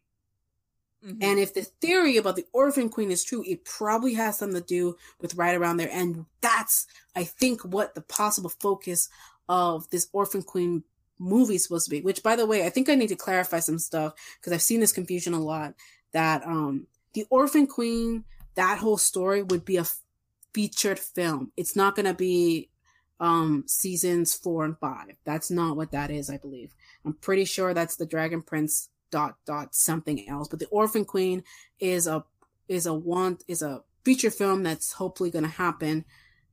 Mhm. 1.05 1.19
and 1.21 1.39
if 1.39 1.55
the 1.55 1.63
theory 1.63 2.17
about 2.17 2.37
the 2.37 2.47
Orphan 2.53 2.89
Queen 2.89 3.11
is 3.11 3.23
true, 3.23 3.45
it 3.47 3.65
probably 3.65 4.15
has 4.15 4.39
something 4.39 4.61
to 4.61 4.67
do 4.67 4.97
with 5.21 5.35
right 5.37 5.57
around 5.57 5.77
there. 5.77 5.91
And 5.93 6.27
that's, 6.41 6.87
I 7.15 7.25
think, 7.25 7.63
what 7.63 7.95
the 7.95 8.01
possible 8.01 8.51
focus 8.61 9.09
of 9.49 9.89
this 9.91 10.09
Orphan 10.13 10.43
Queen 10.43 10.83
movie 11.19 11.55
is 11.55 11.63
supposed 11.63 11.85
to 11.87 11.91
be. 11.91 12.01
Which, 12.01 12.23
by 12.23 12.37
the 12.37 12.47
way, 12.47 12.67
I 12.67 12.71
think 12.71 12.89
I 12.89 12.95
need 12.97 13.09
to 13.09 13.17
clarify 13.17 13.61
some 13.61 13.79
stuff 13.79 14.15
because 14.41 14.53
I've 14.53 14.63
seen 14.63 14.81
this 14.81 14.93
confusion 14.93 15.35
a 15.35 15.41
lot. 15.41 15.75
That 16.13 16.45
um, 16.45 16.87
the 17.13 17.27
Orphan 17.31 17.67
Queen, 17.67 18.25
that 18.55 18.79
whole 18.79 18.99
story 18.99 19.43
would 19.43 19.65
be 19.65 19.77
a 19.77 19.83
f- 19.83 20.01
featured 20.53 20.99
film. 20.99 21.53
It's 21.57 21.77
not 21.77 21.95
going 21.95 22.07
to 22.07 22.15
be 22.15 22.71
um 23.21 23.65
seasons 23.67 24.33
four 24.35 24.65
and 24.65 24.79
five. 24.79 25.17
That's 25.25 25.51
not 25.51 25.77
what 25.77 25.91
that 25.93 26.11
is. 26.11 26.31
I 26.31 26.39
believe. 26.39 26.75
I'm 27.05 27.15
pretty 27.15 27.45
sure 27.45 27.75
that's 27.75 27.97
the 27.97 28.07
Dragon 28.07 28.43
Prince 28.43 28.89
dot 29.11 29.37
dot 29.47 29.75
something 29.75 30.29
else. 30.29 30.49
But 30.49 30.59
the 30.61 30.67
Orphan 30.67 31.05
Queen 31.05 31.43
is 31.81 32.07
a 32.07 32.25
is 32.69 32.87
a 32.87 32.95
want 32.95 33.45
is 33.49 33.63
a 33.63 33.83
feature 34.05 34.31
film 34.31 34.63
that's 34.63 34.93
hopefully 34.93 35.31
going 35.31 35.45
to 35.45 35.51
happen, 35.51 36.05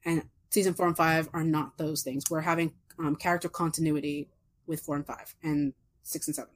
and 0.03 0.23
season 0.49 0.73
four 0.73 0.87
and 0.87 0.97
five 0.97 1.29
are 1.33 1.43
not 1.43 1.77
those 1.77 2.01
things. 2.03 2.23
We're 2.29 2.41
having 2.41 2.73
um, 2.99 3.15
character 3.15 3.49
continuity 3.49 4.29
with 4.67 4.81
four 4.81 4.95
and 4.95 5.05
five 5.05 5.35
and 5.43 5.73
six 6.03 6.27
and 6.27 6.35
seven. 6.35 6.51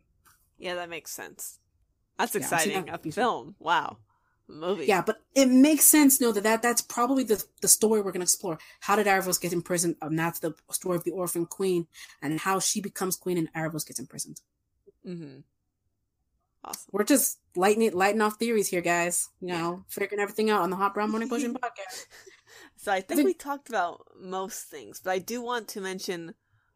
yeah, 0.57 0.75
that 0.75 0.89
makes 0.89 1.11
sense. 1.11 1.59
That's 2.17 2.33
Yeah, 2.35 2.41
exciting. 2.41 2.85
that 2.85 3.05
a 3.05 3.11
film, 3.11 3.55
wow, 3.59 3.97
a 4.49 4.51
movie. 4.51 4.85
Yeah, 4.85 5.01
but 5.01 5.21
it 5.35 5.47
makes 5.47 5.85
sense. 5.85 6.19
know 6.19 6.31
that, 6.33 6.43
that 6.43 6.61
that's 6.61 6.81
probably 6.81 7.23
the 7.23 7.43
the 7.61 7.67
story 7.67 8.01
we're 8.01 8.11
going 8.11 8.19
to 8.21 8.25
explore. 8.25 8.59
How 8.81 8.95
did 8.97 9.07
Aaravos 9.07 9.39
get 9.39 9.53
imprisoned? 9.53 9.95
And 10.01 10.19
that's 10.19 10.39
the 10.39 10.53
story 10.71 10.97
of 10.97 11.03
the 11.03 11.11
Orphan 11.11 11.45
Queen 11.45 11.87
and 12.21 12.39
how 12.39 12.59
she 12.59 12.81
becomes 12.81 13.15
queen 13.15 13.37
and 13.37 13.51
Aaravos 13.53 13.85
gets 13.87 13.99
imprisoned. 13.99 14.41
Mm-hmm. 15.07 15.39
Awesome. 16.63 16.89
We're 16.91 17.03
just 17.05 17.39
lighting 17.55 17.83
it, 17.83 17.93
lighting 17.93 18.21
off 18.21 18.37
theories 18.37 18.67
here, 18.67 18.81
guys. 18.81 19.29
You 19.39 19.49
know, 19.53 19.85
figuring 19.87 20.21
everything 20.21 20.49
out 20.49 20.61
on 20.61 20.69
the 20.69 20.75
Hot 20.75 20.93
Brown 20.93 21.09
Morning 21.11 21.29
Potion 21.29 21.53
podcast. 21.63 22.05
So 22.77 22.91
I 22.91 23.01
think 23.01 23.23
we 23.23 23.33
talked 23.33 23.69
about 23.69 24.05
most 24.19 24.63
things, 24.63 24.99
but 25.03 25.11
I 25.11 25.19
do 25.19 25.41
want 25.41 25.67
to 25.69 25.81
mention 25.81 26.33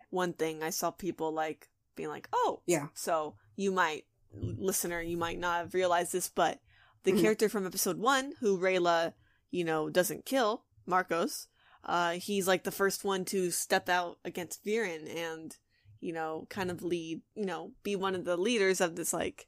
one 0.10 0.34
thing. 0.34 0.64
I 0.64 0.70
saw 0.70 0.92
people 0.92 1.34
like 1.34 1.70
being 1.96 2.10
like, 2.10 2.28
"Oh, 2.34 2.62
Yeah. 2.66 2.88
So 2.94 3.36
you 3.56 3.72
might, 3.72 4.06
listener, 4.34 5.02
you 5.02 5.18
might 5.18 5.38
not 5.40 5.58
have 5.60 5.74
realized 5.74 6.12
this, 6.14 6.30
but 6.30 6.60
the 7.04 7.12
Mhm. 7.12 7.22
character 7.22 7.50
from 7.50 7.66
episode 7.66 7.98
one, 8.00 8.34
who 8.40 8.58
Rayla, 8.58 9.14
you 9.52 9.64
know, 9.64 9.90
doesn't 9.90 10.26
kill, 10.26 10.64
Marcos, 10.86 11.48
uh, 11.84 12.14
he's 12.14 12.48
like 12.48 12.64
the 12.64 12.72
first 12.72 13.04
one 13.04 13.26
to 13.26 13.52
step 13.52 13.90
out 13.90 14.18
against 14.24 14.64
Viren 14.64 15.14
and, 15.14 15.58
you 16.00 16.14
know, 16.14 16.48
kind 16.50 16.72
of 16.72 16.82
lead, 16.82 17.22
you 17.36 17.46
know, 17.46 17.74
be 17.84 17.96
one 17.96 18.16
of 18.16 18.24
the 18.26 18.38
leaders 18.38 18.80
of 18.82 18.96
this 18.96 19.14
like 19.14 19.48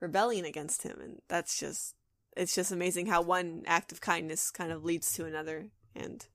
rebellion 0.00 0.44
against 0.44 0.82
him, 0.82 0.98
and 1.00 1.22
that's 1.28 1.58
just, 1.58 1.94
it's 2.36 2.54
just 2.54 2.72
amazing 2.72 3.06
how 3.06 3.22
one 3.22 3.62
act 3.66 3.92
of 3.92 4.00
kindness 4.00 4.50
kind 4.50 4.72
of 4.72 4.84
leads 4.84 5.12
to 5.14 5.24
another, 5.24 5.68
and 5.94 6.26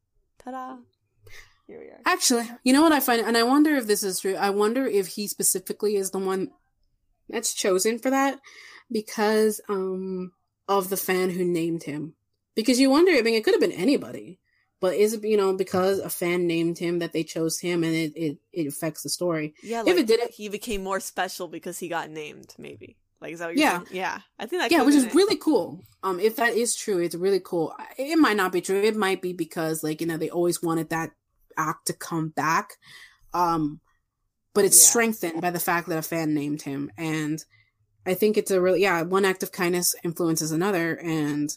ta-da, 0.44 0.78
here 1.68 1.80
we 1.80 1.86
are. 1.88 2.02
Actually, 2.06 2.50
you 2.64 2.74
know 2.74 2.82
what 2.82 2.92
I 2.92 3.00
find, 3.00 3.22
and 3.26 3.38
I 3.38 3.44
wonder 3.44 3.76
if 3.76 3.88
this 3.88 4.04
is 4.04 4.20
true. 4.20 4.36
I 4.36 4.50
wonder 4.50 4.86
if 4.86 5.08
he 5.08 5.28
specifically 5.28 5.96
is 5.96 6.12
the 6.12 6.20
one 6.20 6.52
that's 7.30 7.54
chosen 7.54 7.98
for 8.00 8.10
that 8.10 8.40
because 8.92 9.62
um 9.70 10.34
of 10.68 10.90
the 10.90 10.98
fan 10.98 11.30
who 11.30 11.44
named 11.46 11.84
him. 11.84 12.14
Because 12.56 12.80
you 12.80 12.90
wonder, 12.90 13.12
I 13.14 13.22
mean, 13.22 13.36
it 13.36 13.44
could 13.46 13.54
have 13.54 13.62
been 13.62 13.72
anybody, 13.72 14.40
but 14.82 14.96
is 14.96 15.14
it 15.14 15.24
you 15.24 15.38
know 15.38 15.54
because 15.56 16.00
a 16.00 16.10
fan 16.10 16.48
named 16.48 16.78
him 16.80 17.00
that 17.00 17.14
they 17.14 17.24
chose 17.24 17.60
him, 17.60 17.84
and 17.84 17.94
it 17.96 18.12
it, 18.16 18.38
it 18.52 18.68
affects 18.68 19.04
the 19.04 19.10
story. 19.10 19.54
Yeah, 19.64 19.82
If 19.82 19.88
like 19.88 19.98
it 19.98 20.08
didn't- 20.08 20.32
he 20.32 20.50
became 20.50 20.84
more 20.84 21.00
special 21.00 21.48
because 21.48 21.80
he 21.80 21.88
got 21.88 22.10
named. 22.10 22.54
Maybe 22.58 22.98
like 23.22 23.34
is 23.34 23.40
that 23.40 23.48
what 23.48 23.56
you're 23.56 23.64
Yeah. 23.66 23.78
saying? 23.78 23.88
Yeah, 23.92 24.20
I 24.40 24.46
think 24.48 24.62
that. 24.62 24.72
yeah, 24.72 24.82
which 24.84 24.96
is 24.96 25.06
it. 25.06 25.14
really 25.14 25.38
cool. 25.38 25.84
Um, 26.04 26.20
if 26.20 26.36
that 26.38 26.56
is 26.56 26.76
true, 26.76 26.98
it's 27.00 27.16
really 27.16 27.40
cool. 27.44 27.74
It 27.98 28.18
might 28.18 28.38
not 28.38 28.52
be 28.52 28.62
true. 28.62 28.82
It 28.82 28.96
might 28.96 29.22
be 29.22 29.34
because 29.34 29.84
like 29.84 30.02
you 30.02 30.08
know 30.08 30.18
they 30.18 30.30
always 30.30 30.62
wanted 30.62 30.90
that 30.90 31.12
act 31.58 31.88
to 31.88 31.94
come 31.94 32.30
back. 32.30 32.72
Um, 33.34 33.80
but 34.54 34.66
it's 34.66 34.82
Yeah. 34.84 34.90
strengthened 34.90 35.42
by 35.42 35.52
the 35.52 35.60
fact 35.60 35.88
that 35.88 35.98
a 35.98 36.02
fan 36.02 36.34
named 36.34 36.64
him, 36.64 36.92
and 36.98 37.44
I 38.06 38.16
think 38.16 38.36
it's 38.38 38.52
a 38.52 38.60
really 38.60 38.82
yeah, 38.82 39.04
one 39.04 39.26
act 39.26 39.44
of 39.44 39.52
kindness 39.52 39.94
influences 40.04 40.52
another 40.52 40.96
and 40.96 41.50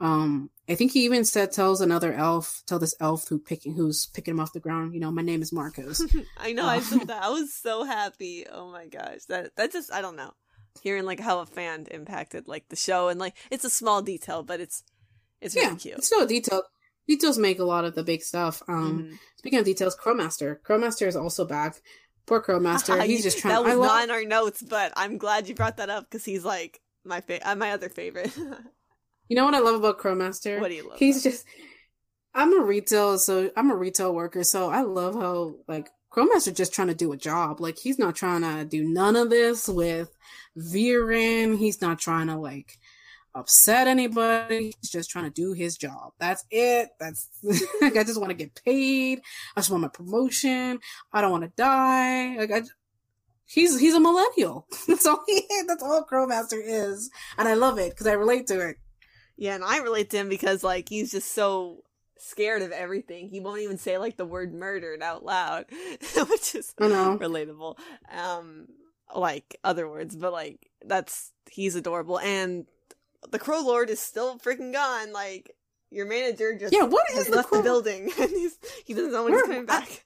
um 0.00 0.50
I 0.68 0.76
think 0.76 0.92
he 0.92 1.04
even 1.04 1.24
said 1.24 1.50
tells 1.52 1.80
another 1.80 2.12
elf, 2.12 2.62
tell 2.66 2.78
this 2.78 2.94
elf 3.00 3.28
who 3.28 3.38
picking 3.38 3.74
who's 3.74 4.06
picking 4.06 4.32
him 4.34 4.40
off 4.40 4.52
the 4.52 4.60
ground, 4.60 4.94
you 4.94 5.00
know, 5.00 5.10
my 5.10 5.22
name 5.22 5.42
is 5.42 5.52
Marcos. 5.52 6.00
I 6.38 6.52
know, 6.52 6.64
uh, 6.64 6.68
I 6.68 6.80
that. 7.06 7.22
I 7.22 7.28
was 7.30 7.52
so 7.54 7.84
happy. 7.84 8.46
Oh 8.50 8.70
my 8.70 8.86
gosh. 8.86 9.24
That 9.28 9.54
that 9.56 9.72
just 9.72 9.92
I 9.92 10.00
don't 10.00 10.16
know. 10.16 10.32
Hearing 10.82 11.04
like 11.04 11.20
how 11.20 11.40
a 11.40 11.46
fan 11.46 11.86
impacted 11.90 12.48
like 12.48 12.68
the 12.68 12.76
show 12.76 13.08
and 13.08 13.20
like 13.20 13.36
it's 13.50 13.64
a 13.64 13.70
small 13.70 14.02
detail, 14.02 14.42
but 14.42 14.60
it's 14.60 14.82
it's 15.40 15.54
really 15.54 15.68
yeah, 15.68 15.74
cute. 15.74 15.98
It's 15.98 16.12
a 16.12 16.26
detail. 16.26 16.62
Details 17.08 17.38
make 17.38 17.58
a 17.58 17.64
lot 17.64 17.84
of 17.84 17.94
the 17.94 18.04
big 18.04 18.22
stuff. 18.22 18.62
Um 18.68 18.98
mm-hmm. 18.98 19.14
speaking 19.36 19.58
of 19.58 19.64
details, 19.64 19.96
Crowmaster. 19.96 20.60
Crowmaster 20.60 21.06
is 21.06 21.16
also 21.16 21.44
back. 21.44 21.80
Poor 22.26 22.42
Crowmaster. 22.42 23.02
He's 23.06 23.22
just 23.22 23.38
trying. 23.38 23.54
that 23.54 23.64
was 23.64 23.86
not 23.86 24.04
in 24.04 24.10
our 24.10 24.24
notes, 24.24 24.62
but 24.62 24.92
I'm 24.96 25.18
glad 25.18 25.48
you 25.48 25.54
brought 25.54 25.78
that 25.78 25.90
up 25.90 26.04
because 26.04 26.24
he's 26.24 26.44
like 26.44 26.80
my 27.04 27.20
fa- 27.20 27.48
uh, 27.48 27.56
my 27.56 27.72
other 27.72 27.88
favorite. 27.88 28.36
you 29.28 29.36
know 29.36 29.44
what 29.44 29.54
I 29.54 29.58
love 29.58 29.76
about 29.76 29.98
Crowmaster? 29.98 30.60
What 30.60 30.68
do 30.68 30.74
you 30.74 30.88
love? 30.88 30.98
He's 30.98 31.22
just. 31.22 31.44
I'm 32.32 32.56
a 32.56 32.62
retail, 32.62 33.18
so 33.18 33.50
I'm 33.56 33.72
a 33.72 33.76
retail 33.76 34.14
worker, 34.14 34.44
so 34.44 34.70
I 34.70 34.82
love 34.82 35.16
how 35.16 35.56
like 35.66 35.90
Crowmaster 36.10 36.54
just 36.54 36.72
trying 36.72 36.88
to 36.88 36.94
do 36.94 37.12
a 37.12 37.16
job. 37.16 37.60
Like 37.60 37.78
he's 37.78 37.98
not 37.98 38.16
trying 38.16 38.42
to 38.42 38.64
do 38.64 38.84
none 38.84 39.16
of 39.16 39.30
this 39.30 39.68
with 39.68 40.10
Viren. 40.58 41.58
He's 41.58 41.80
not 41.80 41.98
trying 41.98 42.26
to 42.26 42.36
like 42.36 42.78
upset 43.34 43.86
anybody. 43.86 44.72
He's 44.80 44.90
just 44.90 45.10
trying 45.10 45.26
to 45.26 45.30
do 45.30 45.52
his 45.52 45.76
job. 45.76 46.12
That's 46.18 46.44
it. 46.50 46.90
That's 46.98 47.28
like 47.80 47.96
I 47.96 48.04
just 48.04 48.20
want 48.20 48.30
to 48.30 48.36
get 48.36 48.60
paid. 48.64 49.20
I 49.56 49.60
just 49.60 49.70
want 49.70 49.82
my 49.82 49.88
promotion. 49.88 50.80
I 51.12 51.20
don't 51.20 51.30
want 51.30 51.44
to 51.44 51.52
die. 51.56 52.36
Like 52.36 52.50
I, 52.50 52.62
he's 53.46 53.78
he's 53.78 53.94
a 53.94 54.00
millennial. 54.00 54.66
That's 54.88 55.06
all 55.06 55.22
he. 55.26 55.44
That's 55.66 55.82
all 55.82 56.04
Crowmaster 56.04 56.60
is, 56.62 57.10
and 57.38 57.48
I 57.48 57.54
love 57.54 57.78
it 57.78 57.90
because 57.90 58.06
I 58.06 58.12
relate 58.12 58.46
to 58.48 58.60
it. 58.68 58.76
Yeah, 59.36 59.54
and 59.54 59.64
I 59.64 59.78
relate 59.78 60.10
to 60.10 60.18
him 60.18 60.28
because 60.28 60.64
like 60.64 60.88
he's 60.88 61.12
just 61.12 61.32
so 61.32 61.84
scared 62.20 62.62
of 62.62 62.72
everything. 62.72 63.28
He 63.28 63.40
won't 63.40 63.60
even 63.60 63.78
say 63.78 63.98
like 63.98 64.16
the 64.16 64.24
word 64.24 64.54
murdered 64.54 65.02
out 65.02 65.24
loud, 65.24 65.66
which 65.70 66.54
is 66.54 66.74
relatable. 66.78 67.78
Um, 68.12 68.68
like 69.14 69.56
other 69.64 69.88
words, 69.88 70.16
but 70.16 70.32
like 70.32 70.70
that's 70.84 71.32
he's 71.50 71.74
adorable 71.74 72.18
and 72.18 72.66
the 73.30 73.38
Crow 73.38 73.60
Lord 73.60 73.90
is 73.90 74.00
still 74.00 74.38
freaking 74.38 74.72
gone. 74.72 75.12
Like 75.12 75.54
your 75.90 76.06
manager 76.06 76.56
just 76.56 76.72
yeah, 76.72 76.84
what 76.84 77.08
is 77.10 77.16
has 77.16 77.28
left 77.28 77.48
Crow- 77.48 77.58
the 77.58 77.64
building 77.64 78.12
and 78.20 78.30
he's 78.30 78.58
he 78.84 78.94
doesn't 78.94 79.12
know 79.12 79.24
when 79.24 79.32
Where, 79.32 79.42
he's 79.42 79.48
coming 79.48 79.66
back. 79.66 80.04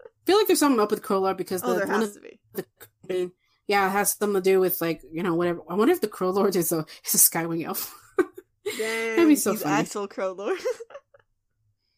I 0.00 0.06
feel 0.26 0.38
like 0.38 0.46
there's 0.46 0.58
something 0.58 0.80
up 0.80 0.90
with 0.90 1.02
Crow 1.02 1.20
Lord 1.20 1.36
because 1.36 1.62
oh, 1.62 1.72
the, 1.72 1.80
there 1.80 1.86
has 1.86 2.14
to 2.14 2.20
be. 2.20 2.40
The, 2.54 3.30
yeah, 3.66 3.86
it 3.86 3.90
has 3.90 4.12
something 4.12 4.34
to 4.34 4.40
do 4.40 4.60
with 4.60 4.80
like 4.80 5.02
you 5.10 5.22
know 5.22 5.34
whatever. 5.34 5.60
I 5.68 5.74
wonder 5.74 5.92
if 5.92 6.00
the 6.00 6.08
Crow 6.08 6.30
Lord 6.30 6.56
is 6.56 6.72
a 6.72 6.86
is 7.04 7.14
a 7.14 7.18
Skywing 7.18 7.64
elf. 7.64 7.94
Dang, 8.18 8.76
That'd 9.16 9.28
be 9.28 9.36
so 9.36 9.54
funny. 9.54 9.82
Actual 9.82 10.08
Crow 10.08 10.32
Lord. 10.32 10.58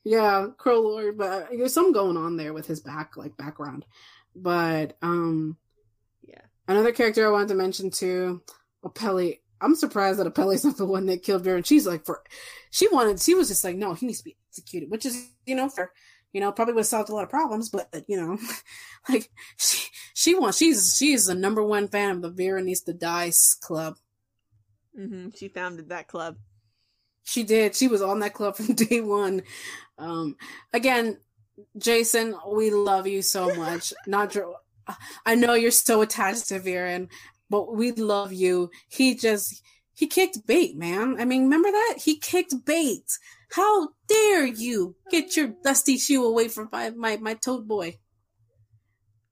Yeah, 0.05 0.47
Crow 0.57 0.81
Lord, 0.81 1.19
but 1.19 1.49
there's 1.51 1.75
some 1.75 1.93
going 1.93 2.17
on 2.17 2.37
there 2.37 2.53
with 2.53 2.67
his 2.67 2.81
back 2.81 3.17
like 3.17 3.37
background. 3.37 3.85
But 4.35 4.97
um, 5.03 5.57
yeah, 6.23 6.41
another 6.69 6.93
character 6.93 7.27
I 7.27 7.31
wanted 7.31 7.49
to 7.49 7.55
mention 7.55 7.91
too, 7.91 8.43
Opeli. 8.85 9.41
I'm 9.61 9.75
surprised 9.75 10.19
that 10.19 10.33
Opeli's 10.33 10.65
not 10.65 10.79
the 10.79 10.87
one 10.87 11.07
that 11.07 11.23
killed 11.23 11.45
Viren. 11.45 11.67
She's 11.67 11.87
like, 11.87 12.07
for 12.07 12.23
she 12.71 12.89
wanted, 12.89 13.21
she 13.21 13.35
was 13.35 13.49
just 13.49 13.63
like, 13.63 13.77
no, 13.77 13.93
he 13.93 14.07
needs 14.07 14.19
to 14.19 14.25
be 14.25 14.37
executed, 14.49 14.91
which 14.91 15.05
is, 15.05 15.31
you 15.45 15.55
know, 15.55 15.69
for, 15.69 15.93
you 16.33 16.41
know, 16.41 16.51
probably 16.51 16.73
would 16.75 16.81
have 16.81 16.87
solved 16.87 17.11
a 17.11 17.15
lot 17.15 17.25
of 17.25 17.31
problems, 17.31 17.69
but 17.69 17.89
you 18.09 18.17
know, 18.17 18.39
like 19.09 19.29
she, 19.59 19.89
she 20.15 20.35
wants, 20.35 20.57
she's, 20.57 20.97
she's 20.97 21.27
the 21.27 21.35
number 21.35 21.63
one 21.63 21.89
fan 21.89 22.11
of 22.11 22.23
the 22.23 22.31
Viren 22.31 22.65
needs 22.65 22.81
to 22.83 22.95
die 22.95 23.33
club. 23.61 23.97
Mm-hmm. 24.99 25.31
She 25.37 25.49
founded 25.49 25.91
that 25.91 26.09
club. 26.09 26.37
She 27.25 27.43
did. 27.43 27.77
She 27.77 27.89
was 27.89 28.03
on 28.03 28.21
that 28.21 28.35
club 28.35 28.57
from 28.57 28.75
day 28.75 29.01
one. 29.01 29.43
Um, 29.99 30.37
again, 30.73 31.19
Jason, 31.77 32.35
we 32.49 32.71
love 32.71 33.07
you 33.07 33.23
so 33.23 33.55
much. 33.55 33.93
Not, 34.07 34.37
I 35.27 35.35
know 35.35 35.55
you're 35.55 35.71
so 35.71 36.01
attached 36.01 36.49
to 36.49 36.61
Viren 36.61 37.09
but 37.51 37.75
we 37.75 37.93
love 37.93 38.33
you. 38.33 38.71
He 38.89 39.15
just 39.15 39.63
he 39.93 40.07
kicked 40.07 40.47
bait, 40.47 40.77
man. 40.77 41.17
I 41.19 41.25
mean, 41.27 41.43
remember 41.43 41.71
that? 41.71 41.99
He 42.05 42.17
kicked 42.17 42.65
bait. 42.65 43.05
How 43.51 43.89
dare 44.09 44.47
you 44.47 44.95
get 45.11 45.37
your 45.37 45.49
dusty 45.63 45.99
shoe 45.99 46.25
away 46.25 46.49
from 46.49 46.69
my 46.73 46.91
my, 46.91 47.17
my 47.17 47.35
toad 47.35 47.69
boy? 47.69 47.99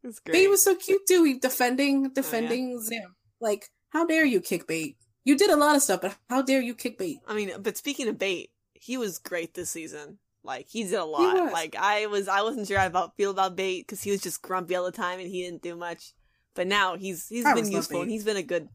That's 0.02 0.18
great. 0.18 0.32
Bait 0.32 0.48
was 0.48 0.62
so 0.62 0.74
cute 0.74 1.06
too. 1.06 1.24
He 1.24 1.38
defending 1.38 2.10
defending 2.12 2.76
oh, 2.76 2.82
yeah. 2.90 3.00
Zym. 3.00 3.14
Like, 3.40 3.68
how 3.90 4.04
dare 4.04 4.24
you 4.24 4.40
kick 4.40 4.66
bait? 4.66 4.96
You 5.28 5.36
did 5.36 5.50
a 5.50 5.56
lot 5.56 5.76
of 5.76 5.82
stuff, 5.82 6.00
but 6.00 6.16
how 6.30 6.40
dare 6.40 6.62
you 6.62 6.74
kick 6.74 6.96
bait? 6.96 7.18
I 7.26 7.34
mean, 7.34 7.50
but 7.60 7.76
speaking 7.76 8.08
of 8.08 8.18
bait, 8.18 8.48
he 8.72 8.96
was 8.96 9.18
great 9.18 9.52
this 9.52 9.68
season. 9.68 10.16
Like 10.42 10.68
he 10.70 10.84
did 10.84 10.94
a 10.94 11.04
lot. 11.04 11.52
Like 11.52 11.76
I 11.78 12.06
was, 12.06 12.28
I 12.28 12.40
wasn't 12.40 12.66
sure 12.66 12.78
how 12.78 12.86
I 12.86 13.08
feel 13.14 13.32
about 13.32 13.54
bait 13.54 13.86
because 13.86 14.02
he 14.02 14.10
was 14.10 14.22
just 14.22 14.40
grumpy 14.40 14.74
all 14.74 14.86
the 14.86 14.90
time 14.90 15.20
and 15.20 15.28
he 15.28 15.42
didn't 15.42 15.60
do 15.60 15.76
much. 15.76 16.14
But 16.54 16.66
now 16.66 16.96
he's 16.96 17.28
he's 17.28 17.44
I 17.44 17.52
been 17.52 17.70
useful 17.70 18.00
and 18.00 18.10
he's 18.10 18.24
been 18.24 18.38
a 18.38 18.42
good 18.42 18.70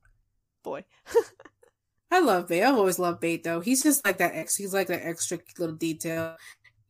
boy. 0.64 0.86
I 2.12 2.20
love 2.20 2.50
Bait. 2.50 2.62
I've 2.62 2.76
always 2.76 3.00
loved 3.00 3.22
Bait 3.22 3.44
though. 3.44 3.60
He's 3.60 3.82
just 3.82 4.06
like 4.06 4.20
that 4.20 4.36
ex 4.36 4.56
he's 4.56 4.76
like 4.76 4.90
that 4.90 5.04
extra 5.04 5.40
little 5.58 5.76
detail. 5.76 6.36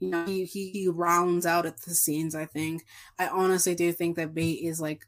You 0.02 0.10
know, 0.10 0.26
he, 0.26 0.44
he 0.44 0.72
he 0.72 0.90
rounds 0.90 1.46
out 1.46 1.66
at 1.66 1.82
the 1.84 1.96
scenes, 1.96 2.36
I 2.36 2.48
think. 2.48 2.84
I 3.18 3.30
honestly 3.30 3.76
do 3.76 3.94
think 3.94 4.18
that 4.18 4.34
Bait 4.34 4.56
is 4.56 4.82
like 4.82 5.06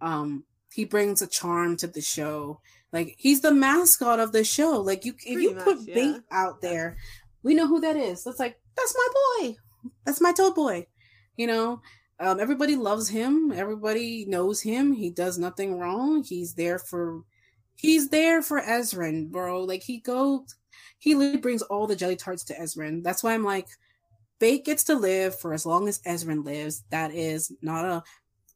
um 0.00 0.44
he 0.72 0.86
brings 0.86 1.20
a 1.20 1.26
charm 1.26 1.76
to 1.76 1.86
the 1.86 2.00
show. 2.00 2.60
Like 2.94 3.16
he's 3.18 3.42
the 3.42 3.52
mascot 3.52 4.20
of 4.20 4.32
the 4.32 4.44
show. 4.44 4.80
Like 4.80 5.04
you 5.04 5.14
if 5.26 5.40
you 5.40 5.54
much, 5.56 5.64
put 5.64 5.80
yeah. 5.80 5.94
Bait 5.94 6.20
out 6.30 6.62
there, 6.62 6.96
we 7.42 7.54
know 7.54 7.66
who 7.66 7.80
that 7.80 7.96
is. 7.96 8.24
That's 8.24 8.38
like 8.38 8.56
that's 8.76 8.94
my 8.96 9.08
boy. 9.42 9.56
That's 10.06 10.20
my 10.20 10.32
toad 10.32 10.54
boy. 10.54 10.86
You 11.36 11.48
know? 11.48 11.82
Um, 12.20 12.38
everybody 12.38 12.76
loves 12.76 13.08
him. 13.08 13.52
Everybody 13.52 14.24
knows 14.26 14.62
him. 14.62 14.92
He 14.92 15.10
does 15.10 15.38
nothing 15.38 15.78
wrong. 15.78 16.22
He's 16.22 16.54
there 16.54 16.78
for, 16.78 17.22
he's 17.74 18.08
there 18.08 18.40
for 18.40 18.60
Ezran, 18.60 19.30
bro. 19.30 19.64
Like 19.64 19.82
he 19.82 19.98
goes, 19.98 20.54
he 20.98 21.16
literally 21.16 21.40
brings 21.40 21.62
all 21.62 21.86
the 21.86 21.96
jelly 21.96 22.16
tarts 22.16 22.44
to 22.44 22.54
Ezran. 22.54 23.02
That's 23.02 23.24
why 23.24 23.34
I'm 23.34 23.44
like, 23.44 23.66
Bait 24.38 24.64
gets 24.64 24.84
to 24.84 24.94
live 24.94 25.38
for 25.38 25.52
as 25.52 25.66
long 25.66 25.88
as 25.88 26.00
Ezran 26.02 26.44
lives. 26.44 26.84
That 26.90 27.12
is 27.12 27.52
not 27.60 27.84
a, 27.84 28.02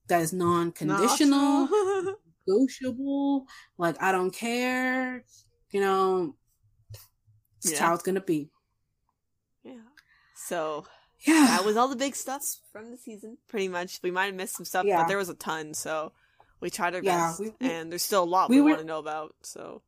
that 0.06 0.23
is 0.23 0.32
non-conditional, 0.32 1.69
negotiable. 2.49 3.47
Like 3.77 4.01
I 4.03 4.12
don't 4.12 4.33
care. 4.33 5.25
You 5.70 5.81
know, 5.81 6.35
it's 7.59 7.73
yeah. 7.73 7.81
how 7.81 7.95
it's 7.95 8.03
gonna 8.03 8.20
be. 8.20 8.51
Yeah. 9.62 9.75
So 10.35 10.85
yeah, 11.20 11.47
that 11.49 11.65
was 11.65 11.77
all 11.77 11.89
the 11.89 11.97
big 11.97 12.15
stuff 12.15 12.43
from 12.73 12.91
the 12.91 12.97
season. 12.97 13.39
Pretty 13.49 13.69
much, 13.69 14.01
we 14.03 14.11
might 14.11 14.27
have 14.27 14.35
missed 14.35 14.57
some 14.57 14.65
stuff, 14.65 14.87
yeah. 14.87 14.99
but 14.99 15.09
there 15.09 15.19
was 15.19 15.29
a 15.29 15.35
ton. 15.35 15.75
So 15.75 16.12
we 16.61 16.70
tried 16.70 16.95
our 16.95 17.03
yeah, 17.03 17.29
best, 17.29 17.41
we, 17.41 17.53
we, 17.61 17.70
and 17.70 17.91
there's 17.91 18.03
still 18.03 18.23
a 18.23 18.25
lot 18.25 18.51
we, 18.51 18.61
we 18.61 18.70
want 18.70 18.81
to 18.81 18.87
know 18.87 18.99
about. 18.99 19.35
So 19.43 19.83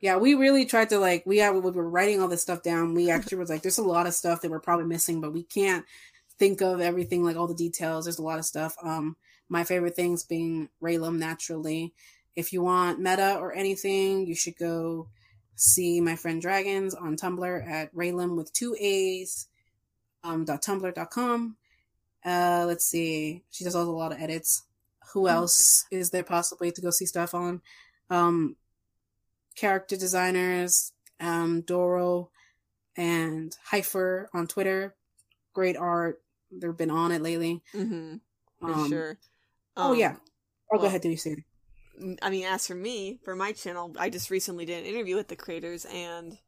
yeah, 0.00 0.16
we 0.16 0.34
really 0.34 0.66
tried 0.66 0.90
to 0.90 0.98
like 0.98 1.24
we, 1.26 1.38
had 1.38 1.54
we 1.54 1.60
were 1.60 1.88
writing 1.88 2.20
all 2.20 2.28
this 2.28 2.42
stuff 2.42 2.62
down. 2.62 2.94
We 2.94 3.10
actually 3.12 3.38
was 3.38 3.50
like, 3.50 3.62
there's 3.62 3.78
a 3.78 3.82
lot 3.82 4.06
of 4.06 4.14
stuff 4.14 4.40
that 4.42 4.50
we're 4.50 4.60
probably 4.60 4.86
missing, 4.86 5.20
but 5.20 5.32
we 5.32 5.42
can't 5.42 5.84
think 6.38 6.60
of 6.60 6.80
everything 6.80 7.24
like 7.24 7.36
all 7.36 7.46
the 7.46 7.54
details. 7.54 8.04
There's 8.04 8.18
a 8.18 8.22
lot 8.22 8.38
of 8.38 8.44
stuff. 8.44 8.76
Um, 8.82 9.16
my 9.48 9.64
favorite 9.64 9.96
things 9.96 10.24
being 10.24 10.68
Rayllum 10.82 11.18
naturally. 11.18 11.92
If 12.34 12.52
you 12.52 12.62
want 12.62 13.00
meta 13.00 13.36
or 13.38 13.54
anything, 13.54 14.26
you 14.26 14.34
should 14.34 14.56
go 14.58 15.08
see 15.54 16.00
my 16.00 16.16
friend 16.16 16.40
Dragons 16.40 16.94
on 16.94 17.16
Tumblr 17.16 17.68
at 17.70 17.94
Raylum 17.94 18.36
with 18.36 18.52
two 18.52 18.76
A's 18.78 19.48
um, 20.22 20.44
.tumblr.com. 20.44 21.56
Uh, 22.24 22.64
let's 22.66 22.86
see. 22.86 23.42
She 23.50 23.64
does 23.64 23.74
a 23.74 23.82
lot 23.82 24.12
of 24.12 24.20
edits. 24.20 24.64
Who 25.12 25.22
mm-hmm. 25.22 25.36
else 25.36 25.86
is 25.90 26.10
there 26.10 26.24
possibly 26.24 26.72
to 26.72 26.80
go 26.80 26.90
see 26.90 27.06
stuff 27.06 27.34
on? 27.34 27.62
Um, 28.10 28.56
character 29.54 29.96
designers, 29.96 30.92
um, 31.20 31.62
Doro 31.62 32.30
and 32.96 33.56
Hypher 33.70 34.26
on 34.34 34.46
Twitter. 34.46 34.94
Great 35.54 35.76
art. 35.76 36.20
They've 36.50 36.76
been 36.76 36.90
on 36.90 37.12
it 37.12 37.22
lately. 37.22 37.62
Mm-hmm. 37.74 38.16
For 38.60 38.72
um, 38.72 38.88
sure. 38.88 39.18
Oh 39.76 39.92
yeah. 39.92 40.10
Um, 40.10 40.16
oh, 40.16 40.22
well, 40.72 40.80
go 40.82 40.86
ahead, 40.86 41.02
do 41.02 41.10
you 41.10 41.16
say? 41.16 41.44
I 42.22 42.30
mean, 42.30 42.44
as 42.44 42.66
for 42.66 42.74
me, 42.74 43.18
for 43.24 43.34
my 43.34 43.52
channel, 43.52 43.94
I 43.98 44.10
just 44.10 44.30
recently 44.30 44.66
did 44.66 44.84
an 44.84 44.92
interview 44.92 45.16
with 45.16 45.28
the 45.28 45.36
creators, 45.36 45.86
and 45.86 46.38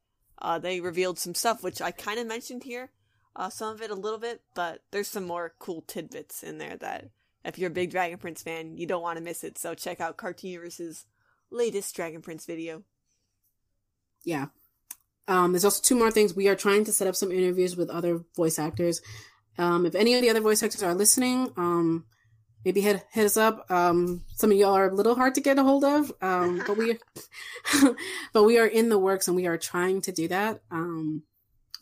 uh, 0.40 0.59
they 0.59 0.80
revealed 0.80 1.18
some 1.18 1.34
stuff 1.34 1.62
which 1.62 1.80
I 1.80 1.90
kind 1.90 2.18
of 2.20 2.26
mentioned 2.26 2.64
here, 2.64 2.90
uh, 3.34 3.48
some 3.48 3.74
of 3.74 3.80
it 3.80 3.90
a 3.90 3.94
little 3.94 4.18
bit, 4.18 4.42
but 4.55 4.82
there's 4.90 5.09
some 5.09 5.26
more 5.26 5.55
cool 5.59 5.82
tidbits 5.82 6.42
in 6.42 6.59
there 6.59 6.76
that 6.78 7.10
if 7.44 7.59
you're 7.59 7.70
a 7.70 7.72
big 7.72 7.90
Dragon 7.90 8.18
Prince 8.18 8.42
fan, 8.42 8.76
you 8.76 8.86
don't 8.86 9.02
want 9.02 9.16
to 9.16 9.24
miss 9.24 9.44
it. 9.44 9.59
So 9.59 9.74
check 9.74 10.00
out 10.00 10.18
Cartooniverse's 10.18 11.06
latest 11.50 11.94
Dragon 11.94 12.20
Prince 12.20 12.44
video. 12.44 12.82
Yeah. 14.24 14.46
Um, 15.28 15.52
there's 15.52 15.64
also 15.64 15.82
two 15.82 15.94
more 15.94 16.10
things. 16.10 16.34
We 16.34 16.48
are 16.48 16.56
trying 16.56 16.84
to 16.84 16.92
set 16.92 17.06
up 17.06 17.14
some 17.14 17.30
interviews 17.30 17.76
with 17.76 17.90
other 17.90 18.24
voice 18.34 18.59
actors. 18.59 19.00
Um, 19.56 19.86
if 19.86 19.94
any 19.94 20.14
of 20.14 20.22
the 20.22 20.30
other 20.30 20.40
voice 20.40 20.62
actors 20.62 20.82
are 20.82 20.94
listening, 20.94 21.52
um, 21.56 22.06
maybe 22.69 22.82
hit 22.82 23.03
hit 23.12 23.24
us 23.24 23.39
up. 23.39 23.70
Um, 23.70 24.24
some 24.35 24.53
of 24.53 24.59
y'all 24.59 24.77
are 24.77 24.90
a 24.90 24.95
little 24.95 25.15
hard 25.15 25.35
to 25.36 25.40
get 25.40 25.59
a 25.59 25.62
hold 25.62 25.85
of, 25.85 26.12
um, 26.20 26.62
but 26.66 26.77
we 26.77 26.99
but 28.35 28.43
we 28.43 28.59
are 28.59 28.66
in 28.66 28.90
the 28.90 28.99
works 28.99 29.27
and 29.27 29.35
we 29.35 29.47
are 29.47 29.57
trying 29.57 30.03
to 30.03 30.12
do 30.12 30.28
that. 30.28 30.61
Um, 30.70 31.23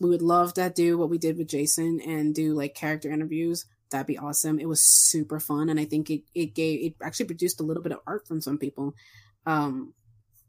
we 0.01 0.09
would 0.09 0.23
love 0.23 0.55
to 0.55 0.71
do 0.71 0.97
what 0.97 1.11
we 1.11 1.19
did 1.19 1.39
with 1.39 1.49
Jason 1.49 2.01
and 2.01 2.33
do 2.33 2.55
like 2.55 2.77
character 2.77 3.11
interviews. 3.11 3.67
That'd 3.91 4.07
be 4.07 4.17
awesome. 4.17 4.61
It 4.61 4.69
was 4.69 4.81
super 4.81 5.41
fun, 5.41 5.71
and 5.71 5.81
I 5.81 5.87
think 5.87 6.09
it 6.09 6.23
it 6.37 6.55
gave 6.55 6.85
it 6.85 6.95
actually 7.03 7.27
produced 7.27 7.59
a 7.59 7.65
little 7.65 7.83
bit 7.83 7.93
of 7.93 7.99
art 8.07 8.29
from 8.29 8.41
some 8.41 8.57
people. 8.57 8.95
Um, 9.45 9.93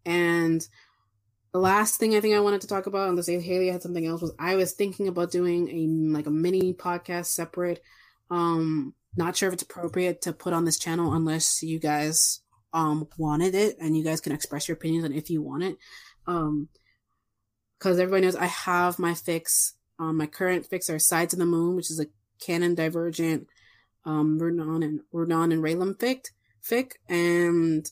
and 0.05 0.68
the 1.51 1.59
last 1.59 1.99
thing 1.99 2.15
I 2.15 2.22
think 2.22 2.35
I 2.35 2.41
wanted 2.41 2.61
to 2.61 2.68
talk 2.68 2.85
about, 2.85 3.09
unless 3.09 3.27
Haley 3.27 3.69
had 3.69 3.81
something 3.81 4.05
else, 4.05 4.22
was 4.22 4.34
I 4.38 4.55
was 4.55 4.73
thinking 4.73 5.07
about 5.07 5.31
doing 5.31 5.68
a 5.69 6.15
like 6.15 6.27
a 6.27 6.31
mini 6.31 6.76
podcast 6.76 7.26
separate. 7.26 7.81
Um, 8.30 8.93
not 9.18 9.35
sure 9.35 9.48
if 9.49 9.53
it's 9.53 9.64
appropriate 9.64 10.22
to 10.22 10.34
put 10.34 10.53
on 10.53 10.65
this 10.65 10.80
channel 10.80 11.14
unless 11.14 11.64
you 11.64 11.80
guys 11.80 12.41
um 12.73 13.07
wanted 13.18 13.56
it 13.56 13.77
and 13.80 13.98
you 13.98 14.03
guys 14.03 14.22
can 14.22 14.34
express 14.34 14.68
your 14.68 14.76
opinions 14.76 15.06
on 15.06 15.14
if 15.14 15.30
you 15.30 15.41
want 15.41 15.64
it. 15.64 15.77
Um, 16.26 16.69
because 17.80 17.99
everybody 17.99 18.26
knows 18.26 18.35
I 18.35 18.48
have 18.48 18.98
my 18.98 19.14
fix. 19.14 19.76
Um, 19.99 20.18
my 20.18 20.26
current 20.26 20.65
fix 20.65 20.89
are 20.89 20.99
Sides 20.99 21.34
of 21.34 21.39
the 21.39 21.45
Moon, 21.45 21.76
which 21.76 21.91
is 21.91 21.99
a 21.99 22.07
canon 22.39 22.76
divergent 22.76 23.48
um 24.06 24.39
Vernon 24.39 24.84
and 24.84 25.02
Vernon 25.14 25.52
and 25.52 25.64
Rayllum 25.64 25.98
fic, 25.98 26.26
fic, 26.64 26.94
and 27.10 27.89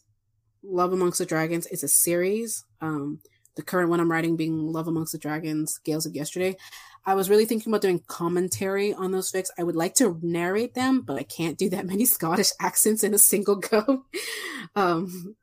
Love 0.64 0.94
Amongst 0.94 1.20
the 1.20 1.26
Dragons 1.26 1.68
is 1.68 1.84
a 1.84 1.88
series. 1.88 2.64
Um, 2.82 3.20
the 3.56 3.62
current 3.62 3.90
one 3.90 4.00
I'm 4.00 4.12
writing 4.12 4.36
being 4.36 4.68
Love 4.68 4.88
Amongst 4.88 5.12
the 5.12 5.18
Dragons, 5.18 5.80
Gales 5.84 6.06
of 6.06 6.16
Yesterday. 6.16 6.58
I 7.06 7.14
was 7.14 7.30
really 7.30 7.46
thinking 7.46 7.72
about 7.72 7.82
doing 7.82 8.02
commentary 8.08 8.94
on 8.94 9.12
those 9.12 9.32
fics. 9.32 9.50
I 9.58 9.64
would 9.64 9.76
like 9.76 9.96
to 9.96 10.20
narrate 10.22 10.74
them, 10.74 11.02
but 11.02 11.18
I 11.18 11.24
can't 11.24 11.58
do 11.58 11.70
that 11.70 11.86
many 11.88 12.06
Scottish 12.06 12.52
accents 12.60 13.04
in 13.04 13.14
a 13.14 13.20
single 13.20 13.56
go. 13.56 14.06
um, 14.76 15.36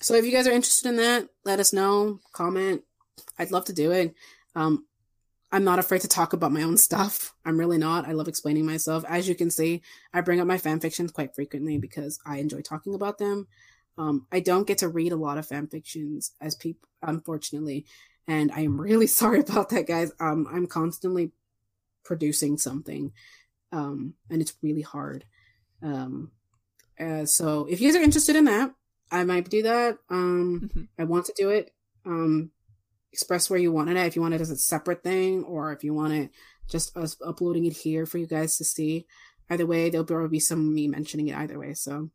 so 0.00 0.14
if 0.14 0.24
you 0.24 0.32
guys 0.32 0.46
are 0.46 0.52
interested 0.52 0.88
in 0.88 0.96
that, 0.96 1.28
let 1.44 1.60
us 1.60 1.72
know. 1.72 2.20
Comment. 2.32 2.82
I'd 3.38 3.50
love 3.50 3.66
to 3.66 3.72
do 3.72 3.90
it. 3.92 4.14
Um, 4.54 4.84
I'm 5.50 5.64
not 5.64 5.78
afraid 5.78 6.02
to 6.02 6.08
talk 6.08 6.34
about 6.34 6.52
my 6.52 6.62
own 6.62 6.76
stuff. 6.76 7.34
I'm 7.44 7.58
really 7.58 7.78
not. 7.78 8.06
I 8.06 8.12
love 8.12 8.28
explaining 8.28 8.66
myself. 8.66 9.04
As 9.08 9.28
you 9.28 9.34
can 9.34 9.50
see, 9.50 9.82
I 10.12 10.20
bring 10.20 10.40
up 10.40 10.46
my 10.46 10.58
fan 10.58 10.78
fictions 10.78 11.10
quite 11.10 11.34
frequently 11.34 11.78
because 11.78 12.20
I 12.26 12.38
enjoy 12.38 12.60
talking 12.60 12.94
about 12.94 13.18
them. 13.18 13.46
Um, 13.96 14.26
I 14.30 14.40
don't 14.40 14.66
get 14.66 14.78
to 14.78 14.88
read 14.88 15.12
a 15.12 15.16
lot 15.16 15.38
of 15.38 15.46
fan 15.46 15.66
fictions 15.66 16.32
as 16.40 16.54
people, 16.54 16.88
unfortunately, 17.02 17.86
and 18.28 18.52
I 18.52 18.60
am 18.60 18.80
really 18.80 19.06
sorry 19.20 19.40
about 19.40 19.70
that, 19.70 19.88
guys. 19.88 20.12
Um, 20.20 20.46
I'm 20.52 20.66
constantly 20.66 21.32
producing 22.04 22.58
something, 22.58 23.12
um, 23.72 24.14
and 24.30 24.40
it's 24.40 24.54
really 24.62 24.82
hard. 24.82 25.24
Um, 25.82 26.30
uh, 27.00 27.24
so 27.24 27.66
if 27.68 27.80
you 27.80 27.88
guys 27.88 27.96
are 28.00 28.04
interested 28.04 28.36
in 28.36 28.44
that, 28.44 28.72
I 29.10 29.24
might 29.24 29.48
do 29.48 29.62
that. 29.62 29.98
Um, 30.10 30.60
mm-hmm. 30.64 30.82
I 30.98 31.04
want 31.04 31.26
to 31.26 31.34
do 31.36 31.48
it. 31.48 31.72
Um, 32.04 32.50
express 33.12 33.48
where 33.48 33.58
you 33.58 33.72
want 33.72 33.88
it 33.88 33.96
at. 33.96 34.06
If 34.06 34.16
you 34.16 34.22
want 34.22 34.34
it 34.34 34.40
as 34.40 34.50
a 34.50 34.56
separate 34.56 35.02
thing, 35.02 35.44
or 35.44 35.72
if 35.72 35.82
you 35.82 35.94
want 35.94 36.12
it 36.12 36.30
just 36.68 36.94
us 36.96 37.16
uploading 37.24 37.64
it 37.64 37.72
here 37.72 38.04
for 38.04 38.18
you 38.18 38.26
guys 38.26 38.58
to 38.58 38.64
see. 38.64 39.06
Either 39.50 39.64
way, 39.64 39.88
there'll 39.88 40.04
probably 40.04 40.28
be 40.28 40.40
some 40.40 40.74
me 40.74 40.86
mentioning 40.86 41.28
it 41.28 41.36
either 41.36 41.58
way. 41.58 41.72
So 41.72 42.10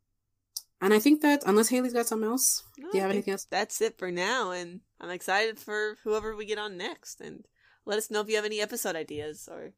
and 0.80 0.92
I 0.92 0.98
think 0.98 1.22
that 1.22 1.42
unless 1.46 1.68
Haley's 1.68 1.94
got 1.94 2.06
something 2.06 2.28
else, 2.28 2.62
no, 2.78 2.90
do 2.90 2.98
you 2.98 3.02
have 3.02 3.10
anything 3.10 3.32
else? 3.32 3.46
That's 3.50 3.80
it 3.80 3.98
for 3.98 4.10
now, 4.10 4.50
and 4.50 4.80
I'm 5.04 5.10
excited 5.10 5.58
for 5.58 5.98
whoever 6.02 6.34
we 6.34 6.46
get 6.46 6.58
on 6.58 6.78
next. 6.78 7.20
And 7.20 7.44
let 7.84 7.98
us 7.98 8.10
know 8.10 8.20
if 8.20 8.28
you 8.28 8.36
have 8.36 8.44
any 8.46 8.60
episode 8.60 8.96
ideas 8.96 9.48
or 9.50 9.72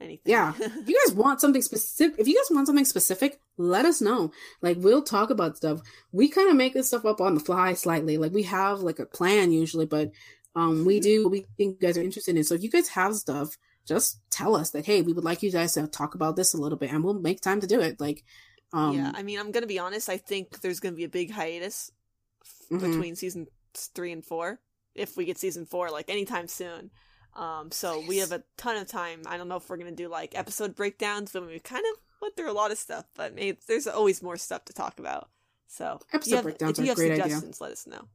anything. 0.00 0.32
Yeah, 0.32 0.52
if 0.58 0.88
you 0.88 1.00
guys 1.06 1.14
want 1.14 1.40
something 1.40 1.62
specific, 1.62 2.18
if 2.18 2.26
you 2.26 2.34
guys 2.34 2.54
want 2.54 2.66
something 2.66 2.84
specific, 2.84 3.40
let 3.56 3.84
us 3.84 4.00
know. 4.00 4.32
Like 4.60 4.78
we'll 4.80 5.02
talk 5.02 5.30
about 5.30 5.56
stuff. 5.56 5.80
We 6.10 6.28
kind 6.28 6.50
of 6.50 6.56
make 6.56 6.74
this 6.74 6.88
stuff 6.88 7.04
up 7.04 7.20
on 7.20 7.34
the 7.34 7.40
fly 7.40 7.74
slightly. 7.74 8.18
Like 8.18 8.32
we 8.32 8.42
have 8.44 8.80
like 8.80 8.98
a 8.98 9.06
plan 9.06 9.52
usually, 9.52 9.86
but 9.86 10.10
um, 10.56 10.84
we 10.84 10.98
do 10.98 11.28
we 11.28 11.46
think 11.56 11.80
you 11.80 11.86
guys 11.86 11.96
are 11.96 12.02
interested 12.02 12.36
in. 12.36 12.42
So 12.42 12.56
if 12.56 12.64
you 12.64 12.70
guys 12.70 12.88
have 12.88 13.14
stuff, 13.14 13.56
just 13.86 14.18
tell 14.30 14.56
us 14.56 14.70
that 14.70 14.84
hey, 14.84 15.00
we 15.00 15.12
would 15.12 15.24
like 15.24 15.44
you 15.44 15.52
guys 15.52 15.74
to 15.74 15.86
talk 15.86 16.16
about 16.16 16.34
this 16.34 16.54
a 16.54 16.58
little 16.58 16.78
bit, 16.78 16.90
and 16.90 17.04
we'll 17.04 17.14
make 17.14 17.40
time 17.40 17.60
to 17.60 17.68
do 17.68 17.80
it. 17.80 18.00
Like 18.00 18.24
um, 18.72 18.96
yeah, 18.96 19.12
I 19.14 19.22
mean, 19.22 19.38
I'm 19.38 19.52
gonna 19.52 19.68
be 19.68 19.78
honest. 19.78 20.08
I 20.08 20.16
think 20.16 20.60
there's 20.60 20.80
gonna 20.80 20.96
be 20.96 21.04
a 21.04 21.08
big 21.08 21.30
hiatus 21.30 21.92
mm-hmm. 22.70 22.90
between 22.90 23.14
season 23.14 23.46
three 23.74 24.12
and 24.12 24.24
four 24.24 24.60
if 24.94 25.16
we 25.16 25.24
get 25.24 25.38
season 25.38 25.66
four 25.66 25.90
like 25.90 26.08
anytime 26.08 26.48
soon. 26.48 26.90
Um, 27.34 27.70
so 27.70 28.00
nice. 28.00 28.08
we 28.08 28.16
have 28.18 28.32
a 28.32 28.42
ton 28.56 28.76
of 28.76 28.88
time. 28.88 29.22
I 29.26 29.36
don't 29.36 29.48
know 29.48 29.56
if 29.56 29.68
we're 29.68 29.76
gonna 29.76 29.92
do 29.92 30.08
like 30.08 30.36
episode 30.36 30.74
breakdowns, 30.74 31.32
but 31.32 31.46
we 31.46 31.58
kind 31.60 31.84
of 31.92 32.00
went 32.20 32.36
through 32.36 32.50
a 32.50 32.52
lot 32.52 32.70
of 32.70 32.78
stuff. 32.78 33.06
But 33.14 33.34
maybe 33.34 33.58
there's 33.66 33.86
always 33.86 34.22
more 34.22 34.36
stuff 34.36 34.64
to 34.66 34.72
talk 34.72 34.98
about. 34.98 35.30
So 35.68 36.00
episode 36.12 36.36
have, 36.36 36.44
breakdowns 36.44 36.80
are 36.80 36.82
a 36.82 36.94
great 36.94 37.16
suggestions, 37.16 37.60
idea. 37.60 37.62
let 37.62 37.72
us 37.72 37.86
know 37.86 38.08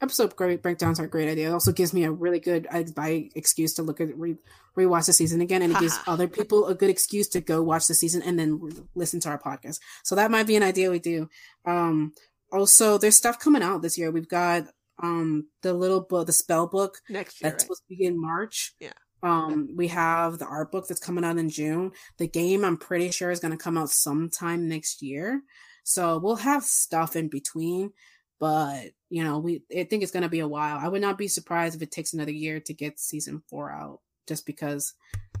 episode 0.00 0.34
breakdowns 0.62 1.00
are 1.00 1.04
a 1.04 1.08
great 1.08 1.28
idea. 1.28 1.48
It 1.48 1.52
also 1.52 1.72
gives 1.72 1.92
me 1.92 2.04
a 2.04 2.10
really 2.10 2.38
good 2.38 2.68
by 2.94 3.30
excuse 3.34 3.74
to 3.74 3.82
look 3.82 4.00
at 4.00 4.16
re, 4.16 4.36
rewatch 4.76 5.06
the 5.06 5.12
season 5.12 5.40
again, 5.40 5.62
and 5.62 5.72
it 5.72 5.80
gives 5.80 5.98
other 6.06 6.28
people 6.28 6.66
a 6.66 6.74
good 6.74 6.90
excuse 6.90 7.28
to 7.28 7.40
go 7.40 7.62
watch 7.62 7.86
the 7.86 7.94
season 7.94 8.22
and 8.22 8.38
then 8.38 8.60
re- 8.60 8.72
listen 8.94 9.20
to 9.20 9.28
our 9.28 9.38
podcast. 9.38 9.80
So 10.04 10.14
that 10.14 10.30
might 10.30 10.46
be 10.46 10.56
an 10.56 10.62
idea 10.62 10.90
we 10.90 10.98
do. 10.98 11.28
Um, 11.64 12.12
also, 12.52 12.96
there's 12.96 13.16
stuff 13.16 13.38
coming 13.38 13.62
out 13.62 13.82
this 13.82 13.98
year. 13.98 14.10
We've 14.10 14.28
got 14.28 14.68
um 15.02 15.48
the 15.62 15.72
little 15.72 16.00
book, 16.00 16.26
the 16.26 16.32
spell 16.32 16.66
book 16.66 16.98
next 17.08 17.40
year 17.40 17.50
that's 17.50 17.54
right? 17.54 17.60
supposed 17.62 17.82
to 17.82 17.88
begin 17.96 18.20
March. 18.20 18.74
Yeah. 18.80 18.92
Um, 19.20 19.70
we 19.76 19.88
have 19.88 20.38
the 20.38 20.46
art 20.46 20.70
book 20.70 20.86
that's 20.86 21.00
coming 21.00 21.24
out 21.24 21.38
in 21.38 21.50
June. 21.50 21.90
The 22.18 22.28
game, 22.28 22.64
I'm 22.64 22.76
pretty 22.76 23.10
sure, 23.10 23.32
is 23.32 23.40
going 23.40 23.50
to 23.50 23.62
come 23.62 23.76
out 23.76 23.90
sometime 23.90 24.68
next 24.68 25.02
year. 25.02 25.42
So 25.82 26.18
we'll 26.18 26.36
have 26.36 26.62
stuff 26.62 27.16
in 27.16 27.26
between 27.26 27.90
but 28.38 28.90
you 29.10 29.24
know, 29.24 29.38
we 29.38 29.62
I 29.76 29.84
think 29.84 30.02
it's 30.02 30.12
gonna 30.12 30.28
be 30.28 30.40
a 30.40 30.48
while. 30.48 30.78
I 30.78 30.88
would 30.88 31.02
not 31.02 31.18
be 31.18 31.28
surprised 31.28 31.74
if 31.74 31.82
it 31.82 31.90
takes 31.90 32.12
another 32.12 32.32
year 32.32 32.60
to 32.60 32.74
get 32.74 33.00
season 33.00 33.42
four 33.48 33.70
out, 33.70 34.00
just 34.26 34.46
because 34.46 34.94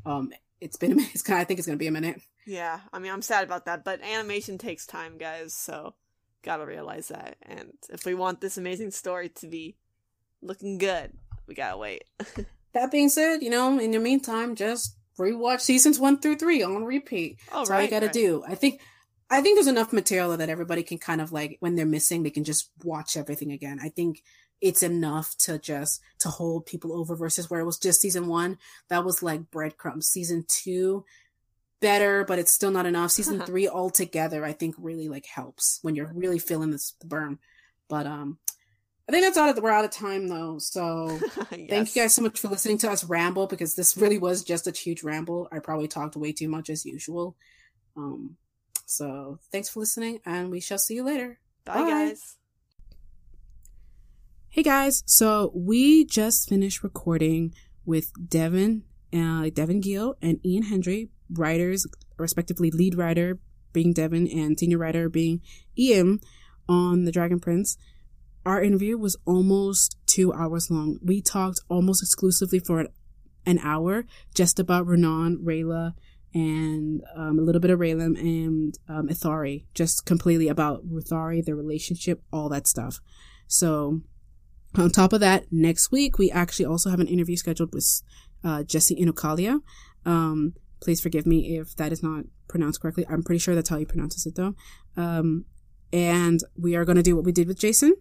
um 0.04 0.32
it's 0.60 0.76
been 0.76 0.92
a 0.92 0.94
minute. 0.96 1.10
It's 1.14 1.22
kind 1.22 1.38
of, 1.38 1.42
I 1.42 1.44
think 1.44 1.58
it's 1.58 1.66
gonna 1.66 1.76
be 1.76 1.86
a 1.86 1.92
minute. 1.92 2.20
Yeah, 2.46 2.80
I 2.92 2.98
mean, 2.98 3.12
I'm 3.12 3.22
sad 3.22 3.44
about 3.44 3.66
that, 3.66 3.84
but 3.84 4.02
animation 4.02 4.58
takes 4.58 4.86
time, 4.86 5.18
guys. 5.18 5.54
So 5.54 5.94
gotta 6.42 6.66
realize 6.66 7.08
that. 7.08 7.36
And 7.42 7.72
if 7.90 8.04
we 8.04 8.14
want 8.14 8.40
this 8.40 8.58
amazing 8.58 8.90
story 8.90 9.28
to 9.36 9.46
be 9.46 9.76
looking 10.42 10.78
good, 10.78 11.12
we 11.46 11.54
gotta 11.54 11.76
wait. 11.76 12.04
that 12.72 12.90
being 12.90 13.08
said, 13.08 13.42
you 13.42 13.50
know, 13.50 13.78
in 13.78 13.90
the 13.90 13.98
meantime, 13.98 14.54
just 14.54 14.96
rewatch 15.18 15.60
seasons 15.60 15.98
one 15.98 16.18
through 16.18 16.36
three 16.36 16.62
on 16.62 16.84
repeat. 16.84 17.38
Oh, 17.52 17.58
That's 17.58 17.70
right, 17.70 17.76
all 17.76 17.82
you 17.84 17.90
gotta 17.90 18.06
right. 18.06 18.12
do. 18.12 18.44
I 18.46 18.54
think 18.54 18.80
I 19.30 19.42
think 19.42 19.56
there's 19.56 19.66
enough 19.66 19.92
material 19.92 20.36
that 20.36 20.48
everybody 20.48 20.82
can 20.82 20.98
kind 20.98 21.20
of 21.20 21.32
like 21.32 21.58
when 21.60 21.74
they're 21.74 21.86
missing, 21.86 22.22
they 22.22 22.30
can 22.30 22.44
just 22.44 22.70
watch 22.82 23.16
everything 23.16 23.52
again. 23.52 23.78
I 23.82 23.90
think 23.90 24.22
it's 24.60 24.82
enough 24.82 25.36
to 25.38 25.58
just 25.58 26.00
to 26.20 26.28
hold 26.28 26.66
people 26.66 26.92
over 26.98 27.14
versus 27.14 27.50
where 27.50 27.60
it 27.60 27.66
was 27.66 27.78
just 27.78 28.00
season 28.00 28.26
one. 28.26 28.58
That 28.88 29.04
was 29.04 29.22
like 29.22 29.50
breadcrumbs. 29.50 30.08
Season 30.08 30.44
two, 30.48 31.04
better, 31.80 32.24
but 32.24 32.38
it's 32.38 32.52
still 32.52 32.70
not 32.70 32.86
enough. 32.86 33.10
Season 33.10 33.40
three 33.40 33.68
altogether, 33.68 34.44
I 34.44 34.52
think 34.52 34.74
really 34.78 35.08
like 35.08 35.26
helps 35.26 35.78
when 35.82 35.94
you're 35.94 36.12
really 36.14 36.38
feeling 36.38 36.70
this 36.70 36.94
burn. 37.04 37.38
But 37.88 38.06
um 38.06 38.38
I 39.08 39.12
think 39.12 39.24
that's 39.24 39.38
all 39.38 39.52
that 39.52 39.62
we're 39.62 39.70
out 39.70 39.84
of 39.84 39.90
time 39.90 40.28
though. 40.28 40.58
So 40.58 41.18
yes. 41.32 41.46
thank 41.70 41.96
you 41.96 42.02
guys 42.02 42.14
so 42.14 42.22
much 42.22 42.38
for 42.38 42.48
listening 42.48 42.78
to 42.78 42.90
us 42.90 43.04
ramble 43.04 43.46
because 43.46 43.74
this 43.74 43.96
really 43.96 44.18
was 44.18 44.44
just 44.44 44.66
a 44.66 44.70
huge 44.70 45.02
ramble. 45.02 45.48
I 45.50 45.60
probably 45.60 45.88
talked 45.88 46.16
way 46.16 46.32
too 46.32 46.48
much 46.48 46.68
as 46.70 46.84
usual. 46.84 47.36
Um 47.96 48.36
so 48.86 49.38
thanks 49.52 49.68
for 49.68 49.80
listening, 49.80 50.20
and 50.24 50.50
we 50.50 50.60
shall 50.60 50.78
see 50.78 50.94
you 50.94 51.04
later. 51.04 51.38
Bye, 51.64 51.74
Bye. 51.74 51.90
guys. 51.90 52.36
Hey 54.48 54.62
guys, 54.62 55.02
so 55.04 55.52
we 55.54 56.06
just 56.06 56.48
finished 56.48 56.82
recording 56.82 57.54
with 57.84 58.10
Devin, 58.28 58.84
uh, 59.12 59.50
Devin 59.52 59.80
Gill 59.82 60.16
and 60.22 60.40
Ian 60.44 60.64
Hendry, 60.64 61.10
writers, 61.30 61.86
respectively, 62.16 62.70
lead 62.70 62.96
writer 62.96 63.38
being 63.72 63.92
Devin 63.92 64.28
and 64.28 64.58
senior 64.58 64.78
writer 64.78 65.08
being 65.08 65.40
Ian 65.78 66.20
on 66.68 67.04
The 67.04 67.12
Dragon 67.12 67.40
Prince. 67.40 67.76
Our 68.46 68.62
interview 68.62 68.96
was 68.96 69.16
almost 69.26 69.96
two 70.06 70.32
hours 70.32 70.70
long. 70.70 70.98
We 71.02 71.20
talked 71.20 71.60
almost 71.68 72.02
exclusively 72.02 72.60
for 72.60 72.88
an 73.46 73.58
hour 73.62 74.04
just 74.34 74.58
about 74.58 74.86
Runaan, 74.86 75.36
Rayla, 75.44 75.94
and 76.34 77.02
um, 77.16 77.38
a 77.38 77.42
little 77.42 77.60
bit 77.60 77.70
of 77.70 77.80
Rayllum 77.80 78.18
and 78.18 78.78
um, 78.88 79.08
Ethari, 79.08 79.64
just 79.74 80.04
completely 80.06 80.48
about 80.48 80.86
Ruthari, 80.88 81.44
their 81.44 81.56
relationship, 81.56 82.22
all 82.32 82.48
that 82.50 82.66
stuff. 82.66 83.00
So, 83.46 84.02
on 84.76 84.90
top 84.90 85.14
of 85.14 85.20
that, 85.20 85.46
next 85.50 85.90
week 85.90 86.18
we 86.18 86.30
actually 86.30 86.66
also 86.66 86.90
have 86.90 87.00
an 87.00 87.08
interview 87.08 87.36
scheduled 87.36 87.72
with 87.72 88.02
uh, 88.44 88.62
Jesse 88.62 88.96
Inocalla. 88.96 89.60
Um, 90.04 90.54
please 90.80 91.00
forgive 91.00 91.26
me 91.26 91.56
if 91.56 91.74
that 91.76 91.92
is 91.92 92.02
not 92.02 92.24
pronounced 92.48 92.80
correctly. 92.80 93.06
I'm 93.08 93.22
pretty 93.22 93.38
sure 93.38 93.54
that's 93.54 93.68
how 93.68 93.78
he 93.78 93.84
pronounces 93.84 94.26
it 94.26 94.34
though. 94.36 94.54
Um, 94.96 95.44
and 95.92 96.40
we 96.56 96.76
are 96.76 96.84
going 96.84 96.96
to 96.96 97.02
do 97.02 97.16
what 97.16 97.24
we 97.24 97.32
did 97.32 97.48
with 97.48 97.58
Jason 97.58 97.94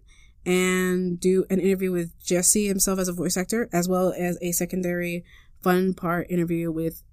and 0.45 1.19
do 1.19 1.45
an 1.49 1.59
interview 1.59 1.91
with 1.91 2.13
Jesse 2.23 2.67
himself 2.67 2.99
as 2.99 3.07
a 3.07 3.13
voice 3.13 3.37
actor, 3.37 3.69
as 3.73 3.87
well 3.87 4.13
as 4.17 4.37
a 4.41 4.51
secondary 4.51 5.23
fun 5.61 5.93
part 5.93 6.29
interview 6.29 6.71
with 6.71 7.03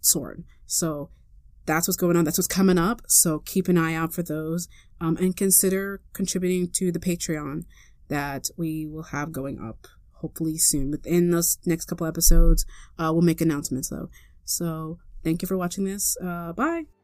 Soren. 0.00 0.44
So 0.66 1.10
that's 1.66 1.86
what's 1.86 1.96
going 1.96 2.16
on. 2.16 2.24
That's 2.24 2.38
what's 2.38 2.48
coming 2.48 2.78
up. 2.78 3.02
So 3.06 3.40
keep 3.40 3.68
an 3.68 3.78
eye 3.78 3.94
out 3.94 4.12
for 4.12 4.22
those. 4.22 4.68
Um, 5.00 5.16
and 5.16 5.36
consider 5.36 6.02
contributing 6.12 6.68
to 6.74 6.92
the 6.92 6.98
Patreon 6.98 7.64
that 8.08 8.48
we 8.56 8.86
will 8.86 9.04
have 9.04 9.32
going 9.32 9.60
up 9.60 9.86
hopefully 10.14 10.58
soon. 10.58 10.90
Within 10.90 11.30
those 11.30 11.58
next 11.64 11.86
couple 11.86 12.06
episodes, 12.06 12.66
uh, 12.98 13.10
we'll 13.12 13.22
make 13.22 13.40
announcements 13.40 13.88
though. 13.88 14.10
So 14.44 14.98
thank 15.24 15.42
you 15.42 15.48
for 15.48 15.56
watching 15.56 15.84
this. 15.84 16.16
Uh, 16.22 16.52
bye. 16.52 16.99